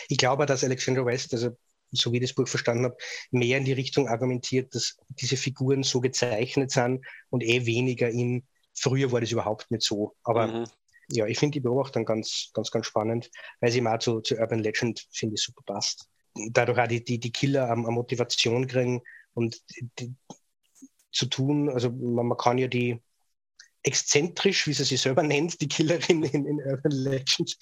Ich 0.08 0.18
glaube, 0.18 0.46
dass 0.46 0.64
Alexander 0.64 1.04
West, 1.04 1.32
also 1.32 1.56
so 1.92 2.12
wie 2.12 2.18
ich 2.18 2.22
das 2.22 2.34
Buch 2.34 2.46
verstanden 2.46 2.84
habe, 2.84 2.96
mehr 3.30 3.58
in 3.58 3.64
die 3.64 3.72
Richtung 3.72 4.08
argumentiert, 4.08 4.74
dass 4.74 4.96
diese 5.08 5.36
Figuren 5.36 5.82
so 5.82 6.00
gezeichnet 6.00 6.70
sind 6.70 7.04
und 7.30 7.42
eh 7.42 7.66
weniger 7.66 8.08
in, 8.08 8.46
früher 8.74 9.10
war 9.10 9.20
das 9.20 9.32
überhaupt 9.32 9.70
nicht 9.70 9.82
so. 9.82 10.14
Aber 10.22 10.46
mhm. 10.46 10.64
ja, 11.10 11.26
ich 11.26 11.38
finde 11.38 11.54
die 11.54 11.60
Beobachtung 11.60 12.04
ganz, 12.04 12.50
ganz, 12.54 12.70
ganz 12.70 12.86
spannend, 12.86 13.30
weil 13.60 13.72
sie 13.72 13.80
mal 13.80 14.00
zu, 14.00 14.20
zu 14.20 14.36
Urban 14.36 14.60
Legend, 14.60 15.06
finde 15.10 15.34
ich, 15.34 15.42
super 15.42 15.62
passt. 15.66 16.08
Dadurch 16.50 16.78
auch 16.78 16.86
die, 16.86 17.02
die, 17.02 17.18
die 17.18 17.32
Killer 17.32 17.68
eine 17.68 17.82
Motivation 17.90 18.66
kriegen 18.68 19.02
und 19.34 19.60
die, 19.98 20.14
zu 21.12 21.26
tun, 21.26 21.68
also 21.68 21.90
man, 21.90 22.26
man 22.26 22.38
kann 22.38 22.58
ja 22.58 22.68
die, 22.68 23.00
exzentrisch, 23.82 24.66
wie 24.66 24.72
sie 24.72 24.84
sich 24.84 25.00
selber 25.00 25.22
nennt, 25.22 25.60
die 25.60 25.68
Killerin 25.68 26.22
in, 26.22 26.46
in 26.46 26.60
Urban 26.60 26.92
Legends, 26.92 27.56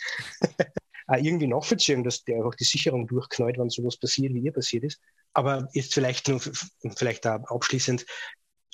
auch 1.06 1.16
irgendwie 1.22 1.46
nachvollziehen, 1.46 2.04
dass 2.04 2.24
der 2.24 2.36
einfach 2.36 2.54
die 2.54 2.64
Sicherung 2.64 3.06
durchknallt, 3.06 3.58
wenn 3.58 3.70
sowas 3.70 3.96
passiert, 3.96 4.34
wie 4.34 4.40
ihr 4.40 4.52
passiert 4.52 4.84
ist. 4.84 5.00
Aber 5.32 5.68
jetzt 5.72 5.94
vielleicht 5.94 6.28
nur, 6.28 6.40
vielleicht 6.96 7.26
auch 7.26 7.44
abschließend, 7.44 8.04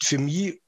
für 0.03 0.19
mich 0.19 0.61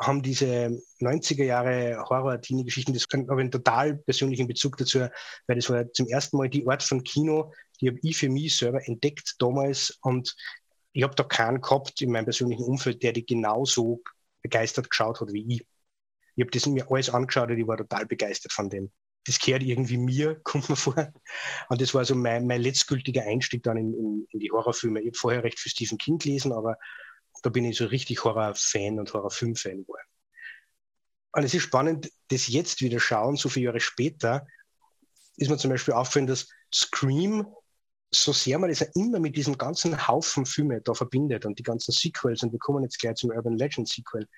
haben 0.00 0.22
diese 0.22 0.82
90er 1.00 1.44
Jahre 1.44 2.04
Horror-Teenie-Geschichten, 2.08 2.94
das 2.94 3.06
habe 3.12 3.40
einen 3.40 3.50
total 3.50 3.96
persönlichen 3.96 4.48
Bezug 4.48 4.76
dazu, 4.76 5.00
weil 5.46 5.56
das 5.56 5.70
war 5.70 5.90
zum 5.92 6.08
ersten 6.08 6.36
Mal 6.36 6.48
die 6.48 6.66
Art 6.66 6.82
von 6.82 7.04
Kino, 7.04 7.52
die 7.80 7.88
habe 7.88 7.98
ich 8.02 8.16
für 8.16 8.28
mich 8.28 8.56
selber 8.56 8.86
entdeckt 8.88 9.36
damals 9.38 9.96
und 10.02 10.34
ich 10.92 11.02
habe 11.02 11.14
da 11.14 11.24
keinen 11.24 11.60
gehabt 11.60 12.00
in 12.02 12.12
meinem 12.12 12.24
persönlichen 12.24 12.64
Umfeld, 12.64 13.02
der 13.02 13.12
die 13.12 13.26
genauso 13.26 14.02
begeistert 14.42 14.90
geschaut 14.90 15.20
hat 15.20 15.32
wie 15.32 15.54
ich. 15.54 15.66
Ich 16.36 16.42
habe 16.42 16.50
das 16.50 16.66
mir 16.66 16.90
alles 16.90 17.10
angeschaut 17.10 17.50
und 17.50 17.58
ich 17.58 17.66
war 17.66 17.76
total 17.76 18.06
begeistert 18.06 18.52
von 18.52 18.68
dem. 18.68 18.90
Das 19.26 19.38
gehört 19.38 19.62
irgendwie 19.62 19.96
mir, 19.96 20.40
kommt 20.44 20.68
mir 20.68 20.76
vor. 20.76 21.12
Und 21.68 21.80
das 21.80 21.94
war 21.94 22.04
so 22.04 22.14
mein, 22.14 22.46
mein 22.46 22.60
letztgültiger 22.60 23.22
Einstieg 23.22 23.62
dann 23.62 23.76
in, 23.76 23.94
in, 23.94 24.26
in 24.30 24.40
die 24.40 24.50
Horrorfilme. 24.50 25.00
Ich 25.00 25.08
habe 25.08 25.18
vorher 25.18 25.44
recht 25.44 25.58
für 25.58 25.68
Stephen 25.68 25.98
King 25.98 26.18
gelesen, 26.18 26.52
aber 26.52 26.76
da 27.42 27.50
bin 27.50 27.64
ich 27.64 27.76
so 27.76 27.86
richtig 27.86 28.24
Horror-Fan 28.24 28.98
und 28.98 29.12
Horrorfilm-Fan 29.12 29.82
geworden. 29.82 30.08
Und 31.32 31.42
es 31.42 31.52
ist 31.52 31.62
spannend, 31.62 32.10
das 32.28 32.46
jetzt 32.46 32.80
wieder 32.80 33.00
schauen, 33.00 33.36
so 33.36 33.48
viele 33.48 33.66
Jahre 33.66 33.80
später, 33.80 34.46
ist 35.36 35.50
mir 35.50 35.56
zum 35.56 35.70
Beispiel 35.70 35.94
auffallen, 35.94 36.28
dass 36.28 36.48
Scream, 36.72 37.46
so 38.10 38.32
sehr 38.32 38.58
man 38.58 38.70
das 38.70 38.80
ja 38.80 38.86
immer 38.94 39.18
mit 39.18 39.36
diesem 39.36 39.58
ganzen 39.58 40.06
Haufen 40.06 40.46
Filme 40.46 40.80
da 40.80 40.94
verbindet 40.94 41.44
und 41.44 41.58
die 41.58 41.64
ganzen 41.64 41.90
Sequels, 41.90 42.42
und 42.44 42.52
wir 42.52 42.60
kommen 42.60 42.84
jetzt 42.84 43.00
gleich 43.00 43.16
zum 43.16 43.30
Urban 43.30 43.58
Legend 43.58 43.88
Sequel, 43.88 44.28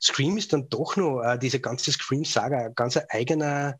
Scream 0.00 0.36
ist 0.36 0.52
dann 0.52 0.68
doch 0.68 0.96
noch, 0.96 1.22
äh, 1.22 1.38
diese 1.38 1.60
ganze 1.60 1.92
Scream-Saga, 1.92 2.68
ganz 2.68 2.96
ein 2.96 3.06
eigener, 3.08 3.78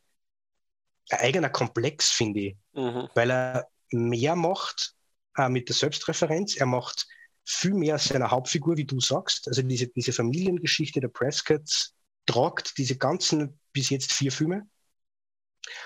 ein 1.10 1.18
eigener 1.20 1.50
Komplex, 1.50 2.10
finde 2.10 2.40
ich. 2.40 2.56
Mhm. 2.72 3.08
Weil 3.14 3.30
er 3.30 3.68
mehr 3.90 4.36
macht 4.36 4.94
äh, 5.36 5.48
mit 5.48 5.68
der 5.68 5.76
Selbstreferenz. 5.76 6.56
Er 6.56 6.66
macht 6.66 7.06
viel 7.44 7.74
mehr 7.74 7.98
seiner 7.98 8.30
Hauptfigur, 8.30 8.76
wie 8.76 8.84
du 8.84 9.00
sagst. 9.00 9.48
Also 9.48 9.62
diese, 9.62 9.88
diese 9.88 10.12
Familiengeschichte 10.12 11.00
der 11.00 11.08
Prescotts 11.08 11.94
tragt 12.26 12.78
diese 12.78 12.96
ganzen 12.96 13.58
bis 13.72 13.90
jetzt 13.90 14.12
vier 14.12 14.32
Filme. 14.32 14.68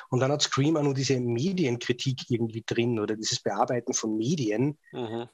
Und 0.08 0.20
dann 0.20 0.32
hat 0.32 0.42
Scream 0.42 0.76
auch 0.76 0.82
noch 0.82 0.94
diese 0.94 1.20
Medienkritik 1.20 2.30
irgendwie 2.30 2.64
drin 2.66 2.98
oder 2.98 3.16
dieses 3.16 3.40
Bearbeiten 3.40 3.92
von 3.92 4.16
Medien, 4.16 4.78
mhm. 4.92 5.28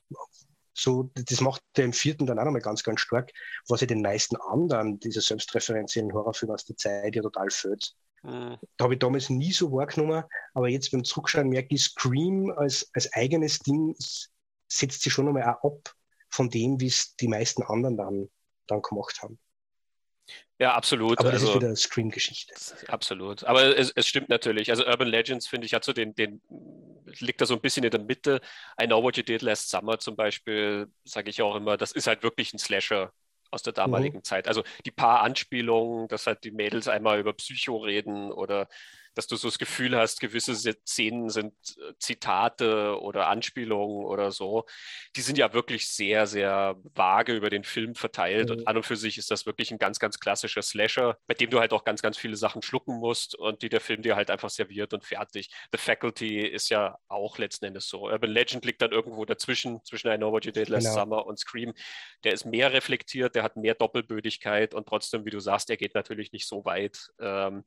So, 0.75 1.11
das 1.15 1.41
macht 1.41 1.63
der 1.77 1.85
im 1.85 1.93
vierten 1.93 2.27
dann 2.27 2.39
auch 2.39 2.45
nochmal 2.45 2.63
ganz, 2.63 2.83
ganz 2.83 3.01
stark, 3.01 3.31
was 3.69 3.81
ja 3.81 3.87
den 3.87 4.03
meisten 4.03 4.37
anderen 4.37 4.99
dieser 5.01 5.21
selbstreferenziellen 5.21 6.13
Horrorfilme 6.13 6.55
aus 6.55 6.65
der 6.65 6.77
Zeit 6.77 7.15
ja 7.15 7.23
total 7.23 7.51
fehlt. 7.51 7.95
Mhm. 8.23 8.57
Da 8.77 8.85
habe 8.85 8.95
ich 8.95 9.01
damals 9.01 9.31
nie 9.31 9.53
so 9.53 9.73
wahrgenommen, 9.73 10.25
aber 10.55 10.69
jetzt 10.69 10.91
beim 10.93 11.05
Zurückschauen 11.05 11.49
merke 11.49 11.75
ich, 11.75 11.85
Scream 11.85 12.53
als, 12.57 12.89
als 12.95 13.13
eigenes 13.13 13.59
Ding 13.59 13.95
setzt 14.69 15.03
sich 15.03 15.13
schon 15.13 15.27
nochmal 15.27 15.45
auch 15.45 15.65
ab 15.65 15.95
von 16.31 16.49
dem, 16.49 16.81
wie 16.81 16.87
es 16.87 17.15
die 17.17 17.29
meisten 17.29 17.63
anderen 17.63 17.97
dann, 17.97 18.31
dann 18.67 18.81
gemacht 18.81 19.23
haben. 19.23 19.39
Ja, 20.63 20.75
absolut. 20.75 21.19
Aber 21.19 21.33
das 21.33 21.43
also, 21.43 21.55
ist 21.55 21.61
wieder 21.61 21.75
Scream-Geschichte. 21.75 22.55
Absolut. 22.87 23.43
Aber 23.43 23.77
es, 23.77 23.91
es, 23.97 24.07
stimmt 24.07 24.29
natürlich. 24.29 24.71
Also 24.71 24.87
Urban 24.87 25.09
Legends, 25.09 25.49
finde 25.49 25.67
ich, 25.67 25.75
hat 25.75 25.83
so 25.83 25.93
den, 25.93 26.15
den, 26.15 26.41
liegt 27.19 27.41
da 27.41 27.47
so 27.47 27.55
ein 27.55 27.61
bisschen 27.61 27.83
in 27.83 27.91
der 27.91 28.01
Mitte. 28.01 28.41
I 28.81 28.87
Know 28.87 29.03
What 29.03 29.17
You 29.17 29.25
Did 29.25 29.43
Last 29.43 29.71
Summer 29.71 29.99
zum 29.99 30.15
Beispiel, 30.15 30.87
sage 31.03 31.31
ich 31.31 31.43
auch 31.43 31.57
immer, 31.57 31.77
das 31.77 31.91
ist 31.91 32.07
halt 32.07 32.23
wirklich 32.23 32.55
ein 32.55 32.61
Slasher 32.61 33.13
aus 33.51 33.65
der 33.65 33.73
damaligen 33.73 34.19
mhm. 34.19 34.23
Zeit. 34.23 34.47
Also 34.47 34.63
die 34.87 34.93
paar 34.93 35.23
Anspielungen, 35.23 36.07
dass 36.07 36.29
halt 36.29 36.45
die 36.45 36.53
Mädels 36.53 36.87
einmal 36.87 37.19
über 37.19 37.33
Psycho 37.33 37.79
reden 37.79 38.31
oder 38.31 38.69
dass 39.15 39.27
du 39.27 39.37
so 39.37 39.49
das 39.49 39.59
Gefühl 39.59 39.97
hast, 39.97 40.21
gewisse 40.21 40.55
Szenen 40.55 41.29
sind 41.29 41.53
äh, 41.79 41.93
Zitate 41.99 43.01
oder 43.01 43.29
Anspielungen 43.29 44.05
oder 44.05 44.31
so. 44.31 44.65
Die 45.17 45.21
sind 45.21 45.39
ja 45.39 45.53
wirklich 45.53 45.89
sehr, 45.89 46.27
sehr 46.27 46.77
vage 46.95 47.35
über 47.35 47.51
den 47.51 47.65
Film 47.65 47.95
verteilt. 47.95 48.49
Mhm. 48.49 48.57
Und 48.57 48.69
an 48.69 48.77
und 48.77 48.87
für 48.87 48.97
sich 48.97 49.19
ist 49.19 49.31
das 49.31 49.47
wirklich 49.47 49.71
ein 49.71 49.79
ganz, 49.79 49.99
ganz 49.99 50.19
klassischer 50.19 50.63
Slasher, 50.63 51.19
bei 51.27 51.35
dem 51.35 51.51
du 51.51 51.61
halt 51.61 51.73
auch 51.73 51.85
ganz, 51.85 52.03
ganz 52.03 52.17
viele 52.17 52.37
Sachen 52.37 52.63
schlucken 52.63 52.99
musst 52.99 53.35
und 53.35 53.63
die 53.63 53.69
der 53.69 53.81
Film 53.81 54.03
dir 54.03 54.17
halt 54.17 54.31
einfach 54.31 54.51
serviert 54.51 54.95
und 54.95 55.05
fertig. 55.05 55.51
The 55.73 55.79
Faculty 55.79 56.41
ist 56.41 56.71
ja 56.71 56.99
auch 57.09 57.39
letzten 57.39 57.67
Endes 57.67 57.89
so. 57.89 58.09
Urban 58.09 58.31
Legend 58.31 58.65
liegt 58.65 58.83
dann 58.83 58.93
irgendwo 58.93 59.25
dazwischen, 59.25 59.83
zwischen 59.85 60.11
I 60.11 60.17
Know 60.17 60.33
What 60.33 60.45
You 60.47 60.53
Did 60.53 60.69
Last 60.69 60.87
genau. 60.87 61.01
Summer 61.01 61.27
und 61.27 61.39
Scream. 61.39 61.75
Der 62.25 62.33
ist 62.33 62.45
mehr 62.45 62.73
reflektiert, 62.73 63.35
der 63.35 63.43
hat 63.43 63.57
mehr 63.57 63.75
Doppelbödigkeit 63.75 64.75
und 64.75 64.87
trotzdem, 64.87 65.25
wie 65.25 65.31
du 65.31 65.41
sagst, 65.41 65.71
er 65.71 65.77
geht 65.77 65.95
natürlich 65.95 66.33
nicht 66.33 66.47
so 66.47 66.65
weit, 66.65 67.11
ähm, 67.21 67.65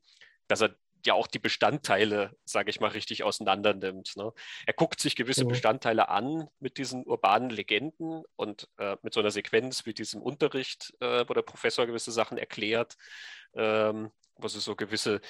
dass 0.48 0.62
er 0.62 0.76
ja 1.06 1.14
auch 1.14 1.26
die 1.26 1.38
Bestandteile, 1.38 2.36
sage 2.44 2.70
ich 2.70 2.80
mal, 2.80 2.90
richtig 2.90 3.24
auseinander 3.24 3.74
nimmt. 3.74 4.16
Ne? 4.16 4.32
Er 4.66 4.74
guckt 4.74 5.00
sich 5.00 5.16
gewisse 5.16 5.44
mhm. 5.44 5.48
Bestandteile 5.48 6.08
an 6.08 6.48
mit 6.60 6.78
diesen 6.78 7.06
urbanen 7.06 7.50
Legenden 7.50 8.22
und 8.36 8.68
äh, 8.78 8.96
mit 9.02 9.14
so 9.14 9.20
einer 9.20 9.30
Sequenz 9.30 9.86
wie 9.86 9.94
diesem 9.94 10.22
Unterricht, 10.22 10.92
äh, 11.00 11.24
wo 11.28 11.34
der 11.34 11.42
Professor 11.42 11.86
gewisse 11.86 12.12
Sachen 12.12 12.38
erklärt, 12.38 12.96
ähm, 13.54 14.10
wo 14.36 14.48
sie 14.48 14.60
so 14.60 14.76
gewisse 14.76 15.20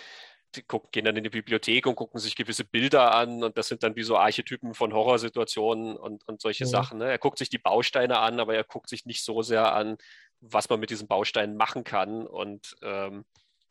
die 0.54 0.62
gucken, 0.62 0.88
gehen 0.90 1.04
dann 1.04 1.16
in 1.16 1.24
die 1.24 1.30
Bibliothek 1.30 1.86
und 1.86 1.96
gucken 1.96 2.20
sich 2.20 2.36
gewisse 2.36 2.64
Bilder 2.64 3.14
an 3.14 3.42
und 3.42 3.58
das 3.58 3.68
sind 3.68 3.82
dann 3.82 3.96
wie 3.96 4.02
so 4.02 4.16
Archetypen 4.16 4.74
von 4.74 4.92
Horrorsituationen 4.92 5.96
und, 5.96 6.26
und 6.26 6.40
solche 6.40 6.64
ja. 6.64 6.70
Sachen. 6.70 6.98
Ne? 6.98 7.10
Er 7.10 7.18
guckt 7.18 7.38
sich 7.38 7.50
die 7.50 7.58
Bausteine 7.58 8.18
an, 8.18 8.40
aber 8.40 8.54
er 8.54 8.64
guckt 8.64 8.88
sich 8.88 9.06
nicht 9.06 9.24
so 9.24 9.42
sehr 9.42 9.74
an, 9.74 9.98
was 10.40 10.68
man 10.68 10.80
mit 10.80 10.90
diesen 10.90 11.08
Bausteinen 11.08 11.56
machen 11.56 11.84
kann 11.84 12.26
und 12.26 12.76
ähm, 12.82 13.24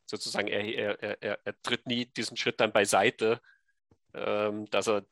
sozusagen, 0.05 0.47
er, 0.47 0.63
er, 1.01 1.21
er, 1.21 1.39
er 1.43 1.61
tritt 1.61 1.87
nie 1.87 2.05
diesen 2.05 2.37
Schritt 2.37 2.59
dann 2.59 2.71
beiseite, 2.71 3.41
ähm, 4.13 4.69
dass 4.69 4.87
er 4.87 5.05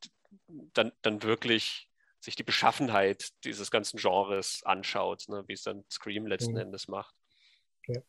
dann, 0.47 0.91
dann 1.01 1.23
wirklich 1.23 1.89
sich 2.19 2.35
die 2.35 2.43
Beschaffenheit 2.43 3.29
dieses 3.43 3.69
ganzen 3.69 3.97
Genres 3.97 4.61
anschaut, 4.63 5.25
ne, 5.27 5.43
wie 5.47 5.53
es 5.53 5.63
dann 5.63 5.83
Scream 5.91 6.25
letzten 6.25 6.53
mhm. 6.53 6.59
Endes 6.59 6.87
macht. 6.87 7.13
Ja. 7.87 8.01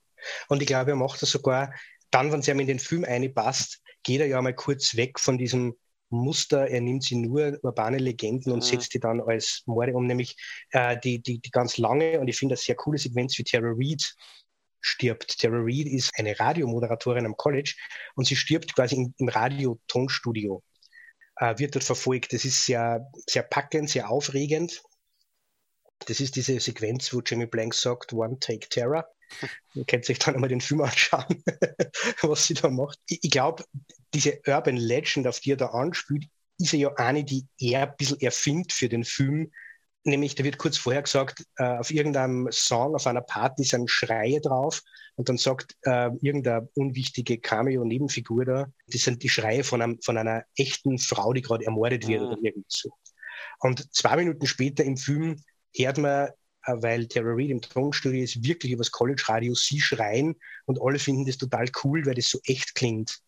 Und 0.49 0.63
ich 0.63 0.69
glaube, 0.69 0.93
er 0.93 0.97
macht 0.97 1.21
das 1.21 1.31
sogar 1.31 1.75
dann, 2.15 2.31
wenn 2.31 2.41
es 2.41 2.49
ihm 2.49 2.61
in 2.61 2.69
den 2.69 2.79
Film 2.79 3.05
einpasst, 3.05 3.83
geht 4.05 4.21
er 4.21 4.29
ja 4.29 4.41
mal 4.41 4.55
kurz 4.55 4.95
weg 4.95 5.19
von 5.19 5.37
diesem 5.37 5.75
Muster, 6.11 6.69
er 6.69 6.81
nimmt 6.81 7.03
sie 7.03 7.17
nur 7.17 7.59
urbane 7.63 7.99
Legenden 7.99 8.53
und 8.53 8.61
mhm. 8.61 8.63
setzt 8.63 8.95
die 8.95 9.01
dann 9.01 9.21
als 9.21 9.63
Morde 9.67 9.95
um, 9.95 10.07
nämlich 10.07 10.37
äh, 10.71 10.97
die, 11.03 11.21
die, 11.21 11.41
die 11.41 11.51
ganz 11.51 11.77
lange 11.77 12.21
und 12.21 12.29
ich 12.29 12.37
finde 12.37 12.55
das 12.55 12.65
sehr 12.65 12.77
coole 12.77 12.99
Sequenz 12.99 13.37
wie 13.37 13.43
Tara 13.43 13.73
Reid 13.75 14.15
stirbt. 14.85 15.39
Tara 15.41 15.57
Reid 15.59 15.87
ist 15.87 16.13
eine 16.19 16.39
Radiomoderatorin 16.39 17.27
am 17.27 17.37
College 17.37 17.75
und 18.15 18.27
sie 18.27 18.37
stirbt 18.37 18.75
quasi 18.75 18.97
im, 18.97 19.15
im 19.19 19.29
Radiotonstudio. 19.29 20.63
Äh, 21.37 21.59
wird 21.59 21.75
dort 21.75 21.85
verfolgt. 21.85 22.33
Das 22.33 22.45
ist 22.45 22.65
sehr, 22.65 23.11
sehr 23.27 23.43
packend, 23.43 23.91
sehr 23.91 24.11
aufregend. 24.11 24.83
Das 26.07 26.21
ist 26.21 26.37
diese 26.37 26.61
Sequenz, 26.61 27.13
wo 27.13 27.23
Jamie 27.25 27.47
Blank 27.47 27.75
sagt, 27.75 28.13
One 28.13 28.39
Take 28.39 28.69
Terror. 28.69 29.07
Man 29.75 29.87
kann 29.87 30.03
sich 30.03 30.19
dann 30.19 30.35
einmal 30.35 30.51
den 30.51 30.61
Film 30.61 30.83
anschauen, 30.83 31.43
was 32.23 32.47
sie 32.47 32.55
da 32.55 32.69
macht. 32.69 32.99
Ich, 33.09 33.25
ich 33.25 33.31
glaube, 33.31 33.65
diese 34.13 34.41
Urban 34.47 34.77
Legend, 34.77 35.27
auf 35.27 35.41
die 35.41 35.53
er 35.53 35.57
da 35.57 35.69
anspielt, 35.69 36.27
ist 36.59 36.73
ja 36.73 36.93
eine, 36.95 37.25
die 37.25 37.47
er 37.59 37.89
ein 37.89 37.97
bisschen 37.97 38.21
erfindet 38.21 38.73
für 38.73 38.89
den 38.89 39.05
Film, 39.05 39.51
Nämlich, 40.05 40.35
da 40.35 40.45
wird 40.45 40.59
kurz 40.59 40.77
vorher 40.77 41.03
gesagt, 41.03 41.45
äh, 41.57 41.65
auf 41.65 41.91
irgendeinem 41.91 42.49
Song, 42.53 42.95
auf 42.95 43.07
einer 43.07 43.23
Party 43.23 43.65
sind 43.65 43.91
Schreie 43.91 44.41
drauf 44.41 44.83
und 45.17 45.29
dann 45.31 45.39
sagt 45.39 45.77
äh, 45.83 46.11
irgendeine 46.21 46.69
unwichtige 46.75 47.39
Cameo-Nebenfigur 47.39 48.45
da, 48.45 48.67
das 48.87 49.03
sind 49.03 49.23
die 49.23 49.31
Schreie 49.31 49.65
von, 49.65 49.81
einem, 49.81 49.99
von 50.03 50.19
einer 50.19 50.45
echten 50.57 50.99
Frau, 50.99 51.33
die 51.33 51.41
gerade 51.41 51.65
ermordet 51.65 52.07
wird 52.07 52.21
mhm. 52.21 52.27
oder 52.29 52.39
irgendwie 52.43 52.67
so. 52.69 52.91
Und 53.61 53.95
zwei 53.95 54.17
Minuten 54.17 54.47
später 54.47 54.85
im 54.85 54.99
Film 54.99 55.41
hört 55.75 55.97
man, 55.97 56.29
äh, 56.67 56.75
weil 56.77 57.07
Tara 57.07 57.31
Reid 57.31 57.51
im 57.51 57.63
Tonstudio 57.63 58.23
ist, 58.23 58.45
wirklich 58.45 58.73
übers 58.73 58.91
College-Radio 58.91 59.55
sie 59.55 59.81
schreien 59.81 60.37
und 60.67 60.81
alle 60.83 60.99
finden 60.99 61.25
das 61.25 61.39
total 61.39 61.67
cool, 61.83 62.05
weil 62.05 62.15
das 62.15 62.29
so 62.29 62.41
echt 62.45 62.75
klingt. 62.75 63.21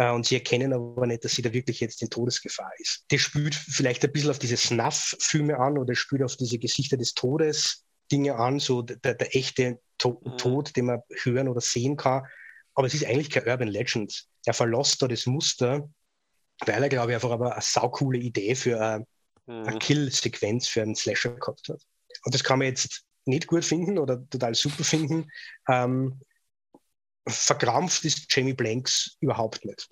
Äh, 0.00 0.10
und 0.12 0.24
sie 0.24 0.36
erkennen 0.36 0.72
aber 0.72 1.06
nicht, 1.06 1.24
dass 1.24 1.32
sie 1.32 1.42
da 1.42 1.52
wirklich 1.52 1.80
jetzt 1.80 2.00
in 2.00 2.08
Todesgefahr 2.08 2.72
ist. 2.78 3.04
Das 3.10 3.20
spielt 3.20 3.54
vielleicht 3.54 4.02
ein 4.02 4.10
bisschen 4.10 4.30
auf 4.30 4.38
diese 4.38 4.56
Snuff-Filme 4.56 5.58
an 5.58 5.76
oder 5.76 5.94
spielt 5.94 6.22
auf 6.22 6.36
diese 6.36 6.58
Gesichter 6.58 6.96
des 6.96 7.12
Todes 7.12 7.84
Dinge 8.10 8.34
an, 8.36 8.58
so 8.58 8.80
der, 8.80 9.14
der 9.14 9.36
echte 9.36 9.78
to 9.98 10.20
mhm. 10.24 10.38
Tod, 10.38 10.74
den 10.74 10.86
man 10.86 11.02
hören 11.22 11.48
oder 11.48 11.60
sehen 11.60 11.98
kann. 11.98 12.24
Aber 12.74 12.86
es 12.86 12.94
ist 12.94 13.04
eigentlich 13.04 13.28
kein 13.28 13.46
Urban 13.46 13.68
Legend. 13.68 14.26
Er 14.46 14.54
verlässt 14.54 15.02
da 15.02 15.06
das 15.06 15.26
Muster, 15.26 15.86
weil 16.64 16.82
er, 16.82 16.88
glaube 16.88 17.10
ich, 17.10 17.16
einfach 17.16 17.30
aber 17.30 17.52
eine 17.52 17.62
saukoole 17.62 18.18
Idee 18.18 18.54
für 18.54 18.80
eine, 18.80 19.06
mhm. 19.46 19.68
eine 19.68 19.78
Kill-Sequenz 19.78 20.66
für 20.66 20.80
einen 20.80 20.94
Slasher 20.94 21.34
gehabt 21.34 21.68
hat. 21.68 21.82
Und 22.24 22.34
das 22.34 22.42
kann 22.42 22.58
man 22.58 22.68
jetzt 22.68 23.04
nicht 23.26 23.46
gut 23.46 23.66
finden 23.66 23.98
oder 23.98 24.26
total 24.30 24.54
super 24.54 24.82
finden. 24.82 25.30
Ähm, 25.68 26.20
verkrampft 27.26 28.04
ist 28.04 28.34
Jamie 28.34 28.54
Blanks 28.54 29.16
überhaupt 29.20 29.64
nicht. 29.64 29.88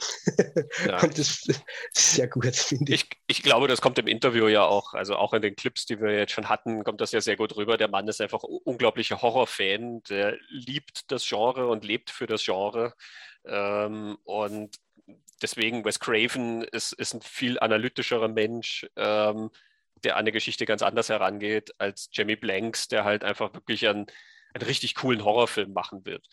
Ja. 0.87 0.99
Und 1.03 1.19
das 1.19 1.47
ist 1.47 1.63
sehr 1.93 2.29
gut, 2.29 2.57
finde 2.57 2.93
ich. 2.93 3.03
ich. 3.03 3.11
Ich 3.27 3.43
glaube, 3.43 3.69
das 3.69 3.81
kommt 3.81 3.99
im 3.99 4.07
Interview 4.07 4.49
ja 4.49 4.65
auch, 4.65 4.95
also 4.95 5.17
auch 5.17 5.35
in 5.35 5.43
den 5.43 5.55
Clips, 5.55 5.87
die 5.87 6.01
wir 6.01 6.17
jetzt 6.17 6.33
schon 6.33 6.49
hatten, 6.49 6.85
kommt 6.85 7.01
das 7.01 7.13
ja 7.13 7.21
sehr 7.21 7.37
gut 7.37 7.57
rüber. 7.57 7.77
Der 7.77 7.89
Mann 7.89 8.09
ist 8.09 8.21
einfach 8.21 8.43
unglaublicher 8.43 9.23
Horrorfan, 9.23 10.03
der 10.09 10.37
liebt 10.49 11.11
das 11.13 11.27
Genre 11.27 11.69
und 11.69 11.85
lebt 11.85 12.11
für 12.11 12.27
das 12.27 12.45
Genre. 12.45 12.95
Ähm, 13.45 14.17
und 14.25 14.77
deswegen, 15.43 15.85
Wes 15.85 16.01
Craven 16.01 16.63
ist, 16.63 16.93
ist 16.93 17.15
ein 17.15 17.23
viel 17.23 17.59
analytischerer 17.59 18.29
Mensch. 18.29 18.87
Ähm, 18.97 19.51
der 20.05 20.15
an 20.15 20.21
eine 20.21 20.33
Geschichte 20.33 20.65
ganz 20.65 20.83
anders 20.83 21.09
herangeht 21.09 21.73
als 21.79 22.09
Jamie 22.13 22.37
Blanks, 22.37 22.87
der 22.87 23.05
halt 23.05 23.25
einfach 23.25 23.53
wirklich 23.55 23.87
einen, 23.89 24.07
einen 24.55 24.65
richtig 24.65 24.95
coolen 24.95 25.25
Horrorfilm 25.25 25.73
machen 25.73 26.05
wird. 26.07 26.27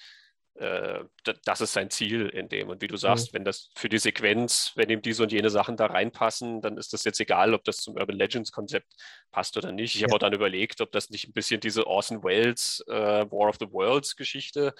Äh, 0.56 1.04
das 1.44 1.60
ist 1.62 1.74
sein 1.74 1.90
Ziel 1.90 2.30
in 2.30 2.48
dem. 2.48 2.70
Und 2.70 2.82
wie 2.82 2.88
du 2.88 2.96
sagst, 2.96 3.32
mhm. 3.32 3.38
wenn 3.38 3.46
das 3.46 3.70
für 3.76 3.90
die 3.90 3.98
Sequenz, 3.98 4.72
wenn 4.76 4.90
ihm 4.90 5.02
diese 5.02 5.24
und 5.24 5.32
jene 5.32 5.50
Sachen 5.50 5.76
da 5.76 5.88
reinpassen, 5.88 6.62
dann 6.62 6.78
ist 6.78 6.94
das 6.94 7.04
jetzt 7.04 7.20
egal, 7.20 7.54
ob 7.54 7.64
das 7.66 7.78
zum 7.78 7.96
Urban 7.96 8.16
Legends 8.16 8.52
Konzept 8.52 8.94
passt 9.32 9.58
oder 9.58 9.72
nicht. 9.72 9.96
Ich 9.96 10.02
ja. 10.02 10.08
habe 10.08 10.16
auch 10.16 10.20
dann 10.20 10.34
überlegt, 10.34 10.80
ob 10.80 10.92
das 10.92 11.10
nicht 11.10 11.28
ein 11.28 11.34
bisschen 11.34 11.60
diese 11.60 11.88
Orson 11.88 12.24
Welles 12.24 12.84
äh, 12.88 12.94
War 13.30 13.50
of 13.50 13.58
the 13.60 13.72
Worlds 13.72 14.16
Geschichte 14.16 14.74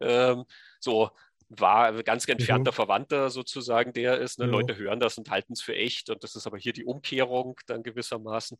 ähm, 0.00 0.44
so 0.80 1.10
war 1.48 2.02
ganz 2.02 2.28
entfernter 2.28 2.72
mhm. 2.72 2.74
Verwandter 2.74 3.30
sozusagen 3.30 3.92
der 3.92 4.18
ist. 4.18 4.38
Ne? 4.38 4.44
Ja. 4.46 4.50
Leute 4.50 4.76
hören 4.76 5.00
das 5.00 5.16
und 5.16 5.30
halten 5.30 5.54
es 5.54 5.62
für 5.62 5.74
echt 5.74 6.10
und 6.10 6.22
das 6.22 6.34
ist 6.36 6.46
aber 6.46 6.58
hier 6.58 6.72
die 6.72 6.84
Umkehrung 6.84 7.58
dann 7.66 7.82
gewissermaßen. 7.82 8.58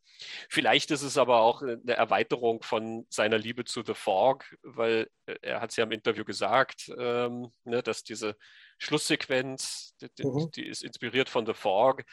Vielleicht 0.49 0.91
ist 0.91 1.03
es 1.03 1.19
aber 1.19 1.41
auch 1.41 1.63
eine 1.63 1.93
Erweiterung 1.93 2.63
von 2.63 3.07
seiner 3.11 3.39
Liebe 3.39 3.65
zu 3.65 3.83
The 3.85 3.95
Fog, 3.95 4.45
weil 4.63 5.09
äh, 5.27 5.37
er 5.43 5.61
hat 5.61 5.71
es 5.71 5.77
ja 5.77 5.85
im 5.85 5.93
Interview 5.93 6.25
gesagt, 6.25 6.91
ähm, 6.99 7.53
ne, 7.65 7.83
dass 7.83 8.05
diese 8.05 8.37
Schlusssequenz, 8.79 9.95
die, 10.01 10.25
mhm. 10.25 10.51
die 10.53 10.67
ist 10.67 10.83
inspiriert 10.83 11.29
von 11.29 11.45
The 11.45 11.55
Fog 11.55 12.05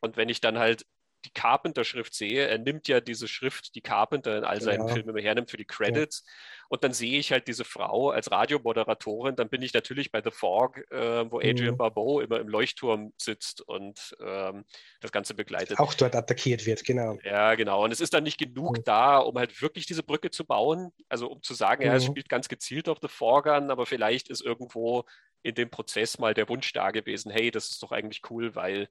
und 0.00 0.16
wenn 0.16 0.28
ich 0.28 0.40
dann 0.40 0.58
halt 0.58 0.84
die 1.24 1.32
Carpenter-Schrift 1.32 2.14
sehe, 2.14 2.46
er 2.46 2.58
nimmt 2.58 2.88
ja 2.88 3.00
diese 3.00 3.28
Schrift, 3.28 3.74
die 3.74 3.80
Carpenter 3.80 4.38
in 4.38 4.44
all 4.44 4.60
seinen 4.60 4.86
ja. 4.86 4.94
Filmen 4.94 5.16
hernimmt 5.16 5.50
für 5.50 5.56
die 5.56 5.64
Credits. 5.64 6.24
Ja. 6.24 6.32
Und 6.70 6.84
dann 6.84 6.92
sehe 6.92 7.18
ich 7.18 7.32
halt 7.32 7.48
diese 7.48 7.64
Frau 7.64 8.10
als 8.10 8.30
Radiomoderatorin. 8.30 9.34
Dann 9.34 9.48
bin 9.48 9.62
ich 9.62 9.72
natürlich 9.72 10.12
bei 10.12 10.22
The 10.22 10.30
Fog, 10.30 10.78
äh, 10.90 11.30
wo 11.30 11.38
Adrian 11.38 11.74
mhm. 11.74 11.78
Barbeau 11.78 12.20
immer 12.20 12.38
im 12.40 12.48
Leuchtturm 12.48 13.12
sitzt 13.16 13.62
und 13.62 14.14
ähm, 14.20 14.64
das 15.00 15.10
Ganze 15.10 15.34
begleitet. 15.34 15.78
Auch 15.78 15.94
dort 15.94 16.14
attackiert 16.14 16.66
wird, 16.66 16.84
genau. 16.84 17.18
Ja, 17.24 17.54
genau. 17.54 17.84
Und 17.84 17.90
es 17.90 18.00
ist 18.00 18.12
dann 18.12 18.24
nicht 18.24 18.38
genug 18.38 18.78
mhm. 18.78 18.84
da, 18.84 19.18
um 19.18 19.36
halt 19.38 19.60
wirklich 19.62 19.86
diese 19.86 20.02
Brücke 20.02 20.30
zu 20.30 20.44
bauen. 20.44 20.92
Also 21.08 21.28
um 21.28 21.42
zu 21.42 21.54
sagen, 21.54 21.82
mhm. 21.82 21.88
ja, 21.88 21.96
es 21.96 22.04
mhm. 22.06 22.12
spielt 22.12 22.28
ganz 22.28 22.48
gezielt 22.48 22.88
auf 22.88 22.98
The 23.00 23.08
Fog 23.08 23.46
an, 23.46 23.70
aber 23.70 23.86
vielleicht 23.86 24.28
ist 24.28 24.42
irgendwo 24.42 25.04
in 25.42 25.54
dem 25.54 25.70
Prozess 25.70 26.18
mal 26.18 26.34
der 26.34 26.48
Wunsch 26.48 26.72
da 26.72 26.90
gewesen, 26.90 27.30
hey, 27.30 27.50
das 27.50 27.70
ist 27.70 27.82
doch 27.82 27.92
eigentlich 27.92 28.22
cool, 28.30 28.54
weil 28.54 28.88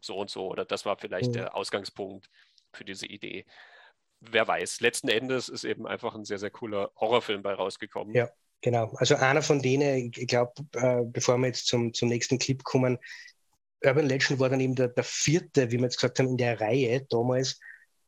so 0.00 0.16
und 0.16 0.30
so 0.30 0.48
oder 0.48 0.64
das 0.64 0.84
war 0.84 0.96
vielleicht 0.96 1.28
mhm. 1.28 1.34
der 1.34 1.56
Ausgangspunkt 1.56 2.28
für 2.72 2.84
diese 2.84 3.06
Idee. 3.06 3.44
Wer 4.20 4.46
weiß, 4.46 4.80
letzten 4.80 5.08
Endes 5.08 5.48
ist 5.48 5.64
eben 5.64 5.86
einfach 5.86 6.14
ein 6.14 6.24
sehr, 6.24 6.38
sehr 6.38 6.50
cooler 6.50 6.90
Horrorfilm 6.96 7.42
bei 7.42 7.54
rausgekommen. 7.54 8.14
Ja, 8.14 8.30
genau. 8.60 8.92
Also 8.96 9.16
einer 9.16 9.42
von 9.42 9.60
denen, 9.60 10.12
ich 10.14 10.26
glaube, 10.28 10.52
äh, 10.74 11.02
bevor 11.04 11.38
wir 11.38 11.48
jetzt 11.48 11.66
zum, 11.66 11.92
zum 11.92 12.08
nächsten 12.08 12.38
Clip 12.38 12.62
kommen, 12.62 12.98
Urban 13.84 14.06
Legend 14.06 14.38
war 14.38 14.48
dann 14.48 14.60
eben 14.60 14.76
der, 14.76 14.88
der 14.88 15.04
vierte, 15.04 15.70
wie 15.70 15.78
wir 15.78 15.84
jetzt 15.84 15.96
gesagt 15.96 16.18
haben, 16.18 16.28
in 16.28 16.36
der 16.36 16.60
Reihe 16.60 17.04
damals, 17.10 17.58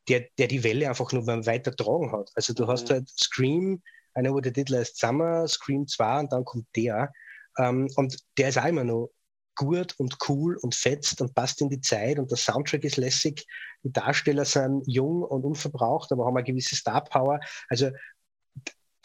der, 0.09 0.27
der 0.39 0.47
die 0.47 0.63
Welle 0.63 0.89
einfach 0.89 1.11
nur 1.13 1.27
weiter 1.27 1.75
tragen 1.75 2.13
hat. 2.13 2.31
Also 2.35 2.53
du 2.53 2.67
hast 2.69 2.89
mhm. 2.89 2.95
halt 2.95 3.09
Scream, 3.09 3.83
I 4.17 4.21
Know 4.21 4.35
What 4.35 4.47
I 4.47 4.53
Did 4.53 4.69
Last 4.69 4.99
Summer, 4.99 5.49
Scream 5.49 5.87
2 5.87 6.21
und 6.21 6.33
dann 6.33 6.45
kommt 6.45 6.67
der. 6.77 7.13
Ähm, 7.59 7.91
und 7.97 8.19
der 8.39 8.51
ist 8.51 8.59
auch 8.59 8.67
immer 8.67 8.85
noch 8.85 9.11
gut 9.57 9.95
und 9.99 10.17
cool 10.29 10.57
und 10.57 10.75
fetzt 10.75 11.21
und 11.21 11.35
passt 11.35 11.61
in 11.61 11.71
die 11.71 11.81
Zeit 11.81 12.19
und 12.19 12.31
der 12.31 12.39
Soundtrack 12.39 12.85
ist 12.85 12.97
lässig. 12.97 13.47
Die 13.83 13.93
Darsteller 13.93 14.45
sind 14.45 14.85
jung 14.87 15.23
und 15.23 15.45
unverbraucht, 15.45 16.13
aber 16.13 16.27
haben 16.27 16.37
eine 16.37 16.45
gewisse 16.45 16.77
Star 16.77 17.05
Power. 17.05 17.41
Also 17.69 17.91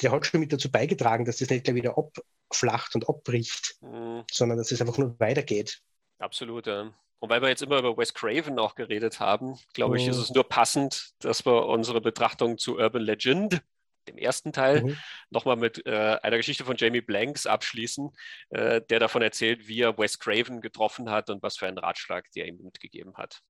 der 0.01 0.11
hat 0.11 0.25
schon 0.25 0.39
mit 0.39 0.53
dazu 0.53 0.71
beigetragen, 0.71 1.25
dass 1.25 1.37
das 1.37 1.49
nicht 1.49 1.65
gleich 1.65 1.75
wieder 1.75 1.97
abflacht 1.97 2.95
und 2.95 3.07
abbricht, 3.09 3.75
mhm. 3.81 4.23
sondern 4.31 4.57
dass 4.57 4.71
es 4.71 4.81
einfach 4.81 4.97
nur 4.97 5.19
weitergeht. 5.19 5.81
Absolut, 6.19 6.67
ja. 6.67 6.93
Und 7.19 7.29
weil 7.29 7.41
wir 7.41 7.49
jetzt 7.49 7.61
immer 7.61 7.79
über 7.79 7.97
Wes 7.97 8.13
Craven 8.13 8.59
auch 8.59 8.75
geredet 8.75 9.19
haben, 9.19 9.59
glaube 9.73 9.97
ich, 9.97 10.05
mhm. 10.05 10.11
ist 10.11 10.17
es 10.17 10.31
nur 10.31 10.47
passend, 10.47 11.11
dass 11.19 11.45
wir 11.45 11.65
unsere 11.65 11.99
Betrachtung 11.99 12.57
zu 12.57 12.77
Urban 12.77 13.01
Legend 13.01 13.61
dem 14.09 14.17
ersten 14.17 14.51
Teil, 14.51 14.83
mhm. 14.83 14.97
nochmal 15.29 15.55
mit 15.55 15.85
äh, 15.85 16.17
einer 16.21 16.37
Geschichte 16.37 16.63
von 16.63 16.75
Jamie 16.77 17.01
Blanks 17.01 17.45
abschließen, 17.45 18.09
äh, 18.49 18.81
der 18.89 18.99
davon 18.99 19.21
erzählt, 19.21 19.67
wie 19.67 19.81
er 19.81 19.97
Wes 19.97 20.19
Craven 20.19 20.61
getroffen 20.61 21.09
hat 21.09 21.29
und 21.29 21.41
was 21.43 21.57
für 21.57 21.67
einen 21.67 21.77
Ratschlag 21.77 22.25
der 22.35 22.47
ihm 22.47 22.59
mitgegeben 22.61 23.15
hat. 23.15 23.41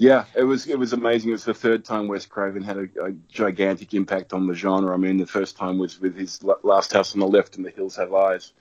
Yeah, 0.00 0.26
it 0.36 0.44
was 0.44 0.66
it 0.66 0.78
was 0.78 0.92
amazing. 0.92 1.30
It 1.30 1.34
was 1.34 1.44
the 1.44 1.52
third 1.52 1.84
time 1.84 2.08
Wes 2.08 2.24
Craven 2.24 2.62
had 2.62 2.76
a, 2.76 2.86
a, 3.02 3.12
gigantic 3.28 3.94
impact 3.94 4.32
on 4.32 4.46
the 4.46 4.54
genre. 4.54 4.94
I 4.94 4.96
mean, 4.96 5.18
the 5.18 5.26
first 5.26 5.56
time 5.56 5.80
was 5.80 6.00
with 6.00 6.16
his 6.16 6.40
Last 6.62 6.92
House 6.92 7.14
on 7.14 7.20
the 7.20 7.26
Left 7.26 7.56
and 7.56 7.66
The 7.66 7.72
Hills 7.72 7.96
Have 7.96 8.14
Eyes, 8.14 8.52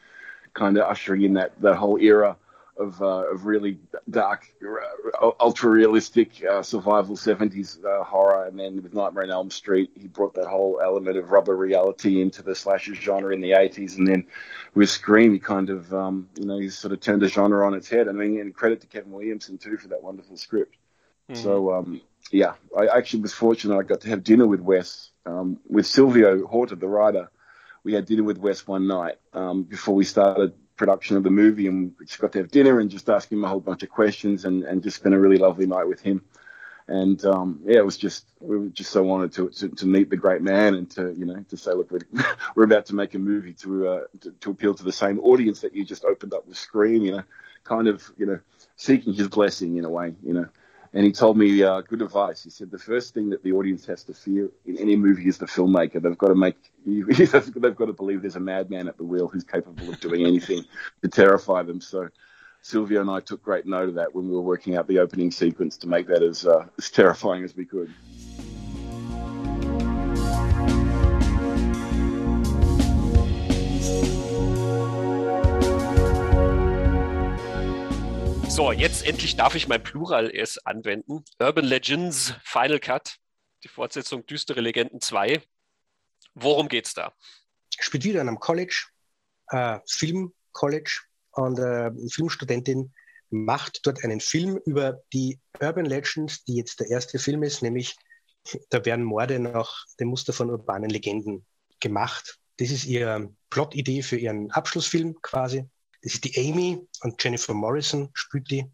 kind 0.56 0.78
of 0.78 0.90
ushering 0.90 1.22
in 1.22 1.34
that 1.34 1.52
that 1.62 1.76
whole 1.76 2.00
era 2.00 2.38
of, 2.80 3.02
uh, 3.02 3.32
of 3.32 3.46
really 3.46 3.80
dark, 4.10 4.48
uh, 5.22 5.32
ultra 5.40 5.70
realistic 5.70 6.44
uh, 6.44 6.62
survival 6.62 7.16
70s 7.16 7.84
uh, 7.84 8.04
horror. 8.04 8.46
And 8.46 8.60
then 8.60 8.82
with 8.82 8.94
Nightmare 8.94 9.24
on 9.24 9.32
Elm 9.32 9.50
Street, 9.50 9.92
he 9.96 10.08
brought 10.08 10.34
that 10.36 10.48
whole 10.48 10.80
element 10.82 11.18
of 11.18 11.32
rubber 11.32 11.56
reality 11.56 12.22
into 12.22 12.42
the 12.42 12.56
slasher 12.56 12.96
genre 12.96 13.34
in 13.34 13.42
the 13.42 13.52
80s. 13.52 13.98
And 13.98 14.08
then 14.08 14.28
with 14.74 14.90
Scream, 14.90 15.34
he 15.34 15.40
kind 15.40 15.70
of, 15.70 15.94
um, 15.94 16.30
you 16.38 16.46
know, 16.46 16.60
he 16.60 16.70
sort 16.70 16.94
of 16.94 17.00
turned 17.00 17.22
the 17.22 17.28
genre 17.28 17.66
on 17.66 17.74
its 17.74 17.90
head. 17.90 18.08
I 18.08 18.12
mean, 18.12 18.40
and 18.40 18.54
credit 18.54 18.82
to 18.82 18.88
Kevin 18.88 19.12
Williamson 19.12 19.58
too 19.58 19.78
for 19.78 19.90
that 19.90 20.04
wonderful 20.04 20.38
script. 20.38 20.76
Mm. 21.30 21.38
So, 21.38 21.74
um, 21.74 22.02
yeah, 22.32 22.54
I 22.78 22.88
actually 22.88 23.22
was 23.22 23.34
fortunate 23.34 23.78
I 23.78 23.84
got 23.84 24.02
to 24.02 24.10
have 24.10 24.24
dinner 24.24 24.48
with 24.48 24.62
Wes, 24.62 25.12
um, 25.26 25.60
with 25.68 25.86
Silvio 25.86 26.46
Horta, 26.46 26.76
the 26.76 26.88
writer. 26.88 27.30
We 27.84 27.94
had 27.94 28.06
dinner 28.06 28.24
with 28.24 28.38
Wes 28.38 28.68
one 28.68 28.88
night 28.88 29.16
um, 29.34 29.64
before 29.64 29.96
we 29.96 30.04
started 30.04 30.54
production 30.78 31.18
of 31.18 31.24
the 31.24 31.30
movie, 31.30 31.68
and 31.68 31.94
we 32.00 32.06
just 32.06 32.20
got 32.20 32.32
to 32.34 32.40
have 32.40 32.52
dinner 32.52 32.80
and 32.80 32.90
just 32.90 33.10
ask 33.10 33.32
him 33.32 33.44
a 33.44 33.48
whole 33.48 33.60
bunch 33.60 33.84
of 33.84 33.90
questions, 33.90 34.46
and, 34.46 34.64
and 34.64 34.84
just 34.84 34.98
spent 34.98 35.16
a 35.16 35.20
really 35.20 35.38
lovely 35.38 35.66
night 35.66 35.88
with 35.88 36.00
him. 36.00 36.24
And 36.88 37.24
um, 37.26 37.60
yeah, 37.66 37.80
it 37.80 37.86
was 37.86 37.98
just 37.98 38.26
we 38.40 38.58
were 38.58 38.68
just 38.68 38.92
so 38.92 39.10
honored 39.12 39.34
to, 39.34 39.50
to, 39.50 39.68
to 39.68 39.86
meet 39.86 40.10
the 40.10 40.16
great 40.16 40.42
man 40.42 40.74
and 40.76 40.90
to 40.92 41.14
you 41.18 41.26
know 41.26 41.44
to 41.50 41.58
say, 41.58 41.74
look, 41.74 41.92
we're, 41.92 42.00
we're 42.56 42.64
about 42.64 42.86
to 42.86 42.96
make 42.96 43.14
a 43.14 43.20
movie 43.20 43.54
to, 43.54 43.88
uh, 43.88 44.02
to, 44.22 44.32
to 44.32 44.52
appeal 44.52 44.74
to 44.74 44.84
the 44.84 44.94
same 44.94 45.20
audience 45.20 45.60
that 45.62 45.76
you 45.76 45.84
just 45.84 46.06
opened 46.06 46.34
up 46.34 46.48
with 46.48 46.58
Scream, 46.58 47.02
you 47.04 47.12
know, 47.12 47.24
kind 47.66 47.90
of 47.90 48.10
you 48.18 48.26
know 48.26 48.40
seeking 48.78 49.14
his 49.14 49.28
blessing 49.28 49.76
in 49.76 49.84
a 49.84 49.90
way, 49.90 50.14
you 50.24 50.34
know. 50.34 50.48
And 50.94 51.06
he 51.06 51.12
told 51.12 51.38
me 51.38 51.62
uh, 51.64 51.82
good 51.82 52.02
advice. 52.02 52.44
He 52.44 52.50
said 52.50 52.72
the 52.72 52.80
first 52.80 53.14
thing 53.14 53.30
that 53.30 53.44
the 53.44 53.52
audience 53.52 53.86
has 53.86 54.04
to 54.06 54.14
fear 54.14 54.50
in 54.66 54.78
any 54.78 54.96
movie 54.96 55.28
is 55.28 55.38
the 55.38 55.46
filmmaker. 55.46 56.02
They've 56.02 56.18
got 56.18 56.30
to 56.30 56.36
make 56.36 56.58
they've 56.86 57.76
got 57.76 57.86
to 57.86 57.94
believe 57.94 58.22
there's 58.22 58.36
a 58.36 58.40
madman 58.40 58.88
at 58.88 58.98
the 58.98 59.04
wheel 59.04 59.28
who's 59.28 59.44
capable 59.44 59.90
of 59.90 60.00
doing 60.00 60.26
anything 60.26 60.64
to 61.04 61.10
terrify 61.10 61.64
them. 61.64 61.82
So 61.82 62.10
Silvio 62.62 63.02
and 63.02 63.10
I 63.10 63.20
took 63.20 63.44
great 63.44 63.66
note 63.66 63.90
of 63.90 63.96
that 63.96 64.16
when 64.16 64.28
we 64.28 64.36
were 64.36 64.42
working 64.42 64.76
out 64.76 64.88
the 64.88 65.00
opening 65.00 65.32
sequence 65.32 65.78
to 65.78 65.88
make 65.88 66.08
that 66.08 66.24
as 66.24 66.46
uh, 66.46 66.66
as 66.78 66.90
terrifying 66.90 67.44
as 67.44 67.56
we 67.56 67.66
could. 67.66 67.94
So, 78.58 78.72
jetzt 78.72 79.06
endlich 79.06 79.36
darf 79.36 79.54
ich 79.54 79.68
mein 79.68 79.84
Plural 79.84 80.32
S 80.32 80.58
anwenden. 80.58 81.24
Urban 81.38 81.64
Legends 81.64 82.34
Final 82.44 82.80
Cut, 82.80 83.18
die 83.64 83.68
Fortsetzung 83.68 84.26
Düstere 84.26 84.62
Legenden 84.62 85.00
2. 85.00 85.44
Worum 86.34 86.68
geht's 86.68 86.96
da? 86.96 87.14
Spielt 87.78 88.04
wieder 88.04 88.20
an 88.20 88.30
einem 88.30 88.40
College, 88.40 88.88
äh, 89.50 89.78
Film-College, 89.88 91.02
und 91.34 91.60
äh, 91.60 91.62
eine 91.62 92.10
Filmstudentin 92.10 92.96
macht 93.30 93.86
dort 93.86 94.04
einen 94.04 94.20
Film 94.20 94.58
über 94.66 95.04
die 95.14 95.40
Urban 95.62 95.86
Legends, 95.86 96.44
die 96.46 96.56
jetzt 96.56 96.80
der 96.80 96.90
erste 96.90 97.20
Film 97.20 97.44
ist, 97.44 97.62
nämlich 97.62 97.96
da 98.72 98.84
werden 98.86 99.06
Morde 99.06 99.38
nach 99.38 99.86
dem 100.00 100.08
Muster 100.08 100.34
von 100.34 100.50
urbanen 100.50 100.90
Legenden 100.90 101.46
gemacht. 101.80 102.40
Das 102.58 102.72
ist 102.72 102.86
ihre 102.86 103.32
Plot-Idee 103.52 104.02
für 104.02 104.18
ihren 104.18 104.50
Abschlussfilm 104.50 105.22
quasi. 105.22 105.70
Das 106.08 106.14
ist 106.14 106.24
die 106.24 106.40
Amy 106.40 106.88
und 107.02 107.22
Jennifer 107.22 107.54
Morrison 107.54 108.10
spielt 108.14 108.50
die. 108.50 108.66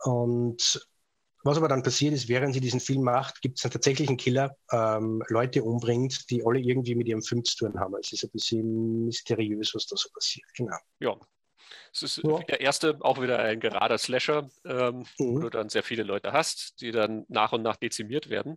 Und 0.00 0.86
was 1.42 1.56
aber 1.56 1.68
dann 1.68 1.82
passiert 1.82 2.12
ist, 2.12 2.28
während 2.28 2.52
sie 2.52 2.60
diesen 2.60 2.80
Film 2.80 3.02
macht, 3.02 3.40
gibt 3.40 3.58
es 3.58 3.64
einen 3.64 3.72
tatsächlichen 3.72 4.18
Killer, 4.18 4.54
ähm, 4.70 5.22
Leute 5.28 5.64
umbringt, 5.64 6.28
die 6.28 6.44
alle 6.44 6.58
irgendwie 6.60 6.96
mit 6.96 7.08
ihrem 7.08 7.22
Film 7.22 7.44
zu 7.44 7.56
tun 7.56 7.80
haben. 7.80 7.94
Es 7.98 8.12
ist 8.12 8.24
ein 8.24 8.30
bisschen 8.30 9.06
mysteriös, 9.06 9.74
was 9.74 9.86
da 9.86 9.96
so 9.96 10.10
passiert. 10.10 10.46
Genau. 10.54 10.76
Ja. 11.00 11.16
Es 11.94 12.02
ist 12.02 12.18
ja. 12.22 12.38
der 12.40 12.60
erste 12.60 12.98
auch 13.00 13.22
wieder 13.22 13.38
ein 13.38 13.58
gerader 13.58 13.96
Slasher, 13.96 14.50
ähm, 14.66 15.06
mhm. 15.18 15.34
wo 15.34 15.38
du 15.38 15.48
dann 15.48 15.70
sehr 15.70 15.82
viele 15.82 16.02
Leute 16.02 16.32
hast, 16.32 16.78
die 16.82 16.92
dann 16.92 17.24
nach 17.28 17.52
und 17.52 17.62
nach 17.62 17.76
dezimiert 17.76 18.28
werden. 18.28 18.56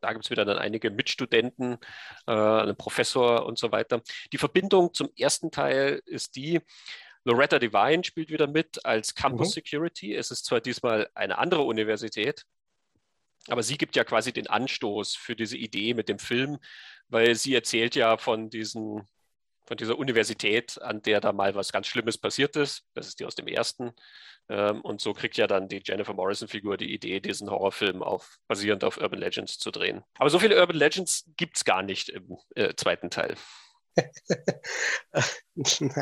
Da 0.00 0.12
gibt 0.12 0.24
es 0.24 0.30
wieder 0.30 0.44
dann 0.44 0.58
einige 0.58 0.90
Mitstudenten, 0.90 1.78
äh, 2.26 2.32
einen 2.32 2.76
Professor 2.76 3.46
und 3.46 3.58
so 3.58 3.72
weiter. 3.72 4.02
Die 4.32 4.38
Verbindung 4.38 4.94
zum 4.94 5.10
ersten 5.16 5.50
Teil 5.50 6.02
ist 6.06 6.36
die, 6.36 6.60
Loretta 7.24 7.58
Devine 7.58 8.04
spielt 8.04 8.30
wieder 8.30 8.46
mit 8.46 8.84
als 8.84 9.14
Campus 9.14 9.48
mhm. 9.48 9.52
Security. 9.52 10.14
Es 10.14 10.30
ist 10.30 10.44
zwar 10.44 10.60
diesmal 10.60 11.08
eine 11.14 11.38
andere 11.38 11.62
Universität, 11.62 12.44
aber 13.48 13.62
sie 13.62 13.78
gibt 13.78 13.96
ja 13.96 14.04
quasi 14.04 14.32
den 14.32 14.46
Anstoß 14.46 15.16
für 15.16 15.34
diese 15.34 15.56
Idee 15.56 15.94
mit 15.94 16.08
dem 16.08 16.18
Film, 16.18 16.58
weil 17.08 17.34
sie 17.34 17.54
erzählt 17.54 17.94
ja 17.94 18.16
von 18.18 18.50
diesen 18.50 19.08
von 19.66 19.76
dieser 19.76 19.98
Universität, 19.98 20.80
an 20.80 21.02
der 21.02 21.20
da 21.20 21.32
mal 21.32 21.54
was 21.54 21.72
ganz 21.72 21.86
Schlimmes 21.86 22.18
passiert 22.18 22.56
ist. 22.56 22.84
Das 22.94 23.08
ist 23.08 23.20
die 23.20 23.24
aus 23.24 23.34
dem 23.34 23.46
ersten. 23.46 23.92
Ähm, 24.48 24.80
und 24.82 25.00
so 25.00 25.14
kriegt 25.14 25.36
ja 25.36 25.46
dann 25.46 25.68
die 25.68 25.82
Jennifer 25.84 26.12
Morrison-Figur 26.12 26.76
die 26.76 26.92
Idee, 26.92 27.20
diesen 27.20 27.50
Horrorfilm 27.50 28.02
auf, 28.02 28.38
basierend 28.46 28.84
auf 28.84 28.98
Urban 28.98 29.20
Legends 29.20 29.58
zu 29.58 29.70
drehen. 29.70 30.04
Aber 30.18 30.30
so 30.30 30.38
viele 30.38 30.60
Urban 30.60 30.76
Legends 30.76 31.30
gibt 31.36 31.56
es 31.56 31.64
gar 31.64 31.82
nicht 31.82 32.10
im 32.10 32.36
äh, 32.54 32.74
zweiten 32.74 33.10
Teil. 33.10 33.36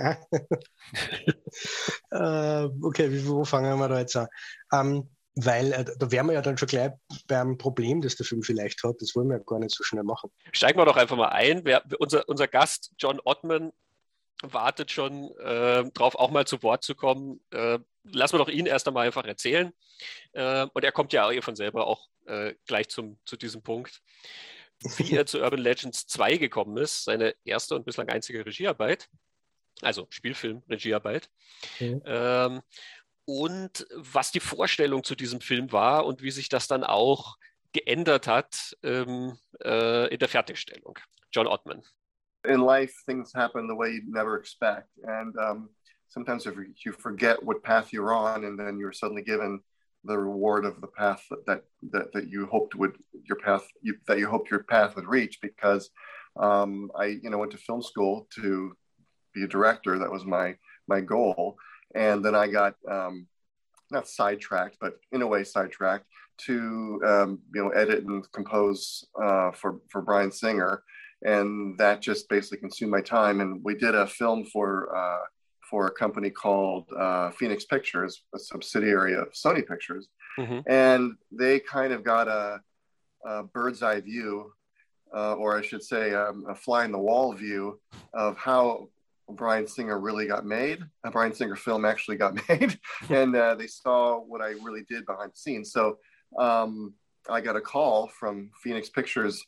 äh, 2.11 2.69
okay, 2.83 3.27
wo 3.27 3.45
fangen 3.45 3.79
wir 3.79 3.89
da 3.89 4.01
jetzt 4.01 4.17
an? 4.17 4.29
Ähm, 4.73 5.09
weil 5.35 5.73
äh, 5.73 5.85
da 5.99 6.11
wären 6.11 6.27
wir 6.27 6.35
ja 6.35 6.43
dann 6.43 6.59
schon 6.59 6.69
gleich 6.69 6.93
beim 7.27 7.59
Problem, 7.59 8.01
das 8.01 8.17
der 8.17 8.27
Film 8.27 8.43
vielleicht 8.43 8.83
hat. 8.83 8.97
Das 9.01 9.15
wollen 9.15 9.29
wir 9.29 9.39
ja 9.39 9.43
gar 9.45 9.59
nicht 9.59 9.75
so 9.75 9.85
schnell 9.85 10.05
machen. 10.05 10.31
Steigen 10.53 10.79
wir 10.79 10.85
doch 10.85 10.97
einfach 10.97 11.17
mal 11.17 11.29
ein. 11.29 11.65
Wer, 11.65 11.83
unser, 11.99 12.29
unser 12.29 12.49
Gast 12.49 12.93
John 12.99 13.21
Ottman 13.25 13.73
wartet 14.43 14.91
schon 14.91 15.31
äh, 15.39 15.85
drauf, 15.93 16.17
auch 16.17 16.31
mal 16.31 16.47
zu 16.47 16.63
Wort 16.63 16.85
zu 16.85 16.95
kommen. 16.95 17.41
Äh, 17.51 17.79
lassen 18.05 18.35
wir 18.35 18.39
doch 18.39 18.49
ihn 18.49 18.67
erst 18.67 18.89
einmal 18.89 19.07
einfach 19.07 19.25
erzählen. 19.25 19.73
Äh, 20.33 20.67
und 20.73 20.85
er 20.85 20.93
kommt 20.93 21.13
ja 21.13 21.29
auch 21.29 21.43
von 21.43 21.57
selber 21.57 21.87
auch 21.87 22.09
äh, 22.27 22.55
gleich 22.67 22.89
zum, 22.89 23.19
zu 23.25 23.37
diesem 23.37 23.63
Punkt 23.63 24.03
wie 24.97 25.15
er 25.15 25.27
zu 25.27 25.41
Urban 25.41 25.61
Legends 25.61 26.07
2 26.07 26.37
gekommen 26.37 26.77
ist, 26.77 27.05
seine 27.05 27.35
erste 27.45 27.75
und 27.75 27.85
bislang 27.85 28.09
einzige 28.09 28.45
Regiearbeit, 28.45 29.09
also 29.81 30.07
Spielfilm, 30.11 30.63
Regiearbeit. 30.69 31.29
Mhm. 31.81 32.03
Ähm, 32.05 32.63
und 33.25 33.87
was 33.95 34.33
die 34.33 34.41
Vorstellung 34.41 35.05
zu 35.05 35.15
diesem 35.15 35.41
Film 35.41 35.73
war 35.73 36.07
und 36.07 36.23
wie 36.23 36.31
sich 36.31 36.49
das 36.49 36.69
dann 36.69 36.85
auch 36.85 37.37
geändert 37.73 38.27
hat 38.27 38.77
ähm, 38.83 39.39
äh, 39.65 40.13
in 40.13 40.19
der 40.19 40.29
Fertigstellung. 40.29 40.99
John 41.33 41.47
Ottman. 41.47 41.83
In 42.45 42.61
life, 42.61 42.93
things 43.07 43.33
happen 43.35 43.69
the 43.69 43.75
way 43.75 43.91
you'd 43.91 44.13
never 44.13 44.37
expect. 44.37 44.89
And 45.05 45.37
um, 45.39 45.71
sometimes 46.09 46.47
if 46.47 46.55
you 46.85 46.93
forget 46.93 47.43
what 47.43 47.63
path 47.63 47.93
you're 47.93 48.13
on 48.13 48.45
and 48.45 48.59
then 48.59 48.79
you're 48.79 48.93
suddenly 48.93 49.23
given 49.23 49.61
the 50.05 50.19
reward 50.19 50.65
of 50.65 50.81
the 50.81 50.89
path 50.89 51.25
that 51.47 51.63
that, 51.93 52.13
that 52.13 52.29
you 52.29 52.47
hoped 52.47 52.75
would 52.75 52.99
your 53.25 53.39
path 53.39 53.67
you, 53.83 53.95
that 54.09 54.19
you 54.19 54.29
hoped 54.29 54.51
your 54.51 54.65
path 54.65 54.97
would 54.97 55.07
reach 55.07 55.39
because 55.41 55.91
um, 56.37 56.91
I 56.97 57.19
you 57.23 57.31
know 57.31 57.39
went 57.39 57.53
to 57.53 57.59
film 57.59 57.83
school 57.83 58.27
to 58.35 58.77
be 59.33 59.45
a 59.45 59.49
director 59.49 59.99
that 59.99 60.11
was 60.11 60.25
my 60.25 60.57
my 60.89 61.01
goal 61.01 61.57
and 61.95 62.25
then 62.25 62.35
I 62.35 62.49
got 62.49 62.75
um, 62.91 63.27
not 63.91 64.09
sidetracked 64.09 64.79
but 64.81 64.99
in 65.13 65.23
a 65.23 65.27
way 65.27 65.45
sidetracked 65.45 66.07
to 66.39 67.01
um, 67.07 67.39
you 67.55 67.63
know 67.63 67.71
edit 67.71 68.05
and 68.05 68.31
compose 68.33 69.05
uh, 69.23 69.51
for 69.53 69.81
for 69.91 70.03
Brian 70.03 70.33
Singer. 70.33 70.83
And 71.25 71.79
that 71.79 72.01
just 72.01 72.29
basically 72.29 72.59
consumed 72.59 72.91
my 72.91 73.01
time. 73.01 73.41
And 73.41 73.63
we 73.63 73.77
did 73.77 73.95
a 73.95 74.07
film 74.09 74.45
for 74.45 74.95
uh, 74.97 75.25
for 75.71 75.87
a 75.87 75.91
company 75.91 76.31
called 76.31 76.87
uh, 76.99 77.31
Phoenix 77.31 77.65
Pictures, 77.65 78.25
a 78.35 78.39
subsidiary 78.39 79.15
of 79.15 79.29
Sony 79.33 79.67
Pictures, 79.67 80.09
mm-hmm. 80.39 80.61
and 80.67 81.15
they 81.31 81.61
kind 81.61 81.93
of 81.93 82.03
got 82.03 82.29
a, 82.29 82.61
a 83.25 83.45
bird's 83.45 83.83
eye 83.83 84.01
view, 84.01 84.53
uh, 85.17 85.35
or 85.35 85.57
I 85.57 85.63
should 85.63 85.83
say, 85.83 86.13
um, 86.13 86.45
a 86.49 86.55
fly 86.55 86.85
in 86.85 86.93
the 86.93 86.99
wall 86.99 87.33
view 87.33 87.81
of 88.13 88.37
how 88.37 88.89
Brian 89.35 89.67
Singer 89.67 89.99
really 89.99 90.27
got 90.27 90.45
made. 90.47 90.81
A 91.05 91.11
Brian 91.11 91.35
Singer 91.35 91.57
film 91.57 91.85
actually 91.85 92.17
got 92.17 92.35
made, 92.49 92.79
and 93.09 93.35
uh, 93.35 93.55
they 93.55 93.67
saw 93.67 94.19
what 94.19 94.41
I 94.41 94.51
really 94.63 94.85
did 94.89 95.07
behind 95.07 95.33
the 95.33 95.37
scenes. 95.37 95.73
So 95.73 95.99
um, 96.39 96.95
I 97.29 97.41
got 97.41 97.57
a 97.57 97.61
call 97.61 98.09
from 98.09 98.51
Phoenix 98.63 98.89
Pictures 98.89 99.45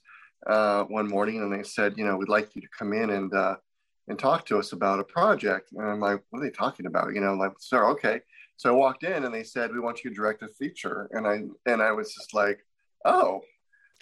uh, 0.46 0.84
one 0.84 1.08
morning, 1.08 1.42
and 1.42 1.52
they 1.52 1.62
said, 1.62 1.94
you 1.96 2.04
know, 2.04 2.16
we'd 2.16 2.28
like 2.28 2.54
you 2.54 2.62
to 2.62 2.68
come 2.76 2.92
in 2.92 3.10
and 3.10 3.32
uh, 3.34 3.56
and 4.08 4.18
talk 4.18 4.44
to 4.46 4.58
us 4.58 4.72
about 4.72 5.00
a 5.00 5.04
project. 5.04 5.72
And 5.72 5.86
I'm 5.86 6.00
like, 6.00 6.22
what 6.30 6.40
are 6.40 6.44
they 6.44 6.50
talking 6.50 6.86
about? 6.86 7.14
You 7.14 7.20
know, 7.20 7.32
I'm 7.32 7.38
like, 7.38 7.52
sir, 7.58 7.86
okay. 7.90 8.20
So 8.56 8.70
I 8.70 8.72
walked 8.72 9.02
in 9.02 9.24
and 9.24 9.34
they 9.34 9.42
said, 9.42 9.72
we 9.72 9.80
want 9.80 10.04
you 10.04 10.10
to 10.10 10.16
direct 10.16 10.42
a 10.42 10.48
feature. 10.48 11.08
And 11.12 11.26
I, 11.26 11.44
and 11.66 11.82
I 11.82 11.92
was 11.92 12.14
just 12.14 12.34
like, 12.34 12.64
oh, 13.04 13.40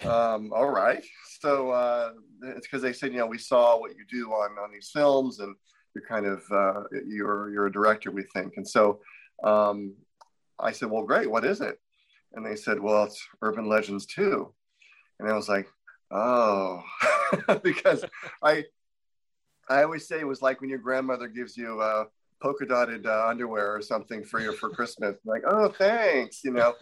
um, 0.03 0.51
all 0.53 0.69
right. 0.69 1.03
So 1.39 1.71
uh, 1.71 2.11
it's 2.43 2.67
because 2.67 2.81
they 2.81 2.93
said, 2.93 3.13
you 3.13 3.19
know, 3.19 3.25
we 3.25 3.37
saw 3.37 3.79
what 3.79 3.95
you 3.95 4.05
do 4.09 4.31
on, 4.31 4.51
on 4.61 4.71
these 4.71 4.89
films 4.91 5.39
and 5.39 5.55
you're 5.93 6.05
kind 6.05 6.25
of, 6.25 6.43
uh, 6.51 6.83
you're, 7.05 7.49
you're 7.49 7.67
a 7.67 7.71
director, 7.71 8.11
we 8.11 8.23
think. 8.33 8.53
And 8.57 8.67
so 8.67 8.99
um, 9.43 9.93
I 10.59 10.71
said, 10.71 10.89
well, 10.89 11.03
great. 11.03 11.29
What 11.29 11.45
is 11.45 11.61
it? 11.61 11.79
And 12.33 12.45
they 12.45 12.55
said, 12.55 12.79
well, 12.79 13.03
it's 13.03 13.23
Urban 13.41 13.67
Legends 13.67 14.05
2. 14.07 14.51
And 15.19 15.29
I 15.29 15.33
was 15.33 15.47
like, 15.47 15.67
oh, 16.11 16.83
because 17.63 18.03
I, 18.41 18.65
I 19.69 19.83
always 19.83 20.07
say 20.07 20.19
it 20.19 20.27
was 20.27 20.41
like 20.41 20.61
when 20.61 20.69
your 20.69 20.79
grandmother 20.79 21.27
gives 21.27 21.55
you 21.55 21.79
uh, 21.79 22.05
polka 22.43 22.65
dotted 22.65 23.05
uh, 23.07 23.25
underwear 23.27 23.73
or 23.73 23.81
something 23.81 24.23
for 24.23 24.41
you 24.41 24.51
for 24.51 24.69
Christmas. 24.69 25.17
Like, 25.23 25.43
oh, 25.47 25.69
thanks, 25.69 26.43
you 26.43 26.51
know, 26.51 26.73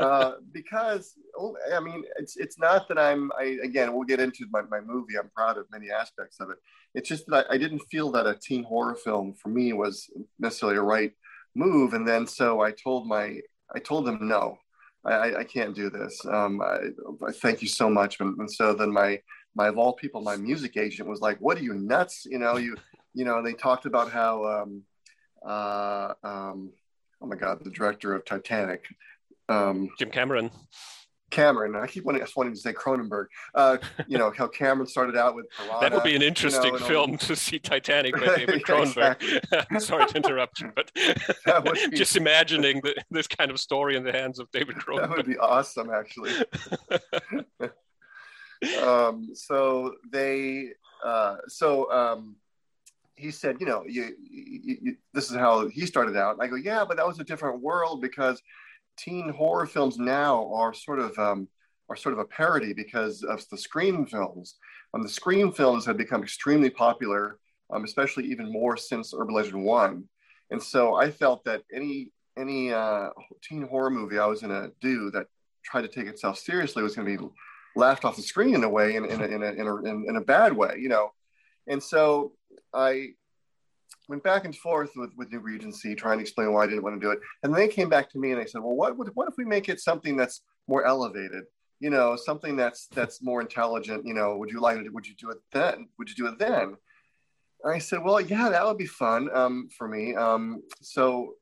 uh, 0.00 0.32
because 0.52 1.14
oh, 1.36 1.56
I 1.74 1.80
mean, 1.80 2.04
it's 2.20 2.36
it's 2.36 2.58
not 2.58 2.88
that 2.88 2.98
I'm. 2.98 3.30
I 3.38 3.58
again, 3.62 3.92
we'll 3.92 4.04
get 4.12 4.20
into 4.20 4.46
my, 4.50 4.62
my 4.70 4.80
movie. 4.80 5.18
I'm 5.18 5.30
proud 5.30 5.58
of 5.58 5.66
many 5.72 5.90
aspects 5.90 6.38
of 6.40 6.50
it. 6.50 6.58
It's 6.94 7.08
just 7.08 7.26
that 7.26 7.46
I, 7.50 7.54
I 7.54 7.58
didn't 7.58 7.82
feel 7.90 8.12
that 8.12 8.26
a 8.26 8.38
teen 8.40 8.62
horror 8.62 8.94
film 8.94 9.34
for 9.34 9.48
me 9.48 9.72
was 9.72 10.08
necessarily 10.38 10.78
a 10.78 10.82
right 10.82 11.12
move, 11.54 11.94
and 11.94 12.06
then 12.06 12.26
so 12.26 12.60
I 12.60 12.70
told 12.70 13.08
my 13.08 13.40
I 13.74 13.80
told 13.80 14.06
them 14.06 14.18
no. 14.22 14.58
I, 15.04 15.36
I 15.36 15.44
can't 15.44 15.74
do 15.74 15.90
this. 15.90 16.20
Um, 16.26 16.60
I, 16.60 16.78
I 17.26 17.32
thank 17.32 17.62
you 17.62 17.68
so 17.68 17.88
much. 17.88 18.20
And, 18.20 18.36
and 18.38 18.50
so 18.50 18.74
then 18.74 18.92
my 18.92 19.20
my 19.54 19.68
of 19.68 19.78
all 19.78 19.92
people, 19.94 20.20
my 20.20 20.36
music 20.36 20.76
agent 20.76 21.08
was 21.08 21.20
like, 21.20 21.38
"What 21.38 21.58
are 21.58 21.62
you 21.62 21.74
nuts?" 21.74 22.26
You 22.26 22.38
know, 22.38 22.56
you 22.56 22.76
you 23.14 23.24
know. 23.24 23.42
They 23.42 23.54
talked 23.54 23.86
about 23.86 24.10
how, 24.10 24.44
um, 24.44 24.82
uh, 25.44 26.14
um, 26.22 26.72
oh 27.20 27.26
my 27.26 27.36
God, 27.36 27.62
the 27.64 27.70
director 27.70 28.14
of 28.14 28.24
Titanic, 28.24 28.84
um, 29.48 29.90
Jim 29.98 30.10
Cameron. 30.10 30.50
Cameron. 31.30 31.76
I 31.76 31.86
keep 31.86 32.04
wanting, 32.04 32.26
wanting 32.36 32.54
to 32.54 32.58
say 32.58 32.72
Cronenberg. 32.72 33.26
Uh, 33.54 33.76
you 34.06 34.16
know 34.16 34.32
how 34.34 34.48
Cameron 34.48 34.86
started 34.86 35.14
out 35.14 35.34
with 35.34 35.44
Piranha, 35.50 35.80
That 35.80 35.92
would 35.92 36.02
be 36.02 36.16
an 36.16 36.22
interesting 36.22 36.72
you 36.72 36.80
know, 36.80 36.86
film 36.86 37.18
to 37.18 37.36
see 37.36 37.58
Titanic 37.58 38.14
by 38.14 38.34
David 38.36 38.62
Cronenberg. 38.62 39.80
Sorry 39.80 40.06
to 40.06 40.16
interrupt 40.16 40.60
you, 40.60 40.72
but 40.74 40.90
be, 40.94 41.96
just 41.96 42.16
imagining 42.16 42.80
the, 42.82 42.94
this 43.10 43.26
kind 43.26 43.50
of 43.50 43.60
story 43.60 43.94
in 43.96 44.04
the 44.04 44.12
hands 44.12 44.38
of 44.38 44.50
David 44.52 44.76
Cronenberg. 44.76 45.08
That 45.08 45.16
would 45.18 45.26
be 45.26 45.36
awesome, 45.36 45.90
actually 45.90 46.32
um, 48.82 49.30
so 49.34 49.94
they, 50.10 50.70
uh, 51.04 51.36
so 51.46 51.90
um, 51.92 52.36
he 53.18 53.30
said, 53.30 53.56
you 53.60 53.66
know, 53.66 53.82
you, 53.86 54.14
you, 54.30 54.76
you, 54.80 54.96
this 55.12 55.30
is 55.30 55.36
how 55.36 55.68
he 55.68 55.84
started 55.86 56.16
out. 56.16 56.34
And 56.34 56.42
I 56.42 56.46
go, 56.46 56.56
yeah, 56.56 56.84
but 56.86 56.96
that 56.96 57.06
was 57.06 57.18
a 57.18 57.24
different 57.24 57.60
world 57.60 58.00
because 58.00 58.40
teen 58.96 59.28
horror 59.30 59.66
films 59.66 59.98
now 59.98 60.52
are 60.54 60.72
sort 60.72 60.98
of 60.98 61.18
um, 61.18 61.48
are 61.88 61.96
sort 61.96 62.12
of 62.12 62.18
a 62.18 62.24
parody 62.24 62.72
because 62.72 63.22
of 63.22 63.44
the 63.50 63.58
Scream 63.58 64.06
films. 64.06 64.56
Um, 64.94 65.02
the 65.02 65.08
Scream 65.08 65.52
films 65.52 65.84
have 65.86 65.96
become 65.96 66.22
extremely 66.22 66.70
popular, 66.70 67.38
um, 67.70 67.84
especially 67.84 68.26
even 68.26 68.52
more 68.52 68.76
since 68.76 69.14
Urban 69.16 69.34
Legend 69.34 69.64
One. 69.64 70.04
And 70.50 70.62
so 70.62 70.94
I 70.94 71.10
felt 71.10 71.44
that 71.44 71.62
any 71.72 72.12
any 72.38 72.72
uh, 72.72 73.10
teen 73.42 73.62
horror 73.62 73.90
movie 73.90 74.18
I 74.18 74.26
was 74.26 74.42
going 74.42 74.54
to 74.62 74.72
do 74.80 75.10
that 75.10 75.26
tried 75.64 75.82
to 75.82 75.88
take 75.88 76.06
itself 76.06 76.38
seriously 76.38 76.82
was 76.82 76.94
going 76.94 77.08
to 77.08 77.18
be 77.18 77.28
laughed 77.74 78.04
off 78.04 78.16
the 78.16 78.22
screen 78.22 78.54
in 78.54 78.64
a 78.64 78.68
way, 78.68 78.96
in, 78.96 79.04
in, 79.04 79.20
a, 79.20 79.24
in, 79.24 79.42
a, 79.42 79.50
in, 79.52 79.66
a, 79.66 79.76
in, 79.76 80.06
in 80.08 80.16
a 80.16 80.20
bad 80.20 80.52
way, 80.52 80.76
you 80.78 80.88
know. 80.88 81.10
And 81.66 81.82
so 81.82 82.32
I 82.74 83.08
went 84.08 84.22
back 84.22 84.44
and 84.44 84.56
forth 84.56 84.90
with, 84.96 85.10
with 85.16 85.30
New 85.30 85.40
Regency, 85.40 85.94
trying 85.94 86.18
to 86.18 86.22
explain 86.22 86.52
why 86.52 86.64
I 86.64 86.66
didn't 86.66 86.82
want 86.82 87.00
to 87.00 87.06
do 87.06 87.10
it. 87.10 87.20
And 87.42 87.54
they 87.54 87.68
came 87.68 87.88
back 87.88 88.10
to 88.10 88.18
me 88.18 88.32
and 88.32 88.40
they 88.40 88.46
said, 88.46 88.62
well, 88.62 88.76
what, 88.76 88.96
what, 88.96 89.08
what 89.14 89.28
if 89.28 89.34
we 89.36 89.44
make 89.44 89.68
it 89.68 89.80
something 89.80 90.16
that's 90.16 90.42
more 90.66 90.84
elevated? 90.84 91.44
You 91.80 91.90
know, 91.90 92.16
something 92.16 92.56
that's 92.56 92.88
that's 92.88 93.22
more 93.22 93.40
intelligent. 93.40 94.04
You 94.04 94.14
know, 94.14 94.36
would 94.36 94.50
you 94.50 94.60
like 94.60 94.82
to? 94.82 94.88
Would 94.88 95.06
you 95.06 95.14
do 95.14 95.30
it 95.30 95.38
then? 95.52 95.88
Would 95.98 96.08
you 96.08 96.16
do 96.16 96.26
it 96.26 96.38
then? 96.38 96.76
And 97.62 97.74
I 97.74 97.78
said, 97.78 98.02
well, 98.02 98.20
yeah, 98.20 98.48
that 98.48 98.66
would 98.66 98.78
be 98.78 98.86
fun 98.86 99.28
um, 99.32 99.68
for 99.76 99.86
me. 99.86 100.14
Um, 100.14 100.62
so, 100.80 101.34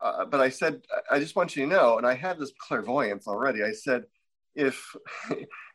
uh, 0.00 0.24
but 0.26 0.40
I 0.40 0.48
said, 0.48 0.82
I 1.10 1.18
just 1.18 1.34
want 1.34 1.56
you 1.56 1.64
to 1.64 1.68
know, 1.68 1.98
and 1.98 2.06
I 2.06 2.14
had 2.14 2.38
this 2.38 2.52
clairvoyance 2.58 3.26
already. 3.26 3.64
I 3.64 3.72
said, 3.72 4.04
if 4.54 4.94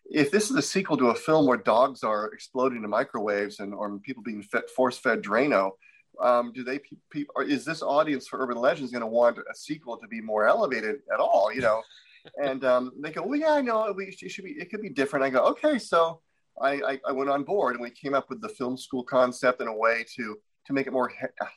if 0.09 0.31
this 0.31 0.49
is 0.49 0.55
a 0.55 0.61
sequel 0.61 0.97
to 0.97 1.09
a 1.09 1.15
film 1.15 1.45
where 1.45 1.57
dogs 1.57 2.03
are 2.03 2.27
exploding 2.33 2.83
in 2.83 2.89
microwaves 2.89 3.59
and 3.59 3.73
or 3.73 3.97
people 3.99 4.23
being 4.23 4.41
fed, 4.41 4.63
force 4.75 4.97
fed 4.97 5.21
Drano, 5.21 5.71
um, 6.19 6.51
do 6.53 6.63
they 6.63 6.79
people 7.11 7.33
or 7.35 7.43
is 7.43 7.63
this 7.63 7.81
audience 7.81 8.27
for 8.27 8.41
Urban 8.41 8.57
Legends 8.57 8.91
going 8.91 9.01
to 9.01 9.07
want 9.07 9.37
a 9.37 9.55
sequel 9.55 9.97
to 9.97 10.07
be 10.07 10.19
more 10.19 10.47
elevated 10.47 10.97
at 11.13 11.19
all? 11.19 11.53
You 11.53 11.61
know, 11.61 11.81
and 12.43 12.65
um, 12.65 12.91
they 12.99 13.11
go, 13.11 13.23
well, 13.23 13.39
yeah, 13.39 13.53
I 13.53 13.61
know 13.61 13.85
it 13.85 14.31
should 14.31 14.45
be. 14.45 14.51
It 14.51 14.69
could 14.71 14.81
be 14.81 14.89
different. 14.89 15.25
I 15.25 15.29
go, 15.29 15.45
okay, 15.45 15.77
so 15.77 16.21
I, 16.59 16.73
I, 16.81 16.99
I, 17.07 17.11
went 17.13 17.29
on 17.29 17.43
board 17.43 17.75
and 17.75 17.83
we 17.83 17.91
came 17.91 18.13
up 18.13 18.29
with 18.29 18.41
the 18.41 18.49
film 18.49 18.75
school 18.77 19.03
concept 19.03 19.61
in 19.61 19.67
a 19.67 19.75
way 19.75 20.03
to 20.15 20.37
to 20.65 20.73
make 20.73 20.87
it 20.87 20.93
more 20.93 21.11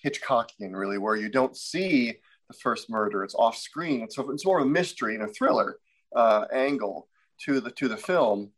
Hitchcockian, 0.04 0.74
really, 0.74 0.98
where 0.98 1.16
you 1.16 1.28
don't 1.28 1.56
see 1.56 2.18
the 2.48 2.56
first 2.62 2.90
murder; 2.90 3.24
it's 3.24 3.34
off 3.34 3.56
screen. 3.56 4.02
It's, 4.02 4.18
it's 4.18 4.44
more 4.44 4.60
of 4.60 4.66
a 4.66 4.70
mystery 4.70 5.14
and 5.14 5.24
a 5.24 5.28
thriller 5.28 5.78
uh, 6.14 6.44
angle 6.52 7.08
to 7.44 7.60
the 7.60 7.70
to 7.72 7.88
the 7.88 7.96
film. 7.96 8.50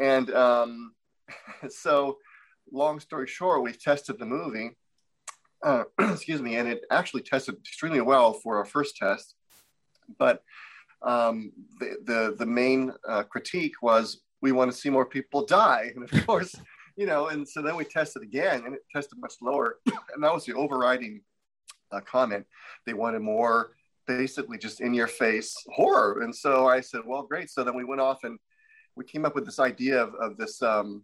And 0.00 0.30
um, 0.32 0.94
so, 1.68 2.18
long 2.72 3.00
story 3.00 3.26
short, 3.26 3.62
we 3.62 3.72
tested 3.72 4.18
the 4.18 4.26
movie. 4.26 4.76
Uh, 5.62 5.84
excuse 5.98 6.40
me, 6.40 6.56
and 6.56 6.68
it 6.68 6.82
actually 6.90 7.22
tested 7.22 7.56
extremely 7.56 8.00
well 8.00 8.32
for 8.32 8.58
our 8.58 8.64
first 8.64 8.96
test. 8.96 9.34
But 10.18 10.42
um, 11.02 11.52
the, 11.78 11.96
the 12.04 12.36
the 12.38 12.46
main 12.46 12.92
uh, 13.08 13.24
critique 13.24 13.82
was 13.82 14.22
we 14.42 14.52
want 14.52 14.70
to 14.70 14.76
see 14.76 14.90
more 14.90 15.06
people 15.06 15.44
die. 15.44 15.92
And 15.94 16.04
of 16.04 16.26
course, 16.26 16.54
you 16.96 17.06
know, 17.06 17.28
and 17.28 17.48
so 17.48 17.62
then 17.62 17.76
we 17.76 17.84
tested 17.84 18.22
again 18.22 18.62
and 18.64 18.74
it 18.74 18.82
tested 18.94 19.18
much 19.20 19.34
lower. 19.40 19.76
And 20.14 20.22
that 20.22 20.32
was 20.32 20.44
the 20.44 20.54
overriding 20.54 21.22
uh, 21.92 22.00
comment. 22.00 22.46
They 22.86 22.94
wanted 22.94 23.20
more 23.20 23.72
basically 24.06 24.58
just 24.58 24.80
in 24.80 24.94
your 24.94 25.06
face 25.06 25.54
horror. 25.74 26.22
And 26.22 26.34
so 26.34 26.68
I 26.68 26.80
said, 26.80 27.02
well, 27.06 27.22
great. 27.22 27.50
So 27.50 27.64
then 27.64 27.76
we 27.76 27.84
went 27.84 28.00
off 28.00 28.24
and 28.24 28.38
we 28.96 29.04
came 29.04 29.24
up 29.24 29.34
with 29.34 29.44
this 29.44 29.58
idea 29.58 30.02
of, 30.02 30.14
of 30.14 30.36
this, 30.36 30.62
um, 30.62 31.02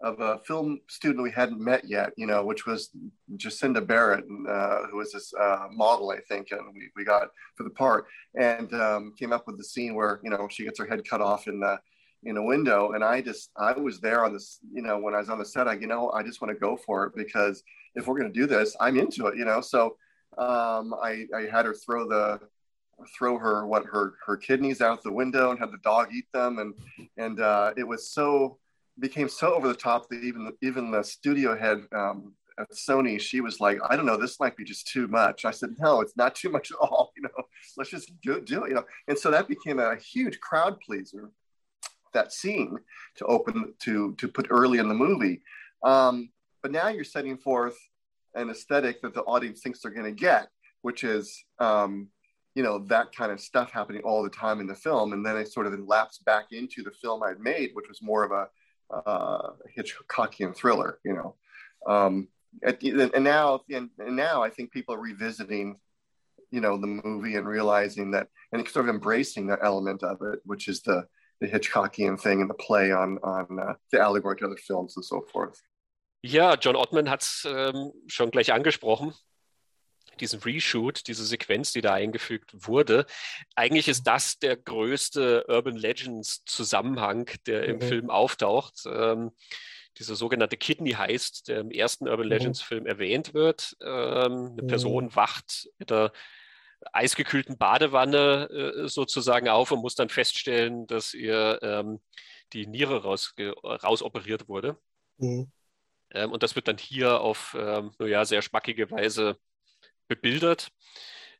of 0.00 0.20
a 0.20 0.38
film 0.46 0.80
student 0.88 1.22
we 1.22 1.30
hadn't 1.30 1.60
met 1.60 1.84
yet, 1.84 2.12
you 2.16 2.26
know, 2.26 2.44
which 2.44 2.66
was 2.66 2.90
Jacinda 3.36 3.84
Barrett, 3.84 4.24
uh, 4.48 4.86
who 4.90 4.98
was 4.98 5.12
this 5.12 5.32
uh, 5.34 5.66
model, 5.72 6.10
I 6.10 6.20
think, 6.20 6.52
and 6.52 6.60
we, 6.72 6.88
we 6.94 7.04
got 7.04 7.28
for 7.56 7.64
the 7.64 7.70
part, 7.70 8.06
and 8.38 8.72
um, 8.74 9.14
came 9.18 9.32
up 9.32 9.48
with 9.48 9.58
the 9.58 9.64
scene 9.64 9.96
where 9.96 10.20
you 10.22 10.30
know 10.30 10.46
she 10.48 10.64
gets 10.64 10.78
her 10.78 10.86
head 10.86 11.08
cut 11.08 11.20
off 11.20 11.48
in 11.48 11.58
the 11.58 11.80
in 12.24 12.36
a 12.36 12.42
window 12.42 12.92
and 12.92 13.04
i 13.04 13.20
just 13.20 13.50
i 13.56 13.72
was 13.72 14.00
there 14.00 14.24
on 14.24 14.32
this 14.32 14.58
you 14.72 14.82
know 14.82 14.98
when 14.98 15.14
i 15.14 15.18
was 15.18 15.28
on 15.28 15.38
the 15.38 15.44
set 15.44 15.68
i 15.68 15.74
you 15.74 15.86
know 15.86 16.10
i 16.10 16.22
just 16.22 16.40
want 16.40 16.52
to 16.52 16.58
go 16.58 16.76
for 16.76 17.04
it 17.04 17.12
because 17.14 17.62
if 17.94 18.06
we're 18.06 18.18
going 18.18 18.32
to 18.32 18.40
do 18.40 18.46
this 18.46 18.74
i'm 18.80 18.98
into 18.98 19.28
it 19.28 19.36
you 19.36 19.44
know 19.44 19.60
so 19.60 19.96
um, 20.36 20.94
I, 20.94 21.26
I 21.34 21.42
had 21.50 21.64
her 21.64 21.74
throw 21.74 22.08
the 22.08 22.40
throw 23.16 23.38
her 23.38 23.66
what 23.66 23.84
her 23.84 24.14
her 24.26 24.36
kidneys 24.36 24.80
out 24.80 25.02
the 25.02 25.12
window 25.12 25.50
and 25.50 25.58
had 25.58 25.72
the 25.72 25.78
dog 25.78 26.08
eat 26.12 26.26
them. 26.32 26.58
And 26.58 26.74
and 27.16 27.40
uh, 27.40 27.72
it 27.76 27.86
was 27.86 28.10
so 28.10 28.58
became 28.98 29.28
so 29.28 29.54
over 29.54 29.68
the 29.68 29.74
top 29.74 30.08
that 30.08 30.22
even 30.22 30.52
even 30.62 30.90
the 30.90 31.02
studio 31.02 31.56
head 31.56 31.78
um, 31.92 32.32
at 32.58 32.70
Sony 32.72 33.20
she 33.20 33.40
was 33.40 33.60
like 33.60 33.78
I 33.88 33.96
don't 33.96 34.06
know 34.06 34.16
this 34.16 34.40
might 34.40 34.56
be 34.56 34.64
just 34.64 34.88
too 34.88 35.06
much. 35.08 35.44
I 35.44 35.50
said 35.50 35.76
no 35.78 36.00
it's 36.00 36.16
not 36.16 36.34
too 36.34 36.50
much 36.50 36.70
at 36.70 36.78
all 36.78 37.12
you 37.16 37.22
know. 37.22 37.44
Let's 37.76 37.90
just 37.90 38.12
do, 38.20 38.40
do 38.40 38.64
it 38.64 38.70
you 38.70 38.74
know. 38.74 38.84
And 39.06 39.18
so 39.18 39.30
that 39.30 39.48
became 39.48 39.78
a 39.78 39.96
huge 39.96 40.40
crowd 40.40 40.80
pleaser 40.80 41.30
that 42.14 42.32
scene 42.32 42.76
to 43.16 43.24
open 43.26 43.74
to 43.80 44.14
to 44.14 44.28
put 44.28 44.48
early 44.50 44.78
in 44.78 44.88
the 44.88 44.94
movie. 44.94 45.42
Um, 45.84 46.30
but 46.62 46.72
now 46.72 46.88
you're 46.88 47.04
setting 47.04 47.36
forth 47.36 47.78
an 48.34 48.50
aesthetic 48.50 49.02
that 49.02 49.14
the 49.14 49.22
audience 49.22 49.60
thinks 49.60 49.80
they're 49.80 49.92
going 49.92 50.04
to 50.04 50.20
get, 50.20 50.48
which 50.82 51.04
is 51.04 51.44
um, 51.58 52.08
you 52.54 52.62
know 52.62 52.78
that 52.86 53.14
kind 53.14 53.32
of 53.32 53.40
stuff 53.40 53.70
happening 53.70 54.02
all 54.04 54.22
the 54.22 54.30
time 54.30 54.60
in 54.60 54.66
the 54.66 54.74
film, 54.74 55.12
and 55.12 55.24
then 55.24 55.36
it 55.36 55.52
sort 55.52 55.66
of 55.66 55.78
lapsed 55.80 56.24
back 56.24 56.46
into 56.52 56.82
the 56.82 56.90
film 56.90 57.22
I'd 57.22 57.40
made, 57.40 57.70
which 57.74 57.88
was 57.88 58.02
more 58.02 58.24
of 58.24 58.32
a 58.32 58.48
uh, 58.94 59.50
Hitchcockian 59.76 60.54
thriller, 60.54 60.98
you 61.04 61.14
know. 61.14 61.34
Um, 61.86 62.28
and 62.62 63.24
now, 63.24 63.60
and, 63.70 63.90
and 63.98 64.16
now 64.16 64.42
I 64.42 64.50
think 64.50 64.72
people 64.72 64.94
are 64.94 65.00
revisiting 65.00 65.76
you 66.50 66.60
know 66.62 66.78
the 66.78 66.86
movie 66.86 67.34
and 67.36 67.46
realizing 67.46 68.10
that 68.12 68.28
and 68.52 68.66
sort 68.66 68.88
of 68.88 68.94
embracing 68.94 69.46
that 69.46 69.58
element 69.62 70.02
of 70.02 70.16
it 70.22 70.40
which 70.46 70.66
is 70.66 70.80
the 70.80 71.06
the 71.40 71.46
Hitchcockian 71.46 72.20
thing 72.20 72.40
and 72.40 72.50
the 72.50 72.54
play 72.54 72.90
on, 72.90 73.18
on 73.22 73.58
uh, 73.58 73.74
the 73.92 74.00
allegory 74.00 74.36
to 74.36 74.46
other 74.46 74.56
films 74.56 74.96
and 74.96 75.04
so 75.04 75.20
forth. 75.32 75.60
Ja, 76.20 76.54
John 76.54 76.76
Ottman 76.76 77.10
hat 77.10 77.22
es 77.22 77.46
ähm, 77.48 77.92
schon 78.06 78.30
gleich 78.30 78.52
angesprochen. 78.52 79.14
Diesen 80.20 80.40
Reshoot, 80.40 81.06
diese 81.06 81.24
Sequenz, 81.24 81.72
die 81.72 81.80
da 81.80 81.94
eingefügt 81.94 82.50
wurde. 82.66 83.06
Eigentlich 83.54 83.86
ist 83.86 84.04
das 84.04 84.38
der 84.40 84.56
größte 84.56 85.44
Urban 85.46 85.76
Legends 85.76 86.44
Zusammenhang, 86.44 87.30
der 87.46 87.64
im 87.66 87.76
mhm. 87.76 87.82
Film 87.82 88.10
auftaucht. 88.10 88.82
Ähm, 88.86 89.30
dieser 89.96 90.16
sogenannte 90.16 90.56
Kidney 90.56 90.92
Heist, 90.92 91.48
der 91.48 91.60
im 91.60 91.70
ersten 91.70 92.08
Urban 92.08 92.26
mhm. 92.26 92.32
Legends 92.32 92.62
Film 92.62 92.86
erwähnt 92.86 93.32
wird. 93.32 93.76
Ähm, 93.80 93.88
eine 94.52 94.62
mhm. 94.62 94.66
Person 94.66 95.14
wacht 95.14 95.68
mit 95.78 95.90
der 95.90 96.12
eisgekühlten 96.92 97.58
Badewanne 97.58 98.48
äh, 98.50 98.88
sozusagen 98.88 99.48
auf 99.48 99.70
und 99.70 99.80
muss 99.80 99.94
dann 99.94 100.08
feststellen, 100.08 100.86
dass 100.86 101.14
ihr 101.14 101.58
ähm, 101.62 102.00
die 102.52 102.66
Niere 102.66 103.02
raus, 103.02 103.34
rausoperiert 103.38 104.48
wurde. 104.48 104.78
Mhm. 105.18 105.52
Ähm, 106.12 106.32
und 106.32 106.42
das 106.42 106.56
wird 106.56 106.68
dann 106.68 106.78
hier 106.78 107.20
auf 107.20 107.56
ähm, 107.58 107.92
ja, 108.00 108.24
sehr 108.24 108.42
schmackige 108.42 108.90
Weise 108.90 109.38
bebildert. 110.08 110.68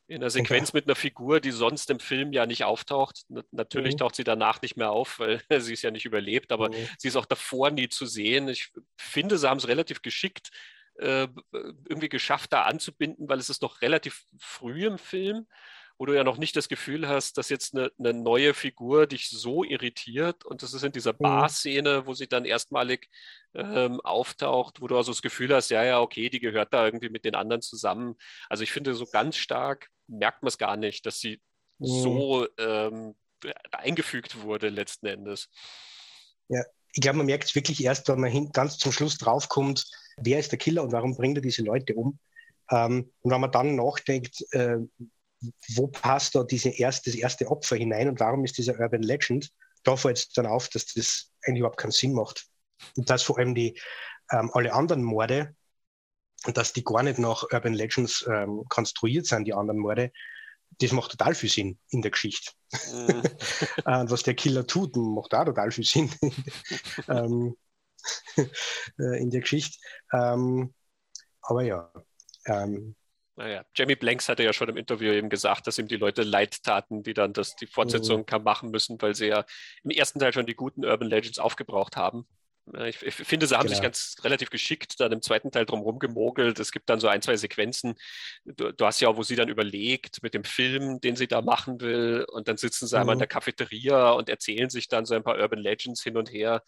In 0.07 0.23
einer 0.23 0.31
Sequenz 0.31 0.71
okay. 0.71 0.79
mit 0.79 0.87
einer 0.87 0.95
Figur, 0.95 1.39
die 1.39 1.51
sonst 1.51 1.91
im 1.91 2.01
Film 2.01 2.33
ja 2.33 2.47
nicht 2.47 2.65
auftaucht. 2.65 3.25
N 3.29 3.43
natürlich 3.51 3.95
mhm. 3.95 3.99
taucht 3.99 4.17
sie 4.17 4.25
danach 4.25 4.63
nicht 4.63 4.77
mehr 4.77 4.91
auf, 4.91 5.19
weil 5.19 5.43
sie 5.61 5.75
es 5.75 5.83
ja 5.83 5.91
nicht 5.91 6.07
überlebt, 6.07 6.51
aber 6.51 6.71
mhm. 6.71 6.89
sie 6.97 7.09
ist 7.09 7.17
auch 7.17 7.27
davor 7.27 7.71
nie 7.71 7.89
zu 7.89 8.07
sehen. 8.07 8.49
Ich 8.49 8.73
finde, 8.97 9.37
sie 9.37 9.49
haben 9.49 9.59
es 9.59 9.69
relativ 9.69 10.01
geschickt 10.01 10.51
äh, 10.99 11.29
irgendwie 11.53 12.09
geschafft, 12.09 12.53
da 12.53 12.63
anzubinden, 12.63 13.29
weil 13.29 13.39
es 13.39 13.51
ist 13.51 13.63
noch 13.63 13.83
relativ 13.83 14.25
früh 14.39 14.87
im 14.87 14.99
Film, 14.99 15.47
wo 15.99 16.07
du 16.07 16.15
ja 16.15 16.23
noch 16.23 16.39
nicht 16.39 16.55
das 16.57 16.69
Gefühl 16.69 17.09
hast, 17.09 17.39
dass 17.39 17.49
jetzt 17.49 17.75
eine, 17.75 17.91
eine 17.99 18.15
neue 18.15 18.55
Figur 18.55 19.07
dich 19.07 19.29
so 19.29 19.65
irritiert. 19.65 20.45
Und 20.45 20.63
das 20.63 20.73
ist 20.73 20.85
in 20.85 20.93
dieser 20.93 21.13
mhm. 21.13 21.19
Bar-Szene, 21.19 22.07
wo 22.07 22.15
sie 22.15 22.29
dann 22.29 22.45
erstmalig 22.45 23.09
ähm, 23.55 24.01
auftaucht, 24.01 24.81
wo 24.81 24.87
du 24.87 24.97
also 24.97 25.11
das 25.11 25.23
Gefühl 25.23 25.53
hast, 25.55 25.71
ja, 25.71 25.85
ja, 25.85 26.01
okay, 26.01 26.31
die 26.31 26.39
gehört 26.39 26.73
da 26.73 26.85
irgendwie 26.85 27.09
mit 27.09 27.25
den 27.25 27.35
anderen 27.35 27.63
zusammen. 27.63 28.15
Also 28.49 28.63
ich 28.63 28.71
finde, 28.71 28.95
so 28.95 29.07
ganz 29.07 29.37
stark 29.37 29.91
merkt 30.07 30.43
man 30.43 30.49
es 30.49 30.59
gar 30.59 30.77
nicht, 30.77 31.05
dass 31.05 31.19
sie 31.19 31.41
mhm. 31.79 31.87
so 31.87 32.47
ähm, 32.59 33.15
eingefügt 33.73 34.43
wurde 34.43 34.69
letzten 34.69 35.07
Endes. 35.07 35.49
Ja, 36.49 36.63
ich 36.93 37.01
glaube, 37.01 37.19
man 37.19 37.27
merkt 37.27 37.45
es 37.45 37.55
wirklich 37.57 37.83
erst, 37.83 38.09
wenn 38.09 38.21
man 38.21 38.31
hin, 38.31 38.51
ganz 38.53 38.79
zum 38.79 38.93
Schluss 38.93 39.19
draufkommt, 39.19 39.85
wer 40.17 40.39
ist 40.39 40.53
der 40.53 40.59
Killer 40.59 40.83
und 40.83 40.93
warum 40.93 41.17
bringt 41.17 41.39
er 41.39 41.43
diese 41.43 41.63
Leute 41.63 41.95
um? 41.95 42.19
Ähm, 42.71 43.11
und 43.21 43.33
wenn 43.33 43.41
man 43.41 43.51
dann 43.53 43.75
nachdenkt, 43.77 44.45
äh, 44.53 44.79
wo 45.75 45.87
passt 45.89 46.35
da 46.35 46.45
diese 46.45 46.71
erste, 46.71 47.11
das 47.11 47.19
erste 47.19 47.49
Opfer 47.49 47.77
hinein 47.77 48.09
und 48.09 48.21
warum 48.21 48.45
ist 48.45 48.59
dieser 48.59 48.79
Urban 48.79 49.03
Legend, 49.03 49.51
da 49.85 49.97
fällt 49.97 50.19
es 50.19 50.29
dann 50.31 50.47
auf, 50.47 50.69
dass 50.69 50.87
das 50.87 51.31
eigentlich 51.43 51.61
überhaupt 51.61 51.79
keinen 51.79 51.93
Sinn 51.93 52.13
macht. 52.13 52.47
Und 52.97 53.09
dass 53.11 53.23
vor 53.23 53.39
allem 53.39 53.55
die 53.55 53.79
ähm, 54.33 54.51
alle 54.53 54.73
anderen 54.73 55.03
Morde 55.03 55.55
dass 56.55 56.73
die 56.73 56.85
gar 56.85 57.03
nicht 57.03 57.19
nach 57.19 57.43
Urban 57.53 57.75
Legends 57.75 58.25
ähm, 58.29 58.65
konstruiert 58.69 59.27
sind, 59.27 59.45
die 59.47 59.55
anderen 59.55 59.81
Morde, 59.81 60.13
das 60.79 60.93
macht 60.93 61.11
total 61.11 61.35
viel 61.35 61.51
Sinn 61.51 61.81
in 61.91 62.01
der 62.01 62.13
Geschichte. 62.13 62.53
Mhm. 62.93 63.23
äh, 63.85 64.05
was 64.09 64.23
der 64.23 64.35
Killer 64.35 64.65
tut, 64.65 64.95
macht 64.95 65.35
auch 65.35 65.47
total 65.47 65.73
viel 65.73 65.85
Sinn. 65.85 66.11
ähm, 67.09 67.57
Äh, 68.99 69.21
in 69.21 69.31
der 69.31 69.41
Geschichte. 69.41 69.79
Ähm, 70.13 70.75
aber 71.43 71.63
ja. 71.63 71.93
Ähm, 72.47 72.95
naja, 73.39 73.65
Jamie 73.73 73.95
Blanks 73.95 74.29
hatte 74.29 74.43
ja 74.43 74.53
schon 74.53 74.69
im 74.69 74.77
Interview 74.77 75.13
eben 75.13 75.29
gesagt, 75.29 75.69
dass 75.69 75.79
ihm 75.79 75.87
die 75.87 75.97
Leute 75.97 76.25
leid 76.25 76.61
taten, 76.65 77.05
die 77.05 77.15
dann 77.15 77.33
das, 77.33 77.55
die 77.55 77.69
Fortsetzung 77.69 78.27
mhm. 78.29 78.43
machen 78.43 78.71
müssen, 78.71 79.01
weil 79.01 79.15
sie 79.15 79.27
ja 79.27 79.45
im 79.85 79.91
ersten 79.91 80.19
Teil 80.19 80.33
schon 80.33 80.47
die 80.47 80.57
guten 80.57 80.85
Urban 80.85 81.09
Legends 81.09 81.39
aufgebraucht 81.39 81.97
haben. 81.97 82.27
Ich, 82.87 83.01
ich, 83.03 83.15
finde, 83.15 83.47
sie 83.47 83.55
haben 83.55 83.63
genau. 83.63 83.75
sich 83.75 83.83
ganz 83.83 84.17
relativ 84.25 84.51
geschickt 84.51 84.99
dann 84.99 85.13
im 85.13 85.23
zweiten 85.23 85.51
Teil 85.53 85.65
drum 85.65 85.99
gemogelt. 86.01 86.59
Es 86.59 86.73
gibt 86.73 86.91
dann 86.91 87.01
so 87.01 87.07
ein, 87.07 87.23
zwei 87.23 87.37
Sequenzen. 87.37 87.95
Du, 88.45 88.73
du, 88.73 88.85
hast 88.85 89.01
ja 89.01 89.09
auch, 89.09 89.17
wo 89.17 89.23
sie 89.23 89.37
dann 89.37 89.49
überlegt 89.49 90.23
mit 90.23 90.35
dem 90.35 90.45
Film, 90.45 91.01
den 91.01 91.17
sie 91.17 91.29
da 91.29 91.41
machen 91.41 91.81
will. 91.81 92.27
Und 92.31 92.49
dann 92.49 92.57
sitzen 92.57 92.87
sie 92.87 92.97
mhm. 92.97 93.01
einmal 93.01 93.13
in 93.15 93.21
der 93.21 93.29
Cafeteria 93.29 94.11
und 94.11 94.29
erzählen 94.29 94.69
sich 94.69 94.89
dann 94.89 95.07
so 95.07 95.15
ein 95.15 95.23
paar 95.23 95.39
Urban 95.39 95.61
Legends 95.61 96.03
hin 96.03 96.17
und 96.17 96.31
her 96.31 96.63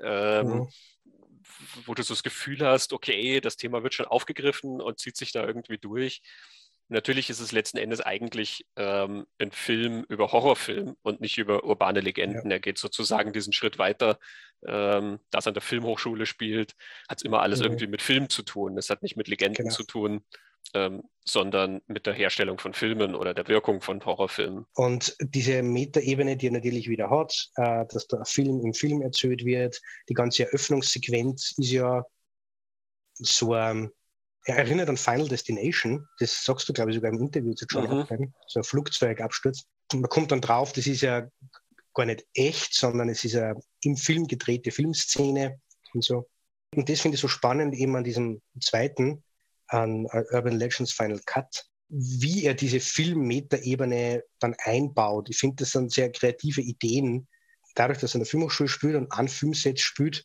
ähm, 0.00 0.46
mhm. 0.46 0.68
Wo 1.86 1.94
du 1.94 2.02
so 2.02 2.14
das 2.14 2.22
Gefühl 2.22 2.60
hast, 2.60 2.92
okay, 2.92 3.40
das 3.40 3.56
Thema 3.56 3.82
wird 3.82 3.94
schon 3.94 4.06
aufgegriffen 4.06 4.80
und 4.80 4.98
zieht 4.98 5.16
sich 5.16 5.32
da 5.32 5.46
irgendwie 5.46 5.78
durch. 5.78 6.22
Natürlich 6.88 7.30
ist 7.30 7.40
es 7.40 7.52
letzten 7.52 7.78
Endes 7.78 8.00
eigentlich 8.00 8.66
ähm, 8.76 9.26
ein 9.38 9.50
Film 9.50 10.04
über 10.08 10.32
Horrorfilm 10.32 10.96
und 11.02 11.20
nicht 11.20 11.38
über 11.38 11.64
urbane 11.64 12.00
Legenden. 12.00 12.50
Ja. 12.50 12.56
Er 12.56 12.60
geht 12.60 12.78
sozusagen 12.78 13.32
diesen 13.32 13.52
Schritt 13.52 13.78
weiter. 13.78 14.18
Ähm, 14.66 15.18
da 15.30 15.38
es 15.38 15.46
an 15.46 15.54
der 15.54 15.62
Filmhochschule 15.62 16.26
spielt, 16.26 16.74
hat 17.08 17.18
es 17.18 17.24
immer 17.24 17.40
alles 17.40 17.60
mhm. 17.60 17.66
irgendwie 17.66 17.86
mit 17.86 18.02
Film 18.02 18.28
zu 18.28 18.42
tun. 18.42 18.76
Es 18.76 18.90
hat 18.90 19.02
nicht 19.02 19.16
mit 19.16 19.28
Legenden 19.28 19.64
genau. 19.64 19.74
zu 19.74 19.84
tun, 19.84 20.22
ähm, 20.74 21.02
sondern 21.24 21.82
mit 21.86 22.06
der 22.06 22.14
Herstellung 22.14 22.58
von 22.58 22.74
Filmen 22.74 23.14
oder 23.14 23.34
der 23.34 23.46
Wirkung 23.48 23.80
von 23.80 24.04
Horrorfilmen. 24.04 24.66
Und 24.74 25.16
diese 25.20 25.62
Metaebene, 25.62 26.36
die 26.36 26.48
er 26.48 26.52
natürlich 26.52 26.88
wieder 26.88 27.10
hat, 27.10 27.50
äh, 27.56 27.84
dass 27.86 28.08
der 28.08 28.24
Film 28.24 28.60
im 28.64 28.74
Film 28.74 29.02
erzählt 29.02 29.44
wird, 29.44 29.80
die 30.08 30.14
ganze 30.14 30.44
Eröffnungssequenz 30.44 31.54
ist 31.58 31.70
ja 31.70 32.04
so 33.14 33.54
ähm, 33.54 33.92
er 34.44 34.56
erinnert 34.56 34.88
an 34.88 34.96
Final 34.96 35.28
Destination, 35.28 36.06
das 36.18 36.42
sagst 36.42 36.68
du, 36.68 36.72
glaube 36.72 36.90
ich, 36.90 36.96
sogar 36.96 37.12
im 37.12 37.20
Interview 37.20 37.54
zu 37.54 37.64
John 37.70 37.88
mhm. 37.88 38.34
so 38.46 38.60
ein 38.60 38.64
Flugzeugabsturz. 38.64 39.64
Und 39.92 40.00
man 40.00 40.10
kommt 40.10 40.32
dann 40.32 40.40
drauf, 40.40 40.72
das 40.72 40.86
ist 40.86 41.02
ja 41.02 41.28
gar 41.94 42.06
nicht 42.06 42.26
echt, 42.34 42.74
sondern 42.74 43.08
es 43.08 43.24
ist 43.24 43.36
eine 43.36 43.60
im 43.82 43.96
Film 43.96 44.26
gedrehte 44.26 44.70
Filmszene 44.70 45.60
und 45.94 46.02
so. 46.02 46.28
Und 46.74 46.88
das 46.88 47.00
finde 47.00 47.16
ich 47.16 47.20
so 47.20 47.28
spannend 47.28 47.74
eben 47.74 47.94
an 47.94 48.04
diesem 48.04 48.40
zweiten, 48.60 49.22
an 49.72 50.06
Urban 50.30 50.58
Legends 50.58 50.92
Final 50.92 51.20
Cut, 51.26 51.66
wie 51.88 52.44
er 52.44 52.54
diese 52.54 52.80
Filmmeta-Ebene 52.80 54.22
dann 54.38 54.54
einbaut. 54.64 55.28
Ich 55.30 55.38
finde, 55.38 55.56
das 55.56 55.72
sind 55.72 55.92
sehr 55.92 56.10
kreative 56.10 56.60
Ideen. 56.60 57.28
Dadurch, 57.74 57.98
dass 57.98 58.12
er 58.12 58.16
in 58.16 58.20
der 58.20 58.30
Filmhochschule 58.30 58.68
spielt 58.68 58.96
und 58.96 59.12
an 59.12 59.28
Filmsets 59.28 59.82
spielt, 59.82 60.24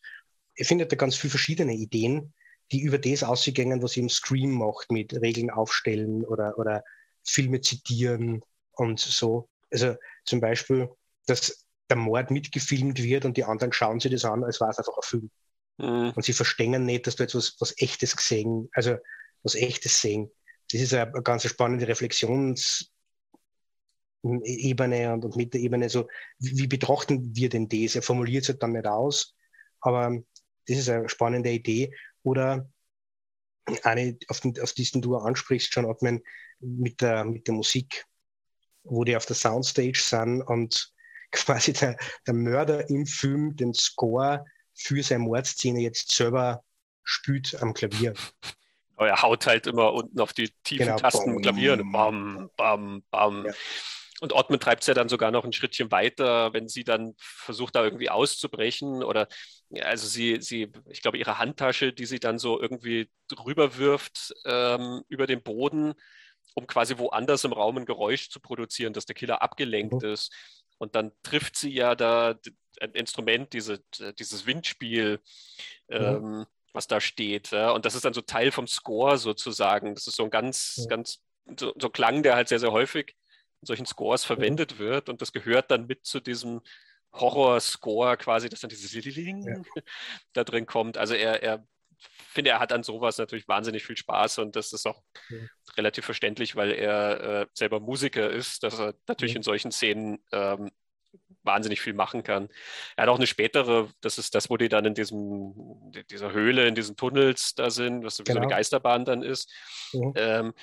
findet 0.55 0.91
er 0.91 0.97
ganz 0.97 1.15
viele 1.15 1.31
verschiedene 1.31 1.73
Ideen, 1.73 2.33
die 2.71 2.81
über 2.81 2.97
das 2.97 3.23
ausgegangen, 3.23 3.81
was 3.81 3.97
im 3.97 4.09
Scream 4.09 4.51
macht, 4.51 4.91
mit 4.91 5.13
Regeln 5.13 5.49
aufstellen 5.49 6.25
oder, 6.25 6.57
oder 6.57 6.83
Filme 7.25 7.61
zitieren 7.61 8.41
und 8.73 8.99
so. 8.99 9.49
Also 9.71 9.95
zum 10.25 10.41
Beispiel, 10.41 10.89
dass 11.25 11.65
der 11.89 11.97
Mord 11.97 12.31
mitgefilmt 12.31 13.01
wird 13.01 13.25
und 13.25 13.37
die 13.37 13.45
anderen 13.45 13.71
schauen 13.71 13.99
sich 13.99 14.11
das 14.11 14.25
an, 14.25 14.43
als 14.43 14.59
war 14.59 14.69
es 14.69 14.77
einfach 14.77 14.97
ein 14.97 15.03
Film. 15.03 15.31
Mhm. 15.77 16.13
Und 16.15 16.23
sie 16.23 16.33
verstehen 16.33 16.85
nicht, 16.85 17.07
dass 17.07 17.15
du 17.15 17.23
etwas 17.23 17.55
was 17.59 17.73
Echtes 17.77 18.15
gesehen, 18.15 18.69
also 18.73 18.97
was 19.43 19.55
Echtes 19.55 20.01
sehen. 20.01 20.31
Das 20.71 20.81
ist 20.81 20.93
eine, 20.93 21.11
ganz 21.23 21.47
spannende 21.47 21.87
Reflexionsebene 21.87 22.91
und, 24.23 25.25
und 25.25 25.35
mit 25.35 25.53
der 25.53 25.61
Ebene 25.61 25.89
so, 25.89 26.07
wie, 26.39 26.57
wie, 26.57 26.67
betrachten 26.67 27.35
wir 27.35 27.49
denn 27.49 27.69
das? 27.69 27.95
Er 27.95 28.01
formuliert 28.01 28.43
es 28.43 28.49
halt 28.49 28.63
dann 28.63 28.73
nicht 28.73 28.87
aus, 28.87 29.35
aber 29.79 30.17
das 30.67 30.77
ist 30.77 30.89
eine 30.89 31.07
spannende 31.07 31.51
Idee. 31.51 31.93
Oder 32.23 32.69
eine, 33.83 34.17
auf, 34.27 34.41
den, 34.41 34.59
auf 34.61 34.73
diesen 34.73 35.01
du 35.01 35.15
ansprichst, 35.15 35.73
John 35.73 35.85
Ottman, 35.85 36.21
mit 36.59 37.01
der, 37.01 37.25
mit 37.25 37.47
der 37.47 37.53
Musik, 37.53 38.05
wo 38.83 39.03
die 39.03 39.15
auf 39.15 39.25
der 39.25 39.35
Soundstage 39.35 39.97
sind 39.97 40.41
und 40.41 40.93
quasi 41.31 41.73
der, 41.73 41.97
der 42.25 42.33
Mörder 42.33 42.89
im 42.89 43.05
Film 43.05 43.55
den 43.55 43.73
Score 43.73 44.45
für 44.73 45.01
seine 45.03 45.23
Mordszene 45.23 45.81
jetzt 45.81 46.11
selber 46.11 46.63
spielt 47.03 47.55
am 47.61 47.73
Klavier. 47.73 48.13
Aber 48.97 49.07
er 49.07 49.21
haut 49.21 49.47
halt 49.47 49.67
immer 49.67 49.93
unten 49.93 50.19
auf 50.19 50.33
die 50.33 50.49
tiefen 50.63 50.87
genau. 50.87 50.97
Tasten 50.97 51.35
im 51.35 51.41
Klavier 51.41 51.73
und 51.73 51.91
bam, 51.91 52.49
bam, 52.57 53.03
bam. 53.09 53.45
Ja. 53.45 53.53
Und 54.19 54.33
Ottman 54.33 54.59
treibt 54.59 54.81
es 54.81 54.87
ja 54.87 54.95
dann 54.95 55.09
sogar 55.09 55.29
noch 55.29 55.45
ein 55.45 55.53
Schrittchen 55.53 55.91
weiter, 55.91 56.51
wenn 56.51 56.67
sie 56.67 56.83
dann 56.83 57.13
versucht, 57.17 57.75
da 57.75 57.83
irgendwie 57.83 58.09
auszubrechen 58.09 59.03
oder 59.03 59.27
also 59.81 60.07
sie, 60.07 60.41
sie, 60.41 60.71
ich 60.89 61.01
glaube, 61.01 61.17
ihre 61.17 61.37
Handtasche, 61.37 61.93
die 61.93 62.05
sie 62.05 62.19
dann 62.19 62.39
so 62.39 62.59
irgendwie 62.59 63.09
rüberwirft 63.45 64.33
ähm, 64.45 65.03
über 65.07 65.27
den 65.27 65.43
Boden, 65.43 65.93
um 66.55 66.65
quasi 66.65 66.97
woanders 66.97 67.43
im 67.43 67.53
Raum 67.53 67.77
ein 67.77 67.85
Geräusch 67.85 68.29
zu 68.29 68.39
produzieren, 68.39 68.93
dass 68.93 69.05
der 69.05 69.15
Killer 69.15 69.43
abgelenkt 69.43 70.01
mhm. 70.01 70.09
ist. 70.09 70.33
Und 70.79 70.95
dann 70.95 71.11
trifft 71.21 71.55
sie 71.55 71.71
ja 71.71 71.95
da 71.95 72.39
ein 72.81 72.91
Instrument, 72.91 73.53
diese, 73.53 73.83
dieses 74.17 74.45
Windspiel, 74.45 75.19
mhm. 75.89 75.95
ähm, 75.95 76.45
was 76.77 76.87
da 76.87 77.01
steht. 77.01 77.51
Ja? 77.51 77.71
Und 77.71 77.85
das 77.85 77.95
ist 77.95 78.05
dann 78.05 78.13
so 78.13 78.21
Teil 78.21 78.51
vom 78.51 78.67
Score 78.67 79.17
sozusagen. 79.17 79.95
Das 79.95 80.07
ist 80.07 80.15
so 80.15 80.23
ein 80.23 80.29
ganz, 80.29 80.77
mhm. 80.77 80.87
ganz, 80.89 81.23
so, 81.59 81.73
so 81.77 81.89
Klang, 81.89 82.23
der 82.23 82.35
halt 82.35 82.47
sehr, 82.47 82.59
sehr 82.59 82.71
häufig 82.71 83.15
in 83.61 83.65
solchen 83.65 83.85
Scores 83.85 84.23
verwendet 84.23 84.77
wird. 84.79 85.09
Und 85.09 85.21
das 85.21 85.33
gehört 85.33 85.71
dann 85.71 85.87
mit 85.87 86.05
zu 86.05 86.19
diesem 86.19 86.61
Horror-Score 87.13 88.15
quasi, 88.17 88.47
dass 88.47 88.61
dann 88.61 88.69
dieses 88.69 88.93
ja. 88.93 89.61
da 90.33 90.43
drin 90.43 90.67
kommt. 90.67 90.97
Also 90.97 91.15
er, 91.15 91.41
er 91.41 91.65
finde, 91.97 92.51
er 92.51 92.59
hat 92.59 92.71
an 92.71 92.83
sowas 92.83 93.17
natürlich 93.17 93.47
wahnsinnig 93.47 93.83
viel 93.83 93.97
Spaß 93.97 94.37
und 94.39 94.55
das 94.55 94.71
ist 94.71 94.85
auch 94.85 95.01
ja. 95.29 95.37
relativ 95.75 96.05
verständlich, 96.05 96.55
weil 96.55 96.71
er 96.71 97.41
äh, 97.41 97.47
selber 97.53 97.79
Musiker 97.79 98.29
ist, 98.29 98.61
dass 98.61 98.79
er 98.79 98.93
natürlich 99.07 99.33
ja. 99.33 99.37
in 99.37 99.43
solchen 99.43 99.71
Szenen 99.71 100.19
ähm, 100.31 100.69
wahnsinnig 101.47 101.81
viel 101.81 101.93
machen 101.93 102.21
kann. 102.21 102.49
Er 102.95 103.03
hat 103.03 103.09
auch 103.09 103.17
eine 103.17 103.25
spätere, 103.25 103.89
das 104.01 104.19
ist 104.19 104.35
das, 104.35 104.51
wo 104.51 104.57
die 104.57 104.69
dann 104.69 104.85
in 104.85 104.93
diesem, 104.93 105.55
dieser 106.11 106.31
Höhle, 106.31 106.67
in 106.67 106.75
diesen 106.75 106.95
Tunnels 106.95 107.55
da 107.55 107.71
sind, 107.71 108.03
was 108.03 108.17
so 108.17 108.23
genau. 108.23 108.41
eine 108.41 108.47
Geisterbahn 108.47 109.05
dann 109.05 109.23
ist. 109.23 109.51
Mhm. 109.93 110.13
Ähm, 110.15 110.53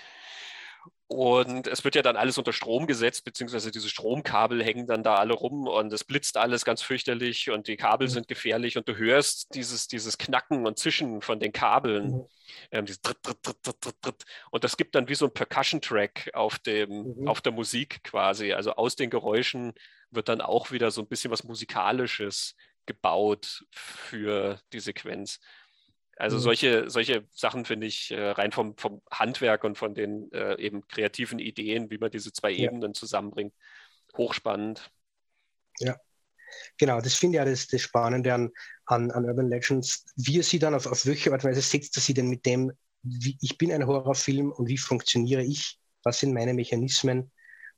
und 1.07 1.67
es 1.67 1.85
wird 1.85 1.95
ja 1.97 2.03
dann 2.03 2.17
alles 2.17 2.39
unter 2.39 2.53
Strom 2.53 2.87
gesetzt, 2.87 3.25
beziehungsweise 3.25 3.71
diese 3.71 3.91
Stromkabel 3.91 4.65
hängen 4.65 4.87
dann 4.87 5.03
da 5.03 5.17
alle 5.17 5.35
rum 5.35 5.67
und 5.67 5.93
es 5.93 6.03
blitzt 6.03 6.39
alles 6.39 6.65
ganz 6.65 6.81
fürchterlich 6.81 7.51
und 7.51 7.69
die 7.69 7.77
Kabel 7.77 8.09
mhm. 8.09 8.13
sind 8.13 8.29
gefährlich 8.29 8.79
und 8.79 8.89
du 8.89 8.97
hörst 8.97 9.55
dieses, 9.55 9.87
dieses 9.87 10.17
Knacken 10.17 10.67
und 10.67 10.79
Zischen 10.79 11.21
von 11.21 11.41
den 11.41 11.53
Kabeln. 11.53 12.13
Mhm. 12.13 12.27
Ähm, 12.71 12.87
Dritt, 12.87 13.19
Dritt, 13.23 13.39
Dritt, 14.03 14.25
und 14.51 14.65
das 14.65 14.77
gibt 14.77 14.95
dann 14.95 15.09
wie 15.09 15.15
so 15.15 15.27
ein 15.27 15.35
Percussion-Track 15.35 16.31
auf, 16.33 16.59
mhm. 16.67 17.29
auf 17.29 17.43
der 17.43 17.53
Musik 17.53 18.03
quasi. 18.03 18.53
Also 18.53 18.73
aus 18.73 18.97
den 18.97 19.11
Geräuschen 19.11 19.75
wird 20.11 20.29
dann 20.29 20.41
auch 20.41 20.71
wieder 20.71 20.91
so 20.91 21.03
ein 21.03 21.09
bisschen 21.09 21.31
was 21.31 21.45
Musikalisches 21.45 22.55
gebaut 22.87 23.65
für 23.71 24.59
die 24.73 24.81
Sequenz. 24.81 25.41
Also 26.17 26.37
mhm. 26.37 26.41
solche, 26.41 26.91
solche 26.91 27.27
Sachen 27.31 27.65
finde 27.65 27.87
ich 27.87 28.11
äh, 28.11 28.31
rein 28.31 28.53
vom, 28.53 28.77
vom 28.77 29.03
Handwerk 29.11 29.65
und 29.65 29.77
von 29.77 29.95
den 29.95 30.31
äh, 30.33 30.57
eben 30.61 30.87
kreativen 30.87 31.39
Ideen, 31.39 31.91
wie 31.91 31.99
man 31.99 32.11
diese 32.11 32.33
zwei 32.33 32.51
ja. 32.51 32.71
Ebenen 32.71 32.95
zusammenbringt, 32.95 33.55
hochspannend. 34.17 34.91
Ja, 35.81 35.97
genau, 36.79 37.01
das 37.01 37.15
finde 37.15 37.37
ich 37.37 37.39
ja 37.39 37.45
das, 37.45 37.67
das 37.67 37.81
Spannende 37.81 38.33
an, 38.33 38.51
an, 38.87 39.11
an 39.11 39.25
Urban 39.25 39.49
Legends. 39.49 40.05
Wie 40.17 40.39
er 40.39 40.45
sie 40.45 40.59
dann 40.59 40.75
auf, 40.75 40.87
auf 40.87 41.05
welche 41.07 41.33
Art 41.33 41.45
und 41.45 41.51
Weise 41.51 41.63
setzt 41.63 41.97
er 41.97 42.03
sie 42.03 42.15
denn 42.15 42.29
mit 42.29 42.47
dem, 42.47 42.73
wie, 43.03 43.37
ich 43.41 43.59
bin 43.59 43.73
ein 43.73 43.87
Horrorfilm 43.87 44.53
und 44.53 44.69
wie 44.69 44.79
funktioniere 44.79 45.43
ich? 45.43 45.79
Was 46.05 46.21
sind 46.21 46.33
meine 46.33 46.55
Mechanismen? 46.55 47.33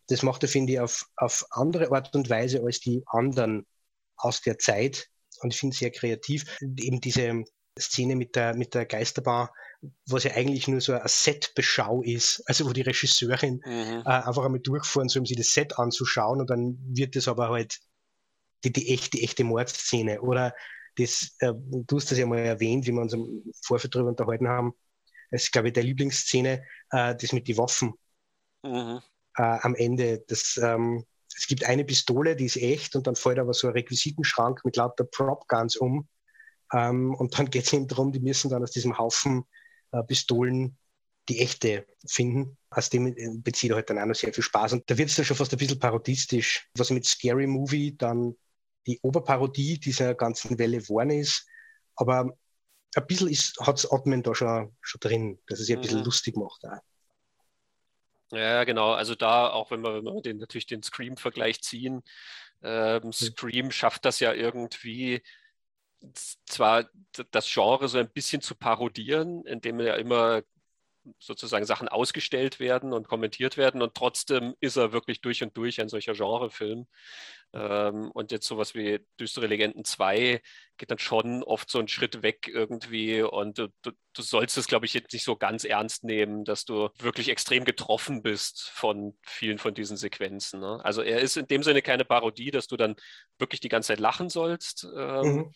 Das 0.08 0.22
macht 0.22 0.42
er, 0.42 0.48
finde 0.48 0.74
ich, 0.74 0.80
auf, 0.80 1.06
auf 1.16 1.46
andere 1.50 1.90
Art 1.90 2.14
und 2.14 2.28
Weise 2.28 2.62
als 2.62 2.80
die 2.80 3.02
anderen 3.06 3.66
aus 4.16 4.40
der 4.42 4.58
Zeit 4.58 5.08
und 5.40 5.52
ich 5.52 5.60
finde 5.60 5.74
es 5.74 5.80
sehr 5.80 5.90
kreativ. 5.90 6.58
Eben 6.60 7.00
diese, 7.00 7.44
Szene 7.78 8.16
mit 8.16 8.36
der, 8.36 8.54
mit 8.54 8.74
der 8.74 8.86
Geisterbahn, 8.86 9.48
was 10.06 10.24
ja 10.24 10.32
eigentlich 10.32 10.68
nur 10.68 10.80
so 10.80 10.92
eine 10.92 11.08
Set-Beschau 11.08 12.02
ist, 12.02 12.42
also 12.46 12.66
wo 12.66 12.72
die 12.72 12.82
Regisseurin 12.82 13.62
mhm. 13.64 14.02
äh, 14.04 14.08
einfach 14.08 14.44
einmal 14.44 14.60
durchfahren 14.60 15.08
soll, 15.08 15.20
um 15.20 15.26
sich 15.26 15.36
das 15.36 15.50
Set 15.50 15.78
anzuschauen 15.78 16.40
und 16.40 16.50
dann 16.50 16.78
wird 16.88 17.16
das 17.16 17.28
aber 17.28 17.50
halt 17.50 17.80
die, 18.64 18.72
die, 18.72 18.92
echte, 18.92 19.18
die 19.18 19.24
echte 19.24 19.44
Mordszene. 19.44 20.20
Oder 20.22 20.54
das, 20.96 21.36
äh, 21.40 21.52
du 21.54 21.96
hast 21.96 22.10
das 22.10 22.18
ja 22.18 22.26
mal 22.26 22.38
erwähnt, 22.38 22.86
wie 22.86 22.92
wir 22.92 23.00
uns 23.00 23.12
im 23.12 23.44
Vorfeld 23.62 23.94
darüber 23.94 24.10
unterhalten 24.10 24.48
haben, 24.48 24.74
das 25.30 25.44
ist, 25.44 25.52
glaube 25.52 25.68
ich, 25.68 25.74
der 25.74 25.82
Lieblingsszene, 25.82 26.64
äh, 26.90 27.14
das 27.16 27.32
mit 27.32 27.48
den 27.48 27.58
Waffen 27.58 27.94
mhm. 28.62 29.00
äh, 29.36 29.42
am 29.42 29.74
Ende. 29.74 30.24
Das, 30.28 30.56
ähm, 30.56 31.04
es 31.34 31.46
gibt 31.46 31.64
eine 31.64 31.84
Pistole, 31.84 32.36
die 32.36 32.46
ist 32.46 32.56
echt 32.56 32.96
und 32.96 33.06
dann 33.06 33.16
fällt 33.16 33.38
aber 33.38 33.52
so 33.52 33.66
ein 33.66 33.74
Requisitenschrank 33.74 34.64
mit 34.64 34.76
lauter 34.76 35.04
Prop-Guns 35.04 35.76
um 35.76 36.08
ähm, 36.72 37.14
und 37.14 37.38
dann 37.38 37.50
geht 37.50 37.64
es 37.64 37.72
eben 37.72 37.88
darum, 37.88 38.12
die 38.12 38.20
müssen 38.20 38.50
dann 38.50 38.62
aus 38.62 38.72
diesem 38.72 38.98
Haufen 38.98 39.44
äh, 39.92 40.02
Pistolen 40.02 40.76
die 41.28 41.40
echte 41.40 41.86
finden. 42.06 42.56
Aus 42.70 42.90
dem 42.90 43.06
äh, 43.06 43.38
bezieht 43.38 43.70
er 43.70 43.76
halt 43.76 43.90
dann 43.90 43.98
auch 43.98 44.06
noch 44.06 44.14
sehr 44.14 44.32
viel 44.32 44.44
Spaß. 44.44 44.74
Und 44.74 44.90
da 44.90 44.98
wird 44.98 45.10
es 45.10 45.16
dann 45.16 45.24
schon 45.24 45.36
fast 45.36 45.52
ein 45.52 45.58
bisschen 45.58 45.78
parodistisch. 45.78 46.68
Was 46.74 46.90
mit 46.90 47.04
Scary 47.04 47.46
Movie 47.46 47.96
dann 47.96 48.36
die 48.86 49.00
Oberparodie 49.02 49.78
dieser 49.78 50.14
ganzen 50.14 50.58
Welle 50.58 50.78
geworden 50.78 51.10
ist. 51.10 51.46
Aber 51.96 52.36
ein 52.94 53.06
bisschen 53.06 53.28
hat 53.60 53.78
es 53.78 53.90
Atmen 53.90 54.22
da 54.22 54.34
schon, 54.34 54.74
schon 54.80 55.00
drin, 55.00 55.38
dass 55.48 55.60
es 55.60 55.66
sich 55.66 55.76
ein 55.76 55.82
bisschen 55.82 56.00
mhm. 56.00 56.04
lustig 56.04 56.36
macht. 56.36 56.64
Auch. 56.64 56.80
Ja, 58.32 58.64
genau. 58.64 58.92
Also 58.92 59.14
da, 59.14 59.50
auch 59.50 59.70
wenn 59.70 59.80
wir, 59.80 59.94
wenn 59.96 60.04
wir 60.04 60.22
den, 60.22 60.38
natürlich 60.38 60.66
den 60.66 60.82
Scream-Vergleich 60.82 61.62
ziehen, 61.62 62.02
ähm, 62.62 63.12
Scream 63.12 63.70
schafft 63.70 64.04
das 64.04 64.20
ja 64.20 64.32
irgendwie, 64.32 65.22
zwar 66.46 66.88
das 67.30 67.50
Genre 67.52 67.88
so 67.88 67.98
ein 67.98 68.10
bisschen 68.10 68.42
zu 68.42 68.54
parodieren, 68.54 69.44
indem 69.46 69.80
ja 69.80 69.94
immer 69.94 70.42
sozusagen 71.20 71.66
Sachen 71.66 71.88
ausgestellt 71.88 72.58
werden 72.60 72.92
und 72.92 73.08
kommentiert 73.08 73.56
werden 73.56 73.82
und 73.82 73.94
trotzdem 73.94 74.54
ist 74.60 74.76
er 74.76 74.92
wirklich 74.92 75.20
durch 75.20 75.42
und 75.42 75.56
durch 75.56 75.80
ein 75.80 75.88
solcher 75.88 76.14
Genrefilm. 76.14 76.86
Ähm, 77.52 78.10
und 78.12 78.32
jetzt 78.32 78.46
sowas 78.46 78.74
wie 78.74 79.00
Düstere 79.18 79.46
Legenden 79.46 79.84
2 79.84 80.40
geht 80.76 80.90
dann 80.90 80.98
schon 80.98 81.42
oft 81.42 81.70
so 81.70 81.78
einen 81.78 81.88
Schritt 81.88 82.22
weg 82.22 82.48
irgendwie 82.52 83.22
und 83.22 83.58
du, 83.58 83.68
du, 83.82 83.92
du 84.12 84.22
sollst 84.22 84.58
es, 84.58 84.66
glaube 84.66 84.86
ich, 84.86 84.94
jetzt 84.94 85.12
nicht 85.12 85.24
so 85.24 85.36
ganz 85.36 85.64
ernst 85.64 86.04
nehmen, 86.04 86.44
dass 86.44 86.64
du 86.64 86.90
wirklich 86.98 87.28
extrem 87.28 87.64
getroffen 87.64 88.22
bist 88.22 88.70
von 88.70 89.16
vielen 89.22 89.58
von 89.58 89.74
diesen 89.74 89.96
Sequenzen. 89.96 90.60
Ne? 90.60 90.80
Also 90.84 91.02
er 91.02 91.20
ist 91.20 91.36
in 91.36 91.46
dem 91.46 91.62
Sinne 91.62 91.82
keine 91.82 92.04
Parodie, 92.04 92.50
dass 92.50 92.66
du 92.66 92.76
dann 92.76 92.96
wirklich 93.38 93.60
die 93.60 93.68
ganze 93.68 93.88
Zeit 93.88 94.00
lachen 94.00 94.28
sollst. 94.28 94.86
Ähm, 94.96 95.22
mhm. 95.22 95.52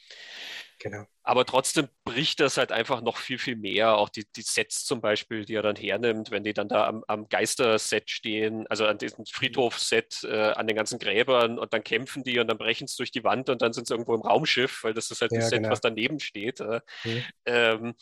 Genau. 0.82 1.04
Aber 1.22 1.44
trotzdem 1.44 1.88
bricht 2.04 2.40
das 2.40 2.56
halt 2.56 2.72
einfach 2.72 3.02
noch 3.02 3.18
viel, 3.18 3.38
viel 3.38 3.56
mehr. 3.56 3.98
Auch 3.98 4.08
die, 4.08 4.24
die 4.34 4.40
Sets 4.40 4.86
zum 4.86 5.02
Beispiel, 5.02 5.44
die 5.44 5.54
er 5.54 5.62
dann 5.62 5.76
hernimmt, 5.76 6.30
wenn 6.30 6.42
die 6.42 6.54
dann 6.54 6.68
da 6.68 6.86
am, 6.86 7.04
am 7.06 7.28
Geisterset 7.28 8.08
stehen, 8.08 8.66
also 8.68 8.86
an 8.86 8.96
diesem 8.96 9.26
Friedhofset, 9.26 10.24
äh, 10.24 10.52
an 10.52 10.66
den 10.66 10.76
ganzen 10.76 10.98
Gräbern 10.98 11.58
und 11.58 11.74
dann 11.74 11.79
kämpfen 11.82 12.22
die 12.22 12.38
und 12.38 12.48
dann 12.48 12.58
brechen 12.58 12.86
sie 12.86 12.96
durch 12.96 13.10
die 13.10 13.24
Wand 13.24 13.48
und 13.48 13.62
dann 13.62 13.72
sind 13.72 13.86
sie 13.86 13.94
irgendwo 13.94 14.14
im 14.14 14.22
Raumschiff, 14.22 14.84
weil 14.84 14.94
das 14.94 15.10
ist 15.10 15.20
halt 15.20 15.32
ja, 15.32 15.40
das 15.40 15.50
Set, 15.50 15.58
genau. 15.58 15.70
was 15.70 15.80
daneben 15.80 16.20
steht. 16.20 16.60
Äh, 16.60 16.80
mhm. 17.04 17.24
ähm, 17.46 17.94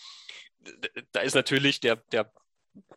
da 1.13 1.21
ist 1.21 1.35
natürlich 1.35 1.81
der, 1.81 1.97
der 1.97 2.33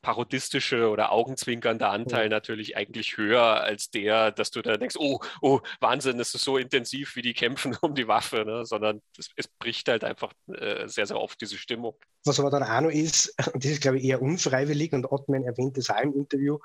parodistische 0.01 0.89
oder 0.89 1.11
augenzwinkernde 1.11 1.87
Anteil 1.87 2.25
mhm. 2.25 2.31
natürlich 2.31 2.75
eigentlich 2.75 3.17
höher 3.17 3.61
als 3.61 3.89
der, 3.91 4.31
dass 4.31 4.51
du 4.51 4.61
da 4.61 4.77
denkst, 4.77 4.95
oh, 4.97 5.19
oh, 5.41 5.59
Wahnsinn, 5.79 6.19
es 6.19 6.33
ist 6.33 6.43
so 6.43 6.57
intensiv, 6.57 7.15
wie 7.15 7.21
die 7.21 7.33
kämpfen 7.33 7.75
um 7.81 7.93
die 7.95 8.07
Waffe, 8.07 8.43
ne? 8.45 8.65
sondern 8.65 9.01
es, 9.17 9.29
es, 9.35 9.47
bricht 9.47 9.87
halt 9.89 10.03
einfach 10.03 10.33
äh, 10.47 10.87
sehr, 10.87 11.05
sehr 11.05 11.19
oft 11.19 11.39
diese 11.39 11.57
Stimmung. 11.57 11.95
Was 12.25 12.39
aber 12.39 12.49
dann 12.49 12.63
auch 12.63 12.81
noch 12.81 12.89
ist, 12.89 13.33
das 13.53 13.65
ist 13.65 13.81
glaube 13.81 13.99
ich 13.99 14.05
eher 14.05 14.21
unfreiwillig 14.21 14.93
und 14.93 15.11
Ottman 15.11 15.43
erwähnt 15.43 15.77
das 15.77 15.89
auch 15.89 16.01
im 16.01 16.13
Interview, 16.13 16.57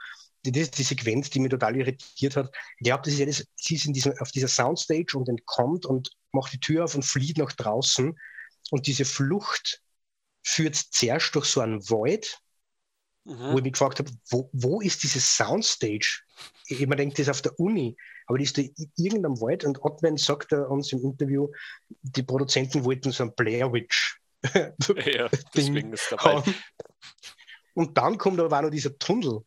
die, 0.44 0.52
die, 0.52 0.70
die 0.70 0.82
Sequenz, 0.82 1.30
die 1.30 1.40
mich 1.40 1.50
total 1.50 1.76
irritiert 1.76 2.36
hat. 2.36 2.50
Ich 2.78 2.84
glaube, 2.84 3.02
das 3.04 3.14
ist 3.14 3.18
ja 3.18 3.26
das, 3.26 3.46
sie 3.56 3.74
ist 3.74 3.86
in 3.86 3.92
diesem, 3.92 4.14
auf 4.20 4.30
dieser 4.30 4.48
Soundstage 4.48 5.16
und 5.16 5.28
entkommt 5.28 5.84
und 5.84 6.10
macht 6.32 6.52
die 6.52 6.60
Tür 6.60 6.84
auf 6.84 6.94
und 6.94 7.04
flieht 7.04 7.38
nach 7.38 7.52
draußen 7.52 8.16
und 8.70 8.86
diese 8.86 9.04
Flucht 9.04 9.82
führt 10.46 10.76
zuerst 10.76 11.34
durch 11.34 11.46
so 11.46 11.60
einen 11.60 11.88
Void, 11.88 12.38
mhm. 13.26 13.52
wo 13.52 13.58
ich 13.58 13.64
mich 13.64 13.72
gefragt 13.72 13.98
habe, 13.98 14.10
wo, 14.30 14.48
wo 14.52 14.80
ist 14.80 15.02
diese 15.02 15.20
Soundstage? 15.20 16.20
Ich, 16.68 16.80
ich 16.80 16.86
mir 16.86 16.96
denke, 16.96 17.16
das 17.16 17.26
ist 17.26 17.30
auf 17.30 17.42
der 17.42 17.58
Uni, 17.58 17.96
aber 18.26 18.38
die 18.38 18.44
ist 18.44 18.56
da 18.56 18.62
in 18.62 18.92
irgendeinem 18.96 19.40
Wald 19.40 19.64
und 19.64 19.82
Ottman 19.82 20.16
sagt 20.16 20.52
er 20.52 20.70
uns 20.70 20.92
im 20.92 21.02
Interview, 21.02 21.48
die 22.02 22.22
Produzenten 22.22 22.84
wollten 22.84 23.12
so 23.12 23.24
ein 23.24 23.34
Blair 23.34 23.72
Witch. 23.72 24.20
ja, 24.54 25.28
deswegen 25.54 25.92
ist 25.92 26.10
dabei. 26.10 26.42
Und 27.74 27.98
dann 27.98 28.16
kommt 28.16 28.40
aber 28.40 28.56
auch 28.56 28.62
noch 28.62 28.70
dieser 28.70 28.96
Tunnel, 28.98 29.40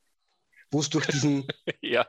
wo 0.72 0.80
es 0.80 0.89
durch 0.89 1.07
diesen 1.07 1.47
ja. 1.81 2.07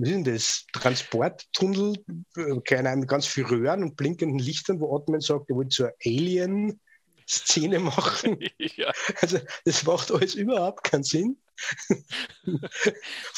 Was 0.00 0.08
ist 0.08 0.14
denn 0.14 0.24
das? 0.24 0.66
Transporttunnel, 0.72 2.04
äh, 2.36 2.60
keine 2.64 2.90
Ahnung, 2.90 3.00
mit 3.00 3.08
ganz 3.08 3.26
viel 3.26 3.44
Röhren 3.44 3.82
und 3.82 3.96
blinkenden 3.96 4.38
Lichtern, 4.38 4.78
wo 4.78 4.92
Ottman 4.94 5.20
sagt, 5.20 5.50
er 5.50 5.56
wollte 5.56 5.74
so 5.74 5.84
ein 5.86 5.92
Alien 6.04 6.80
Szene 7.28 7.78
machen. 7.78 8.38
ja. 8.58 8.92
Also 9.20 9.38
das 9.64 9.84
macht 9.84 10.10
alles 10.10 10.34
überhaupt 10.34 10.84
keinen 10.84 11.04
Sinn. 11.04 11.38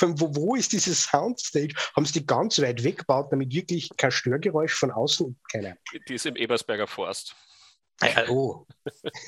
wo, 0.00 0.34
wo 0.34 0.54
ist 0.54 0.72
diese 0.72 0.94
Soundstage? 0.94 1.74
Haben 1.96 2.04
sie 2.04 2.20
die 2.20 2.26
ganz 2.26 2.60
weit 2.60 2.84
weggebaut, 2.84 3.32
damit 3.32 3.52
wirklich 3.52 3.90
kein 3.96 4.10
Störgeräusch 4.10 4.74
von 4.74 4.90
außen? 4.90 5.38
Keine 5.50 5.76
Die 6.08 6.14
ist 6.14 6.26
im 6.26 6.36
Ebersberger 6.36 6.86
Forst. 6.86 7.34
Ah, 8.00 8.28
oh. 8.28 8.66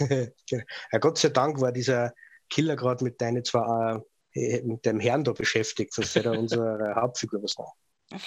ja, 0.09 0.99
Gott 0.99 1.19
sei 1.19 1.29
Dank 1.29 1.61
war 1.61 1.73
dieser 1.73 2.15
Killer 2.49 2.77
gerade 2.77 3.05
mit 3.05 3.21
deinen 3.21 3.45
zwei, 3.45 4.03
äh, 4.35 4.63
mit 4.63 4.85
dem 4.87 5.01
Herrn 5.01 5.25
da 5.25 5.33
beschäftigt, 5.33 5.93
sonst 5.93 6.15
hätte 6.15 6.31
er 6.31 6.39
unsere 6.39 6.95
Hauptfigur 6.95 7.43
was 7.43 7.57
machen. 7.59 8.23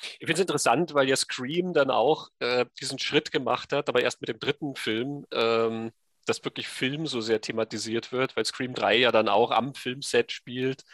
Ich 0.00 0.26
finde 0.26 0.34
es 0.34 0.40
interessant, 0.40 0.94
weil 0.94 1.08
ja 1.08 1.16
Scream 1.16 1.72
dann 1.72 1.90
auch 1.90 2.28
äh, 2.38 2.66
diesen 2.80 2.98
Schritt 2.98 3.32
gemacht 3.32 3.72
hat, 3.72 3.88
aber 3.88 4.02
erst 4.02 4.20
mit 4.20 4.28
dem 4.28 4.38
dritten 4.38 4.74
Film, 4.74 5.26
ähm, 5.32 5.92
dass 6.26 6.44
wirklich 6.44 6.68
Film 6.68 7.06
so 7.06 7.20
sehr 7.20 7.40
thematisiert 7.40 8.12
wird, 8.12 8.36
weil 8.36 8.44
Scream 8.44 8.74
3 8.74 8.96
ja 8.96 9.12
dann 9.12 9.28
auch 9.28 9.50
am 9.50 9.74
Filmset 9.74 10.30
spielt. 10.30 10.84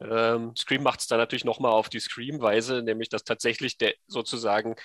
Ähm, 0.00 0.54
Scream 0.56 0.82
macht 0.82 1.00
es 1.00 1.06
dann 1.06 1.18
natürlich 1.18 1.44
nochmal 1.44 1.72
auf 1.72 1.88
die 1.88 2.00
Scream-Weise, 2.00 2.82
nämlich 2.82 3.08
dass 3.08 3.24
tatsächlich 3.24 3.76
der 3.76 3.94
sozusagen 4.06 4.76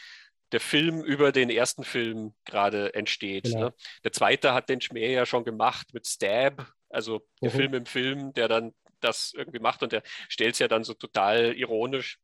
der 0.51 0.59
Film 0.59 1.01
über 1.03 1.31
den 1.31 1.49
ersten 1.49 1.83
Film 1.83 2.33
gerade 2.45 2.93
entsteht. 2.93 3.45
Genau. 3.45 3.59
Ne? 3.59 3.73
Der 4.03 4.11
zweite 4.11 4.53
hat 4.53 4.69
den 4.69 4.81
Schmäh 4.81 5.13
ja 5.13 5.25
schon 5.25 5.45
gemacht 5.45 5.93
mit 5.93 6.05
Stab, 6.05 6.67
also 6.89 7.25
der 7.41 7.51
mhm. 7.51 7.55
Film 7.55 7.73
im 7.73 7.85
Film, 7.85 8.33
der 8.33 8.47
dann 8.47 8.73
das 8.99 9.33
irgendwie 9.35 9.59
macht 9.59 9.83
und 9.83 9.91
der 9.91 10.03
stellt 10.29 10.53
es 10.53 10.59
ja 10.59 10.67
dann 10.67 10.83
so 10.83 10.93
total 10.93 11.53
ironisch 11.55 12.19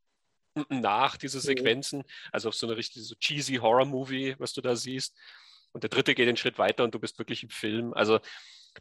nach, 0.69 1.17
diese 1.17 1.37
mhm. 1.37 1.41
Sequenzen. 1.41 2.03
Also 2.31 2.49
auf 2.49 2.55
so 2.55 2.67
eine 2.67 2.77
richtige 2.77 3.03
so 3.03 3.15
cheesy 3.15 3.55
Horror-Movie, 3.55 4.35
was 4.39 4.53
du 4.53 4.61
da 4.61 4.75
siehst. 4.75 5.17
Und 5.71 5.83
der 5.83 5.89
dritte 5.89 6.15
geht 6.15 6.27
den 6.27 6.37
Schritt 6.37 6.57
weiter 6.57 6.83
und 6.83 6.95
du 6.95 6.99
bist 6.99 7.19
wirklich 7.19 7.43
im 7.43 7.49
Film. 7.49 7.93
Also 7.93 8.19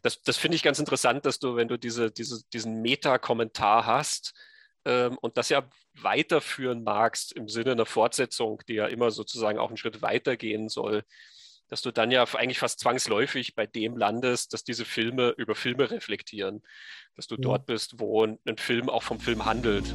das, 0.01 0.21
das 0.21 0.37
finde 0.37 0.55
ich 0.55 0.63
ganz 0.63 0.79
interessant, 0.79 1.25
dass 1.25 1.39
du, 1.39 1.55
wenn 1.55 1.67
du 1.67 1.77
diese, 1.77 2.11
diese, 2.11 2.43
diesen 2.51 2.81
Meta-Kommentar 2.81 3.85
hast 3.85 4.33
ähm, 4.85 5.17
und 5.21 5.37
das 5.37 5.49
ja 5.49 5.67
weiterführen 5.93 6.83
magst 6.83 7.33
im 7.33 7.47
Sinne 7.47 7.73
einer 7.73 7.85
Fortsetzung, 7.85 8.61
die 8.67 8.75
ja 8.75 8.87
immer 8.87 9.11
sozusagen 9.11 9.59
auch 9.59 9.67
einen 9.67 9.77
Schritt 9.77 10.01
weitergehen 10.01 10.69
soll, 10.69 11.03
dass 11.67 11.81
du 11.81 11.91
dann 11.91 12.11
ja 12.11 12.23
eigentlich 12.33 12.59
fast 12.59 12.79
zwangsläufig 12.79 13.55
bei 13.55 13.67
dem 13.67 13.95
landest, 13.95 14.53
dass 14.53 14.63
diese 14.63 14.85
Filme 14.85 15.35
über 15.37 15.53
Filme 15.53 15.91
reflektieren. 15.91 16.63
Dass 17.15 17.27
du 17.27 17.35
ja. 17.35 17.41
dort 17.41 17.65
bist, 17.65 17.99
wo 17.99 18.25
ein, 18.25 18.39
ein 18.45 18.57
Film 18.57 18.89
auch 18.89 19.03
vom 19.03 19.19
Film 19.19 19.45
handelt. 19.45 19.85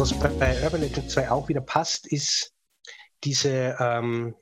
Was 0.00 0.14
bei 0.14 0.64
Urban 0.64 0.80
Legend 0.80 1.10
2 1.10 1.30
auch 1.30 1.48
wieder 1.50 1.60
passt, 1.60 2.10
ist 2.10 2.54
diese, 3.22 3.76
ähm, 3.78 4.34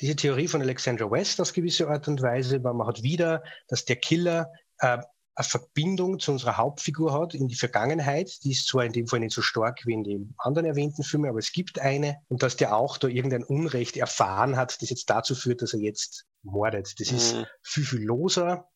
diese 0.00 0.16
Theorie 0.16 0.48
von 0.48 0.60
Alexandra 0.60 1.08
West 1.08 1.40
auf 1.40 1.52
gewisse 1.52 1.86
Art 1.86 2.08
und 2.08 2.20
Weise, 2.22 2.64
weil 2.64 2.74
man 2.74 2.88
hat 2.88 3.04
wieder, 3.04 3.44
dass 3.68 3.84
der 3.84 3.94
Killer 3.94 4.50
äh, 4.80 4.98
eine 5.36 5.44
Verbindung 5.44 6.18
zu 6.18 6.32
unserer 6.32 6.56
Hauptfigur 6.56 7.12
hat 7.12 7.34
in 7.34 7.46
die 7.46 7.54
Vergangenheit. 7.54 8.42
Die 8.42 8.50
ist 8.50 8.66
zwar 8.66 8.84
in 8.84 8.92
dem 8.92 9.06
Fall 9.06 9.20
nicht 9.20 9.32
so 9.32 9.42
stark 9.42 9.86
wie 9.86 9.92
in 9.92 10.02
den 10.02 10.34
anderen 10.38 10.66
erwähnten 10.66 11.04
Filmen, 11.04 11.30
aber 11.30 11.38
es 11.38 11.52
gibt 11.52 11.78
eine. 11.78 12.16
Und 12.26 12.42
dass 12.42 12.56
der 12.56 12.76
auch 12.76 12.98
da 12.98 13.06
irgendein 13.06 13.44
Unrecht 13.44 13.96
erfahren 13.96 14.56
hat, 14.56 14.82
das 14.82 14.90
jetzt 14.90 15.08
dazu 15.08 15.36
führt, 15.36 15.62
dass 15.62 15.72
er 15.72 15.80
jetzt 15.80 16.26
mordet. 16.42 16.98
Das 16.98 17.12
ist 17.12 17.36
mhm. 17.36 17.46
viel, 17.62 17.84
viel 17.84 18.02
loser. 18.02 18.68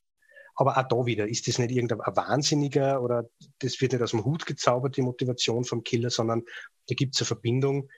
Aber 0.54 0.76
auch 0.76 0.88
da 0.88 1.06
wieder, 1.06 1.26
ist 1.26 1.48
das 1.48 1.58
nicht 1.58 1.70
irgendein 1.70 1.98
Wahnsinniger 1.98 3.02
oder 3.02 3.28
das 3.58 3.80
wird 3.80 3.92
nicht 3.92 4.02
aus 4.02 4.10
dem 4.10 4.24
Hut 4.24 4.46
gezaubert, 4.46 4.96
die 4.96 5.02
Motivation 5.02 5.64
vom 5.64 5.82
Killer, 5.82 6.10
sondern 6.10 6.42
da 6.88 6.94
gibt 6.94 7.14
es 7.14 7.20
eine 7.22 7.26
Verbindung, 7.26 7.88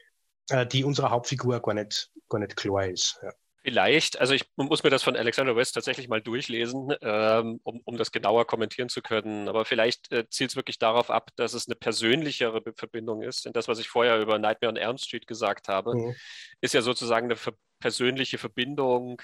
äh, 0.51 0.67
die 0.67 0.85
unserer 0.85 1.11
Hauptfigur 1.11 1.61
gar 1.61 1.75
nicht, 1.75 2.11
gar 2.29 2.39
nicht 2.39 2.57
klar 2.57 2.87
ist. 2.87 3.19
Ja. 3.23 3.33
Vielleicht, 3.67 4.21
also 4.21 4.35
ich 4.35 4.45
muss 4.57 4.83
mir 4.83 4.91
das 4.91 5.03
von 5.03 5.17
Alexander 5.17 5.57
West 5.57 5.75
tatsächlich 5.75 6.07
mal 6.07 6.21
durchlesen, 6.21 6.95
ähm, 7.01 7.61
um, 7.63 7.81
um 7.85 7.97
das 7.97 8.13
genauer 8.13 8.47
kommentieren 8.47 8.91
zu 8.91 9.01
können. 9.01 9.49
Aber 9.49 9.65
vielleicht 9.65 10.13
äh, 10.13 10.29
zielt 10.29 10.51
es 10.51 10.57
wirklich 10.57 10.79
darauf 10.79 11.11
ab, 11.11 11.31
dass 11.37 11.55
es 11.55 11.67
eine 11.67 11.75
persönlichere 11.75 12.63
Verbindung 12.77 13.23
ist. 13.23 13.47
Denn 13.47 13.55
das, 13.55 13.67
was 13.67 13.79
ich 13.79 13.89
vorher 13.89 14.21
über 14.21 14.39
Nightmare 14.39 14.69
on 14.71 14.77
Elm 14.77 14.99
Street 14.99 15.27
gesagt 15.27 15.69
habe, 15.69 15.97
mhm. 15.97 16.15
ist 16.61 16.75
ja 16.75 16.83
sozusagen 16.83 17.31
eine 17.31 17.41
persönliche 17.81 18.37
Verbindung 18.37 19.23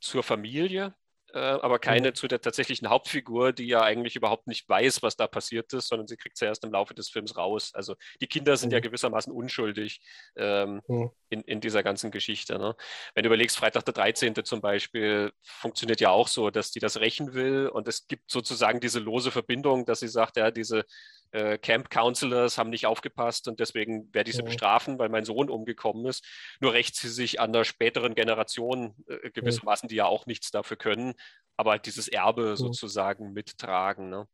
zur 0.00 0.24
Familie, 0.24 0.92
äh, 1.34 1.38
aber 1.38 1.78
keine 1.78 2.10
mhm. 2.10 2.14
zu 2.14 2.28
der 2.28 2.40
tatsächlichen 2.40 2.88
Hauptfigur, 2.88 3.52
die 3.52 3.66
ja 3.66 3.82
eigentlich 3.82 4.16
überhaupt 4.16 4.46
nicht 4.46 4.68
weiß, 4.68 5.02
was 5.02 5.16
da 5.16 5.26
passiert 5.26 5.72
ist, 5.72 5.88
sondern 5.88 6.06
sie 6.06 6.16
kriegt 6.16 6.36
es 6.36 6.40
ja 6.40 6.48
erst 6.48 6.64
im 6.64 6.72
Laufe 6.72 6.94
des 6.94 7.08
Films 7.08 7.36
raus. 7.36 7.70
Also 7.74 7.94
die 8.20 8.26
Kinder 8.26 8.56
sind 8.56 8.70
mhm. 8.70 8.74
ja 8.74 8.80
gewissermaßen 8.80 9.32
unschuldig 9.32 10.00
ähm, 10.36 10.82
mhm. 10.88 11.10
in, 11.28 11.42
in 11.42 11.60
dieser 11.60 11.82
ganzen 11.82 12.10
Geschichte. 12.10 12.58
Ne? 12.58 12.74
Wenn 13.14 13.24
du 13.24 13.28
überlegst, 13.28 13.56
Freitag 13.56 13.84
der 13.84 13.94
13. 13.94 14.34
zum 14.44 14.60
Beispiel 14.60 15.32
funktioniert 15.42 16.00
ja 16.00 16.10
auch 16.10 16.28
so, 16.28 16.50
dass 16.50 16.70
die 16.70 16.80
das 16.80 17.00
rächen 17.00 17.34
will 17.34 17.68
und 17.68 17.88
es 17.88 18.06
gibt 18.06 18.30
sozusagen 18.30 18.80
diese 18.80 18.98
lose 18.98 19.30
Verbindung, 19.30 19.84
dass 19.84 20.00
sie 20.00 20.08
sagt, 20.08 20.36
ja, 20.36 20.50
diese 20.50 20.84
äh, 21.32 21.58
Camp 21.58 21.90
Counselors 21.90 22.58
haben 22.58 22.70
nicht 22.70 22.86
aufgepasst 22.86 23.48
und 23.48 23.60
deswegen 23.60 24.12
werde 24.12 24.30
ich 24.30 24.36
sie 24.36 24.42
mhm. 24.42 24.46
bestrafen, 24.46 24.98
weil 24.98 25.08
mein 25.08 25.24
Sohn 25.24 25.48
umgekommen 25.48 26.06
ist. 26.06 26.24
Nur 26.60 26.72
rächt 26.72 26.96
sie 26.96 27.08
sich 27.08 27.40
an 27.40 27.52
der 27.52 27.64
späteren 27.64 28.14
Generation 28.14 28.94
äh, 29.06 29.30
gewissermaßen, 29.30 29.88
die 29.88 29.96
ja 29.96 30.06
auch 30.06 30.26
nichts 30.26 30.50
dafür 30.50 30.76
können, 30.76 31.14
aber 31.56 31.72
halt 31.72 31.86
dieses 31.86 32.08
Erbe 32.08 32.56
sozusagen 32.56 33.32
mittragen. 33.32 34.08
Ne? 34.08 34.26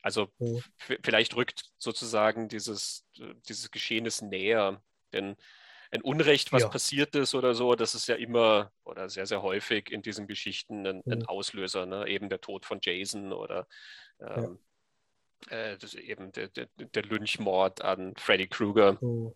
Also 0.00 0.28
vielleicht 0.78 1.36
rückt 1.36 1.64
sozusagen 1.76 2.48
dieses, 2.48 3.04
äh, 3.18 3.34
dieses 3.48 3.70
Geschehnis 3.70 4.22
näher, 4.22 4.82
denn 5.12 5.36
ein 5.90 6.02
Unrecht, 6.02 6.52
was 6.52 6.62
ja. 6.62 6.68
passiert 6.68 7.14
ist 7.14 7.34
oder 7.34 7.54
so, 7.54 7.74
das 7.74 7.94
ist 7.94 8.08
ja 8.08 8.14
immer 8.14 8.72
oder 8.84 9.08
sehr, 9.08 9.26
sehr 9.26 9.42
häufig 9.42 9.90
in 9.90 10.02
diesen 10.02 10.26
Geschichten 10.26 10.86
ein, 10.86 11.02
ein 11.06 11.20
mhm. 11.20 11.26
Auslöser, 11.26 11.86
ne? 11.86 12.06
eben 12.06 12.28
der 12.28 12.40
Tod 12.40 12.66
von 12.66 12.78
Jason 12.82 13.32
oder 13.32 13.66
ähm, 14.20 14.58
äh, 15.50 15.76
eben 16.00 16.32
der, 16.32 16.48
der, 16.48 16.68
der, 16.76 17.02
Lynchmord 17.02 17.82
an 17.82 18.14
Freddy 18.16 18.48
Krueger. 18.48 18.98
Mhm. 19.00 19.32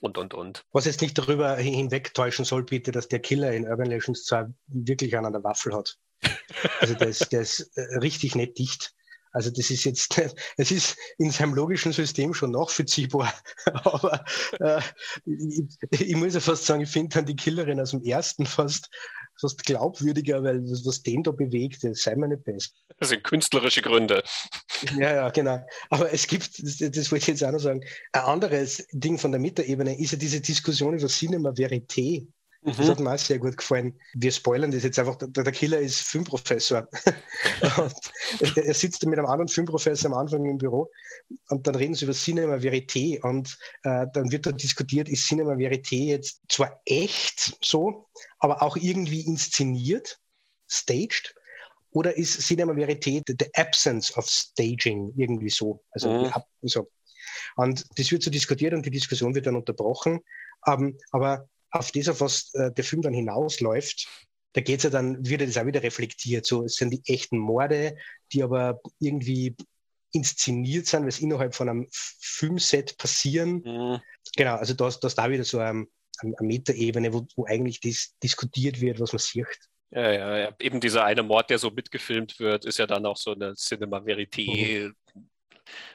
Und, 0.00 0.18
und, 0.18 0.34
und. 0.34 0.64
Was 0.72 0.86
jetzt 0.86 1.02
nicht 1.02 1.16
darüber 1.16 1.56
hinwegtäuschen 1.56 2.44
soll, 2.44 2.64
bitte, 2.64 2.90
dass 2.90 3.08
der 3.08 3.20
Killer 3.20 3.52
in 3.52 3.68
Urban 3.68 3.86
Legends 3.86 4.24
2 4.24 4.46
wirklich 4.66 5.16
einen 5.16 5.26
an 5.26 5.32
der 5.32 5.44
Waffel 5.44 5.72
hat. 5.72 5.96
Also 6.80 6.94
der 6.94 7.08
ist, 7.08 7.32
der 7.32 7.42
ist 7.42 7.60
äh, 7.76 7.98
richtig 7.98 8.34
nicht 8.34 8.58
dicht. 8.58 8.92
Also 9.34 9.50
das 9.50 9.70
ist 9.70 9.84
jetzt, 9.84 10.16
es 10.56 10.70
ist 10.70 10.96
in 11.18 11.30
seinem 11.30 11.54
logischen 11.54 11.92
System 11.92 12.32
schon 12.34 12.52
nachvollziehbar. 12.52 13.34
Aber 13.66 14.24
äh, 14.60 14.80
ich, 15.26 15.64
ich, 15.90 16.16
muss 16.16 16.34
ja 16.34 16.40
fast 16.40 16.64
sagen, 16.64 16.82
ich 16.82 16.90
finde 16.90 17.16
dann 17.16 17.26
die 17.26 17.36
Killerin 17.36 17.80
aus 17.80 17.90
dem 17.90 18.02
ersten 18.02 18.46
fast, 18.46 18.90
fast 19.40 19.64
glaubwürdiger, 19.64 20.42
weil 20.42 20.62
was, 20.70 20.84
was 20.86 21.02
den 21.02 21.22
da 21.22 21.30
bewegt, 21.30 21.84
das 21.84 22.02
sei 22.02 22.14
mir 22.16 22.28
nicht 22.28 22.44
best. 22.44 22.74
Das 22.98 23.08
sind 23.08 23.24
künstlerische 23.24 23.82
Gründe. 23.82 24.22
Ja, 24.98 25.14
ja, 25.14 25.30
genau. 25.30 25.64
Aber 25.90 26.12
es 26.12 26.26
gibt, 26.26 26.62
das, 26.62 26.78
das 26.78 27.10
wollte 27.10 27.22
ich 27.22 27.26
jetzt 27.26 27.44
auch 27.44 27.52
noch 27.52 27.58
sagen, 27.58 27.84
ein 28.12 28.22
anderes 28.22 28.86
Ding 28.92 29.18
von 29.18 29.32
der 29.32 29.40
Metaebene 29.40 29.98
ist 29.98 30.12
ja 30.12 30.18
diese 30.18 30.40
Diskussion 30.40 30.98
über 30.98 31.08
Cinema 31.08 31.50
Verité. 31.50 32.26
Mhm. 32.64 32.74
Das 32.78 32.88
hat 32.88 33.00
mir 33.00 33.12
auch 33.12 33.18
sehr 33.18 33.38
gut 33.38 33.58
gefallen. 33.58 34.00
Wir 34.14 34.32
spoilern 34.32 34.70
das 34.70 34.84
jetzt 34.84 34.98
einfach. 34.98 35.16
Der, 35.16 35.28
der 35.28 35.52
Killer 35.52 35.78
ist 35.78 36.00
Filmprofessor. 36.00 36.88
er 38.56 38.74
sitzt 38.74 39.04
mit 39.04 39.18
einem 39.18 39.28
anderen 39.28 39.48
Filmprofessor 39.48 40.10
am 40.10 40.16
Anfang 40.16 40.46
im 40.46 40.56
Büro 40.56 40.90
und 41.50 41.66
dann 41.66 41.74
reden 41.74 41.94
sie 41.94 42.06
über 42.06 42.14
Cinema 42.14 42.54
Verité 42.54 43.20
und 43.20 43.58
äh, 43.82 44.06
dann 44.14 44.32
wird 44.32 44.46
da 44.46 44.52
diskutiert, 44.52 45.10
ist 45.10 45.26
Cinema 45.26 45.52
Verité 45.52 46.06
jetzt 46.06 46.40
zwar 46.48 46.80
echt 46.86 47.58
so, 47.62 48.08
aber 48.38 48.62
auch 48.62 48.76
irgendwie 48.76 49.20
inszeniert, 49.20 50.18
staged, 50.66 51.34
oder 51.90 52.16
ist 52.16 52.40
Cinema 52.40 52.72
Verité 52.72 53.22
the, 53.26 53.36
the 53.38 53.50
absence 53.54 54.16
of 54.16 54.26
staging 54.26 55.12
irgendwie 55.16 55.50
so? 55.50 55.84
Also 55.90 56.10
mhm. 56.10 56.32
so. 56.62 56.90
Und 57.56 57.84
das 57.98 58.10
wird 58.10 58.22
so 58.22 58.30
diskutiert 58.30 58.72
und 58.72 58.86
die 58.86 58.90
Diskussion 58.90 59.34
wird 59.34 59.46
dann 59.46 59.56
unterbrochen. 59.56 60.20
Um, 60.66 60.86
ähm, 60.86 60.98
aber 61.10 61.46
auf 61.74 61.90
das, 61.90 62.08
auf 62.08 62.20
was 62.20 62.54
äh, 62.54 62.72
der 62.72 62.84
Film 62.84 63.02
dann 63.02 63.12
hinausläuft, 63.12 64.08
da 64.54 64.60
geht 64.60 64.78
es 64.78 64.84
ja 64.84 64.90
dann, 64.90 65.26
wird 65.28 65.40
das 65.40 65.58
auch 65.58 65.66
wieder 65.66 65.82
reflektiert. 65.82 66.46
So, 66.46 66.64
es 66.64 66.76
sind 66.76 66.90
die 66.90 67.02
echten 67.12 67.38
Morde, 67.38 67.96
die 68.32 68.42
aber 68.42 68.80
irgendwie 69.00 69.56
inszeniert 70.12 70.86
sind, 70.86 71.02
weil 71.02 71.08
es 71.08 71.20
innerhalb 71.20 71.54
von 71.54 71.68
einem 71.68 71.88
Filmset 71.90 72.96
passieren. 72.96 73.62
Mhm. 73.64 74.00
Genau, 74.36 74.54
also 74.54 74.74
da 74.74 74.86
ist 74.86 75.00
da 75.00 75.30
wieder 75.30 75.42
so 75.42 75.58
eine, 75.58 75.86
eine 76.20 76.34
Metaebene, 76.40 77.12
wo, 77.12 77.26
wo 77.34 77.46
eigentlich 77.46 77.80
das 77.80 78.14
diskutiert 78.22 78.80
wird, 78.80 79.00
was 79.00 79.12
man 79.12 79.18
sieht. 79.18 79.46
Ja, 79.90 80.12
ja, 80.12 80.38
ja, 80.38 80.56
eben 80.60 80.80
dieser 80.80 81.04
eine 81.04 81.24
Mord, 81.24 81.50
der 81.50 81.58
so 81.58 81.70
mitgefilmt 81.70 82.38
wird, 82.38 82.64
ist 82.64 82.78
ja 82.78 82.86
dann 82.86 83.06
auch 83.06 83.16
so 83.16 83.32
eine 83.32 83.54
Cinema 83.54 83.98
Verité. 83.98 84.92
Mhm. 85.14 85.28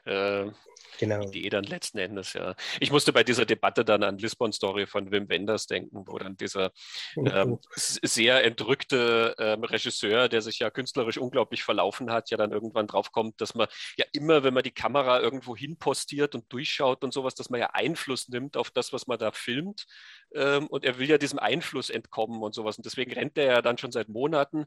Äh, 0.05 0.51
genau. 0.97 1.21
Idee 1.21 1.49
dann 1.49 1.63
letzten 1.63 1.97
Endes, 1.99 2.33
ja. 2.33 2.55
Ich 2.79 2.91
musste 2.91 3.13
bei 3.13 3.23
dieser 3.23 3.45
Debatte 3.45 3.85
dann 3.85 4.03
an 4.03 4.17
Lisbon 4.17 4.51
Story 4.51 4.87
von 4.87 5.11
Wim 5.11 5.29
Wenders 5.29 5.67
denken, 5.67 6.03
wo 6.07 6.17
dann 6.17 6.37
dieser 6.37 6.71
oh, 7.15 7.25
ähm, 7.25 7.53
oh. 7.53 7.59
sehr 7.75 8.43
entrückte 8.43 9.35
ähm, 9.37 9.63
Regisseur, 9.63 10.29
der 10.29 10.41
sich 10.41 10.59
ja 10.59 10.69
künstlerisch 10.69 11.17
unglaublich 11.17 11.63
verlaufen 11.63 12.11
hat, 12.11 12.31
ja 12.31 12.37
dann 12.37 12.51
irgendwann 12.51 12.87
draufkommt, 12.87 13.39
dass 13.41 13.55
man 13.55 13.67
ja 13.97 14.05
immer, 14.13 14.43
wenn 14.43 14.53
man 14.53 14.63
die 14.63 14.71
Kamera 14.71 15.19
irgendwo 15.19 15.55
hin 15.55 15.77
postiert 15.77 16.35
und 16.35 16.51
durchschaut 16.51 17.03
und 17.03 17.13
sowas, 17.13 17.35
dass 17.35 17.49
man 17.49 17.59
ja 17.59 17.71
Einfluss 17.73 18.29
nimmt 18.29 18.57
auf 18.57 18.71
das, 18.71 18.93
was 18.93 19.07
man 19.07 19.19
da 19.19 19.31
filmt. 19.31 19.85
Ähm, 20.33 20.67
und 20.67 20.85
er 20.85 20.99
will 20.99 21.09
ja 21.09 21.17
diesem 21.17 21.39
Einfluss 21.39 21.89
entkommen 21.89 22.41
und 22.41 22.53
sowas. 22.53 22.77
Und 22.77 22.85
deswegen 22.85 23.11
rennt 23.13 23.37
er 23.37 23.45
ja 23.45 23.61
dann 23.61 23.77
schon 23.77 23.91
seit 23.91 24.09
Monaten 24.09 24.65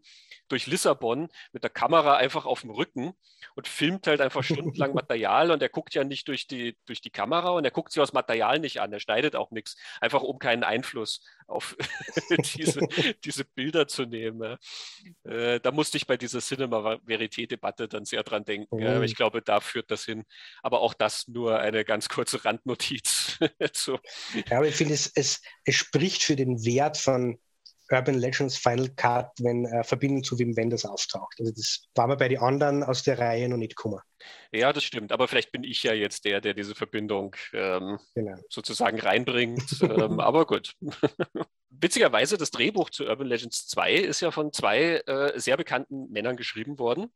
durch 0.49 0.67
Lissabon 0.67 1.29
mit 1.53 1.63
der 1.63 1.71
Kamera 1.71 2.17
einfach 2.17 2.47
auf 2.47 2.63
dem 2.63 2.71
Rücken 2.71 3.13
und 3.55 3.69
filmt 3.69 4.07
halt 4.07 4.21
einfach 4.21 4.43
stundenlang 4.43 4.95
Material. 4.95 5.51
Und 5.51 5.63
er 5.63 5.69
guckt 5.69 5.95
ja 5.95 6.05
nicht 6.05 6.29
durch 6.29 6.47
die, 6.47 6.77
durch 6.87 7.01
die 7.01 7.11
Kamera 7.11 7.51
und 7.51 7.65
er 7.65 7.71
guckt 7.71 7.93
sich 7.93 8.01
das 8.01 8.13
Material 8.13 8.59
nicht 8.59 8.81
an, 8.81 8.93
er 8.93 9.01
schneidet 9.01 9.37
auch 9.37 9.51
nichts, 9.51 9.77
einfach 10.01 10.23
um 10.23 10.39
keinen 10.39 10.65
Einfluss 10.65 11.25
auf 11.53 11.77
diese, 12.57 12.81
diese 13.25 13.45
Bilder 13.45 13.87
zu 13.87 14.05
nehmen. 14.05 14.57
Äh, 15.25 15.61
da 15.61 15.71
musste 15.71 15.97
ich 15.97 16.07
bei 16.07 16.17
dieser 16.17 16.41
Cinema-Verité-Debatte 16.41 17.89
dann 17.89 18.05
sehr 18.05 18.23
dran 18.23 18.45
denken. 18.45 18.77
Mhm. 18.77 19.03
ich 19.03 19.15
glaube, 19.15 19.43
da 19.43 19.61
führt 19.61 19.91
das 19.91 20.05
hin. 20.05 20.25
Aber 20.63 20.81
auch 20.81 20.95
das 20.95 21.29
nur 21.29 21.59
eine 21.59 21.85
ganz 21.85 22.09
kurze 22.09 22.45
Randnotiz. 22.45 23.39
so. 23.73 23.99
Ja, 24.49 24.59
aber 24.59 24.69
ich 24.69 24.75
finde, 24.75 24.95
es, 24.95 25.11
es, 25.15 25.41
es 25.65 25.75
spricht 25.75 26.23
für 26.23 26.37
den 26.37 26.65
Wert 26.65 26.97
von 26.97 27.39
Urban 27.91 28.15
Legends 28.15 28.57
Final 28.57 28.89
Cut, 28.97 29.31
wenn 29.41 29.67
äh, 29.67 29.85
Verbindung 29.85 30.23
zu 30.25 30.39
Wim 30.39 30.57
Wenders 30.57 30.85
auftaucht. 30.85 31.35
Also 31.39 31.53
das 31.53 31.85
war 31.95 32.07
mir 32.07 32.17
bei 32.17 32.29
den 32.29 32.39
anderen 32.39 32.83
aus 32.83 33.03
der 33.03 33.19
Reihe 33.19 33.49
noch 33.49 33.57
nicht 33.57 33.77
gekommen. 33.77 34.01
Ja, 34.53 34.73
das 34.73 34.85
stimmt. 34.85 35.13
Aber 35.13 35.29
vielleicht 35.29 35.53
bin 35.53 35.65
ich 35.65 35.83
ja 35.83 35.93
jetzt 35.93 36.25
der, 36.25 36.41
der 36.41 36.55
diese 36.55 36.75
Verbindung 36.75 37.35
ähm, 37.53 37.99
genau. 38.15 38.37
sozusagen 38.49 39.01
reinbringt. 39.01 39.81
ähm, 39.83 40.21
aber 40.21 40.47
gut. 40.47 40.75
Witzigerweise, 41.71 42.37
das 42.37 42.51
Drehbuch 42.51 42.91
zu 42.91 43.07
Urban 43.07 43.27
Legends 43.27 43.67
2 43.69 43.95
ist 43.95 44.21
ja 44.21 44.31
von 44.31 44.53
zwei 44.53 45.03
äh, 45.07 45.39
sehr 45.39 45.57
bekannten 45.57 46.11
Männern 46.11 46.37
geschrieben 46.37 46.79
worden, 46.79 47.13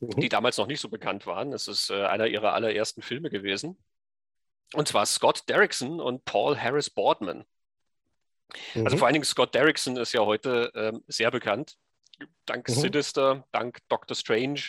mhm. 0.00 0.20
die 0.20 0.28
damals 0.28 0.56
noch 0.56 0.66
nicht 0.66 0.80
so 0.80 0.88
bekannt 0.88 1.26
waren. 1.26 1.52
Es 1.52 1.68
ist 1.68 1.90
äh, 1.90 2.06
einer 2.06 2.26
ihrer 2.26 2.54
allerersten 2.54 3.02
Filme 3.02 3.30
gewesen. 3.30 3.78
Und 4.72 4.88
zwar 4.88 5.04
Scott 5.06 5.48
Derrickson 5.48 6.00
und 6.00 6.24
Paul 6.24 6.56
Harris 6.56 6.90
Boardman. 6.90 7.44
Also 8.52 8.80
mhm. 8.80 8.86
Also 8.86 8.96
vor 8.98 9.06
allen 9.06 9.14
Dingen 9.14 9.24
Scott 9.24 9.54
Derrickson 9.54 9.96
ist 9.96 10.12
ja 10.12 10.20
heute 10.20 10.72
ähm, 10.74 11.02
sehr 11.06 11.30
bekannt. 11.30 11.76
Dank 12.46 12.68
mhm. 12.68 12.72
Sinister, 12.74 13.46
dank 13.52 13.78
Doctor 13.88 14.14
Strange, 14.14 14.60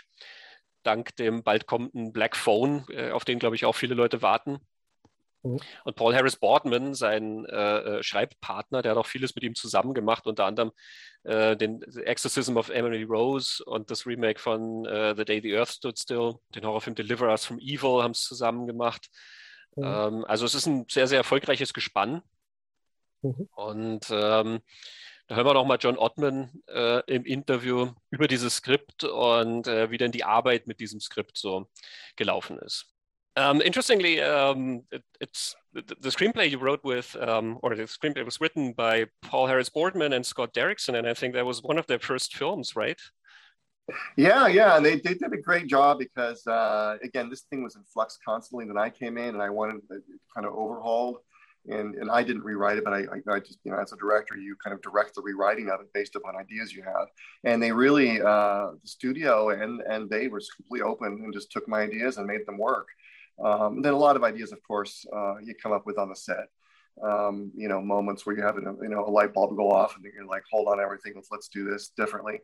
dank 0.84 1.16
dem 1.18 1.44
bald 1.44 1.68
kommenden 1.68 2.14
Black 2.14 2.36
Phone, 2.36 2.86
äh, 2.90 3.12
auf 3.12 3.26
den, 3.26 3.40
glaube 3.40 3.56
ich, 3.56 3.66
auch 3.66 3.76
viele 3.76 3.96
Leute 3.96 4.22
warten. 4.22 4.60
Mhm. 5.44 5.60
Und 5.84 5.96
Paul 5.96 6.16
Harris 6.16 6.36
Boardman, 6.36 6.94
sein 6.94 7.46
äh, 7.46 8.00
äh, 8.00 8.04
Schreibpartner, 8.04 8.82
der 8.82 8.92
hat 8.92 8.98
auch 8.98 9.08
vieles 9.08 9.36
mit 9.36 9.44
ihm 9.44 9.56
zusammen 9.56 9.94
gemacht, 9.94 10.28
unter 10.28 10.46
anderem 10.46 10.72
äh, 11.24 11.56
den 11.58 11.82
Exorcism 11.82 12.58
of 12.58 12.70
Emily 12.70 13.04
Rose 13.04 13.64
und 13.64 13.92
das 13.92 14.06
Remake 14.06 14.40
von 14.40 14.86
äh, 14.86 15.16
The 15.16 15.26
Day 15.26 15.42
the 15.42 15.58
Earth 15.58 15.70
Stood 15.70 16.00
Still, 16.00 16.36
den 16.56 16.66
Horrorfilm 16.66 16.96
Deliver 16.96 17.30
Us 17.30 17.46
from 17.46 17.60
Evil 17.60 18.04
haben 18.04 18.12
es 18.12 18.24
zusammen 18.24 18.68
gemacht. 18.68 19.10
Mhm. 19.76 19.84
Ähm, 19.84 20.26
also 20.26 20.46
es 20.46 20.56
ist 20.56 20.68
ein 20.68 20.86
sehr, 20.90 21.08
sehr 21.08 21.18
erfolgreiches 21.18 21.74
Gespann. 21.74 22.22
Mhm. 23.22 23.50
Und 23.56 24.10
ähm, 24.10 24.62
da 25.28 25.36
hören 25.36 25.46
wir 25.46 25.54
noch 25.54 25.66
mal 25.66 25.78
John 25.80 25.98
Ottman 25.98 26.52
äh, 26.68 27.02
im 27.06 27.26
Interview 27.26 27.92
über 28.10 28.28
dieses 28.28 28.58
Skript 28.58 29.04
und 29.04 29.68
äh, 29.68 29.90
wie 29.90 29.98
denn 29.98 30.12
die 30.12 30.24
Arbeit 30.24 30.68
mit 30.68 30.80
diesem 30.80 31.00
Skript 31.00 31.38
so 31.38 31.70
gelaufen 32.16 32.58
ist. 32.60 32.88
Um, 33.38 33.62
interestingly, 33.62 34.22
um, 34.22 34.84
it, 34.92 35.04
it's 35.22 35.56
the, 35.72 35.82
the, 36.02 36.10
screenplay 36.10 36.50
you 36.50 36.60
wrote 36.60 36.84
with, 36.84 37.16
um, 37.16 37.60
or 37.64 37.74
the 37.78 37.84
screenplay 37.84 38.26
was 38.26 38.42
written 38.42 38.74
by 38.74 39.06
Paul 39.22 39.48
Harris 39.48 39.70
Boardman 39.70 40.12
and 40.12 40.26
Scott 40.26 40.54
Derrickson, 40.54 40.98
and 40.98 41.08
I 41.08 41.14
think 41.14 41.34
that 41.36 41.46
was 41.46 41.64
one 41.64 41.78
of 41.78 41.88
their 41.88 42.00
first 42.00 42.36
films, 42.36 42.76
right? 42.76 43.00
Yeah, 44.18 44.48
yeah, 44.48 44.76
and 44.76 44.86
they, 44.86 44.96
they 44.98 45.14
did 45.14 45.32
a 45.32 45.38
great 45.38 45.68
job 45.68 46.00
because 46.00 46.46
uh, 46.46 46.98
again, 47.04 47.30
this 47.30 47.44
thing 47.44 47.64
was 47.64 47.78
in 47.78 47.84
flux 47.94 48.18
constantly. 48.24 48.66
When 48.66 48.78
I 48.78 48.90
came 48.90 49.18
in, 49.18 49.30
and 49.30 49.42
I 49.42 49.50
wanted 49.50 49.78
it 49.92 50.04
kind 50.36 50.46
of 50.46 50.54
overhauled 50.54 51.20
and 51.68 51.96
and 51.96 52.10
I 52.10 52.24
didn't 52.24 52.44
rewrite 52.44 52.78
it, 52.78 52.84
but 52.84 52.94
I, 52.94 53.00
I, 53.00 53.36
I, 53.36 53.40
just 53.40 53.60
you 53.64 53.72
know 53.72 53.80
as 53.80 53.94
a 53.94 53.98
director 53.98 54.36
you 54.36 54.56
kind 54.64 54.74
of 54.74 54.82
direct 54.82 55.16
the 55.16 55.22
rewriting 55.22 55.70
of 55.70 55.80
it 55.82 55.94
based 55.94 56.16
upon 56.16 56.36
ideas 56.36 56.74
you 56.74 56.84
have, 56.84 57.08
and 57.44 57.62
they 57.62 57.72
really 57.72 58.22
uh, 58.22 58.72
the 58.82 58.88
studio 58.88 59.50
and 59.50 59.82
and 59.82 60.10
they 60.10 60.28
were 60.28 60.42
completely 60.56 60.88
open 60.88 61.22
and 61.24 61.34
just 61.34 61.52
took 61.52 61.68
my 61.68 61.82
ideas 61.82 62.18
and 62.18 62.26
made 62.26 62.46
them 62.46 62.58
work. 62.58 62.88
Um, 63.44 63.82
then 63.82 63.94
a 63.94 63.98
lot 63.98 64.16
of 64.16 64.24
ideas, 64.24 64.52
of 64.52 64.62
course, 64.64 65.06
uh, 65.16 65.36
you 65.44 65.56
come 65.56 65.72
up 65.72 65.86
with 65.86 65.98
on 65.98 66.10
the 66.10 66.16
set. 66.16 66.48
Um, 67.04 67.52
you 67.56 67.68
know, 67.68 67.82
moments 67.82 68.26
where 68.26 68.36
you 68.36 68.44
have 68.44 68.58
a, 68.58 68.62
you 68.62 68.90
know 68.90 69.06
a 69.06 69.10
light 69.10 69.34
bulb 69.34 69.56
go 69.56 69.72
off 69.72 69.96
and 69.96 70.06
you're 70.14 70.26
like, 70.26 70.44
hold 70.52 70.68
on, 70.68 70.80
everything, 70.80 71.14
let's 71.16 71.30
let's 71.32 71.48
do 71.48 71.64
this 71.64 71.92
differently. 71.98 72.40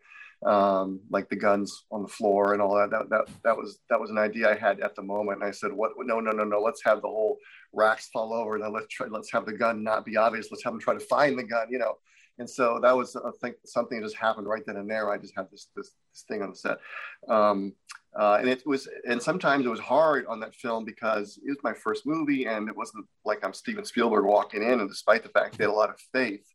Um, 0.46 1.00
like 1.10 1.30
the 1.30 1.36
guns 1.36 1.86
on 1.92 2.04
the 2.04 2.08
floor 2.08 2.54
and 2.54 2.62
all 2.62 2.76
that. 2.76 2.92
That 2.92 3.10
that 3.10 3.26
that 3.44 3.58
was 3.58 3.80
that 3.90 4.00
was 4.00 4.10
an 4.10 4.18
idea 4.18 4.52
I 4.52 4.56
had 4.56 4.80
at 4.80 4.96
the 4.96 5.02
moment. 5.04 5.42
And 5.42 5.48
I 5.48 5.52
said, 5.52 5.72
what? 5.74 5.92
No, 6.00 6.20
no, 6.20 6.32
no, 6.32 6.44
no. 6.44 6.60
Let's 6.60 6.84
have 6.86 7.02
the 7.02 7.08
whole 7.08 7.38
racks 7.74 8.10
fall 8.14 8.34
over. 8.34 8.58
Now 8.58 8.70
let's 8.70 8.88
try. 8.88 9.08
Let's 9.08 9.32
have 9.32 9.46
the 9.46 9.54
gun 9.54 9.84
not 9.84 10.06
be 10.06 10.18
obvious. 10.18 10.48
Let's 10.52 10.64
have 10.64 10.74
them 10.74 10.82
try 10.82 10.94
to 10.94 11.00
find 11.00 11.38
the 11.38 11.44
gun. 11.44 11.68
You 11.70 11.80
know. 11.80 11.96
And 12.40 12.50
so 12.50 12.80
that 12.84 12.96
was, 12.96 13.16
I 13.16 13.32
think, 13.42 13.56
something 13.66 14.00
just 14.02 14.16
happened 14.16 14.48
right 14.48 14.62
then 14.66 14.78
and 14.78 14.90
there. 14.90 15.10
I 15.10 15.18
just 15.18 15.34
had 15.36 15.50
this 15.52 15.70
this, 15.76 15.94
this 16.14 16.24
thing 16.28 16.44
on 16.44 16.52
the 16.52 16.56
set, 16.56 16.78
um, 17.30 17.74
uh, 18.18 18.38
and 18.40 18.50
it 18.50 18.66
was, 18.66 18.88
and 19.08 19.22
sometimes 19.22 19.66
it 19.66 19.70
was 19.70 19.80
hard 19.80 20.26
on 20.26 20.40
that 20.40 20.56
film 20.56 20.84
because 20.84 21.38
it 21.46 21.50
was 21.50 21.58
my 21.64 21.74
first 21.74 22.08
movie, 22.08 22.46
and 22.46 22.68
it 22.68 22.76
wasn't 22.76 23.06
like 23.26 23.46
I'm 23.46 23.54
Steven 23.54 23.86
Spielberg 23.86 24.26
walking 24.26 24.64
in. 24.64 24.80
And 24.80 24.90
despite 24.90 25.22
the 25.22 25.30
fact 25.30 25.58
they 25.58 25.66
had 25.66 25.70
a 25.70 25.74
lot 25.74 25.92
of 25.92 26.00
faith 26.12 26.46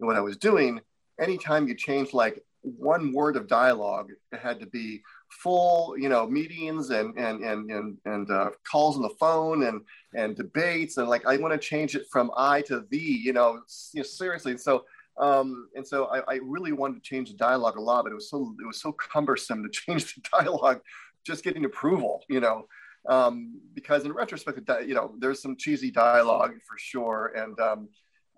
in 0.00 0.06
what 0.06 0.16
I 0.16 0.20
was 0.20 0.38
doing, 0.38 0.80
anytime 1.20 1.68
you 1.68 1.74
change 1.74 2.14
like 2.14 2.42
one 2.62 3.12
word 3.12 3.36
of 3.36 3.46
dialogue, 3.46 4.10
it 4.32 4.38
had 4.38 4.58
to 4.60 4.66
be 4.66 5.02
full, 5.28 5.98
you 5.98 6.08
know, 6.08 6.26
meetings 6.26 6.88
and 6.88 7.14
and 7.18 7.44
and 7.44 7.70
and, 7.70 7.98
and 8.06 8.30
uh, 8.30 8.50
calls 8.70 8.96
on 8.96 9.02
the 9.02 9.14
phone 9.20 9.64
and 9.64 9.82
and 10.14 10.34
debates 10.34 10.96
and 10.96 11.08
like 11.08 11.26
I 11.26 11.36
want 11.36 11.52
to 11.52 11.58
change 11.58 11.94
it 11.94 12.06
from 12.10 12.30
I 12.38 12.62
to 12.62 12.86
the, 12.90 12.98
you 12.98 13.34
know, 13.34 13.60
you 13.92 14.00
know 14.00 14.02
seriously. 14.02 14.56
So 14.56 14.84
um, 15.18 15.68
and 15.74 15.86
so 15.86 16.06
I, 16.06 16.20
I, 16.34 16.40
really 16.42 16.72
wanted 16.72 16.94
to 16.94 17.00
change 17.02 17.30
the 17.30 17.36
dialogue 17.36 17.76
a 17.76 17.80
lot, 17.80 18.04
but 18.04 18.12
it 18.12 18.14
was 18.14 18.30
so 18.30 18.54
it 18.60 18.66
was 18.66 18.80
so 18.80 18.92
cumbersome 18.92 19.62
to 19.62 19.68
change 19.72 20.14
the 20.14 20.22
dialogue, 20.32 20.80
just 21.24 21.44
getting 21.44 21.64
approval, 21.64 22.24
you 22.28 22.40
know. 22.40 22.66
Um, 23.08 23.60
because 23.74 24.04
in 24.04 24.12
retrospect, 24.12 24.60
you 24.86 24.94
know, 24.94 25.14
there's 25.18 25.42
some 25.42 25.56
cheesy 25.56 25.90
dialogue 25.90 26.52
for 26.66 26.78
sure, 26.78 27.32
and 27.36 27.58
um, 27.60 27.88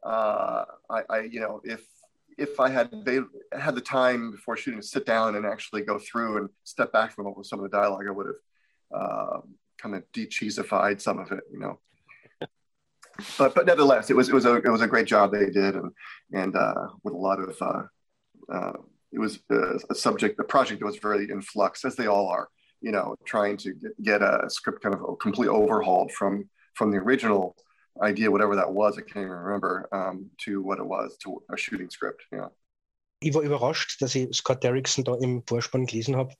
uh, 0.03 0.65
I, 0.91 1.03
I, 1.09 1.21
you 1.21 1.41
know, 1.41 1.61
if 1.65 1.85
if 2.39 2.59
I 2.59 2.69
had 2.69 2.91
had 3.53 3.75
the 3.77 3.81
time 3.81 4.33
before 4.33 4.57
shooting 4.57 4.81
to 4.81 4.87
sit 4.87 5.07
down 5.07 5.37
and 5.37 5.47
actually 5.47 5.83
go 5.83 5.99
through 5.99 6.39
and 6.39 6.49
step 6.65 6.93
back 6.93 7.13
from 7.13 7.33
some 7.45 7.61
of 7.61 7.71
the 7.71 7.77
dialogue, 7.77 8.07
I 8.09 8.11
would 8.11 8.27
have 8.27 9.01
uh, 9.01 9.41
kind 9.79 9.95
of 9.95 10.03
de-cheesified 10.13 11.01
some 11.01 11.19
of 11.19 11.31
it, 11.31 11.45
you 11.53 11.61
know. 11.61 11.79
But 13.39 13.55
but 13.55 13.66
nevertheless, 13.66 14.11
it 14.11 14.16
was 14.16 14.28
it 14.28 14.35
was 14.35 14.45
a 14.45 14.57
it 14.57 14.69
was 14.69 14.81
a 14.81 14.86
great 14.86 15.07
job 15.07 15.32
they 15.32 15.51
did, 15.51 15.77
and 15.77 15.93
and 16.32 16.57
uh, 16.57 16.89
with 17.03 17.15
a 17.15 17.16
lot 17.16 17.41
of 17.41 17.57
uh, 17.61 17.82
uh, 18.53 18.73
it 19.12 19.19
was 19.19 19.41
a, 19.51 19.78
a 19.91 19.95
subject, 19.95 20.36
the 20.36 20.45
project 20.45 20.81
that 20.81 20.86
was 20.86 20.99
very 20.99 21.31
in 21.31 21.41
flux, 21.41 21.85
as 21.85 21.97
they 21.97 22.07
all 22.07 22.28
are. 22.28 22.49
You 22.81 22.93
know, 22.93 23.16
trying 23.24 23.57
to 23.59 23.73
get, 24.03 24.20
a 24.20 24.45
script 24.49 24.82
kind 24.82 24.95
of 24.95 25.19
completely 25.19 25.49
overhauled 25.49 26.12
from 26.12 26.49
from 26.74 26.91
the 26.91 26.99
original 26.99 27.57
idea, 28.03 28.31
whatever 28.31 28.57
that 28.57 28.70
was, 28.70 28.99
I 28.99 29.03
can't 29.03 29.24
even 29.24 29.31
remember, 29.31 29.89
um, 29.93 30.31
to 30.45 30.61
what 30.61 30.78
it 30.78 30.86
was, 30.86 31.16
to 31.19 31.43
a 31.53 31.57
shooting 31.57 31.91
script. 31.91 32.23
Yeah. 32.32 32.49
Ich 33.20 33.32
war 33.32 33.43
überrascht, 33.43 34.03
dass 34.03 34.15
ich 34.15 34.35
Scott 34.35 34.62
Derrickson 34.62 35.05
da 35.05 35.15
im 35.15 35.43
Vorspann 35.47 35.86
gelesen 35.86 36.16
habe, 36.16 36.35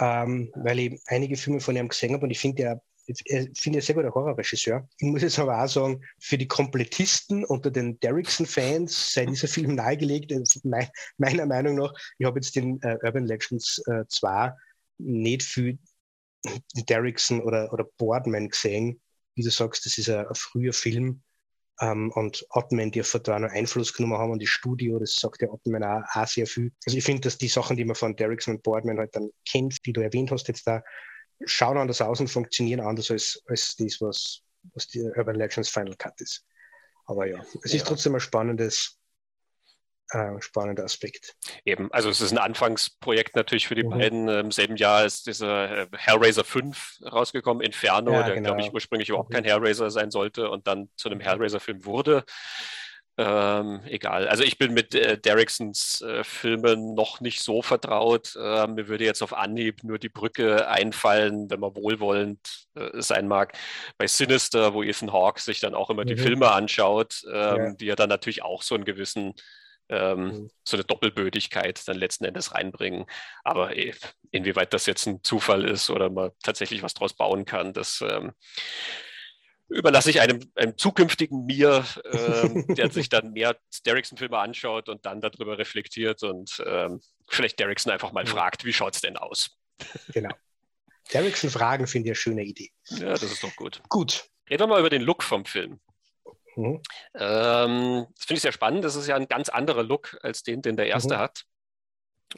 ähm, 0.00 0.50
weil 0.56 0.78
ich 0.80 1.00
einige 1.06 1.36
Filme 1.36 1.60
von 1.60 1.76
ihm 1.76 1.88
gesehen 1.88 2.12
habe 2.12 2.24
und 2.24 2.30
ich 2.30 2.40
finde, 2.40 2.62
er, 2.64 2.82
ich 3.06 3.50
finde 3.58 3.78
er 3.78 3.82
sehr 3.82 3.94
guter 3.94 4.14
Horrorregisseur. 4.14 4.88
Ich 4.98 5.06
muss 5.06 5.22
jetzt 5.22 5.38
aber 5.38 5.62
auch 5.62 5.68
sagen, 5.68 6.02
für 6.18 6.38
die 6.38 6.48
Komplettisten 6.48 7.44
unter 7.44 7.70
den 7.70 7.98
Derrickson-Fans 8.00 9.12
sei 9.12 9.26
dieser 9.26 9.48
Film 9.48 9.74
nahegelegt. 9.74 10.32
Me 10.64 10.88
meiner 11.18 11.46
Meinung 11.46 11.76
nach, 11.76 11.94
ich 12.18 12.26
habe 12.26 12.38
jetzt 12.38 12.56
den 12.56 12.80
äh, 12.82 12.96
Urban 13.02 13.26
Legends 13.26 13.82
äh, 13.86 14.04
2 14.08 14.52
nicht 14.98 15.42
viel 15.42 15.78
Derrickson 16.88 17.40
oder, 17.42 17.72
oder 17.72 17.84
Boardman 17.98 18.48
gesehen, 18.48 19.00
wie 19.34 19.42
du 19.42 19.50
sagst, 19.50 19.86
das 19.86 19.98
ist 19.98 20.08
ein, 20.08 20.26
ein 20.26 20.34
früher 20.34 20.72
Film. 20.72 21.22
Ähm, 21.80 22.10
und 22.12 22.46
Ottoman, 22.50 22.90
die 22.90 23.02
von 23.02 23.22
da 23.22 23.38
noch 23.38 23.50
Einfluss 23.50 23.92
genommen 23.92 24.18
haben 24.18 24.30
und 24.30 24.38
die 24.38 24.46
Studio, 24.46 24.98
das 24.98 25.16
sagt 25.16 25.42
ja 25.42 25.50
Ottoman 25.50 25.84
auch, 25.84 26.02
auch 26.14 26.26
sehr 26.26 26.46
viel. 26.46 26.72
Also 26.86 26.96
ich 26.96 27.04
finde, 27.04 27.22
dass 27.22 27.36
die 27.36 27.48
Sachen, 27.48 27.76
die 27.76 27.84
man 27.84 27.96
von 27.96 28.16
Derrickson 28.16 28.56
und 28.56 28.62
Boardman 28.62 28.98
halt 28.98 29.14
dann 29.14 29.28
kennt, 29.46 29.84
die 29.84 29.92
du 29.92 30.00
erwähnt 30.00 30.30
hast 30.30 30.48
jetzt 30.48 30.66
da, 30.66 30.82
schauen 31.44 31.76
anders 31.76 32.00
aus 32.00 32.20
und 32.20 32.28
funktionieren 32.28 32.80
anders 32.80 33.10
als, 33.10 33.42
als 33.46 33.76
das, 33.76 34.00
was, 34.00 34.42
was 34.74 34.88
die 34.88 35.02
Urban 35.02 35.36
Legends 35.36 35.68
Final 35.68 35.96
Cut 35.96 36.20
ist. 36.20 36.44
Aber 37.06 37.26
ja, 37.26 37.40
es 37.62 37.72
ja. 37.72 37.76
ist 37.78 37.86
trotzdem 37.86 38.14
ein 38.14 38.20
spannendes, 38.20 38.98
äh, 40.10 40.40
spannender 40.40 40.84
Aspekt. 40.84 41.36
Eben, 41.64 41.90
also 41.92 42.10
es 42.10 42.20
ist 42.20 42.32
ein 42.32 42.38
Anfangsprojekt 42.38 43.36
natürlich 43.36 43.68
für 43.68 43.74
die 43.74 43.84
mhm. 43.84 43.90
beiden. 43.90 44.28
Im 44.28 44.50
selben 44.50 44.76
Jahr 44.76 45.04
ist 45.04 45.26
dieser 45.26 45.82
äh, 45.82 45.86
Hellraiser 45.96 46.44
5 46.44 47.00
rausgekommen, 47.12 47.62
Inferno, 47.62 48.12
ja, 48.12 48.24
der 48.24 48.34
genau. 48.34 48.54
glaube 48.54 48.62
ich 48.62 48.72
ursprünglich 48.72 49.08
überhaupt 49.08 49.32
kein 49.32 49.44
mhm. 49.44 49.48
Hellraiser 49.48 49.90
sein 49.90 50.10
sollte 50.10 50.50
und 50.50 50.66
dann 50.66 50.88
zu 50.96 51.08
einem 51.08 51.20
Hellraiser-Film 51.20 51.84
wurde. 51.84 52.24
Ähm, 53.18 53.80
egal. 53.86 54.28
Also 54.28 54.44
ich 54.44 54.58
bin 54.58 54.74
mit 54.74 54.94
äh, 54.94 55.18
Derricksons 55.18 56.02
äh, 56.02 56.22
Filmen 56.22 56.94
noch 56.94 57.20
nicht 57.20 57.40
so 57.40 57.62
vertraut. 57.62 58.36
Äh, 58.36 58.66
mir 58.66 58.88
würde 58.88 59.04
jetzt 59.04 59.22
auf 59.22 59.32
Anhieb 59.32 59.84
nur 59.84 59.98
die 59.98 60.10
Brücke 60.10 60.68
einfallen, 60.68 61.50
wenn 61.50 61.60
man 61.60 61.74
wohlwollend 61.74 62.66
äh, 62.74 63.00
sein 63.00 63.26
mag, 63.26 63.56
bei 63.96 64.06
Sinister, 64.06 64.74
wo 64.74 64.82
Ethan 64.82 65.14
Hawke 65.14 65.40
sich 65.40 65.60
dann 65.60 65.74
auch 65.74 65.88
immer 65.88 66.02
mhm. 66.02 66.08
die 66.08 66.16
Filme 66.16 66.50
anschaut, 66.50 67.22
ähm, 67.32 67.32
ja. 67.32 67.72
die 67.72 67.86
ja 67.86 67.96
dann 67.96 68.10
natürlich 68.10 68.42
auch 68.42 68.62
so 68.62 68.74
einen 68.74 68.84
gewissen 68.84 69.34
ähm, 69.88 70.24
mhm. 70.24 70.50
so 70.64 70.76
eine 70.76 70.84
Doppelbödigkeit 70.84 71.86
dann 71.86 71.96
letzten 71.96 72.24
Endes 72.24 72.54
reinbringen. 72.54 73.06
Aber 73.44 73.76
eh, 73.76 73.94
inwieweit 74.30 74.74
das 74.74 74.86
jetzt 74.86 75.06
ein 75.06 75.22
Zufall 75.22 75.64
ist 75.64 75.90
oder 75.90 76.10
man 76.10 76.32
tatsächlich 76.42 76.82
was 76.82 76.94
draus 76.94 77.14
bauen 77.14 77.44
kann, 77.44 77.72
das 77.72 78.02
ähm, 78.06 78.32
überlasse 79.68 80.10
ich 80.10 80.20
einem, 80.20 80.40
einem 80.54 80.76
zukünftigen 80.78 81.44
mir, 81.44 81.84
ähm, 82.12 82.66
der 82.74 82.90
sich 82.90 83.08
dann 83.08 83.32
mehr 83.32 83.56
Derrickson-Filme 83.84 84.38
anschaut 84.38 84.88
und 84.88 85.04
dann 85.06 85.20
darüber 85.20 85.58
reflektiert 85.58 86.22
und 86.22 86.62
ähm, 86.66 87.00
vielleicht 87.28 87.58
Derrickson 87.58 87.92
einfach 87.92 88.12
mal 88.12 88.26
fragt, 88.26 88.64
wie 88.64 88.72
schaut 88.72 88.94
es 88.94 89.00
denn 89.00 89.16
aus? 89.16 89.56
Genau. 90.12 90.30
Derrickson 91.12 91.50
fragen 91.50 91.86
finde 91.86 92.06
ich 92.06 92.10
eine 92.10 92.16
schöne 92.16 92.44
Idee. 92.44 92.70
Ja, 92.88 93.10
das 93.10 93.22
ist 93.22 93.42
doch 93.42 93.54
gut. 93.56 93.80
Gut. 93.88 94.28
Reden 94.48 94.62
wir 94.62 94.66
mal 94.66 94.80
über 94.80 94.90
den 94.90 95.02
Look 95.02 95.22
vom 95.22 95.44
Film. 95.44 95.80
Mhm. 96.56 96.80
Ähm, 97.14 98.06
das 98.14 98.24
finde 98.24 98.38
ich 98.38 98.42
sehr 98.42 98.52
spannend. 98.52 98.84
Das 98.84 98.96
ist 98.96 99.06
ja 99.06 99.16
ein 99.16 99.28
ganz 99.28 99.48
anderer 99.48 99.82
Look 99.82 100.16
als 100.22 100.42
den, 100.42 100.62
den 100.62 100.76
der 100.76 100.86
erste 100.86 101.14
mhm. 101.14 101.18
hat. 101.18 101.44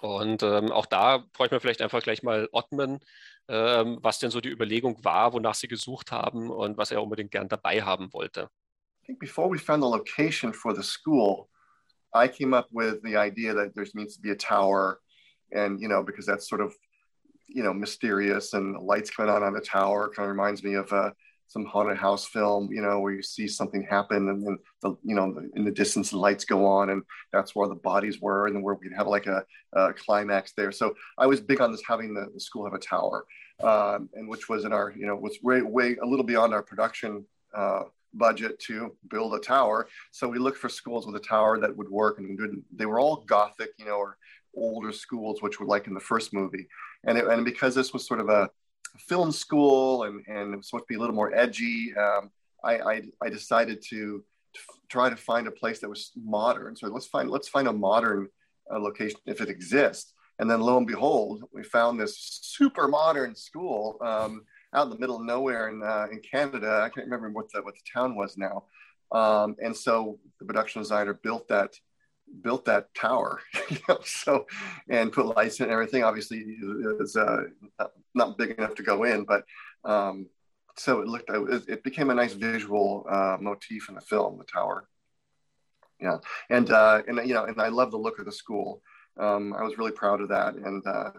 Und 0.01 0.43
ähm, 0.43 0.71
auch 0.71 0.87
da 0.87 1.25
bräuchte 1.33 1.55
man 1.55 1.61
vielleicht 1.61 1.83
einfach 1.83 2.03
gleich 2.03 2.23
mal 2.23 2.49
Ottman, 2.53 3.01
ähm, 3.49 3.99
was 4.03 4.19
denn 4.19 4.31
so 4.31 4.41
die 4.41 4.51
Überlegung 4.51 5.03
war, 5.05 5.33
wonach 5.33 5.55
sie 5.55 5.69
gesucht 5.69 6.12
haben 6.12 6.51
und 6.51 6.77
was 6.77 6.91
er 6.91 7.03
unbedingt 7.03 7.31
gern 7.31 7.49
dabei 7.49 7.83
haben 7.83 8.12
wollte. 8.12 8.49
I 9.03 9.07
think 9.07 9.20
before 9.20 9.51
we 9.51 9.59
found 9.59 9.83
the 9.83 9.89
location 9.89 10.53
for 10.53 10.75
the 10.75 10.83
school, 10.83 11.49
I 12.15 12.29
came 12.29 12.55
up 12.55 12.69
with 12.70 13.03
the 13.03 13.16
idea 13.16 13.55
that 13.55 13.75
there 13.75 13.87
needs 13.95 14.16
to 14.16 14.20
be 14.20 14.31
a 14.31 14.37
tower, 14.37 15.01
and 15.51 15.81
you 15.81 15.89
know 15.89 16.03
because 16.03 16.27
that's 16.27 16.47
sort 16.49 16.61
of 16.61 16.75
you 17.47 17.62
know 17.62 17.73
mysterious 17.73 18.53
and 18.53 18.77
lights 18.83 19.11
coming 19.11 19.35
on 19.35 19.43
on 19.43 19.55
the 19.55 19.61
tower 19.61 20.11
kind 20.15 20.27
of 20.27 20.31
reminds 20.31 20.62
me 20.62 20.75
of 20.75 20.93
a 20.93 21.15
some 21.49 21.65
haunted 21.65 21.97
house 21.97 22.27
film, 22.27 22.69
you 22.70 22.83
know, 22.83 23.01
where 23.01 23.12
you 23.12 23.23
see 23.23 23.49
something 23.49 23.83
happen 23.83 24.29
and 24.29 24.47
then 24.47 24.59
the, 24.83 24.91
you 25.03 25.15
know, 25.15 25.35
in 25.57 25.65
the 25.65 25.70
distance, 25.70 26.11
the 26.11 26.19
lights 26.19 26.45
go 26.45 26.66
on 26.66 26.91
and 26.91 27.03
that's 27.33 27.55
where 27.55 27.66
the 27.66 27.75
bodies 27.75 28.20
were 28.20 28.47
and 28.47 28.62
where 28.62 28.75
we'd 28.75 28.93
have 28.93 29.07
like 29.07 29.27
a, 29.27 29.43
a 29.73 29.93
climax 29.95 30.53
there. 30.57 30.70
So 30.70 30.95
I 31.16 31.27
was 31.27 31.41
big 31.41 31.61
on 31.62 31.73
this, 31.73 31.83
having 31.87 32.12
the, 32.12 32.29
the 32.33 32.41
school 32.41 32.65
have 32.65 32.75
a 32.75 32.79
tower 32.79 33.25
um, 33.62 34.11
and 34.12 34.29
which 34.29 34.49
was 34.49 34.65
in 34.65 34.73
our, 34.75 34.93
you 34.97 35.07
know, 35.07 35.16
was 35.16 35.39
way, 35.43 35.62
way 35.62 35.97
a 35.97 36.07
little 36.07 36.25
beyond 36.25 36.53
our 36.53 36.62
production 36.62 37.25
uh, 37.55 37.85
budget 38.12 38.61
to 38.61 38.95
build 39.11 39.35
a 39.35 39.39
tower. 39.39 39.89
So 40.11 40.29
we 40.29 40.39
looked 40.39 40.59
for 40.59 40.69
schools 40.69 41.07
with 41.07 41.16
a 41.16 41.27
tower 41.27 41.59
that 41.61 41.75
would 41.75 41.89
work 41.89 42.19
and 42.19 42.62
they 42.75 42.87
were 42.87 43.01
all 43.01 43.25
Gothic, 43.27 43.70
you 43.79 43.87
know, 43.87 43.97
or 43.97 44.19
older 44.55 44.93
schools, 44.93 45.41
which 45.41 45.61
were 45.61 45.66
like 45.66 45.87
in 45.87 45.95
the 45.95 46.01
first 46.01 46.35
movie. 46.35 46.69
And, 47.05 47.16
it, 47.16 47.27
and 47.27 47.45
because 47.45 47.75
this 47.75 47.93
was 47.93 48.07
sort 48.07 48.20
of 48.20 48.29
a, 48.29 48.51
film 48.98 49.32
school 49.32 50.05
and, 50.05 50.24
and 50.27 50.55
it 50.55 50.56
was 50.56 50.69
supposed 50.69 50.85
to 50.85 50.89
be 50.89 50.97
a 50.97 50.98
little 50.98 51.15
more 51.15 51.35
edgy, 51.35 51.94
um, 51.97 52.31
I, 52.65 52.78
I, 52.78 53.02
I, 53.23 53.28
decided 53.28 53.82
to, 53.90 54.24
try 54.89 55.10
to 55.10 55.16
find 55.16 55.47
a 55.47 55.51
place 55.51 55.81
that 55.81 55.89
was 55.89 56.12
modern. 56.16 56.74
So 56.74 56.89
let's 56.89 57.06
find 57.06 57.31
let's 57.31 57.48
find 57.48 57.69
a 57.69 57.73
modern 57.73 58.28
uh, 58.73 58.78
location 58.78 59.20
if 59.27 59.40
it 59.40 59.48
exists. 59.48 60.15
And 60.39 60.51
then 60.51 60.60
lo 60.60 60.77
and 60.78 60.86
behold, 60.86 61.44
we 61.52 61.62
found 61.65 62.01
this 62.01 62.40
super 62.43 62.86
modern 62.86 63.35
school 63.35 63.98
um, 64.01 64.44
out 64.74 64.85
in 64.85 64.90
the 64.90 64.98
middle 64.98 65.16
of 65.16 65.24
nowhere 65.24 65.69
in, 65.69 65.82
uh, 65.82 66.06
in 66.12 66.20
Canada. 66.20 66.82
I 66.85 66.89
can't 66.89 67.06
remember 67.06 67.31
what 67.31 67.51
the, 67.52 67.62
what 67.62 67.74
the 67.74 67.81
town 67.93 68.15
was 68.15 68.36
now. 68.36 68.65
Um, 69.10 69.56
and 69.62 69.77
so 69.77 70.19
the 70.39 70.44
production 70.44 70.81
designer 70.81 71.15
built 71.15 71.48
that 71.48 71.74
built 72.43 72.65
that 72.67 72.93
tower, 72.95 73.41
so 74.05 74.47
and 74.89 75.13
put 75.13 75.37
lights 75.37 75.61
and 75.61 75.71
everything. 75.71 76.05
Obviously, 76.05 76.39
it 76.39 76.99
was 76.99 77.17
uh, 77.17 77.45
not 78.15 78.39
big 78.39 78.51
enough 78.53 78.75
to 78.77 78.83
go 78.83 79.05
in, 79.05 79.25
but 79.25 79.45
um, 79.85 80.27
so 80.77 81.01
it 81.01 81.09
looked 81.09 81.31
it, 81.31 81.83
became 81.83 82.11
a 82.11 82.15
nice 82.15 82.35
visual 82.35 83.05
uh, 83.09 83.37
motif 83.41 83.89
in 83.89 83.95
the 83.95 84.01
film, 84.01 84.39
the 84.39 84.45
tower. 84.45 84.89
Yeah, 86.01 86.19
and 86.51 86.71
uh, 86.71 87.03
and 87.09 87.19
you 87.27 87.35
know, 87.35 87.45
and 87.45 87.61
I 87.61 87.69
love 87.69 87.91
the 87.91 87.97
look 87.99 88.19
of 88.19 88.25
the 88.25 88.33
school. 88.33 88.83
Um, 89.19 89.53
I 89.55 89.63
was 89.63 89.79
really 89.79 89.93
proud 89.93 90.21
of 90.21 90.29
that, 90.29 90.55
and 90.55 90.87
uh, 90.87 91.11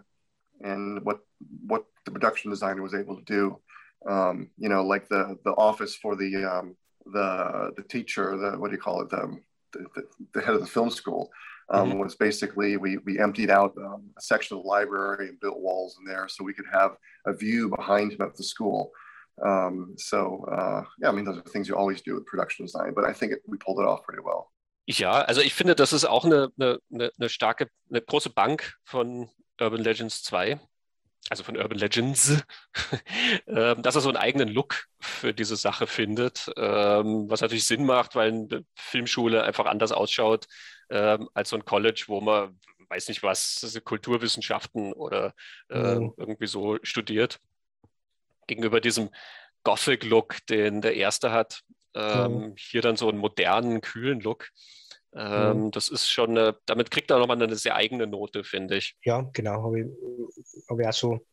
and 0.62 1.04
what 1.04 1.20
what 1.66 1.84
the 2.04 2.10
production 2.10 2.50
designer 2.50 2.82
was 2.82 2.94
able 2.94 3.16
to 3.16 3.24
do. 3.24 3.58
Um, 4.08 4.48
you 4.56 4.70
know, 4.70 4.84
like 4.84 5.08
the 5.08 5.36
the 5.44 5.52
office 5.52 5.94
for 5.94 6.16
the 6.16 6.44
um, 6.44 6.76
the 7.06 7.72
the 7.76 7.82
teacher, 7.82 8.36
the 8.36 8.58
what 8.58 8.68
do 8.68 8.76
you 8.76 8.82
call 8.82 9.02
it, 9.02 9.10
the 9.10 9.38
the, 9.72 10.02
the 10.34 10.40
head 10.40 10.54
of 10.54 10.60
the 10.60 10.66
film 10.66 10.90
school, 10.90 11.30
um, 11.70 11.90
mm-hmm. 11.90 11.98
was 12.00 12.14
basically 12.14 12.76
we, 12.76 12.98
we 12.98 13.18
emptied 13.18 13.50
out 13.50 13.74
um, 13.78 14.10
a 14.18 14.20
section 14.20 14.56
of 14.56 14.62
the 14.62 14.68
library 14.68 15.28
and 15.28 15.40
built 15.40 15.60
walls 15.60 15.96
in 15.98 16.04
there 16.04 16.26
so 16.28 16.44
we 16.44 16.52
could 16.52 16.66
have 16.72 16.92
a 17.26 17.32
view 17.32 17.68
behind 17.68 18.12
him 18.12 18.22
at 18.22 18.36
the 18.36 18.42
school. 18.42 18.90
Um, 19.44 19.94
so, 19.96 20.44
uh, 20.50 20.82
yeah, 21.00 21.08
I 21.08 21.12
mean, 21.12 21.24
those 21.24 21.38
are 21.38 21.42
things 21.42 21.68
you 21.68 21.76
always 21.76 22.02
do 22.02 22.14
with 22.14 22.26
production 22.26 22.66
design, 22.66 22.92
but 22.94 23.04
I 23.04 23.12
think 23.12 23.32
it, 23.32 23.40
we 23.46 23.56
pulled 23.56 23.78
it 23.78 23.86
off 23.86 24.02
pretty 24.02 24.22
well. 24.22 24.50
Ja, 24.86 25.22
also 25.22 25.40
ich 25.40 25.54
finde, 25.54 25.76
das 25.76 25.92
ist 25.92 26.04
auch 26.04 26.24
eine, 26.24 26.50
eine, 26.58 26.80
eine 26.90 27.28
starke, 27.28 27.68
eine 27.90 28.00
große 28.00 28.30
Bank 28.30 28.74
von 28.84 29.28
Urban 29.60 29.80
Legends 29.80 30.22
2 30.24 30.58
also 31.28 31.44
von 31.44 31.56
Urban 31.56 31.78
Legends, 31.78 32.42
ähm, 33.46 33.82
dass 33.82 33.94
er 33.94 34.00
so 34.00 34.08
einen 34.08 34.16
eigenen 34.16 34.48
Look 34.48 34.86
für 35.00 35.32
diese 35.32 35.56
Sache 35.56 35.86
findet, 35.86 36.50
ähm, 36.56 37.28
was 37.28 37.40
natürlich 37.40 37.66
Sinn 37.66 37.84
macht, 37.84 38.14
weil 38.14 38.32
eine 38.32 38.64
Filmschule 38.74 39.44
einfach 39.44 39.66
anders 39.66 39.92
ausschaut 39.92 40.46
ähm, 40.90 41.28
als 41.34 41.50
so 41.50 41.56
ein 41.56 41.64
College, 41.64 42.04
wo 42.08 42.20
man, 42.20 42.58
weiß 42.88 43.08
nicht 43.08 43.22
was, 43.22 43.80
Kulturwissenschaften 43.84 44.92
oder 44.92 45.34
mhm. 45.68 46.12
irgendwie 46.16 46.48
so 46.48 46.78
studiert. 46.82 47.38
Gegenüber 48.48 48.80
diesem 48.80 49.10
Gothic-Look, 49.62 50.44
den 50.48 50.80
der 50.80 50.96
erste 50.96 51.30
hat, 51.30 51.60
mhm. 51.94 52.54
hier 52.58 52.82
dann 52.82 52.96
so 52.96 53.08
einen 53.08 53.18
modernen, 53.18 53.80
kühlen 53.80 54.18
Look. 54.20 54.48
Ähm, 55.12 55.64
mhm. 55.64 55.70
Das 55.72 55.88
ist 55.88 56.08
schon, 56.08 56.30
eine, 56.30 56.56
damit 56.66 56.90
kriegt 56.90 57.10
er 57.10 57.18
nochmal 57.18 57.40
eine 57.40 57.56
sehr 57.56 57.74
eigene 57.74 58.06
Note, 58.06 58.44
finde 58.44 58.76
ich. 58.76 58.96
Ja, 59.02 59.28
genau, 59.32 59.62
habe 59.64 59.80
ich, 59.80 59.86
hab 60.70 60.78
ich, 60.78 60.86
auch 60.86 60.92
so, 60.92 61.26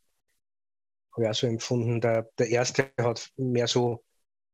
hab 1.14 1.24
ich 1.24 1.30
auch 1.30 1.36
so 1.36 1.48
empfunden. 1.48 2.02
Der, 2.02 2.30
der 2.38 2.50
erste 2.50 2.92
hat 3.00 3.32
mehr 3.38 3.68
so, 3.68 4.04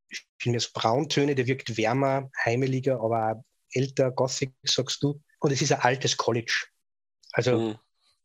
ich 0.09 0.27
finde 0.39 0.57
es 0.57 0.71
Brauntöne, 0.71 1.35
der 1.35 1.47
wirkt 1.47 1.77
wärmer, 1.77 2.29
heimeliger, 2.43 2.99
aber 3.01 3.43
älter, 3.71 4.11
Gothic, 4.11 4.53
sagst 4.63 5.01
du. 5.01 5.21
und 5.39 5.51
es 5.51 5.61
ist 5.61 5.71
ein 5.71 5.81
altes 5.81 6.17
College. 6.17 6.67
Also 7.31 7.57
mhm. 7.57 7.75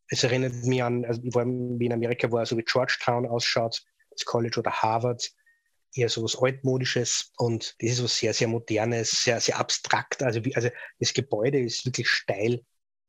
es 0.09 0.23
erinnert 0.23 0.53
mich 0.65 0.83
an, 0.83 1.05
also 1.05 1.23
ich 1.23 1.35
war 1.35 1.47
wie 1.47 1.87
in 1.87 1.93
Amerika 1.93 2.31
war, 2.31 2.45
so 2.45 2.59
wie 2.59 2.65
Georgetown 2.65 3.27
ausschaut, 3.27 3.83
das 4.11 4.25
College 4.25 4.61
oder 4.61 4.71
Harvard, 4.71 5.33
eher 5.95 6.09
so 6.09 6.23
was 6.23 6.37
altmodisches 6.37 7.33
und 7.39 7.75
das 7.81 7.93
ist 7.93 8.03
was 8.03 8.19
sehr, 8.19 8.35
sehr 8.35 8.49
modernes, 8.49 9.25
sehr, 9.25 9.41
sehr 9.41 9.59
abstrakt. 9.59 10.23
Also, 10.23 10.45
wie, 10.45 10.55
also 10.55 10.69
das 10.99 11.15
Gebäude 11.15 11.61
ist 11.61 11.87
wirklich 11.87 12.09
steil. 12.09 12.63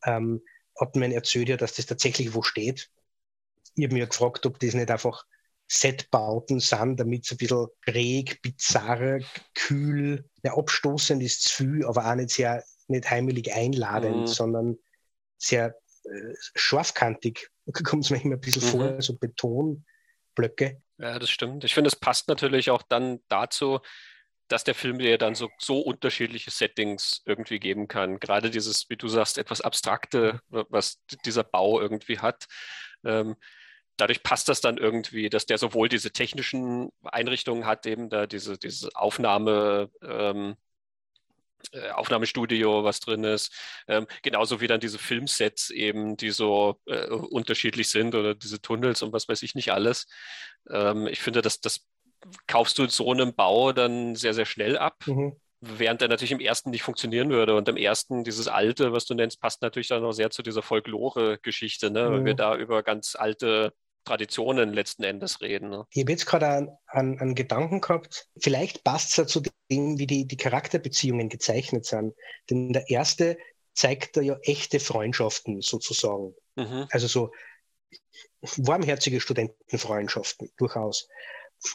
Ähm, 0.06 0.42
hat 0.80 0.96
man 0.96 1.12
erzählt 1.12 1.50
ja, 1.50 1.58
dass 1.58 1.74
das 1.74 1.88
tatsächlich 1.88 2.34
wo 2.34 2.42
steht. 2.42 2.90
Ich 3.80 3.86
habe 3.86 3.96
mir 3.96 4.08
gefragt, 4.08 4.46
ob 4.46 4.60
das 4.60 4.74
nicht 4.74 4.92
einfach 4.92 5.26
Setbauten 5.68 6.60
sind, 6.60 7.00
damit 7.00 7.26
es 7.26 7.32
ein 7.32 7.38
bisschen 7.38 7.68
schräg, 7.88 8.42
bizarr, 8.42 9.20
kühl, 9.54 10.28
ja, 10.44 10.58
abstoßend 10.58 11.22
ist 11.22 11.44
zu 11.44 11.64
viel, 11.64 11.86
aber 11.86 12.10
auch 12.10 12.16
nicht 12.16 12.32
sehr, 12.32 12.64
nicht 12.88 13.10
heimelig 13.10 13.54
einladend, 13.54 14.22
mhm. 14.22 14.28
sondern 14.28 14.78
sehr 15.38 15.76
äh, 16.06 16.34
scharfkantig. 16.56 17.50
Da 17.72 17.82
kommt 17.84 18.04
es 18.04 18.10
mir 18.10 18.20
immer 18.20 18.34
ein 18.34 18.42
bisschen 18.42 18.64
mhm. 18.64 18.72
vor, 18.72 19.00
so 19.00 19.16
Betonblöcke. 19.16 20.82
Ja, 20.98 21.20
das 21.20 21.30
stimmt. 21.30 21.64
Ich 21.64 21.76
finde, 21.76 21.90
es 21.90 21.96
passt 21.96 22.28
natürlich 22.28 22.72
auch 22.72 22.82
dann 22.82 23.20
dazu, 23.28 23.80
dass 24.48 24.64
der 24.64 24.74
Film 24.74 24.98
dir 24.98 25.20
dann 25.20 25.36
so, 25.36 25.50
so 25.60 25.80
unterschiedliche 25.80 26.50
Settings 26.50 27.22
irgendwie 27.26 27.60
geben 27.60 27.88
kann. 27.88 28.20
Gerade 28.20 28.50
dieses, 28.50 28.90
wie 28.90 28.98
du 28.98 29.08
sagst, 29.08 29.38
etwas 29.38 29.62
Abstrakte, 29.62 30.42
was 30.50 31.00
dieser 31.26 31.44
Bau 31.44 31.80
irgendwie 31.80 32.18
hat. 32.18 32.48
Ähm, 33.06 33.36
dadurch 34.00 34.24
passt 34.24 34.50
das 34.50 34.62
dann 34.62 34.78
irgendwie, 34.78 35.30
dass 35.30 35.46
der 35.46 35.58
sowohl 35.58 35.90
diese 35.90 36.12
technischen 36.12 36.90
Einrichtungen 37.04 37.66
hat, 37.66 37.86
eben 37.86 38.10
da 38.10 38.28
diese, 38.28 38.58
diese 38.58 38.90
Aufnahme, 38.96 39.90
ähm, 40.02 40.56
äh, 41.72 41.90
Aufnahmestudio, 41.92 42.84
was 42.84 43.02
drin 43.02 43.24
ist, 43.24 43.54
ähm, 43.88 44.08
genauso 44.22 44.62
wie 44.62 44.68
dann 44.68 44.80
diese 44.80 44.98
Filmsets 44.98 45.70
eben, 45.70 46.16
die 46.16 46.30
so 46.32 46.80
äh, 46.86 47.08
unterschiedlich 47.08 47.90
sind 47.90 48.16
oder 48.16 48.34
diese 48.34 48.62
Tunnels 48.62 49.02
und 49.02 49.12
was 49.12 49.28
weiß 49.28 49.44
ich 49.44 49.56
nicht 49.56 49.72
alles. 49.72 50.08
Ähm, 50.70 51.08
ich 51.08 51.20
finde, 51.20 51.42
dass 51.42 51.60
das 51.60 51.86
kaufst 52.48 52.78
du 52.78 52.88
so 52.88 53.12
einem 53.12 53.34
Bau 53.36 53.74
dann 53.74 54.16
sehr, 54.16 54.34
sehr 54.34 54.46
schnell 54.46 54.78
ab. 54.78 54.96
Mhm. 55.06 55.36
Während 55.62 56.00
der 56.00 56.08
natürlich 56.08 56.32
im 56.32 56.40
ersten 56.40 56.70
nicht 56.70 56.84
funktionieren 56.84 57.30
würde. 57.30 57.56
Und 57.56 57.68
im 57.68 57.76
ersten, 57.76 58.24
dieses 58.24 58.48
alte, 58.48 58.94
was 58.94 59.06
du 59.06 59.14
nennst, 59.14 59.42
passt 59.42 59.62
natürlich 59.62 59.90
dann 59.90 60.06
auch 60.06 60.14
sehr 60.14 60.30
zu 60.30 60.42
dieser 60.42 60.62
Folklore-Geschichte, 60.62 61.92
ne? 61.92 62.10
Mhm. 62.10 62.14
weil 62.14 62.26
wir 62.26 62.34
da 62.34 62.56
über 62.56 62.82
ganz 62.84 63.16
alte 63.16 63.74
Traditionen 64.06 64.74
letzten 64.74 65.04
Endes 65.04 65.42
reden. 65.42 65.70
Ne? 65.70 65.86
Ich 65.92 66.02
habe 66.02 66.12
jetzt 66.12 66.26
gerade 66.26 66.48
einen, 66.48 66.70
einen, 66.88 67.20
einen, 67.20 67.36
Gedanken 67.36 67.82
gehabt, 67.82 68.28
vielleicht 68.40 68.84
passt 68.84 69.12
es 69.12 69.18
ja 69.18 69.28
zu 69.28 69.42
dem, 69.70 70.00
wie 70.00 70.08
die, 70.08 70.26
die 70.26 70.38
Charakterbeziehungen 70.38 71.30
gezeichnet 71.30 71.86
sind. 71.86 72.16
Denn 72.50 72.74
der 72.74 72.90
erste 72.90 73.38
zeigt 73.74 74.18
da 74.18 74.22
ja 74.22 74.38
echte 74.42 74.80
Freundschaften 74.80 75.62
sozusagen. 75.62 76.34
Mhm. 76.56 76.88
Also 76.92 77.08
so 77.08 77.32
warmherzige 78.58 79.22
Studentenfreundschaften 79.22 80.52
durchaus. 80.58 81.08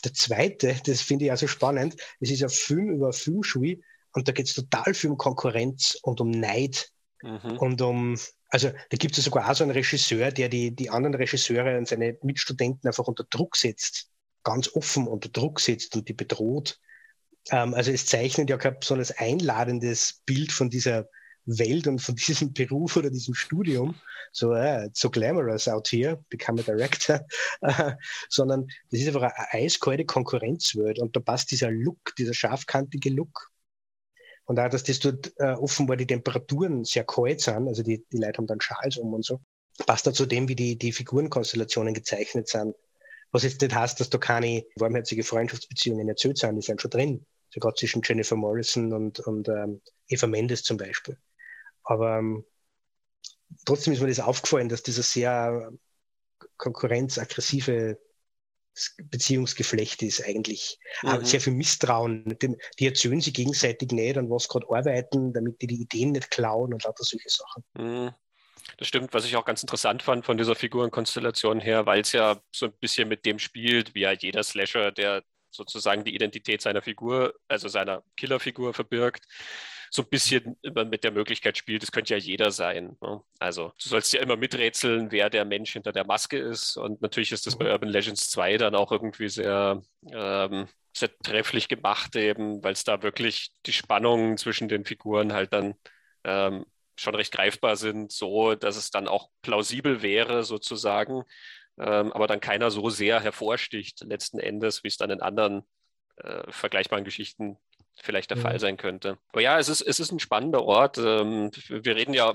Der 0.05 0.15
zweite, 0.15 0.77
das 0.87 1.03
finde 1.03 1.27
ich 1.27 1.31
also 1.31 1.47
spannend, 1.47 1.97
es 2.21 2.31
ist 2.31 2.43
ein 2.43 2.49
Film 2.49 2.91
über 2.91 3.13
Filmschule 3.13 3.81
und 4.13 4.29
da 4.29 4.33
geht 4.33 4.47
es 4.47 4.55
total 4.55 4.95
viel 4.95 5.11
um 5.11 5.19
Konkurrenz 5.19 5.99
und 6.03 6.21
um 6.21 6.31
Neid 6.31 6.91
mhm. 7.23 7.59
und 7.59 7.83
um 7.83 8.19
also 8.51 8.71
da 8.71 8.97
gibt 8.97 9.19
es 9.19 9.25
sogar 9.25 9.51
auch 9.51 9.55
so 9.55 9.65
einen 9.65 9.73
Regisseur, 9.73 10.31
der 10.31 10.49
die, 10.49 10.75
die 10.75 10.91
anderen 10.91 11.15
Regisseure 11.15 11.77
und 11.77 11.89
seine 11.89 12.17
Mitstudenten 12.23 12.87
einfach 12.87 13.07
unter 13.07 13.25
Druck 13.25 13.57
setzt, 13.57 14.11
ganz 14.43 14.69
offen 14.75 15.07
unter 15.07 15.29
Druck 15.29 15.61
setzt 15.61 15.97
und 15.97 16.09
die 16.09 16.13
bedroht. 16.13 16.79
Ähm, 17.51 17.75
also 17.75 17.91
es 17.91 18.07
zeichnet 18.07 18.51
ja 18.51 18.57
kein 18.57 18.79
besonders 18.79 19.11
einladendes 19.13 20.23
Bild 20.27 20.53
von 20.53 20.71
dieser 20.71 21.09
Welt 21.47 21.87
und 21.87 21.99
von 22.01 22.15
diesem 22.29 22.53
Beruf 22.53 22.97
oder 22.97 23.11
diesem 23.11 23.35
Studium, 23.35 23.95
so, 24.33 24.55
äh, 24.55 24.89
so 24.93 25.11
glamorous 25.11 25.69
out 25.69 25.89
here, 25.89 26.23
become 26.29 26.61
a 26.61 26.65
director, 26.65 27.21
äh, 27.63 27.93
sondern 28.29 28.67
das 28.91 29.01
ist 29.01 29.09
einfach 29.09 29.23
eine 29.23 29.65
eiskalte 29.65 30.05
Konkurrenzwelt 30.05 30.99
und 30.99 31.15
da 31.17 31.21
passt 31.21 31.51
dieser 31.51 31.71
Look, 31.71 32.15
dieser 32.17 32.35
scharfkantige 32.35 33.11
Look 33.11 33.51
und 34.47 34.61
auch, 34.61 34.69
dass 34.69 34.85
das 34.85 34.99
dort 34.99 35.33
äh, 35.39 35.53
offenbar 35.53 35.97
die 35.97 36.07
Temperaturen 36.07 36.85
sehr 36.85 37.05
kalt 37.05 37.41
sind, 37.41 37.69
also 37.69 37.83
die, 37.83 38.05
die 38.13 38.19
Leute 38.19 38.39
haben 38.39 38.47
dann 38.47 38.61
Schals 38.61 38.97
um 38.99 39.15
und 39.15 39.25
so, 39.25 39.41
passt 39.87 40.07
da 40.07 40.13
zu 40.13 40.27
dem, 40.27 40.49
wie 40.49 40.55
die, 40.55 40.77
die 40.77 40.93
Figurenkonstellationen 40.93 41.95
gezeichnet 41.95 42.49
sind. 42.49 42.75
Was 43.33 43.43
jetzt 43.43 43.61
nicht 43.61 43.75
heißt, 43.75 43.99
dass 43.99 44.11
da 44.11 44.19
keine 44.19 44.65
warmherzige 44.77 45.25
Freundschaftsbeziehungen 45.25 46.09
erzählt 46.09 46.39
sind, 46.39 46.57
die 46.57 46.63
sind 46.63 46.81
schon 46.81 46.91
drin. 46.91 47.27
Sogar 47.53 47.75
zwischen 47.75 48.03
Jennifer 48.05 48.37
Morrison 48.37 48.93
und, 48.93 49.21
und 49.21 49.49
ähm, 49.49 49.81
Eva 50.09 50.27
Mendes 50.27 50.63
zum 50.63 50.77
Beispiel. 50.77 51.17
Aber 51.83 52.19
ähm, 52.19 52.45
trotzdem 53.65 53.93
ist 53.93 54.01
mir 54.01 54.09
das 54.09 54.21
aufgefallen, 54.21 54.69
dass 54.69 54.83
dieser 54.83 55.03
sehr 55.03 55.73
konkurrenzaggressive 56.57 57.99
Beziehungsgeflecht 59.05 60.03
ist 60.03 60.25
eigentlich. 60.25 60.79
Mhm. 61.03 61.25
Sehr 61.25 61.41
viel 61.41 61.53
Misstrauen. 61.53 62.37
Die 62.79 62.87
erzählen 62.87 63.21
sich 63.21 63.35
gegenseitig 63.35 63.93
nicht, 63.93 64.17
an 64.17 64.31
was 64.31 64.49
gerade 64.49 64.67
arbeiten, 64.69 65.33
damit 65.33 65.61
die 65.63 65.67
die 65.67 65.83
Ideen 65.83 66.13
nicht 66.13 66.31
klauen 66.31 66.73
und 66.73 66.85
lauter 66.85 67.05
solche 67.05 67.29
Sachen. 67.29 67.65
Mhm. 67.79 68.15
Das 68.79 68.89
stimmt, 68.89 69.13
was 69.13 69.25
ich 69.25 69.37
auch 69.37 69.45
ganz 69.45 69.63
interessant 69.63 70.03
fand 70.03 70.25
von 70.25 70.39
dieser 70.39 70.55
Figurenkonstellation 70.55 71.61
her, 71.61 71.87
weil 71.87 72.01
es 72.01 72.13
ja 72.13 72.41
so 72.51 72.67
ein 72.67 72.73
bisschen 72.81 73.09
mit 73.09 73.25
dem 73.27 73.39
spielt, 73.39 73.95
wie 73.95 74.01
ja 74.01 74.13
jeder 74.13 74.43
Slasher, 74.43 74.91
der 74.91 75.23
sozusagen 75.51 76.03
die 76.03 76.15
Identität 76.15 76.63
seiner 76.63 76.83
Figur, 76.83 77.35
also 77.47 77.69
seiner 77.69 78.03
Killerfigur 78.17 78.75
verbirgt 78.75 79.25
so 79.95 80.03
ein 80.03 80.09
bisschen 80.09 80.57
immer 80.63 80.85
mit 80.85 81.05
der 81.05 81.13
Möglichkeit 81.13 81.57
spielt, 81.57 81.83
das 81.85 81.93
könnte 81.93 82.15
ja 82.15 82.19
jeder 82.19 82.51
sein. 82.51 82.97
Ne? 83.01 83.23
Also 83.39 83.73
du 83.81 83.89
sollst 83.89 84.13
ja 84.13 84.21
immer 84.21 84.37
miträtseln, 84.37 85.13
wer 85.13 85.31
der 85.31 85.45
Mensch 85.45 85.73
hinter 85.73 85.93
der 85.93 86.05
Maske 86.05 86.37
ist. 86.37 86.77
Und 86.77 87.01
natürlich 87.01 87.31
ist 87.31 87.47
das 87.47 87.57
bei 87.57 87.71
Urban 87.71 87.91
Legends 87.91 88.29
2 88.31 88.57
dann 88.57 88.75
auch 88.75 88.91
irgendwie 88.91 89.29
sehr, 89.29 89.83
ähm, 90.11 90.67
sehr 90.93 91.17
trefflich 91.19 91.69
gemacht, 91.69 92.17
eben, 92.17 92.63
weil 92.65 92.73
es 92.73 92.83
da 92.83 93.05
wirklich 93.05 93.53
die 93.67 93.73
Spannungen 93.73 94.37
zwischen 94.37 94.69
den 94.69 94.85
Figuren 94.85 95.33
halt 95.33 95.53
dann 95.53 95.75
ähm, 96.25 96.67
schon 96.97 97.15
recht 97.15 97.33
greifbar 97.33 97.77
sind, 97.77 98.11
so 98.11 98.57
dass 98.57 98.77
es 98.77 98.91
dann 98.91 99.07
auch 99.07 99.29
plausibel 99.43 100.03
wäre, 100.03 100.43
sozusagen, 100.43 101.23
ähm, 101.79 102.13
aber 102.13 102.27
dann 102.27 102.41
keiner 102.41 102.73
so 102.73 102.91
sehr 102.91 103.21
hervorsticht, 103.21 104.01
letzten 104.01 104.41
Endes, 104.41 104.83
wie 104.83 104.89
es 104.89 104.97
dann 104.97 105.11
in 105.11 105.23
anderen 105.23 105.63
äh, 106.17 106.51
vergleichbaren 106.51 107.05
Geschichten 107.05 107.59
vielleicht 108.03 108.31
der 108.31 108.39
ja. 108.39 108.43
Fall 108.43 108.61
sein 108.61 108.77
könnte. 108.77 109.19
Aber 109.33 109.41
ja, 109.41 109.59
es 109.59 109.69
ist, 109.69 109.81
es 109.81 110.01
ist 110.01 110.13
ein 110.13 110.19
spannender 110.19 110.65
Ort. 110.65 110.99
Ähm, 110.99 111.51
wir 111.69 111.97
reden 111.97 112.15
ja 112.15 112.35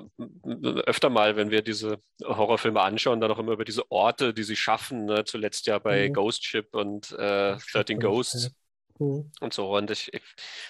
öfter 0.85 1.09
mal, 1.09 1.35
wenn 1.35 1.51
wir 1.51 1.61
diese 1.61 1.99
Horrorfilme 2.23 2.81
anschauen, 2.81 3.21
dann 3.21 3.31
auch 3.31 3.39
immer 3.39 3.53
über 3.53 3.65
diese 3.65 3.89
Orte, 3.91 4.33
die 4.33 4.43
sie 4.43 4.55
schaffen. 4.55 5.05
Ne? 5.05 5.25
Zuletzt 5.25 5.67
ja 5.67 5.79
bei 5.79 6.09
mhm. 6.09 6.13
Ghost 6.13 6.45
Ship 6.45 6.67
und 6.73 7.11
äh, 7.11 7.57
13 7.71 7.99
Ghosts. 7.99 8.51
Mhm. 8.99 9.31
Und 9.39 9.53
so. 9.53 9.75
Und 9.75 9.91
ich, 9.91 10.13
ich 10.13 10.21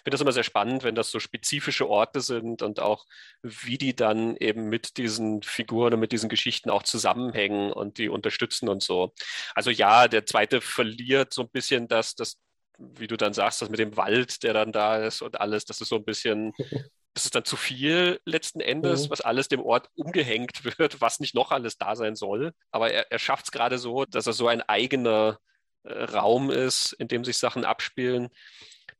finde 0.03 0.11
das 0.11 0.21
immer 0.21 0.31
sehr 0.31 0.43
spannend, 0.43 0.83
wenn 0.83 0.95
das 0.95 1.11
so 1.11 1.19
spezifische 1.19 1.89
Orte 1.89 2.21
sind 2.21 2.61
und 2.61 2.79
auch 2.79 3.05
wie 3.41 3.77
die 3.77 3.95
dann 3.95 4.35
eben 4.37 4.69
mit 4.69 4.97
diesen 4.97 5.41
Figuren 5.41 5.93
und 5.95 5.99
mit 5.99 6.11
diesen 6.11 6.29
Geschichten 6.29 6.69
auch 6.69 6.83
zusammenhängen 6.83 7.73
und 7.73 7.97
die 7.97 8.09
unterstützen 8.09 8.69
und 8.69 8.83
so. 8.83 9.13
Also 9.55 9.71
ja, 9.71 10.07
der 10.07 10.25
zweite 10.25 10.61
verliert 10.61 11.33
so 11.33 11.43
ein 11.43 11.49
bisschen 11.49 11.87
das, 11.87 12.15
das 12.15 12.39
wie 12.79 13.07
du 13.07 13.17
dann 13.17 13.33
sagst, 13.33 13.61
das 13.61 13.69
mit 13.69 13.79
dem 13.79 13.97
Wald, 13.97 14.43
der 14.43 14.53
dann 14.53 14.71
da 14.71 14.97
ist 14.97 15.21
und 15.21 15.39
alles, 15.39 15.65
das 15.65 15.81
ist 15.81 15.89
so 15.89 15.97
ein 15.97 16.05
bisschen, 16.05 16.53
das 17.13 17.25
ist 17.25 17.35
dann 17.35 17.45
zu 17.45 17.57
viel 17.57 18.19
letzten 18.25 18.61
Endes, 18.61 19.05
mhm. 19.05 19.11
was 19.11 19.21
alles 19.21 19.47
dem 19.47 19.61
Ort 19.61 19.89
umgehängt 19.95 20.63
wird, 20.79 21.01
was 21.01 21.19
nicht 21.19 21.35
noch 21.35 21.51
alles 21.51 21.77
da 21.77 21.95
sein 21.95 22.15
soll. 22.15 22.53
Aber 22.71 22.91
er, 22.91 23.11
er 23.11 23.19
schafft 23.19 23.45
es 23.45 23.51
gerade 23.51 23.77
so, 23.77 24.05
dass 24.05 24.27
er 24.27 24.33
so 24.33 24.47
ein 24.47 24.61
eigener 24.61 25.39
äh, 25.83 26.03
Raum 26.03 26.49
ist, 26.49 26.93
in 26.93 27.07
dem 27.07 27.25
sich 27.25 27.37
Sachen 27.37 27.65
abspielen, 27.65 28.29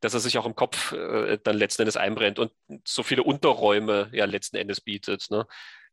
dass 0.02 0.14
er 0.14 0.20
sich 0.20 0.38
auch 0.38 0.46
im 0.46 0.56
Kopf 0.56 0.94
äh, 0.94 1.38
dann 1.44 1.58
letzten 1.58 1.84
Endes 1.84 1.98
einbrennt 1.98 2.40
und 2.40 2.52
so 2.86 3.04
viele 3.04 3.24
Unterräume 3.24 4.10
ja 4.14 4.26
letzten 4.26 4.58
Endes 4.58 4.82
bietet. 4.82 5.28
Ne? 5.30 5.46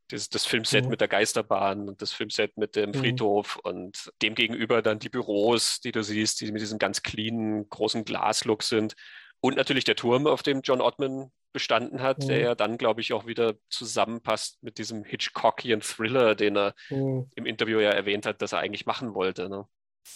Das, 0.09 0.28
das 0.28 0.47
Filmset 0.47 0.85
mhm. 0.85 0.91
mit 0.91 1.01
der 1.01 1.09
Geisterbahn 1.09 1.89
und 1.89 2.03
das 2.03 2.12
Filmset 2.12 2.57
mit 2.57 2.77
dem 2.77 2.91
mhm. 2.91 2.95
Friedhof 2.95 3.57
und 3.57 4.12
demgegenüber 4.23 4.83
dann 4.83 4.99
die 4.99 5.09
Büros, 5.09 5.81
die 5.81 5.93
du 5.93 6.03
siehst, 6.03 6.41
die 6.41 6.53
mit 6.53 6.62
diesem 6.62 6.78
ganz 6.78 7.03
cleanen, 7.03 7.69
großen 7.69 8.05
Glaslook 8.05 8.62
sind. 8.62 8.95
Und 9.41 9.57
natürlich 9.57 9.85
der 9.85 9.97
Turm, 9.97 10.27
auf 10.27 10.43
dem 10.43 10.61
John 10.62 10.81
Ottman 10.81 11.31
bestanden 11.53 12.03
hat, 12.03 12.19
mhm. 12.19 12.28
der 12.28 12.39
ja 12.39 12.55
dann, 12.55 12.78
glaube 12.78 13.01
ich, 13.01 13.12
auch 13.12 13.27
wieder 13.27 13.55
zusammenpasst 13.70 14.62
mit 14.62 14.78
diesem 14.78 15.05
Hitchcockian 15.05 15.81
Thriller, 15.81 16.35
den 16.35 16.57
er 16.57 16.74
im 16.91 17.47
Interview 17.47 17.78
ja 17.78 17.91
erwähnt 17.91 18.27
hat, 18.27 18.43
dass 18.43 18.53
er 18.53 18.59
eigentlich 18.59 18.87
machen 18.87 19.15
wollte. 19.15 19.49
Ne? 19.49 19.66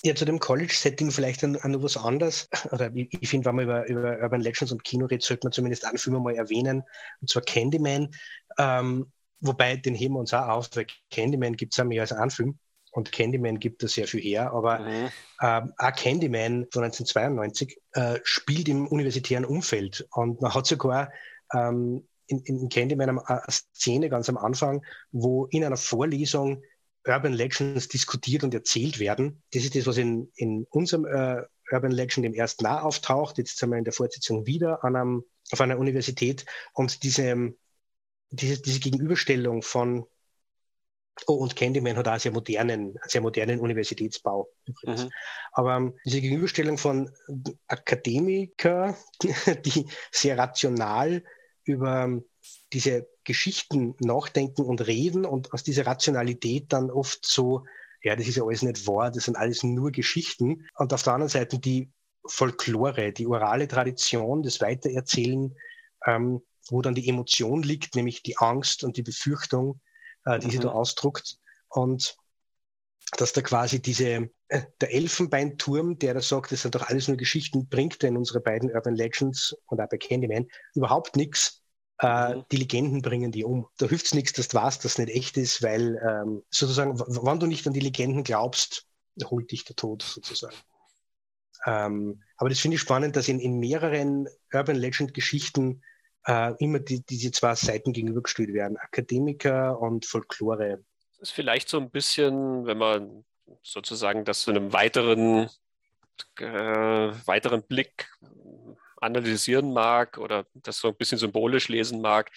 Ja, 0.03 0.15
zu 0.15 0.25
dem 0.25 0.39
College-Setting 0.39 1.11
vielleicht 1.11 1.43
noch 1.43 1.83
was 1.83 1.97
anderes. 1.97 2.49
Oder 2.73 2.95
ich, 2.95 3.09
ich 3.13 3.29
finde, 3.29 3.47
wenn 3.47 3.57
man 3.57 3.65
über, 3.65 3.89
über 3.89 4.19
Urban 4.21 4.41
Legends 4.41 4.73
und 4.73 4.85
Kino 4.85 5.07
redet, 5.07 5.23
sollte 5.23 5.47
man 5.47 5.53
zumindest 5.53 5.85
einen 5.85 5.99
Film 5.99 6.23
mal 6.23 6.35
erwähnen, 6.35 6.85
und 7.21 7.29
zwar 7.29 7.43
Candyman. 7.43 8.11
Ähm, 8.59 9.11
Wobei, 9.41 9.77
den 9.77 9.95
heben 9.95 10.15
wir 10.15 10.21
uns 10.21 10.35
auch 10.35 10.49
auf, 10.49 10.71
weil 10.75 10.87
Candyman 11.11 11.57
gibt 11.57 11.73
es 11.73 11.79
ja 11.79 11.85
mehr 11.85 12.03
als 12.03 12.13
einen 12.13 12.31
Film. 12.31 12.59
Und 12.93 13.13
Candyman 13.13 13.59
gibt 13.61 13.83
da 13.83 13.89
sehr 13.89 14.09
viel 14.09 14.21
her, 14.21 14.53
aber 14.53 14.81
mhm. 14.81 15.11
ähm, 15.41 15.73
auch 15.79 15.95
Candyman 15.95 16.67
von 16.73 16.85
1992 16.85 17.81
äh, 17.93 18.19
spielt 18.25 18.69
im 18.69 18.89
universitären 18.89 19.45
Umfeld. 19.45 20.07
Und 20.11 20.41
man 20.41 20.53
hat 20.53 20.67
sogar 20.67 21.13
ähm, 21.55 22.07
in, 22.27 22.41
in 22.41 22.69
Candyman 22.69 23.19
eine 23.21 23.43
Szene 23.49 24.09
ganz 24.09 24.29
am 24.29 24.37
Anfang, 24.37 24.85
wo 25.13 25.47
in 25.47 25.65
einer 25.65 25.77
Vorlesung 25.77 26.63
Urban 27.07 27.33
Legends 27.33 27.89
diskutiert 27.89 28.45
und 28.45 28.55
erzählt 28.55 28.99
werden. 28.99 29.43
Das 29.53 29.65
ist 29.65 29.75
das, 29.75 29.87
was 29.87 29.97
in, 29.97 30.31
in 30.35 30.67
unserem 30.71 31.07
äh, 31.07 31.43
Urban 31.73 31.93
Legend 31.93 32.27
im 32.27 32.35
ersten 32.35 32.65
Jahr 32.65 32.85
auftaucht. 32.85 33.39
Jetzt 33.39 33.59
sind 33.59 33.71
wir 33.71 33.79
in 33.79 33.85
der 33.85 33.93
Fortsetzung 33.93 34.47
wieder 34.47 34.85
an 34.85 34.97
einem, 34.97 35.25
auf 35.53 35.61
einer 35.61 35.79
Universität 35.79 36.45
und 36.75 37.03
diese, 37.03 37.55
diese, 38.31 38.61
diese 38.61 38.81
Gegenüberstellung 38.81 39.63
von 39.63 40.07
Oh, 41.27 41.35
und 41.35 41.55
Candyman 41.55 41.97
hat 41.97 42.09
auch 42.09 42.13
einen 42.13 42.21
sehr 42.21 42.33
modernen, 42.33 42.99
sehr 43.07 43.21
modernen 43.21 43.61
Universitätsbau 43.61 44.49
übrigens. 44.65 45.05
Mhm. 45.05 45.11
Aber 45.53 45.77
um, 45.77 45.87
ähm, 45.89 45.99
diese 46.05 46.21
Gegenüberstellung 46.21 46.79
von 46.79 47.11
Akademiker, 47.67 48.97
die 49.65 49.87
sehr 50.11 50.39
rational 50.39 51.23
über 51.65 52.05
um, 52.05 52.25
diese 52.73 53.09
Geschichten 53.25 53.95
nachdenken 54.01 54.63
und 54.63 54.87
reden 54.87 55.25
und 55.27 55.53
aus 55.53 55.63
dieser 55.63 55.87
Rationalität 55.87 56.73
dann 56.73 56.91
oft 56.91 57.27
so, 57.27 57.65
ja, 58.03 58.17
das 58.17 58.27
ist 58.27 58.37
ja 58.37 58.45
alles 58.45 58.63
nicht 58.63 58.87
wahr, 58.87 59.11
das 59.11 59.25
sind 59.25 59.37
alles 59.37 59.63
nur 59.63 59.91
Geschichten. 59.91 60.67
Und 60.77 60.95
auf 60.95 61.03
der 61.03 61.13
anderen 61.15 61.29
Seite 61.29 61.59
die 61.59 61.91
Folklore, 62.25 63.13
die 63.13 63.27
orale 63.27 63.69
Tradition, 63.69 64.43
das 64.43 64.61
Weitererzählen, 64.61 65.55
ähm, 66.07 66.43
wo 66.69 66.83
dann 66.83 66.95
die 66.95 67.09
Emotion 67.09 67.63
liegt, 67.63 67.95
nämlich 67.95 68.23
die 68.23 68.37
Angst 68.39 68.85
und 68.85 68.97
die 68.97 69.03
Befürchtung, 69.03 69.81
äh, 70.25 70.39
die 70.39 70.47
mhm. 70.47 70.51
sie 70.51 70.59
da 70.59 70.71
ausdruckt. 70.71 71.39
Und 71.69 72.17
dass 73.17 73.33
da 73.33 73.43
quasi 73.43 73.81
diese, 73.81 74.31
äh, 74.49 74.63
der 74.81 74.95
Elfenbeinturm, 74.95 75.99
der 75.99 76.15
da 76.15 76.21
sagt, 76.21 76.53
das 76.53 76.63
sind 76.63 76.75
doch 76.75 76.89
alles 76.89 77.09
nur 77.09 77.17
Geschichten, 77.17 77.69
bringt 77.69 78.03
in 78.05 78.17
unsere 78.17 78.41
beiden 78.41 78.71
Urban 78.71 78.95
Legends 78.95 79.57
und 79.67 79.81
auch 79.81 79.89
bei 79.89 79.99
Candyman 79.99 80.47
überhaupt 80.75 81.17
nichts. 81.17 81.63
Äh, 82.03 82.37
mhm. 82.37 82.45
die 82.51 82.57
Legenden 82.57 83.03
bringen 83.03 83.31
die 83.31 83.45
um. 83.45 83.67
Da 83.77 83.87
hilft 83.87 84.07
es 84.07 84.15
nichts, 84.15 84.33
dass 84.33 84.49
du 84.49 84.57
weißt, 84.57 84.85
dass 84.85 84.93
es 84.93 84.99
nicht 84.99 85.15
echt 85.15 85.37
ist, 85.37 85.63
weil 85.63 86.01
ähm, 86.07 86.43
sozusagen, 86.49 86.99
wenn 86.99 87.41
du 87.41 87.47
nicht 87.47 87.67
an 87.67 87.75
die 87.75 87.81
Legenden 87.81 88.25
glaubst, 88.25 88.87
holt 89.25 89.51
dich 89.51 89.65
der 89.65 89.77
Tod 89.77 90.03
sozusagen. 90.03 90.57
Ähm, 91.67 92.23
aber 92.39 92.49
das 92.49 92.61
finde 92.61 92.77
ich 92.77 92.81
spannend, 92.81 93.17
dass 93.17 93.29
in, 93.29 93.39
in 93.39 93.59
mehreren 93.59 94.29
Urban 94.53 94.77
Legend 94.77 95.13
Geschichten 95.13 95.83
äh, 96.27 96.55
immer 96.59 96.79
die, 96.79 97.05
diese 97.05 97.33
zwei 97.33 97.55
Seiten 97.55 97.93
gegenübergestellt 97.93 98.53
werden, 98.53 98.77
Akademiker 98.77 99.79
und 99.81 100.07
Folklore. 100.07 100.83
Das 101.19 101.31
ist 101.31 101.35
vielleicht 101.35 101.69
so 101.69 101.79
ein 101.79 101.91
bisschen, 101.91 102.67
wenn 102.67 102.79
man 102.79 103.25
sozusagen 103.63 104.25
das 104.25 104.43
zu 104.43 104.51
einem 104.51 104.73
weiteren, 104.73 105.49
äh, 106.39 106.45
weiteren 106.45 107.63
Blick 107.63 108.11
analysieren 109.01 109.73
mag 109.73 110.19
oder 110.19 110.47
das 110.55 110.79
so 110.79 110.89
ein 110.89 110.97
bisschen 110.97 111.19
symbolisch 111.19 111.69
lesen 111.69 112.01
mag, 112.01 112.31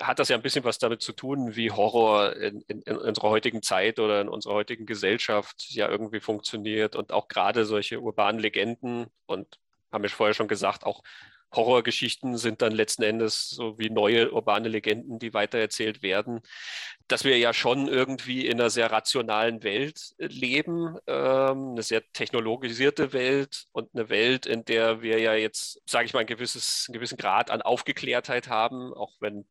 hat 0.00 0.18
das 0.18 0.28
ja 0.28 0.36
ein 0.36 0.42
bisschen 0.42 0.64
was 0.64 0.78
damit 0.78 1.02
zu 1.02 1.12
tun, 1.12 1.54
wie 1.54 1.70
Horror 1.70 2.34
in, 2.36 2.62
in, 2.62 2.82
in, 2.82 2.96
unserer 2.96 3.30
heutigen 3.30 3.62
Zeit 3.62 4.00
oder 4.00 4.20
in 4.20 4.28
unserer 4.28 4.54
heutigen 4.54 4.86
Gesellschaft 4.86 5.66
ja 5.70 5.88
irgendwie 5.88 6.20
funktioniert 6.20 6.96
und 6.96 7.12
auch 7.12 7.28
gerade 7.28 7.64
solche 7.64 8.00
urbanen 8.00 8.40
Legenden 8.40 9.06
und 9.26 9.58
haben 9.92 10.02
wir 10.02 10.10
vorher 10.10 10.34
schon 10.34 10.48
gesagt, 10.48 10.84
auch 10.84 11.02
Horrorgeschichten 11.54 12.36
sind 12.36 12.62
dann 12.62 12.72
letzten 12.72 13.02
Endes 13.02 13.50
so 13.50 13.78
wie 13.78 13.90
neue 13.90 14.32
urbane 14.32 14.68
Legenden, 14.68 15.18
die 15.18 15.34
weitererzählt 15.34 16.02
werden, 16.02 16.40
dass 17.08 17.24
wir 17.24 17.38
ja 17.38 17.52
schon 17.52 17.88
irgendwie 17.88 18.46
in 18.46 18.60
einer 18.60 18.70
sehr 18.70 18.90
rationalen 18.90 19.62
Welt 19.62 20.14
äh, 20.18 20.26
leben, 20.26 20.96
ähm, 21.06 21.72
eine 21.72 21.82
sehr 21.82 22.02
technologisierte 22.12 23.12
Welt 23.12 23.66
und 23.72 23.94
eine 23.94 24.08
Welt, 24.08 24.46
in 24.46 24.64
der 24.64 25.02
wir 25.02 25.20
ja 25.20 25.34
jetzt, 25.34 25.80
sage 25.86 26.06
ich 26.06 26.14
mal, 26.14 26.20
ein 26.20 26.26
gewisses, 26.26 26.86
einen 26.88 26.94
gewissen 26.94 27.18
Grad 27.18 27.50
an 27.50 27.62
Aufgeklärtheit 27.62 28.48
haben, 28.48 28.94
auch 28.94 29.12
wenn 29.20 29.44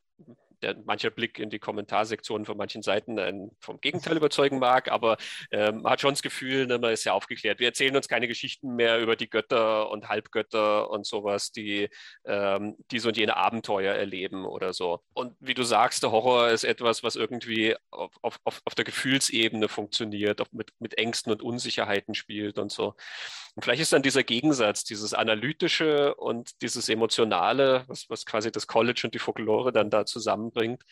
der, 0.64 0.76
mancher 0.86 1.10
Blick 1.10 1.40
in 1.40 1.50
die 1.50 1.60
Kommentarsektionen 1.60 2.46
von 2.46 2.58
manchen 2.58 2.82
Seiten 2.82 3.20
einen 3.20 3.52
vom 3.60 3.80
Gegenteil 3.82 4.18
überzeugen 4.18 4.60
mag, 4.60 4.90
aber 4.90 5.18
äh, 5.52 5.72
man 5.72 5.92
hat 5.92 6.02
schon 6.02 6.14
das 6.14 6.22
Gefühl, 6.22 6.66
ne, 6.68 6.80
man 6.80 6.92
ist 6.92 7.04
ja 7.04 7.14
aufgeklärt. 7.14 7.60
Wir 7.60 7.68
erzählen 7.68 7.96
uns 7.96 8.08
keine 8.08 8.28
Geschichten 8.28 8.76
mehr 8.76 9.00
über 9.00 9.16
die 9.16 9.30
Götter 9.30 9.92
und 9.92 10.10
Halbgötter 10.10 10.90
und 10.90 11.06
sowas, 11.06 11.52
die 11.52 11.90
ähm, 12.26 12.76
diese 12.92 13.10
und 13.10 13.18
jene 13.18 13.38
Abenteuer 13.38 13.94
erleben 13.94 14.46
oder 14.46 14.74
so. 14.74 15.02
Und 15.14 15.36
wie 15.40 15.54
du 15.54 15.64
sagst, 15.64 16.04
der 16.04 16.12
Horror 16.12 16.50
ist 16.50 16.64
etwas, 16.64 17.04
was 17.04 17.16
irgendwie 17.16 17.76
auf, 17.92 18.12
auf, 18.22 18.40
auf 18.44 18.76
der 18.76 18.86
Gefühlsebene 18.86 19.68
funktioniert, 19.68 20.42
mit, 20.52 20.72
mit 20.80 20.98
Ängsten 20.98 21.32
und 21.32 21.42
Unsicherheiten 21.42 22.16
spielt 22.16 22.58
und 22.58 22.72
so. 22.72 22.96
Und 23.56 23.64
vielleicht 23.64 23.82
ist 23.82 23.94
dann 23.94 24.02
dieser 24.02 24.24
Gegensatz, 24.24 24.84
dieses 24.84 25.14
Analytische 25.14 26.16
und 26.16 26.62
dieses 26.62 26.90
Emotionale, 26.90 27.84
was, 27.88 28.10
was 28.10 28.26
quasi 28.26 28.52
das 28.52 28.66
College 28.66 29.02
und 29.04 29.14
die 29.14 29.20
Folklore 29.20 29.72
dann 29.72 29.92
da 29.92 30.06
zusammenbringt. 30.06 30.84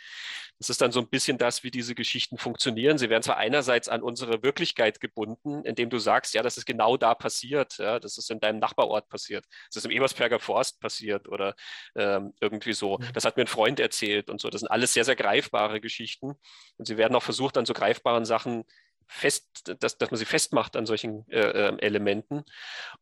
Das 0.59 0.69
ist 0.69 0.79
dann 0.79 0.91
so 0.91 0.99
ein 0.99 1.09
bisschen 1.09 1.39
das, 1.39 1.63
wie 1.63 1.71
diese 1.71 1.95
Geschichten 1.95 2.37
funktionieren. 2.37 2.99
Sie 2.99 3.09
werden 3.09 3.23
zwar 3.23 3.37
einerseits 3.37 3.89
an 3.89 4.03
unsere 4.03 4.43
Wirklichkeit 4.43 4.99
gebunden, 4.99 5.63
indem 5.65 5.89
du 5.89 5.97
sagst, 5.97 6.35
ja, 6.35 6.43
das 6.43 6.57
ist 6.57 6.65
genau 6.67 6.97
da 6.97 7.15
passiert, 7.15 7.79
ja, 7.79 7.99
das 7.99 8.19
ist 8.19 8.29
in 8.29 8.39
deinem 8.39 8.59
Nachbarort 8.59 9.09
passiert, 9.09 9.45
das 9.69 9.77
ist 9.77 9.85
im 9.85 9.91
Ebersberger 9.91 10.39
Forst 10.39 10.79
passiert 10.79 11.27
oder 11.27 11.55
ähm, 11.95 12.33
irgendwie 12.41 12.73
so. 12.73 12.99
Mhm. 12.99 13.07
Das 13.13 13.25
hat 13.25 13.37
mir 13.37 13.43
ein 13.43 13.47
Freund 13.47 13.79
erzählt 13.79 14.29
und 14.29 14.39
so. 14.39 14.51
Das 14.51 14.59
sind 14.61 14.69
alles 14.69 14.93
sehr, 14.93 15.03
sehr 15.03 15.15
greifbare 15.15 15.81
Geschichten. 15.81 16.33
Und 16.77 16.85
sie 16.85 16.97
werden 16.97 17.15
auch 17.15 17.23
versucht, 17.23 17.57
an 17.57 17.65
so 17.65 17.73
greifbaren 17.73 18.25
Sachen 18.25 18.63
fest, 19.11 19.73
dass, 19.81 19.97
dass 19.97 20.09
man 20.09 20.17
sie 20.17 20.25
festmacht 20.25 20.77
an 20.77 20.85
solchen 20.85 21.27
äh, 21.29 21.41
ähm, 21.41 21.79
Elementen. 21.79 22.43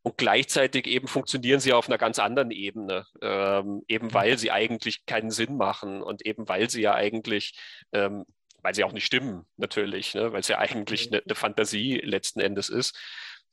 Und 0.01 0.17
gleichzeitig 0.17 0.87
eben 0.87 1.07
funktionieren 1.07 1.59
sie 1.59 1.71
auf 1.71 1.87
einer 1.87 1.99
ganz 1.99 2.17
anderen 2.17 2.49
Ebene, 2.49 3.05
ähm, 3.21 3.83
eben 3.87 4.07
mhm. 4.07 4.13
weil 4.13 4.37
sie 4.37 4.51
eigentlich 4.51 5.05
keinen 5.05 5.29
Sinn 5.29 5.55
machen 5.55 6.01
und 6.01 6.25
eben 6.25 6.49
weil 6.49 6.69
sie 6.69 6.81
ja 6.81 6.95
eigentlich, 6.95 7.59
ähm, 7.93 8.25
weil 8.61 8.73
sie 8.73 8.83
auch 8.83 8.91
nicht 8.91 9.05
stimmen, 9.05 9.45
natürlich, 9.57 10.15
ne? 10.15 10.33
weil 10.33 10.39
es 10.39 10.47
ja 10.47 10.57
eigentlich 10.57 11.11
eine, 11.11 11.21
eine 11.23 11.35
Fantasie 11.35 11.97
letzten 11.97 12.39
Endes 12.39 12.69
ist. 12.69 12.97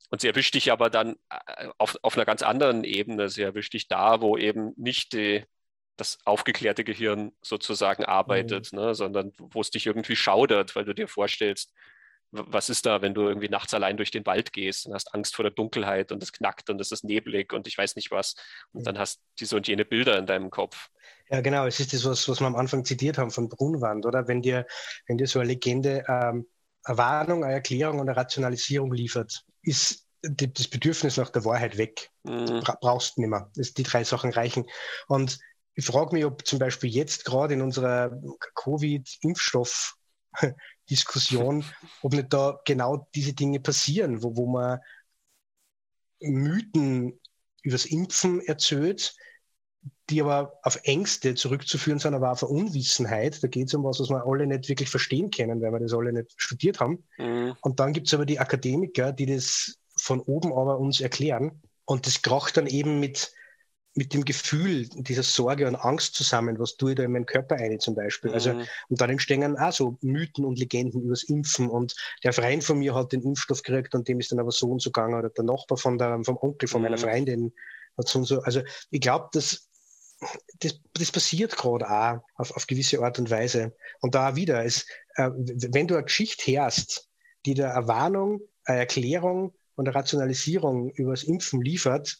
Und 0.08 0.22
sie 0.22 0.28
erwischt 0.28 0.54
dich 0.54 0.72
aber 0.72 0.88
dann 0.88 1.16
äh, 1.28 1.68
auf, 1.76 1.96
auf 2.00 2.16
einer 2.16 2.24
ganz 2.24 2.42
anderen 2.42 2.84
Ebene. 2.84 3.28
Sie 3.28 3.42
erwischt 3.42 3.74
dich 3.74 3.86
da, 3.86 4.22
wo 4.22 4.38
eben 4.38 4.72
nicht 4.76 5.12
die, 5.12 5.44
das 5.98 6.18
aufgeklärte 6.24 6.84
Gehirn 6.84 7.32
sozusagen 7.42 8.04
arbeitet, 8.04 8.72
mhm. 8.72 8.78
ne, 8.78 8.94
sondern 8.94 9.32
wo 9.36 9.60
es 9.60 9.70
dich 9.70 9.86
irgendwie 9.86 10.16
schaudert, 10.16 10.74
weil 10.74 10.86
du 10.86 10.94
dir 10.94 11.06
vorstellst, 11.06 11.74
was 12.30 12.68
ist 12.68 12.86
da, 12.86 13.02
wenn 13.02 13.14
du 13.14 13.28
irgendwie 13.28 13.48
nachts 13.48 13.72
allein 13.72 13.96
durch 13.96 14.10
den 14.10 14.26
Wald 14.26 14.52
gehst 14.52 14.86
und 14.86 14.94
hast 14.94 15.14
Angst 15.14 15.36
vor 15.36 15.42
der 15.44 15.52
Dunkelheit 15.52 16.12
und 16.12 16.22
es 16.22 16.32
knackt 16.32 16.70
und 16.70 16.80
es 16.80 16.92
ist 16.92 17.04
neblig 17.04 17.52
und 17.52 17.66
ich 17.66 17.78
weiß 17.78 17.96
nicht 17.96 18.10
was. 18.10 18.34
Und 18.72 18.86
dann 18.86 18.98
hast 18.98 19.18
du 19.18 19.22
diese 19.40 19.56
und 19.56 19.68
jene 19.68 19.84
Bilder 19.84 20.18
in 20.18 20.26
deinem 20.26 20.50
Kopf. 20.50 20.88
Ja, 21.30 21.40
genau. 21.40 21.66
Es 21.66 21.80
ist 21.80 21.92
das, 21.92 22.04
was, 22.04 22.28
was 22.28 22.40
wir 22.40 22.46
am 22.46 22.56
Anfang 22.56 22.84
zitiert 22.84 23.18
haben 23.18 23.30
von 23.30 23.48
Brunwand, 23.48 24.06
oder? 24.06 24.28
Wenn 24.28 24.42
dir, 24.42 24.66
wenn 25.06 25.18
dir 25.18 25.26
so 25.26 25.38
eine 25.38 25.48
Legende 25.48 26.04
ähm, 26.08 26.46
eine 26.86 26.98
Warnung, 26.98 27.44
eine 27.44 27.54
Erklärung 27.54 27.98
und 27.98 28.08
eine 28.08 28.16
Rationalisierung 28.16 28.92
liefert, 28.92 29.44
ist 29.62 30.06
das 30.22 30.68
Bedürfnis 30.68 31.16
nach 31.16 31.30
der 31.30 31.44
Wahrheit 31.44 31.76
weg. 31.78 32.10
Mhm. 32.24 32.62
brauchst 32.80 33.16
du 33.16 33.20
nicht 33.20 33.30
mehr. 33.30 33.50
Das, 33.54 33.74
die 33.74 33.82
drei 33.82 34.04
Sachen 34.04 34.32
reichen. 34.32 34.66
Und 35.08 35.38
ich 35.74 35.84
frage 35.84 36.14
mich, 36.14 36.24
ob 36.24 36.46
zum 36.46 36.58
Beispiel 36.58 36.90
jetzt 36.90 37.24
gerade 37.24 37.54
in 37.54 37.62
unserer 37.62 38.18
Covid-Impfstoff 38.54 39.96
Diskussion, 40.90 41.64
ob 42.02 42.12
nicht 42.12 42.32
da 42.32 42.60
genau 42.64 43.08
diese 43.14 43.32
Dinge 43.32 43.60
passieren, 43.60 44.22
wo, 44.22 44.36
wo 44.36 44.46
man 44.46 44.78
Mythen 46.20 47.20
übers 47.62 47.86
Impfen 47.86 48.40
erzählt, 48.40 49.16
die 50.08 50.22
aber 50.22 50.58
auf 50.62 50.78
Ängste 50.84 51.34
zurückzuführen 51.34 51.98
sind, 51.98 52.14
aber 52.14 52.28
auch 52.28 52.42
auf 52.42 52.42
Unwissenheit. 52.44 53.42
Da 53.42 53.48
geht 53.48 53.68
es 53.68 53.74
um 53.74 53.84
was, 53.84 53.98
was 53.98 54.08
wir 54.08 54.24
alle 54.24 54.46
nicht 54.46 54.68
wirklich 54.68 54.88
verstehen 54.88 55.30
können, 55.30 55.60
weil 55.60 55.72
wir 55.72 55.80
das 55.80 55.92
alle 55.92 56.12
nicht 56.12 56.32
studiert 56.36 56.80
haben. 56.80 57.04
Mhm. 57.18 57.56
Und 57.60 57.80
dann 57.80 57.92
gibt 57.92 58.06
es 58.06 58.14
aber 58.14 58.26
die 58.26 58.38
Akademiker, 58.38 59.12
die 59.12 59.26
das 59.26 59.78
von 59.96 60.20
oben 60.20 60.52
aber 60.52 60.78
uns 60.78 61.00
erklären. 61.00 61.60
Und 61.84 62.06
das 62.06 62.22
kracht 62.22 62.56
dann 62.56 62.66
eben 62.66 63.00
mit, 63.00 63.32
mit 63.96 64.12
dem 64.12 64.24
Gefühl 64.24 64.88
dieser 64.90 65.22
Sorge 65.22 65.66
und 65.66 65.74
Angst 65.74 66.14
zusammen, 66.14 66.58
was 66.58 66.76
tue 66.76 66.90
ich 66.90 66.96
da 66.96 67.02
in 67.02 67.12
meinen 67.12 67.24
Körper 67.24 67.56
ein 67.56 67.80
zum 67.80 67.94
Beispiel. 67.94 68.30
Also, 68.30 68.52
mhm. 68.52 68.66
und 68.90 69.00
dann 69.00 69.10
entstehen 69.10 69.56
auch 69.56 69.72
so 69.72 69.96
Mythen 70.02 70.44
und 70.44 70.58
Legenden 70.58 71.02
übers 71.02 71.24
Impfen 71.24 71.70
und 71.70 71.96
der 72.22 72.34
Freund 72.34 72.62
von 72.62 72.78
mir 72.78 72.94
hat 72.94 73.12
den 73.12 73.22
Impfstoff 73.22 73.62
gekriegt 73.62 73.94
und 73.94 74.06
dem 74.06 74.20
ist 74.20 74.30
dann 74.30 74.38
aber 74.38 74.52
so 74.52 74.68
und 74.68 74.82
so 74.82 74.90
gegangen 74.90 75.18
oder 75.18 75.30
der 75.30 75.44
Nachbar 75.44 75.78
von 75.78 75.96
der, 75.96 76.20
vom 76.24 76.36
Onkel 76.36 76.68
von 76.68 76.82
mhm. 76.82 76.84
meiner 76.84 76.98
Freundin 76.98 77.52
hat 77.96 78.06
so 78.06 78.18
und 78.18 78.26
so. 78.26 78.40
Also 78.42 78.60
ich 78.90 79.00
glaube, 79.00 79.30
dass 79.32 79.66
das, 80.60 80.80
das 80.94 81.12
passiert 81.12 81.56
gerade 81.56 81.88
auch 81.90 82.22
auf, 82.36 82.54
auf 82.54 82.66
gewisse 82.66 83.02
Art 83.02 83.18
und 83.18 83.30
Weise. 83.30 83.74
Und 84.00 84.14
da 84.14 84.36
wieder, 84.36 84.64
es, 84.64 84.86
äh, 85.14 85.30
wenn 85.34 85.86
du 85.86 85.94
eine 85.94 86.04
Geschichte 86.04 86.52
hörst, 86.52 87.08
die 87.44 87.54
dir 87.54 87.74
eine 87.74 87.88
Warnung, 87.88 88.40
eine 88.64 88.80
Erklärung 88.80 89.54
und 89.74 89.88
eine 89.88 89.94
Rationalisierung 89.94 90.90
übers 90.90 91.24
Impfen 91.24 91.62
liefert, 91.62 92.18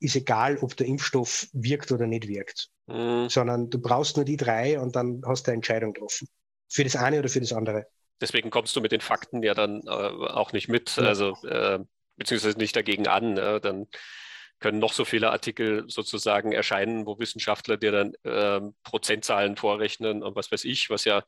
ist 0.00 0.16
egal, 0.16 0.58
ob 0.58 0.76
der 0.76 0.86
Impfstoff 0.86 1.48
wirkt 1.52 1.92
oder 1.92 2.06
nicht 2.06 2.26
wirkt, 2.26 2.68
mhm. 2.86 3.28
sondern 3.28 3.70
du 3.70 3.78
brauchst 3.78 4.16
nur 4.16 4.24
die 4.24 4.36
drei 4.36 4.80
und 4.80 4.96
dann 4.96 5.22
hast 5.26 5.46
du 5.46 5.50
eine 5.50 5.56
Entscheidung 5.56 5.92
getroffen. 5.92 6.28
Für 6.68 6.84
das 6.84 6.96
eine 6.96 7.18
oder 7.18 7.28
für 7.28 7.40
das 7.40 7.52
andere. 7.52 7.86
Deswegen 8.20 8.50
kommst 8.50 8.74
du 8.76 8.80
mit 8.80 8.92
den 8.92 9.00
Fakten 9.00 9.42
ja 9.42 9.54
dann 9.54 9.82
äh, 9.86 9.90
auch 9.90 10.52
nicht 10.52 10.68
mit, 10.68 10.96
ja. 10.96 11.04
also 11.04 11.36
äh, 11.46 11.78
beziehungsweise 12.16 12.58
nicht 12.58 12.76
dagegen 12.76 13.08
an. 13.08 13.36
Äh, 13.36 13.60
dann 13.60 13.86
können 14.58 14.78
noch 14.78 14.92
so 14.92 15.04
viele 15.04 15.30
Artikel 15.30 15.84
sozusagen 15.88 16.52
erscheinen, 16.52 17.06
wo 17.06 17.18
Wissenschaftler 17.18 17.78
dir 17.78 17.92
dann 17.92 18.14
äh, 18.24 18.60
Prozentzahlen 18.82 19.56
vorrechnen 19.56 20.22
und 20.22 20.36
was 20.36 20.52
weiß 20.52 20.64
ich, 20.64 20.90
was 20.90 21.04
ja 21.06 21.24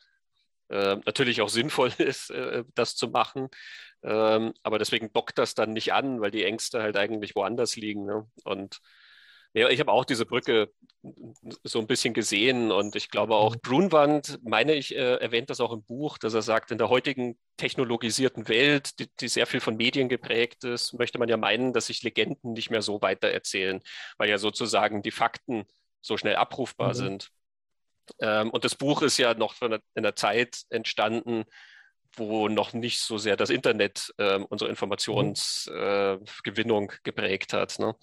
äh, 0.69 0.97
natürlich 1.07 1.41
auch 1.41 1.49
sinnvoll 1.49 1.93
ist, 1.99 2.31
äh, 2.31 2.65
das 2.75 2.95
zu 2.95 3.09
machen. 3.09 3.49
Ähm, 4.03 4.53
aber 4.63 4.79
deswegen 4.79 5.13
dockt 5.13 5.39
das 5.39 5.55
dann 5.55 5.73
nicht 5.73 5.93
an, 5.93 6.21
weil 6.21 6.31
die 6.31 6.45
Ängste 6.45 6.83
halt 6.83 6.97
eigentlich 6.97 7.37
woanders 7.37 7.77
liegen. 7.77 8.05
Ne? 8.05 8.27
Und 8.45 8.81
ja, 9.55 9.69
ich 9.69 9.81
habe 9.81 9.93
auch 9.93 10.05
diese 10.05 10.25
Brücke 10.25 10.73
so 11.63 11.79
ein 11.79 11.87
bisschen 11.87 12.15
gesehen 12.15 12.71
und 12.71 12.97
ich 12.97 13.11
glaube 13.11 13.35
auch, 13.35 13.55
mhm. 13.55 13.61
Brunwand, 13.61 14.39
meine 14.45 14.75
ich, 14.75 14.95
äh, 14.95 15.17
erwähnt 15.17 15.51
das 15.51 15.61
auch 15.61 15.73
im 15.73 15.83
Buch, 15.83 16.17
dass 16.17 16.33
er 16.33 16.43
sagt, 16.43 16.71
in 16.71 16.79
der 16.79 16.89
heutigen 16.89 17.39
technologisierten 17.57 18.49
Welt, 18.49 18.99
die, 18.99 19.09
die, 19.21 19.29
sehr 19.29 19.47
viel 19.47 19.61
von 19.61 19.77
Medien 19.77 20.09
geprägt 20.09 20.65
ist, 20.65 20.95
möchte 20.95 21.19
man 21.19 21.29
ja 21.29 21.37
meinen, 21.37 21.73
dass 21.73 21.87
sich 21.87 22.03
Legenden 22.03 22.53
nicht 22.53 22.71
mehr 22.71 22.83
so 22.83 23.03
weiter 23.03 23.29
erzählen, 23.29 23.81
weil 24.17 24.31
ja 24.31 24.39
sozusagen 24.39 25.03
die 25.03 25.11
Fakten 25.11 25.65
so 26.01 26.17
schnell 26.17 26.37
abrufbar 26.37 26.91
mhm. 26.91 26.95
sind. 26.95 27.31
Ähm, 28.21 28.51
und 28.51 28.65
das 28.65 28.75
Buch 28.75 29.03
ist 29.03 29.19
ja 29.19 29.35
noch 29.35 29.61
in 29.61 29.81
einer 29.95 30.17
Zeit 30.17 30.63
entstanden, 30.71 31.45
wo 32.17 32.49
noch 32.49 32.73
nicht 32.73 33.01
so 33.01 33.19
sehr 33.19 33.37
das 33.37 33.51
Internet 33.51 34.13
äh, 34.19 34.39
unsere 34.49 34.71
Informationsgewinnung 34.71 36.91
äh, 36.91 36.97
geprägt 37.03 37.53
hat. 37.53 37.79
Ne? 37.79 37.95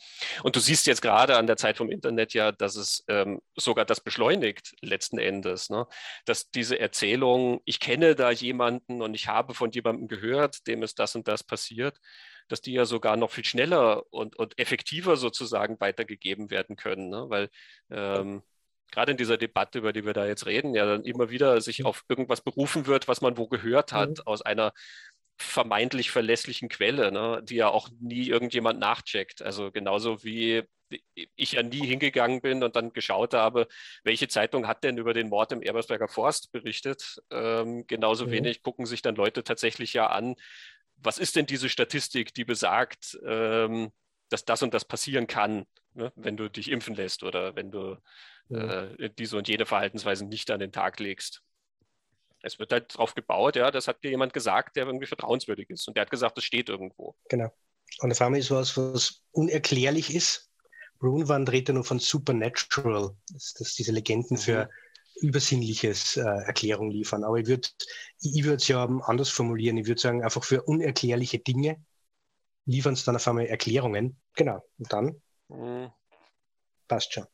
Und 0.44 0.56
du 0.56 0.60
siehst 0.60 0.88
jetzt 0.88 1.02
gerade 1.02 1.38
an 1.38 1.48
der 1.48 1.58
Zeit 1.58 1.78
vom 1.78 1.92
Internet 1.92 2.34
ja, 2.34 2.52
dass 2.52 2.76
es 2.76 3.04
ähm, 3.08 3.42
sogar 3.56 3.86
das 3.86 4.02
beschleunigt 4.02 4.76
letzten 4.82 5.20
Endes, 5.20 5.70
ne? 5.70 5.88
dass 6.26 6.52
diese 6.52 6.80
Erzählung, 6.80 7.62
ich 7.66 7.80
kenne 7.80 8.16
da 8.16 8.32
jemanden 8.32 9.02
und 9.02 9.14
ich 9.14 9.28
habe 9.28 9.54
von 9.54 9.72
jemandem 9.72 10.08
gehört, 10.08 10.68
dem 10.68 10.84
ist 10.84 11.00
das 11.00 11.16
und 11.16 11.28
das 11.28 11.44
passiert, 11.44 12.00
dass 12.48 12.62
die 12.62 12.74
ja 12.74 12.86
sogar 12.86 13.16
noch 13.16 13.32
viel 13.32 13.46
schneller 13.46 14.04
und, 14.12 14.36
und 14.36 14.58
effektiver 14.60 15.18
sozusagen 15.18 15.80
weitergegeben 15.80 16.50
werden 16.50 16.76
können, 16.76 17.10
ne? 17.10 17.26
weil 17.30 17.50
ähm, 17.92 18.42
gerade 18.92 19.12
in 19.12 19.18
dieser 19.18 19.38
Debatte, 19.38 19.80
über 19.80 19.94
die 19.94 20.06
wir 20.06 20.14
da 20.14 20.26
jetzt 20.26 20.46
reden, 20.46 20.74
ja 20.74 20.86
dann 20.86 21.04
immer 21.04 21.30
wieder 21.30 21.62
sich 21.62 21.86
auf 21.86 22.04
irgendwas 22.10 22.42
berufen 22.42 22.86
wird, 22.86 23.08
was 23.08 23.22
man 23.22 23.38
wo 23.38 23.48
gehört 23.48 23.94
hat, 23.94 24.10
mhm. 24.10 24.24
aus 24.26 24.42
einer 24.42 24.74
vermeintlich 25.38 26.12
verlässlichen 26.12 26.68
Quelle, 26.70 27.12
ne, 27.12 27.42
die 27.44 27.56
ja 27.56 27.70
auch 27.70 27.90
nie 28.00 28.28
irgendjemand 28.28 28.80
nachcheckt. 28.80 29.42
Also 29.42 29.72
genauso 29.72 30.24
wie 30.24 30.64
ich 31.36 31.54
ja 31.54 31.64
nie 31.64 31.86
hingegangen 31.86 32.42
bin 32.42 32.64
und 32.64 32.76
dann 32.76 32.94
geschaut 32.94 33.34
habe, 33.34 33.68
welche 34.04 34.28
Zeitung 34.28 34.68
hat 34.68 34.84
denn 34.84 34.98
über 34.98 35.14
den 35.14 35.30
Mord 35.30 35.52
im 35.52 35.62
Ebersberger 35.62 36.08
Forst 36.08 36.52
berichtet. 36.52 37.22
Ähm, 37.32 37.86
genauso 37.88 38.26
mhm. 38.26 38.32
wenig 38.32 38.64
gucken 38.64 38.86
sich 38.86 39.02
dann 39.02 39.16
Leute 39.16 39.44
tatsächlich 39.44 39.94
ja 39.94 40.08
an, 40.08 40.36
was 40.98 41.18
ist 41.18 41.36
denn 41.36 41.46
diese 41.46 41.70
Statistik, 41.70 42.34
die 42.34 42.44
besagt, 42.44 43.18
ähm, 43.26 43.92
dass 44.30 44.46
das 44.46 44.62
und 44.64 44.74
das 44.74 44.86
passieren 44.86 45.28
kann, 45.28 45.66
ne, 45.94 46.12
wenn 46.16 46.38
du 46.38 46.50
dich 46.50 46.70
impfen 46.70 46.96
lässt 46.96 47.24
oder 47.24 47.56
wenn 47.56 47.72
du 47.72 47.98
äh, 48.50 49.10
diese 49.18 49.38
und 49.38 49.48
jene 49.48 49.66
Verhaltensweisen 49.66 50.30
nicht 50.30 50.50
an 50.52 50.60
den 50.60 50.72
Tag 50.72 51.00
legst. 51.00 51.42
Es 52.42 52.58
wird 52.58 52.72
halt 52.72 52.94
darauf 52.96 53.16
gebaut, 53.16 53.56
ja, 53.56 53.70
das 53.70 53.88
hat 53.88 54.04
dir 54.04 54.12
jemand 54.12 54.34
gesagt, 54.34 54.76
der 54.76 54.86
irgendwie 54.86 55.08
vertrauenswürdig 55.08 55.70
ist. 55.70 55.88
Und 55.88 55.98
der 55.98 56.02
hat 56.02 56.12
gesagt, 56.12 56.38
das 56.38 56.46
steht 56.46 56.70
irgendwo. 56.70 57.16
Genau. 57.30 57.52
Und 58.00 58.12
auf 58.12 58.22
einmal 58.22 58.40
ist 58.40 58.52
was, 58.52 58.78
was 58.78 59.22
unerklärlich 59.32 60.14
ist. 60.14 60.50
Runewand 61.02 61.52
redet 61.52 61.70
ja 61.70 61.74
nur 61.74 61.84
von 61.84 62.00
Supernatural, 62.00 63.16
dass, 63.32 63.54
dass 63.54 63.74
diese 63.74 63.92
Legenden 63.92 64.38
mhm. 64.38 64.42
für 64.42 64.70
übersinnliches 65.22 66.18
äh, 66.18 66.22
Erklärung 66.22 66.92
liefern. 66.92 67.24
Aber 67.24 67.38
ich 67.38 67.48
würde 67.48 67.68
ich 68.22 68.46
es 68.46 68.68
ja 68.68 68.86
anders 68.86 69.30
formulieren. 69.30 69.78
Ich 69.78 69.88
würde 69.88 70.00
sagen, 70.00 70.24
einfach 70.24 70.44
für 70.44 70.64
unerklärliche 70.64 71.40
Dinge 71.40 71.84
liefern 72.66 72.94
es 72.94 73.04
dann 73.04 73.16
auf 73.16 73.28
einmal 73.28 73.48
Erklärungen. 73.48 74.20
Genau. 74.36 74.64
Und 74.78 74.94
dann 74.94 75.22
mhm. 75.50 75.92
passt 76.88 77.14
schon. 77.14 77.26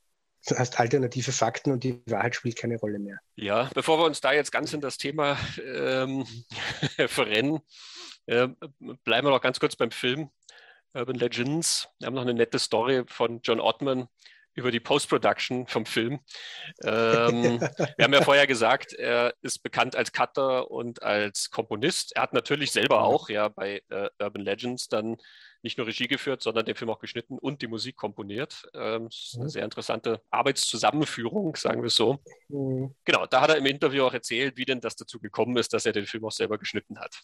Du 0.48 0.56
hast 0.58 0.80
alternative 0.80 1.32
Fakten 1.32 1.72
und 1.72 1.84
die 1.84 2.02
Wahrheit 2.06 2.36
spielt 2.36 2.58
keine 2.58 2.78
Rolle 2.78 3.00
mehr. 3.00 3.18
Ja, 3.36 3.70
bevor 3.74 3.98
wir 3.98 4.06
uns 4.06 4.22
da 4.22 4.32
jetzt 4.32 4.52
ganz 4.52 4.74
in 4.74 4.82
das 4.82 4.98
Thema 4.98 5.38
ähm, 5.64 6.26
verrennen, 7.08 7.62
äh, 8.28 8.48
bleiben 9.04 9.28
wir 9.28 9.32
noch 9.32 9.42
ganz 9.42 9.60
kurz 9.60 9.76
beim 9.76 9.92
Film 9.92 10.30
Urban 10.94 11.16
Legends. 11.16 11.90
Wir 12.00 12.08
haben 12.08 12.14
noch 12.14 12.22
eine 12.22 12.34
nette 12.34 12.60
Story 12.60 13.04
von 13.08 13.42
John 13.44 13.60
Ottman 13.60 14.08
über 14.56 14.72
die 14.72 14.80
Post-Production 14.80 15.68
vom 15.68 15.86
Film. 15.86 16.20
Ähm, 16.84 17.60
wir 17.98 18.04
haben 18.04 18.14
ja 18.14 18.22
vorher 18.22 18.48
gesagt, 18.48 18.94
er 18.94 19.34
ist 19.42 19.60
bekannt 19.64 19.96
als 19.96 20.14
Cutter 20.14 20.72
und 20.72 21.04
als 21.04 21.50
Komponist. 21.50 22.16
Er 22.16 22.24
hat 22.24 22.34
natürlich 22.34 22.72
selber 22.72 23.02
auch 23.02 23.30
ja 23.30 23.50
bei 23.50 23.82
äh, 23.90 24.10
Urban 24.20 24.44
Legends 24.44 24.88
dann 24.88 25.18
nicht 25.66 25.78
nur 25.80 25.88
Regie 25.88 26.08
geführt, 26.08 26.42
sondern 26.44 26.66
den 26.66 26.76
Film 26.76 26.92
auch 26.92 27.00
geschnitten 27.00 27.38
und 27.40 27.62
die 27.62 27.68
Musik 27.68 27.98
komponiert. 27.98 28.70
Ähm, 28.74 29.06
das 29.06 29.16
ist 29.16 29.36
eine 29.36 29.46
mhm. 29.46 29.50
sehr 29.50 29.64
interessante 29.64 30.22
Arbeitszusammenführung, 30.30 31.56
sagen 31.56 31.82
wir 31.82 31.90
so. 31.90 32.20
Mhm. 32.50 32.96
Genau, 33.04 33.26
da 33.26 33.42
hat 33.42 33.50
er 33.50 33.58
im 33.58 33.66
Interview 33.66 34.04
auch 34.04 34.14
erzählt, 34.14 34.56
wie 34.58 34.66
denn 34.66 34.80
das 34.80 34.96
dazu 34.96 35.20
gekommen 35.20 35.58
ist, 35.58 35.74
dass 35.74 35.86
er 35.86 35.92
den 35.92 36.06
Film 36.06 36.24
auch 36.24 36.32
selber 36.32 36.58
geschnitten 36.58 37.00
hat. 37.00 37.20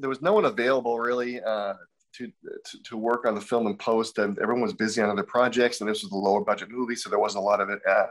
There 0.00 0.08
was 0.08 0.20
no 0.20 0.34
one 0.34 0.46
available 0.46 0.98
really 0.98 1.40
uh, 1.40 1.74
to, 2.16 2.26
to, 2.64 2.78
to 2.84 2.96
work 2.96 3.26
on 3.26 3.38
the 3.38 3.44
film 3.44 3.66
and 3.66 3.78
post, 3.78 4.18
and 4.18 4.38
everyone 4.38 4.62
was 4.62 4.74
busy 4.74 5.02
on 5.02 5.10
other 5.10 5.26
projects, 5.26 5.80
and 5.80 5.90
this 5.90 6.02
was 6.02 6.12
a 6.12 6.16
lower 6.16 6.44
budget 6.44 6.70
movie, 6.70 6.96
so 6.96 7.10
there 7.10 7.20
wasn't 7.20 7.42
a 7.42 7.44
lot 7.44 7.60
of 7.60 7.68
it. 7.68 7.80
Uh, 7.86 8.06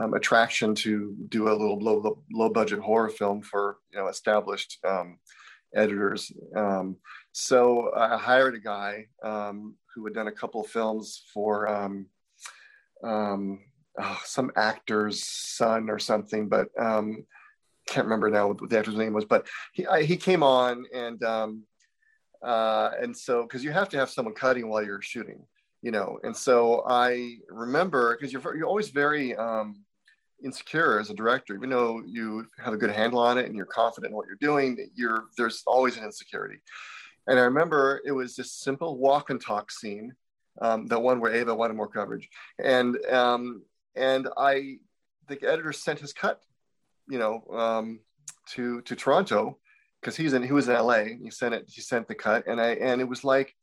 um, 0.00 0.14
attraction 0.14 0.74
to 0.74 1.14
do 1.28 1.48
a 1.48 1.52
little 1.52 1.78
low, 1.78 1.98
low, 1.98 2.22
low 2.32 2.50
budget 2.50 2.80
horror 2.80 3.08
film 3.08 3.40
for 3.42 3.78
you 3.92 3.98
know 3.98 4.08
established 4.08 4.78
um, 4.84 5.18
editors. 5.74 6.32
Um, 6.54 6.96
so 7.38 7.92
I 7.94 8.16
hired 8.16 8.54
a 8.54 8.58
guy 8.58 9.08
um, 9.22 9.74
who 9.94 10.02
had 10.06 10.14
done 10.14 10.28
a 10.28 10.32
couple 10.32 10.62
of 10.62 10.68
films 10.68 11.22
for 11.34 11.68
um, 11.68 12.06
um, 13.04 13.60
oh, 14.00 14.20
some 14.24 14.50
actor's 14.56 15.22
son 15.22 15.90
or 15.90 15.98
something, 15.98 16.48
but 16.48 16.68
um, 16.78 17.26
can't 17.86 18.06
remember 18.06 18.30
now 18.30 18.48
what 18.48 18.70
the 18.70 18.78
actor's 18.78 18.94
name 18.94 19.12
was. 19.12 19.26
But 19.26 19.46
he 19.74 19.86
I, 19.86 20.04
he 20.04 20.16
came 20.16 20.42
on 20.42 20.86
and 20.94 21.22
um, 21.24 21.64
uh, 22.42 22.92
and 23.02 23.14
so 23.14 23.42
because 23.42 23.62
you 23.62 23.70
have 23.70 23.90
to 23.90 23.98
have 23.98 24.08
someone 24.08 24.34
cutting 24.34 24.70
while 24.70 24.82
you're 24.82 25.02
shooting, 25.02 25.44
you 25.82 25.90
know. 25.90 26.18
And 26.22 26.34
so 26.34 26.84
I 26.88 27.36
remember 27.50 28.16
because 28.16 28.32
you're 28.32 28.56
you're 28.56 28.66
always 28.66 28.88
very 28.88 29.36
um, 29.36 29.84
insecure 30.42 30.98
as 30.98 31.10
a 31.10 31.14
director, 31.14 31.54
even 31.54 31.68
though 31.68 32.00
you 32.06 32.46
have 32.64 32.72
a 32.72 32.78
good 32.78 32.92
handle 32.92 33.18
on 33.18 33.36
it 33.36 33.44
and 33.44 33.54
you're 33.54 33.66
confident 33.66 34.12
in 34.12 34.16
what 34.16 34.26
you're 34.26 34.38
doing, 34.40 34.88
you're 34.94 35.24
there's 35.36 35.62
always 35.66 35.98
an 35.98 36.04
insecurity. 36.04 36.62
And 37.26 37.38
I 37.38 37.42
remember 37.42 38.00
it 38.04 38.12
was 38.12 38.36
this 38.36 38.52
simple 38.52 38.98
walk 38.98 39.30
and 39.30 39.40
talk 39.40 39.70
scene, 39.70 40.14
um, 40.60 40.86
the 40.86 40.98
one 40.98 41.20
where 41.20 41.34
Ava 41.34 41.54
wanted 41.54 41.74
more 41.74 41.88
coverage. 41.88 42.28
And 42.62 42.96
um, 43.06 43.62
and 43.94 44.28
I, 44.36 44.78
the 45.28 45.42
editor 45.42 45.72
sent 45.72 46.00
his 46.00 46.12
cut, 46.12 46.40
you 47.08 47.18
know, 47.18 47.44
um, 47.52 48.00
to 48.50 48.80
to 48.82 48.94
Toronto 48.94 49.58
because 50.00 50.16
he's 50.16 50.32
in 50.34 50.42
he 50.42 50.52
was 50.52 50.68
in 50.68 50.74
LA. 50.74 51.04
He 51.22 51.30
sent 51.30 51.54
it. 51.54 51.64
He 51.68 51.80
sent 51.80 52.08
the 52.08 52.14
cut, 52.14 52.46
and 52.46 52.60
I 52.60 52.74
and 52.74 53.00
it 53.00 53.08
was 53.08 53.24
like 53.24 53.54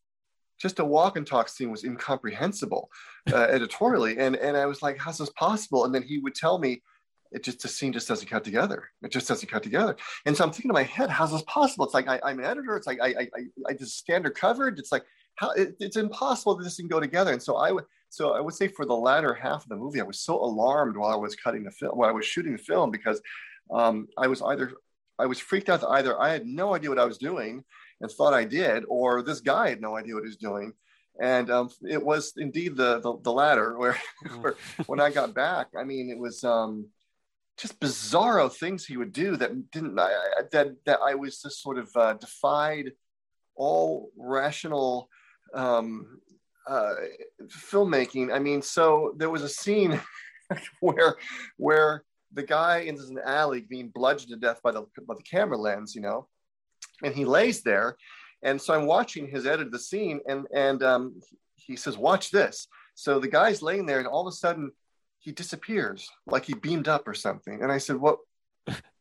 just 0.60 0.80
a 0.80 0.85
walk 0.85 1.18
and 1.18 1.26
talk 1.26 1.49
scene 1.49 1.72
was 1.72 1.84
incomprehensible 1.84 2.90
uh, 3.31 3.44
editorially. 3.49 4.18
And 4.18 4.35
and 4.35 4.57
I 4.57 4.65
was 4.65 4.81
like, 4.81 4.98
how's 4.98 5.19
this 5.19 5.30
possible? 5.31 5.85
And 5.85 5.95
then 5.95 6.03
he 6.03 6.19
would 6.19 6.35
tell 6.35 6.60
me 6.60 6.81
it 7.34 7.43
just 7.43 7.61
the 7.61 7.68
scene 7.68 7.93
just 7.93 8.07
doesn't 8.07 8.27
cut 8.27 8.43
together. 8.43 8.89
It 9.01 9.11
just 9.11 9.27
doesn't 9.27 9.49
cut 9.49 9.64
together. 9.64 9.95
And 10.26 10.35
so 10.35 10.43
I'm 10.43 10.51
thinking 10.51 10.69
in 10.69 10.76
my 10.76 10.84
head, 10.84 11.10
how's 11.10 11.31
this 11.31 11.41
possible? 11.43 11.85
It's 11.85 11.93
like 11.93 12.07
I, 12.07 12.19
am 12.30 12.39
an 12.39 12.45
editor. 12.45 12.77
It's 12.77 12.88
like 12.88 12.99
I, 13.01 13.07
I, 13.07 13.27
I, 13.69 13.73
just 13.73 13.97
standard 13.97 14.35
coverage. 14.35 14.80
It's 14.80 14.91
like 14.91 15.03
how 15.35 15.51
it, 15.51 15.76
it's 15.80 15.97
impossible 15.97 16.55
that 16.55 16.64
this 16.64 16.77
can 16.77 16.88
go 16.88 16.99
together. 16.99 17.34
And 17.34 17.41
so 17.41 17.57
I 17.57 17.72
would 17.72 17.85
so 18.10 18.34
I 18.34 18.39
would 18.41 18.53
say 18.53 18.68
for 18.68 18.85
the 18.85 18.95
latter 18.95 19.34
half 19.34 19.64
of 19.64 19.69
the 19.69 19.76
movie, 19.76 19.99
I 19.99 20.05
was 20.05 20.19
so 20.19 20.35
alarmed 20.35 20.95
while 20.95 21.11
I 21.11 21.15
was 21.15 21.35
cutting 21.35 21.64
the 21.64 21.72
film, 21.72 21.97
while 21.97 22.10
I 22.10 22.14
was 22.14 22.26
shooting 22.26 22.51
the 22.51 22.60
film, 22.60 22.91
because 22.91 23.19
um, 23.72 24.07
I 24.18 24.27
was 24.27 24.41
either 24.41 24.73
I 25.18 25.26
was 25.26 25.39
freaked 25.39 25.69
out 25.69 25.81
that 25.81 25.89
either 25.89 26.19
I 26.22 26.30
had 26.30 26.45
no 26.45 26.76
idea 26.76 26.89
what 26.89 26.99
I 26.99 27.05
was 27.05 27.18
doing 27.18 27.64
and 28.01 28.11
thought 28.11 28.34
I 28.34 28.43
did, 28.43 28.84
or 28.88 29.22
this 29.22 29.39
guy 29.39 29.69
had 29.69 29.81
no 29.81 29.95
idea 29.95 30.15
what 30.15 30.23
he 30.23 30.30
was 30.30 30.38
doing. 30.38 30.73
And 31.22 31.51
um, 31.51 31.69
it 31.88 32.03
was 32.03 32.34
indeed 32.38 32.76
the, 32.76 32.99
the, 32.99 33.18
the 33.22 33.31
latter, 33.31 33.77
where, 33.77 33.99
where 34.41 34.55
when 34.88 34.99
I 34.99 35.11
got 35.11 35.34
back, 35.34 35.68
I 35.77 35.84
mean, 35.84 36.10
it 36.10 36.18
was 36.18 36.43
um, 36.43 36.88
just 37.57 37.80
bizarro 37.80 38.51
things 38.51 38.85
he 38.85 38.97
would 38.97 39.13
do 39.13 39.38
that 39.38 39.71
didn't 39.71 39.99
I, 39.99 40.11
that 40.51 40.75
that 40.85 40.99
I 41.05 41.15
was 41.15 41.41
just 41.41 41.61
sort 41.61 41.77
of 41.77 41.89
uh, 41.95 42.13
defied 42.13 42.91
all 43.55 44.09
rational 44.17 45.09
um, 45.53 46.19
uh, 46.67 46.95
filmmaking. 47.47 48.34
I 48.34 48.39
mean, 48.39 48.61
so 48.61 49.13
there 49.17 49.30
was 49.30 49.43
a 49.43 49.49
scene 49.49 49.99
where 50.80 51.15
where 51.57 52.03
the 52.34 52.43
guy 52.43 52.80
is 52.80 53.09
in 53.09 53.17
an 53.17 53.23
alley 53.25 53.61
being 53.61 53.89
bludgeoned 53.89 54.31
to 54.31 54.35
death 54.38 54.61
by 54.63 54.71
the 54.71 54.81
by 55.07 55.15
the 55.15 55.23
camera 55.23 55.57
lens, 55.57 55.93
you 55.95 56.01
know, 56.01 56.27
and 57.03 57.13
he 57.13 57.25
lays 57.25 57.61
there, 57.61 57.97
and 58.41 58.61
so 58.61 58.73
I'm 58.73 58.88
watching 58.88 59.27
his 59.27 59.45
edit 59.45 59.67
of 59.67 59.71
the 59.71 59.80
scene, 59.80 60.19
and 60.27 60.47
and 60.53 60.84
um, 60.84 61.19
he 61.55 61.75
says, 61.75 61.97
"Watch 61.97 62.31
this." 62.31 62.67
So 62.95 63.19
the 63.19 63.27
guy's 63.27 63.61
laying 63.61 63.85
there, 63.85 63.99
and 63.99 64.07
all 64.07 64.27
of 64.27 64.31
a 64.31 64.35
sudden 64.35 64.71
he 65.23 65.31
disappears 65.31 66.11
like 66.27 66.43
he 66.43 66.53
beamed 66.53 66.89
up 66.89 67.07
or 67.07 67.13
something. 67.13 67.63
And 67.63 67.71
I 67.71 67.77
said, 67.77 67.95
what, 67.95 68.19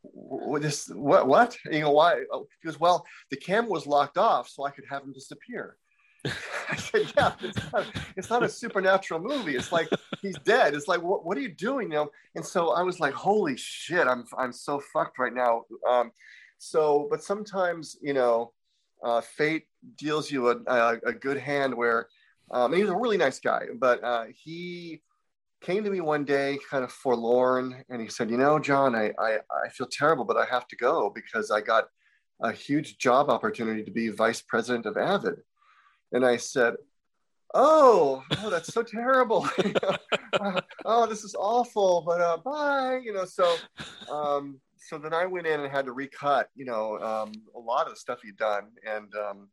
what 0.02 0.62
this, 0.62 0.88
what, 0.88 1.26
what? 1.26 1.56
You 1.64 1.80
know, 1.80 1.90
why? 1.90 2.22
Oh, 2.32 2.46
he 2.60 2.68
goes, 2.68 2.78
well, 2.78 3.04
the 3.30 3.36
camera 3.36 3.70
was 3.70 3.88
locked 3.88 4.16
off 4.16 4.48
so 4.48 4.64
I 4.64 4.70
could 4.70 4.84
have 4.88 5.02
him 5.02 5.12
disappear. 5.12 5.76
I 6.24 6.76
said, 6.76 7.12
yeah, 7.16 7.32
it's 7.40 7.72
not, 7.72 7.86
it's 8.16 8.30
not, 8.30 8.44
a 8.44 8.48
supernatural 8.48 9.18
movie. 9.18 9.56
It's 9.56 9.72
like 9.72 9.88
he's 10.20 10.38
dead. 10.44 10.74
It's 10.74 10.86
like, 10.86 11.02
what, 11.02 11.26
what 11.26 11.36
are 11.36 11.40
you 11.40 11.52
doing? 11.52 11.90
You 11.90 11.96
know? 11.96 12.10
And 12.36 12.46
so 12.46 12.70
I 12.70 12.82
was 12.82 13.00
like, 13.00 13.14
holy 13.14 13.56
shit, 13.56 14.06
I'm, 14.06 14.24
I'm 14.38 14.52
so 14.52 14.80
fucked 14.92 15.18
right 15.18 15.34
now. 15.34 15.64
Um, 15.90 16.12
so, 16.58 17.08
but 17.10 17.24
sometimes, 17.24 17.96
you 18.00 18.14
know, 18.14 18.52
uh, 19.02 19.20
fate 19.22 19.66
deals 19.98 20.30
you 20.30 20.50
a, 20.50 20.56
a, 20.68 20.98
a 21.06 21.12
good 21.12 21.36
hand 21.36 21.74
where, 21.74 22.06
um, 22.52 22.66
and 22.66 22.76
he 22.76 22.82
was 22.82 22.92
a 22.92 22.96
really 22.96 23.16
nice 23.16 23.40
guy, 23.40 23.64
but 23.80 24.04
uh, 24.04 24.26
he 24.32 25.02
came 25.62 25.84
to 25.84 25.90
me 25.90 26.00
one 26.00 26.24
day 26.24 26.58
kind 26.68 26.84
of 26.84 26.92
forlorn 26.92 27.84
and 27.88 28.00
he 28.00 28.08
said, 28.08 28.30
you 28.30 28.36
know, 28.36 28.58
John, 28.58 28.94
I, 28.94 29.12
I, 29.18 29.38
I 29.64 29.68
feel 29.70 29.86
terrible, 29.90 30.24
but 30.24 30.36
I 30.36 30.44
have 30.46 30.66
to 30.68 30.76
go 30.76 31.10
because 31.14 31.50
I 31.50 31.60
got 31.60 31.88
a 32.40 32.52
huge 32.52 32.98
job 32.98 33.30
opportunity 33.30 33.82
to 33.84 33.90
be 33.90 34.08
vice 34.08 34.42
president 34.42 34.86
of 34.86 34.96
Avid. 34.96 35.36
And 36.12 36.26
I 36.26 36.36
said, 36.36 36.74
oh, 37.54 38.22
oh, 38.38 38.50
that's 38.50 38.72
so 38.72 38.82
terrible. 38.82 39.48
oh, 40.84 41.06
this 41.06 41.24
is 41.24 41.34
awful, 41.38 42.02
but 42.06 42.20
uh, 42.20 42.38
bye. 42.38 43.00
You 43.02 43.12
know, 43.12 43.24
so 43.24 43.56
um, 44.10 44.60
so 44.76 44.98
then 44.98 45.14
I 45.14 45.26
went 45.26 45.46
in 45.46 45.60
and 45.60 45.70
had 45.70 45.86
to 45.86 45.92
recut, 45.92 46.48
you 46.54 46.64
know, 46.64 46.98
um, 46.98 47.32
a 47.54 47.58
lot 47.58 47.86
of 47.86 47.94
the 47.94 47.98
stuff 47.98 48.20
he'd 48.22 48.36
done, 48.36 48.68
and 48.86 49.12
um, 49.14 49.48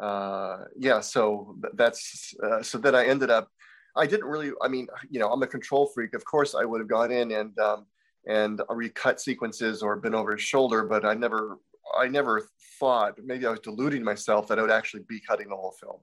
uh, 0.00 0.64
yeah, 0.76 1.00
so 1.00 1.56
that's 1.74 2.34
uh, 2.42 2.62
so 2.62 2.78
then 2.78 2.94
I 2.94 3.06
ended 3.06 3.30
up. 3.30 3.48
I 3.96 4.06
didn't 4.06 4.26
really. 4.26 4.52
I 4.62 4.68
mean, 4.68 4.88
you 5.10 5.20
know, 5.20 5.30
I'm 5.30 5.42
a 5.42 5.46
control 5.46 5.86
freak. 5.86 6.14
Of 6.14 6.24
course, 6.24 6.54
I 6.54 6.64
would 6.64 6.80
have 6.80 6.88
gone 6.88 7.10
in 7.10 7.32
and 7.32 7.58
um, 7.58 7.86
and 8.26 8.60
recut 8.70 9.20
sequences 9.20 9.82
or 9.82 9.96
been 9.96 10.14
over 10.14 10.32
his 10.32 10.42
shoulder, 10.42 10.84
but 10.84 11.04
I 11.04 11.14
never. 11.14 11.58
I 11.98 12.06
never 12.06 12.48
thought 12.78 13.18
maybe 13.22 13.44
I 13.44 13.50
was 13.50 13.60
deluding 13.60 14.04
myself 14.04 14.46
that 14.48 14.58
I 14.58 14.62
would 14.62 14.70
actually 14.70 15.02
be 15.08 15.20
cutting 15.20 15.48
the 15.48 15.56
whole 15.56 15.74
film. 15.80 15.98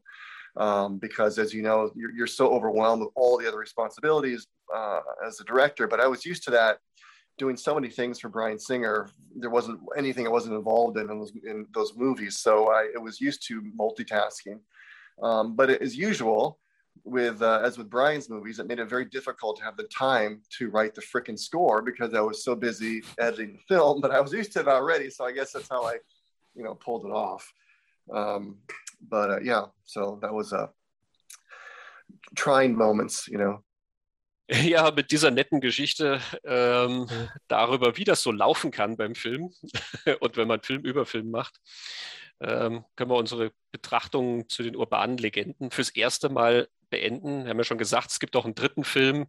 Um, 0.57 0.98
because 0.98 1.40
as 1.40 1.53
you 1.53 1.61
know, 1.61 1.90
you're, 1.95 2.11
you're, 2.11 2.28
so 2.28 2.49
overwhelmed 2.49 3.02
with 3.02 3.11
all 3.16 3.38
the 3.38 3.48
other 3.48 3.57
responsibilities 3.57 4.45
uh, 4.76 4.99
as 5.26 5.40
a 5.40 5.45
director. 5.45 5.88
But 5.88 6.02
I 6.02 6.07
was 6.07 6.26
used 6.26 6.44
to 6.44 6.52
that 6.52 6.80
doing 7.38 7.56
so 7.56 7.74
many 7.74 7.90
things 7.90 8.20
for 8.20 8.30
Brian 8.30 8.60
Singer. 8.60 9.10
There 9.36 9.49
wasn't 9.49 9.80
anything 9.98 10.28
I 10.28 10.32
wasn't 10.32 10.56
involved 10.56 10.98
in 10.98 11.10
in 11.10 11.20
those, 11.20 11.32
in 11.45 11.66
those 11.74 11.94
movies, 11.95 12.38
so 12.38 12.72
I 12.72 12.90
was 12.99 13.22
used 13.22 13.48
to 13.48 13.61
multitasking. 13.80 14.60
Um, 15.24 15.56
but 15.56 15.70
as 15.70 15.95
usual, 15.95 16.60
with 17.04 17.42
uh, 17.42 17.62
as 17.64 17.78
with 17.78 17.90
Brian's 17.90 18.30
movies, 18.30 18.60
it 18.60 18.68
made 18.68 18.80
it 18.80 18.90
very 18.90 19.06
difficult 19.06 19.58
to 19.58 19.64
have 19.64 19.78
the 19.78 19.84
time 19.84 20.42
to 20.58 20.70
write 20.70 20.96
the 20.96 21.02
freaking 21.02 21.38
score 21.38 21.82
because 21.82 22.14
I 22.14 22.22
was 22.22 22.44
so 22.44 22.56
busy 22.56 23.02
editing 23.20 23.54
the 23.54 23.76
film. 23.76 24.02
But 24.02 24.12
I 24.12 24.20
was 24.22 24.34
used 24.34 24.54
to 24.54 24.62
it 24.62 24.68
already, 24.68 25.10
so 25.10 25.26
I 25.26 25.32
guess 25.32 25.52
that's 25.52 25.70
how 25.70 25.84
I, 25.84 25.98
you 26.56 26.64
know, 26.64 26.76
pulled 26.76 27.06
it 27.06 27.12
off. 27.12 27.52
Um, 28.12 28.58
but 29.08 29.30
uh, 29.30 29.40
yeah, 29.42 29.66
so 29.86 30.20
that 30.22 30.34
was 30.34 30.54
a 30.54 30.58
uh, 30.58 30.68
trying 32.36 32.76
moments, 32.76 33.28
you 33.28 33.38
know. 33.38 33.64
Ja, 34.52 34.90
mit 34.90 35.12
dieser 35.12 35.30
netten 35.30 35.62
Geschichte 35.62 36.20
ähm, 36.44 37.08
darüber, 37.48 37.98
wie 37.98 38.04
das 38.04 38.24
so 38.24 38.32
laufen 38.32 38.72
kann 38.72 38.98
beim 38.98 39.14
Film 39.14 39.54
und 40.20 40.38
wenn 40.38 40.48
man 40.48 40.62
Film 40.62 40.82
über 40.82 41.06
Film 41.06 41.30
macht, 41.30 41.62
ähm, 42.42 42.84
können 42.96 43.12
wir 43.12 43.18
unsere 43.18 43.52
Betrachtungen 43.72 44.50
zu 44.50 44.64
den 44.64 44.76
urbanen 44.76 45.18
Legenden 45.18 45.70
fürs 45.70 45.90
erste 45.90 46.30
Mal 46.30 46.68
beenden. 46.90 47.44
Wir 47.44 47.52
haben 47.52 47.57
ja 47.57 47.64
schon 47.64 47.78
gesagt, 47.78 48.11
es 48.11 48.20
gibt 48.20 48.36
auch 48.36 48.45
einen 48.45 48.56
dritten 48.56 48.84
Film, 48.84 49.28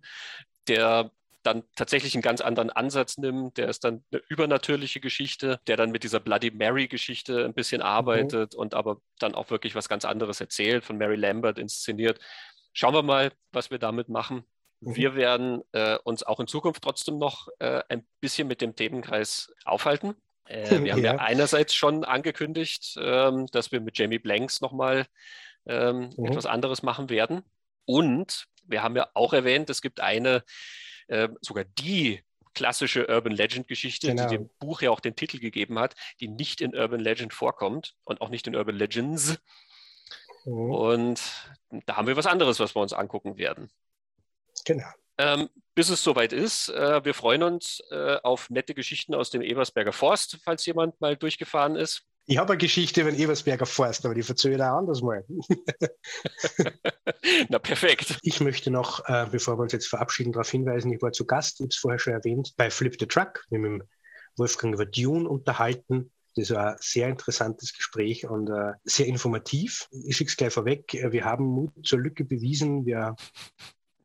der 0.68 1.10
dann 1.42 1.64
tatsächlich 1.74 2.14
einen 2.14 2.22
ganz 2.22 2.40
anderen 2.40 2.70
Ansatz 2.70 3.16
nimmt. 3.16 3.56
Der 3.56 3.68
ist 3.68 3.84
dann 3.84 4.04
eine 4.12 4.20
übernatürliche 4.28 5.00
Geschichte, 5.00 5.60
der 5.66 5.76
dann 5.76 5.90
mit 5.90 6.04
dieser 6.04 6.20
Bloody 6.20 6.50
Mary-Geschichte 6.50 7.44
ein 7.44 7.54
bisschen 7.54 7.80
mhm. 7.80 7.86
arbeitet 7.86 8.54
mhm. 8.54 8.60
und 8.60 8.74
aber 8.74 9.00
dann 9.18 9.34
auch 9.34 9.50
wirklich 9.50 9.74
was 9.74 9.88
ganz 9.88 10.04
anderes 10.04 10.40
erzählt, 10.40 10.84
von 10.84 10.98
Mary 10.98 11.16
Lambert 11.16 11.58
inszeniert. 11.58 12.20
Schauen 12.72 12.94
wir 12.94 13.02
mal, 13.02 13.32
was 13.52 13.70
wir 13.70 13.78
damit 13.78 14.08
machen. 14.08 14.44
Mhm. 14.80 14.96
Wir 14.96 15.14
werden 15.14 15.62
äh, 15.72 15.96
uns 16.04 16.22
auch 16.22 16.40
in 16.40 16.46
Zukunft 16.46 16.82
trotzdem 16.82 17.18
noch 17.18 17.48
äh, 17.58 17.82
ein 17.88 18.06
bisschen 18.20 18.48
mit 18.48 18.60
dem 18.60 18.76
Themenkreis 18.76 19.52
aufhalten. 19.64 20.14
Äh, 20.44 20.70
wir 20.84 20.92
haben 20.92 21.04
ja. 21.04 21.14
ja. 21.14 21.16
einerseits 21.16 21.74
schon 21.74 22.04
angekündigt, 22.04 22.98
ähm, 23.00 23.46
dass 23.46 23.72
wir 23.72 23.80
mit 23.80 23.96
Jamie 23.98 24.18
Blanks 24.18 24.60
nochmal 24.60 25.06
ähm, 25.70 26.10
mhm. 26.16 26.26
etwas 26.26 26.46
anderes 26.46 26.82
machen 26.82 27.08
werden. 27.08 27.42
Und 27.86 28.46
wir 28.64 28.82
haben 28.82 28.96
ja 28.96 29.08
auch 29.14 29.32
erwähnt, 29.32 29.70
es 29.70 29.80
gibt 29.80 30.00
eine, 30.00 30.44
äh, 31.08 31.28
sogar 31.40 31.64
die 31.64 32.22
klassische 32.54 33.06
Urban 33.08 33.32
Legend 33.32 33.68
Geschichte, 33.68 34.08
genau. 34.08 34.28
die 34.28 34.36
dem 34.36 34.50
Buch 34.58 34.82
ja 34.82 34.90
auch 34.90 35.00
den 35.00 35.16
Titel 35.16 35.38
gegeben 35.38 35.78
hat, 35.78 35.94
die 36.18 36.28
nicht 36.28 36.60
in 36.60 36.74
Urban 36.74 37.00
Legend 37.00 37.32
vorkommt 37.32 37.94
und 38.04 38.20
auch 38.20 38.28
nicht 38.28 38.46
in 38.46 38.56
Urban 38.56 38.76
Legends. 38.76 39.38
Mhm. 40.44 40.70
Und 40.72 41.22
da 41.86 41.96
haben 41.96 42.08
wir 42.08 42.16
was 42.16 42.26
anderes, 42.26 42.58
was 42.58 42.74
wir 42.74 42.82
uns 42.82 42.92
angucken 42.92 43.38
werden. 43.38 43.70
Genau. 44.64 44.88
Ähm, 45.18 45.48
bis 45.74 45.90
es 45.90 46.02
soweit 46.02 46.32
ist, 46.32 46.70
äh, 46.70 47.04
wir 47.04 47.14
freuen 47.14 47.42
uns 47.42 47.82
äh, 47.90 48.16
auf 48.22 48.50
nette 48.50 48.74
Geschichten 48.74 49.14
aus 49.14 49.30
dem 49.30 49.42
Ebersberger 49.42 49.92
Forst, 49.92 50.38
falls 50.42 50.66
jemand 50.66 51.00
mal 51.00 51.16
durchgefahren 51.16 51.76
ist. 51.76 52.04
Ich 52.30 52.38
habe 52.38 52.52
eine 52.52 52.58
Geschichte 52.58 53.00
über 53.00 53.10
den 53.10 53.18
Ebersberger 53.18 53.66
Forst, 53.66 54.04
aber 54.04 54.14
die 54.14 54.22
verzögere 54.22 54.58
ich 54.58 54.62
auch 54.62 54.76
anders 54.76 55.02
mal. 55.02 55.24
Na, 57.48 57.58
perfekt. 57.58 58.20
Ich 58.22 58.40
möchte 58.40 58.70
noch, 58.70 59.04
äh, 59.08 59.26
bevor 59.28 59.58
wir 59.58 59.62
uns 59.62 59.72
jetzt 59.72 59.88
verabschieden, 59.88 60.30
darauf 60.30 60.48
hinweisen, 60.48 60.92
ich 60.92 61.02
war 61.02 61.10
zu 61.10 61.26
Gast, 61.26 61.58
ich 61.58 61.64
habe 61.64 61.70
es 61.70 61.78
vorher 61.78 61.98
schon 61.98 62.12
erwähnt, 62.12 62.54
bei 62.56 62.70
Flip 62.70 62.94
the 63.00 63.06
Truck, 63.06 63.44
mit 63.50 63.64
dem 63.64 63.82
Wolfgang 64.36 64.72
über 64.72 64.86
Dune 64.86 65.28
unterhalten. 65.28 66.12
Das 66.36 66.52
war 66.52 66.74
ein 66.74 66.76
sehr 66.78 67.08
interessantes 67.08 67.74
Gespräch 67.74 68.28
und 68.28 68.48
äh, 68.48 68.74
sehr 68.84 69.06
informativ. 69.06 69.88
Ich 69.90 70.16
schicke 70.16 70.30
es 70.30 70.36
gleich 70.36 70.52
vorweg. 70.52 70.84
Wir 70.92 71.24
haben 71.24 71.46
Mut 71.46 71.72
zur 71.82 71.98
Lücke 71.98 72.24
bewiesen. 72.24 72.86
Wir 72.86 73.16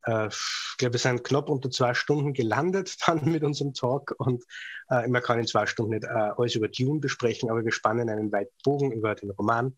äh, 0.05 0.27
ich 0.27 0.77
glaube, 0.77 0.93
wir 0.93 0.99
sind 0.99 1.23
knapp 1.23 1.49
unter 1.49 1.69
zwei 1.69 1.93
Stunden 1.93 2.33
gelandet 2.33 2.95
dann 3.05 3.25
mit 3.25 3.43
unserem 3.43 3.73
Talk 3.73 4.15
und 4.17 4.43
äh, 4.89 5.07
man 5.07 5.21
kann 5.21 5.39
in 5.39 5.47
zwei 5.47 5.65
Stunden 5.65 5.93
nicht 5.93 6.05
äh, 6.05 6.07
alles 6.07 6.55
über 6.55 6.67
Dune 6.67 6.99
besprechen, 6.99 7.49
aber 7.49 7.63
wir 7.63 7.71
spannen 7.71 8.09
einen 8.09 8.31
weiten 8.31 8.53
Bogen 8.63 8.91
über 8.91 9.15
den 9.15 9.31
Roman 9.31 9.77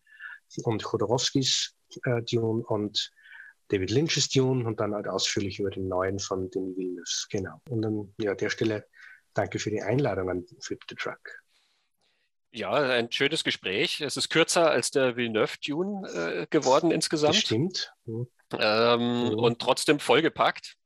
und 0.64 0.82
Chodorowskis 0.82 1.74
äh, 2.04 2.22
Dune 2.22 2.64
und 2.64 3.12
David 3.68 3.90
Lynch's 3.90 4.28
Dune 4.28 4.66
und 4.66 4.80
dann 4.80 4.94
halt 4.94 5.08
ausführlich 5.08 5.58
über 5.58 5.70
den 5.70 5.88
neuen 5.88 6.18
von 6.18 6.50
den 6.50 6.76
Villeneuve. 6.76 7.26
Genau. 7.30 7.60
Und 7.68 7.82
dann, 7.82 8.14
ja, 8.18 8.30
an 8.30 8.36
der 8.38 8.50
Stelle 8.50 8.86
danke 9.34 9.58
für 9.58 9.70
die 9.70 9.82
Einladung 9.82 10.30
an 10.30 10.46
Flip 10.60 10.80
the 10.88 10.94
Truck. 10.94 11.42
Ja, 12.50 12.72
ein 12.72 13.12
schönes 13.12 13.44
Gespräch. 13.44 14.00
Es 14.00 14.16
ist 14.16 14.30
kürzer 14.30 14.70
als 14.70 14.90
der 14.90 15.16
Villeneuve 15.16 15.58
Dune 15.64 16.08
äh, 16.08 16.46
geworden 16.48 16.90
insgesamt. 16.90 17.34
Das 17.34 17.42
stimmt. 17.42 17.92
Mhm. 18.06 18.26
Ähm, 18.58 19.28
mhm. 19.28 19.34
Und 19.34 19.58
trotzdem 19.60 20.00
vollgepackt. 20.00 20.76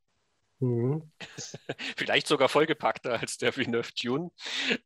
Mhm. 0.62 1.10
Vielleicht 1.96 2.28
sogar 2.28 2.48
vollgepackter 2.48 3.18
als 3.18 3.36
der 3.36 3.56
Villeneuve 3.56 3.90
Dune. 4.00 4.30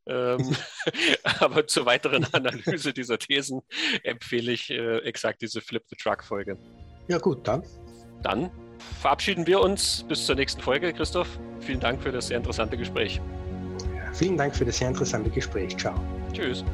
Ähm, 0.07 0.57
aber 1.41 1.67
zur 1.67 1.87
weiteren 1.87 2.25
Analyse 2.33 2.93
dieser 2.93 3.19
Thesen 3.19 3.61
empfehle 4.03 4.53
ich 4.53 4.71
äh, 4.71 4.99
exakt 5.01 5.43
diese 5.43 5.61
Flip 5.61 5.85
the 5.89 5.97
Truck 5.97 6.25
Folge. 6.25 6.59
Ja, 7.09 7.19
gut, 7.19 7.47
dann. 7.47 7.63
Dann 8.23 8.51
verabschieden 9.01 9.47
wir 9.47 9.61
uns 9.61 10.05
bis 10.09 10.27
zur 10.27 10.35
nächsten 10.35 10.61
Folge, 10.61 10.93
Christoph. 10.93 11.29
Vielen 11.61 11.81
Dank 11.81 12.03
für 12.03 12.11
das 12.11 12.29
sehr 12.29 12.39
interessante 12.39 12.77
Gespräch. 12.77 13.21
Ja, 13.95 14.13
vielen 14.13 14.37
Dank 14.37 14.57
für 14.57 14.65
das 14.65 14.79
sehr 14.79 14.89
interessante 14.89 15.31
Gespräch. 15.31 15.77
Ciao. 15.77 15.95
Tschüss. 16.33 16.65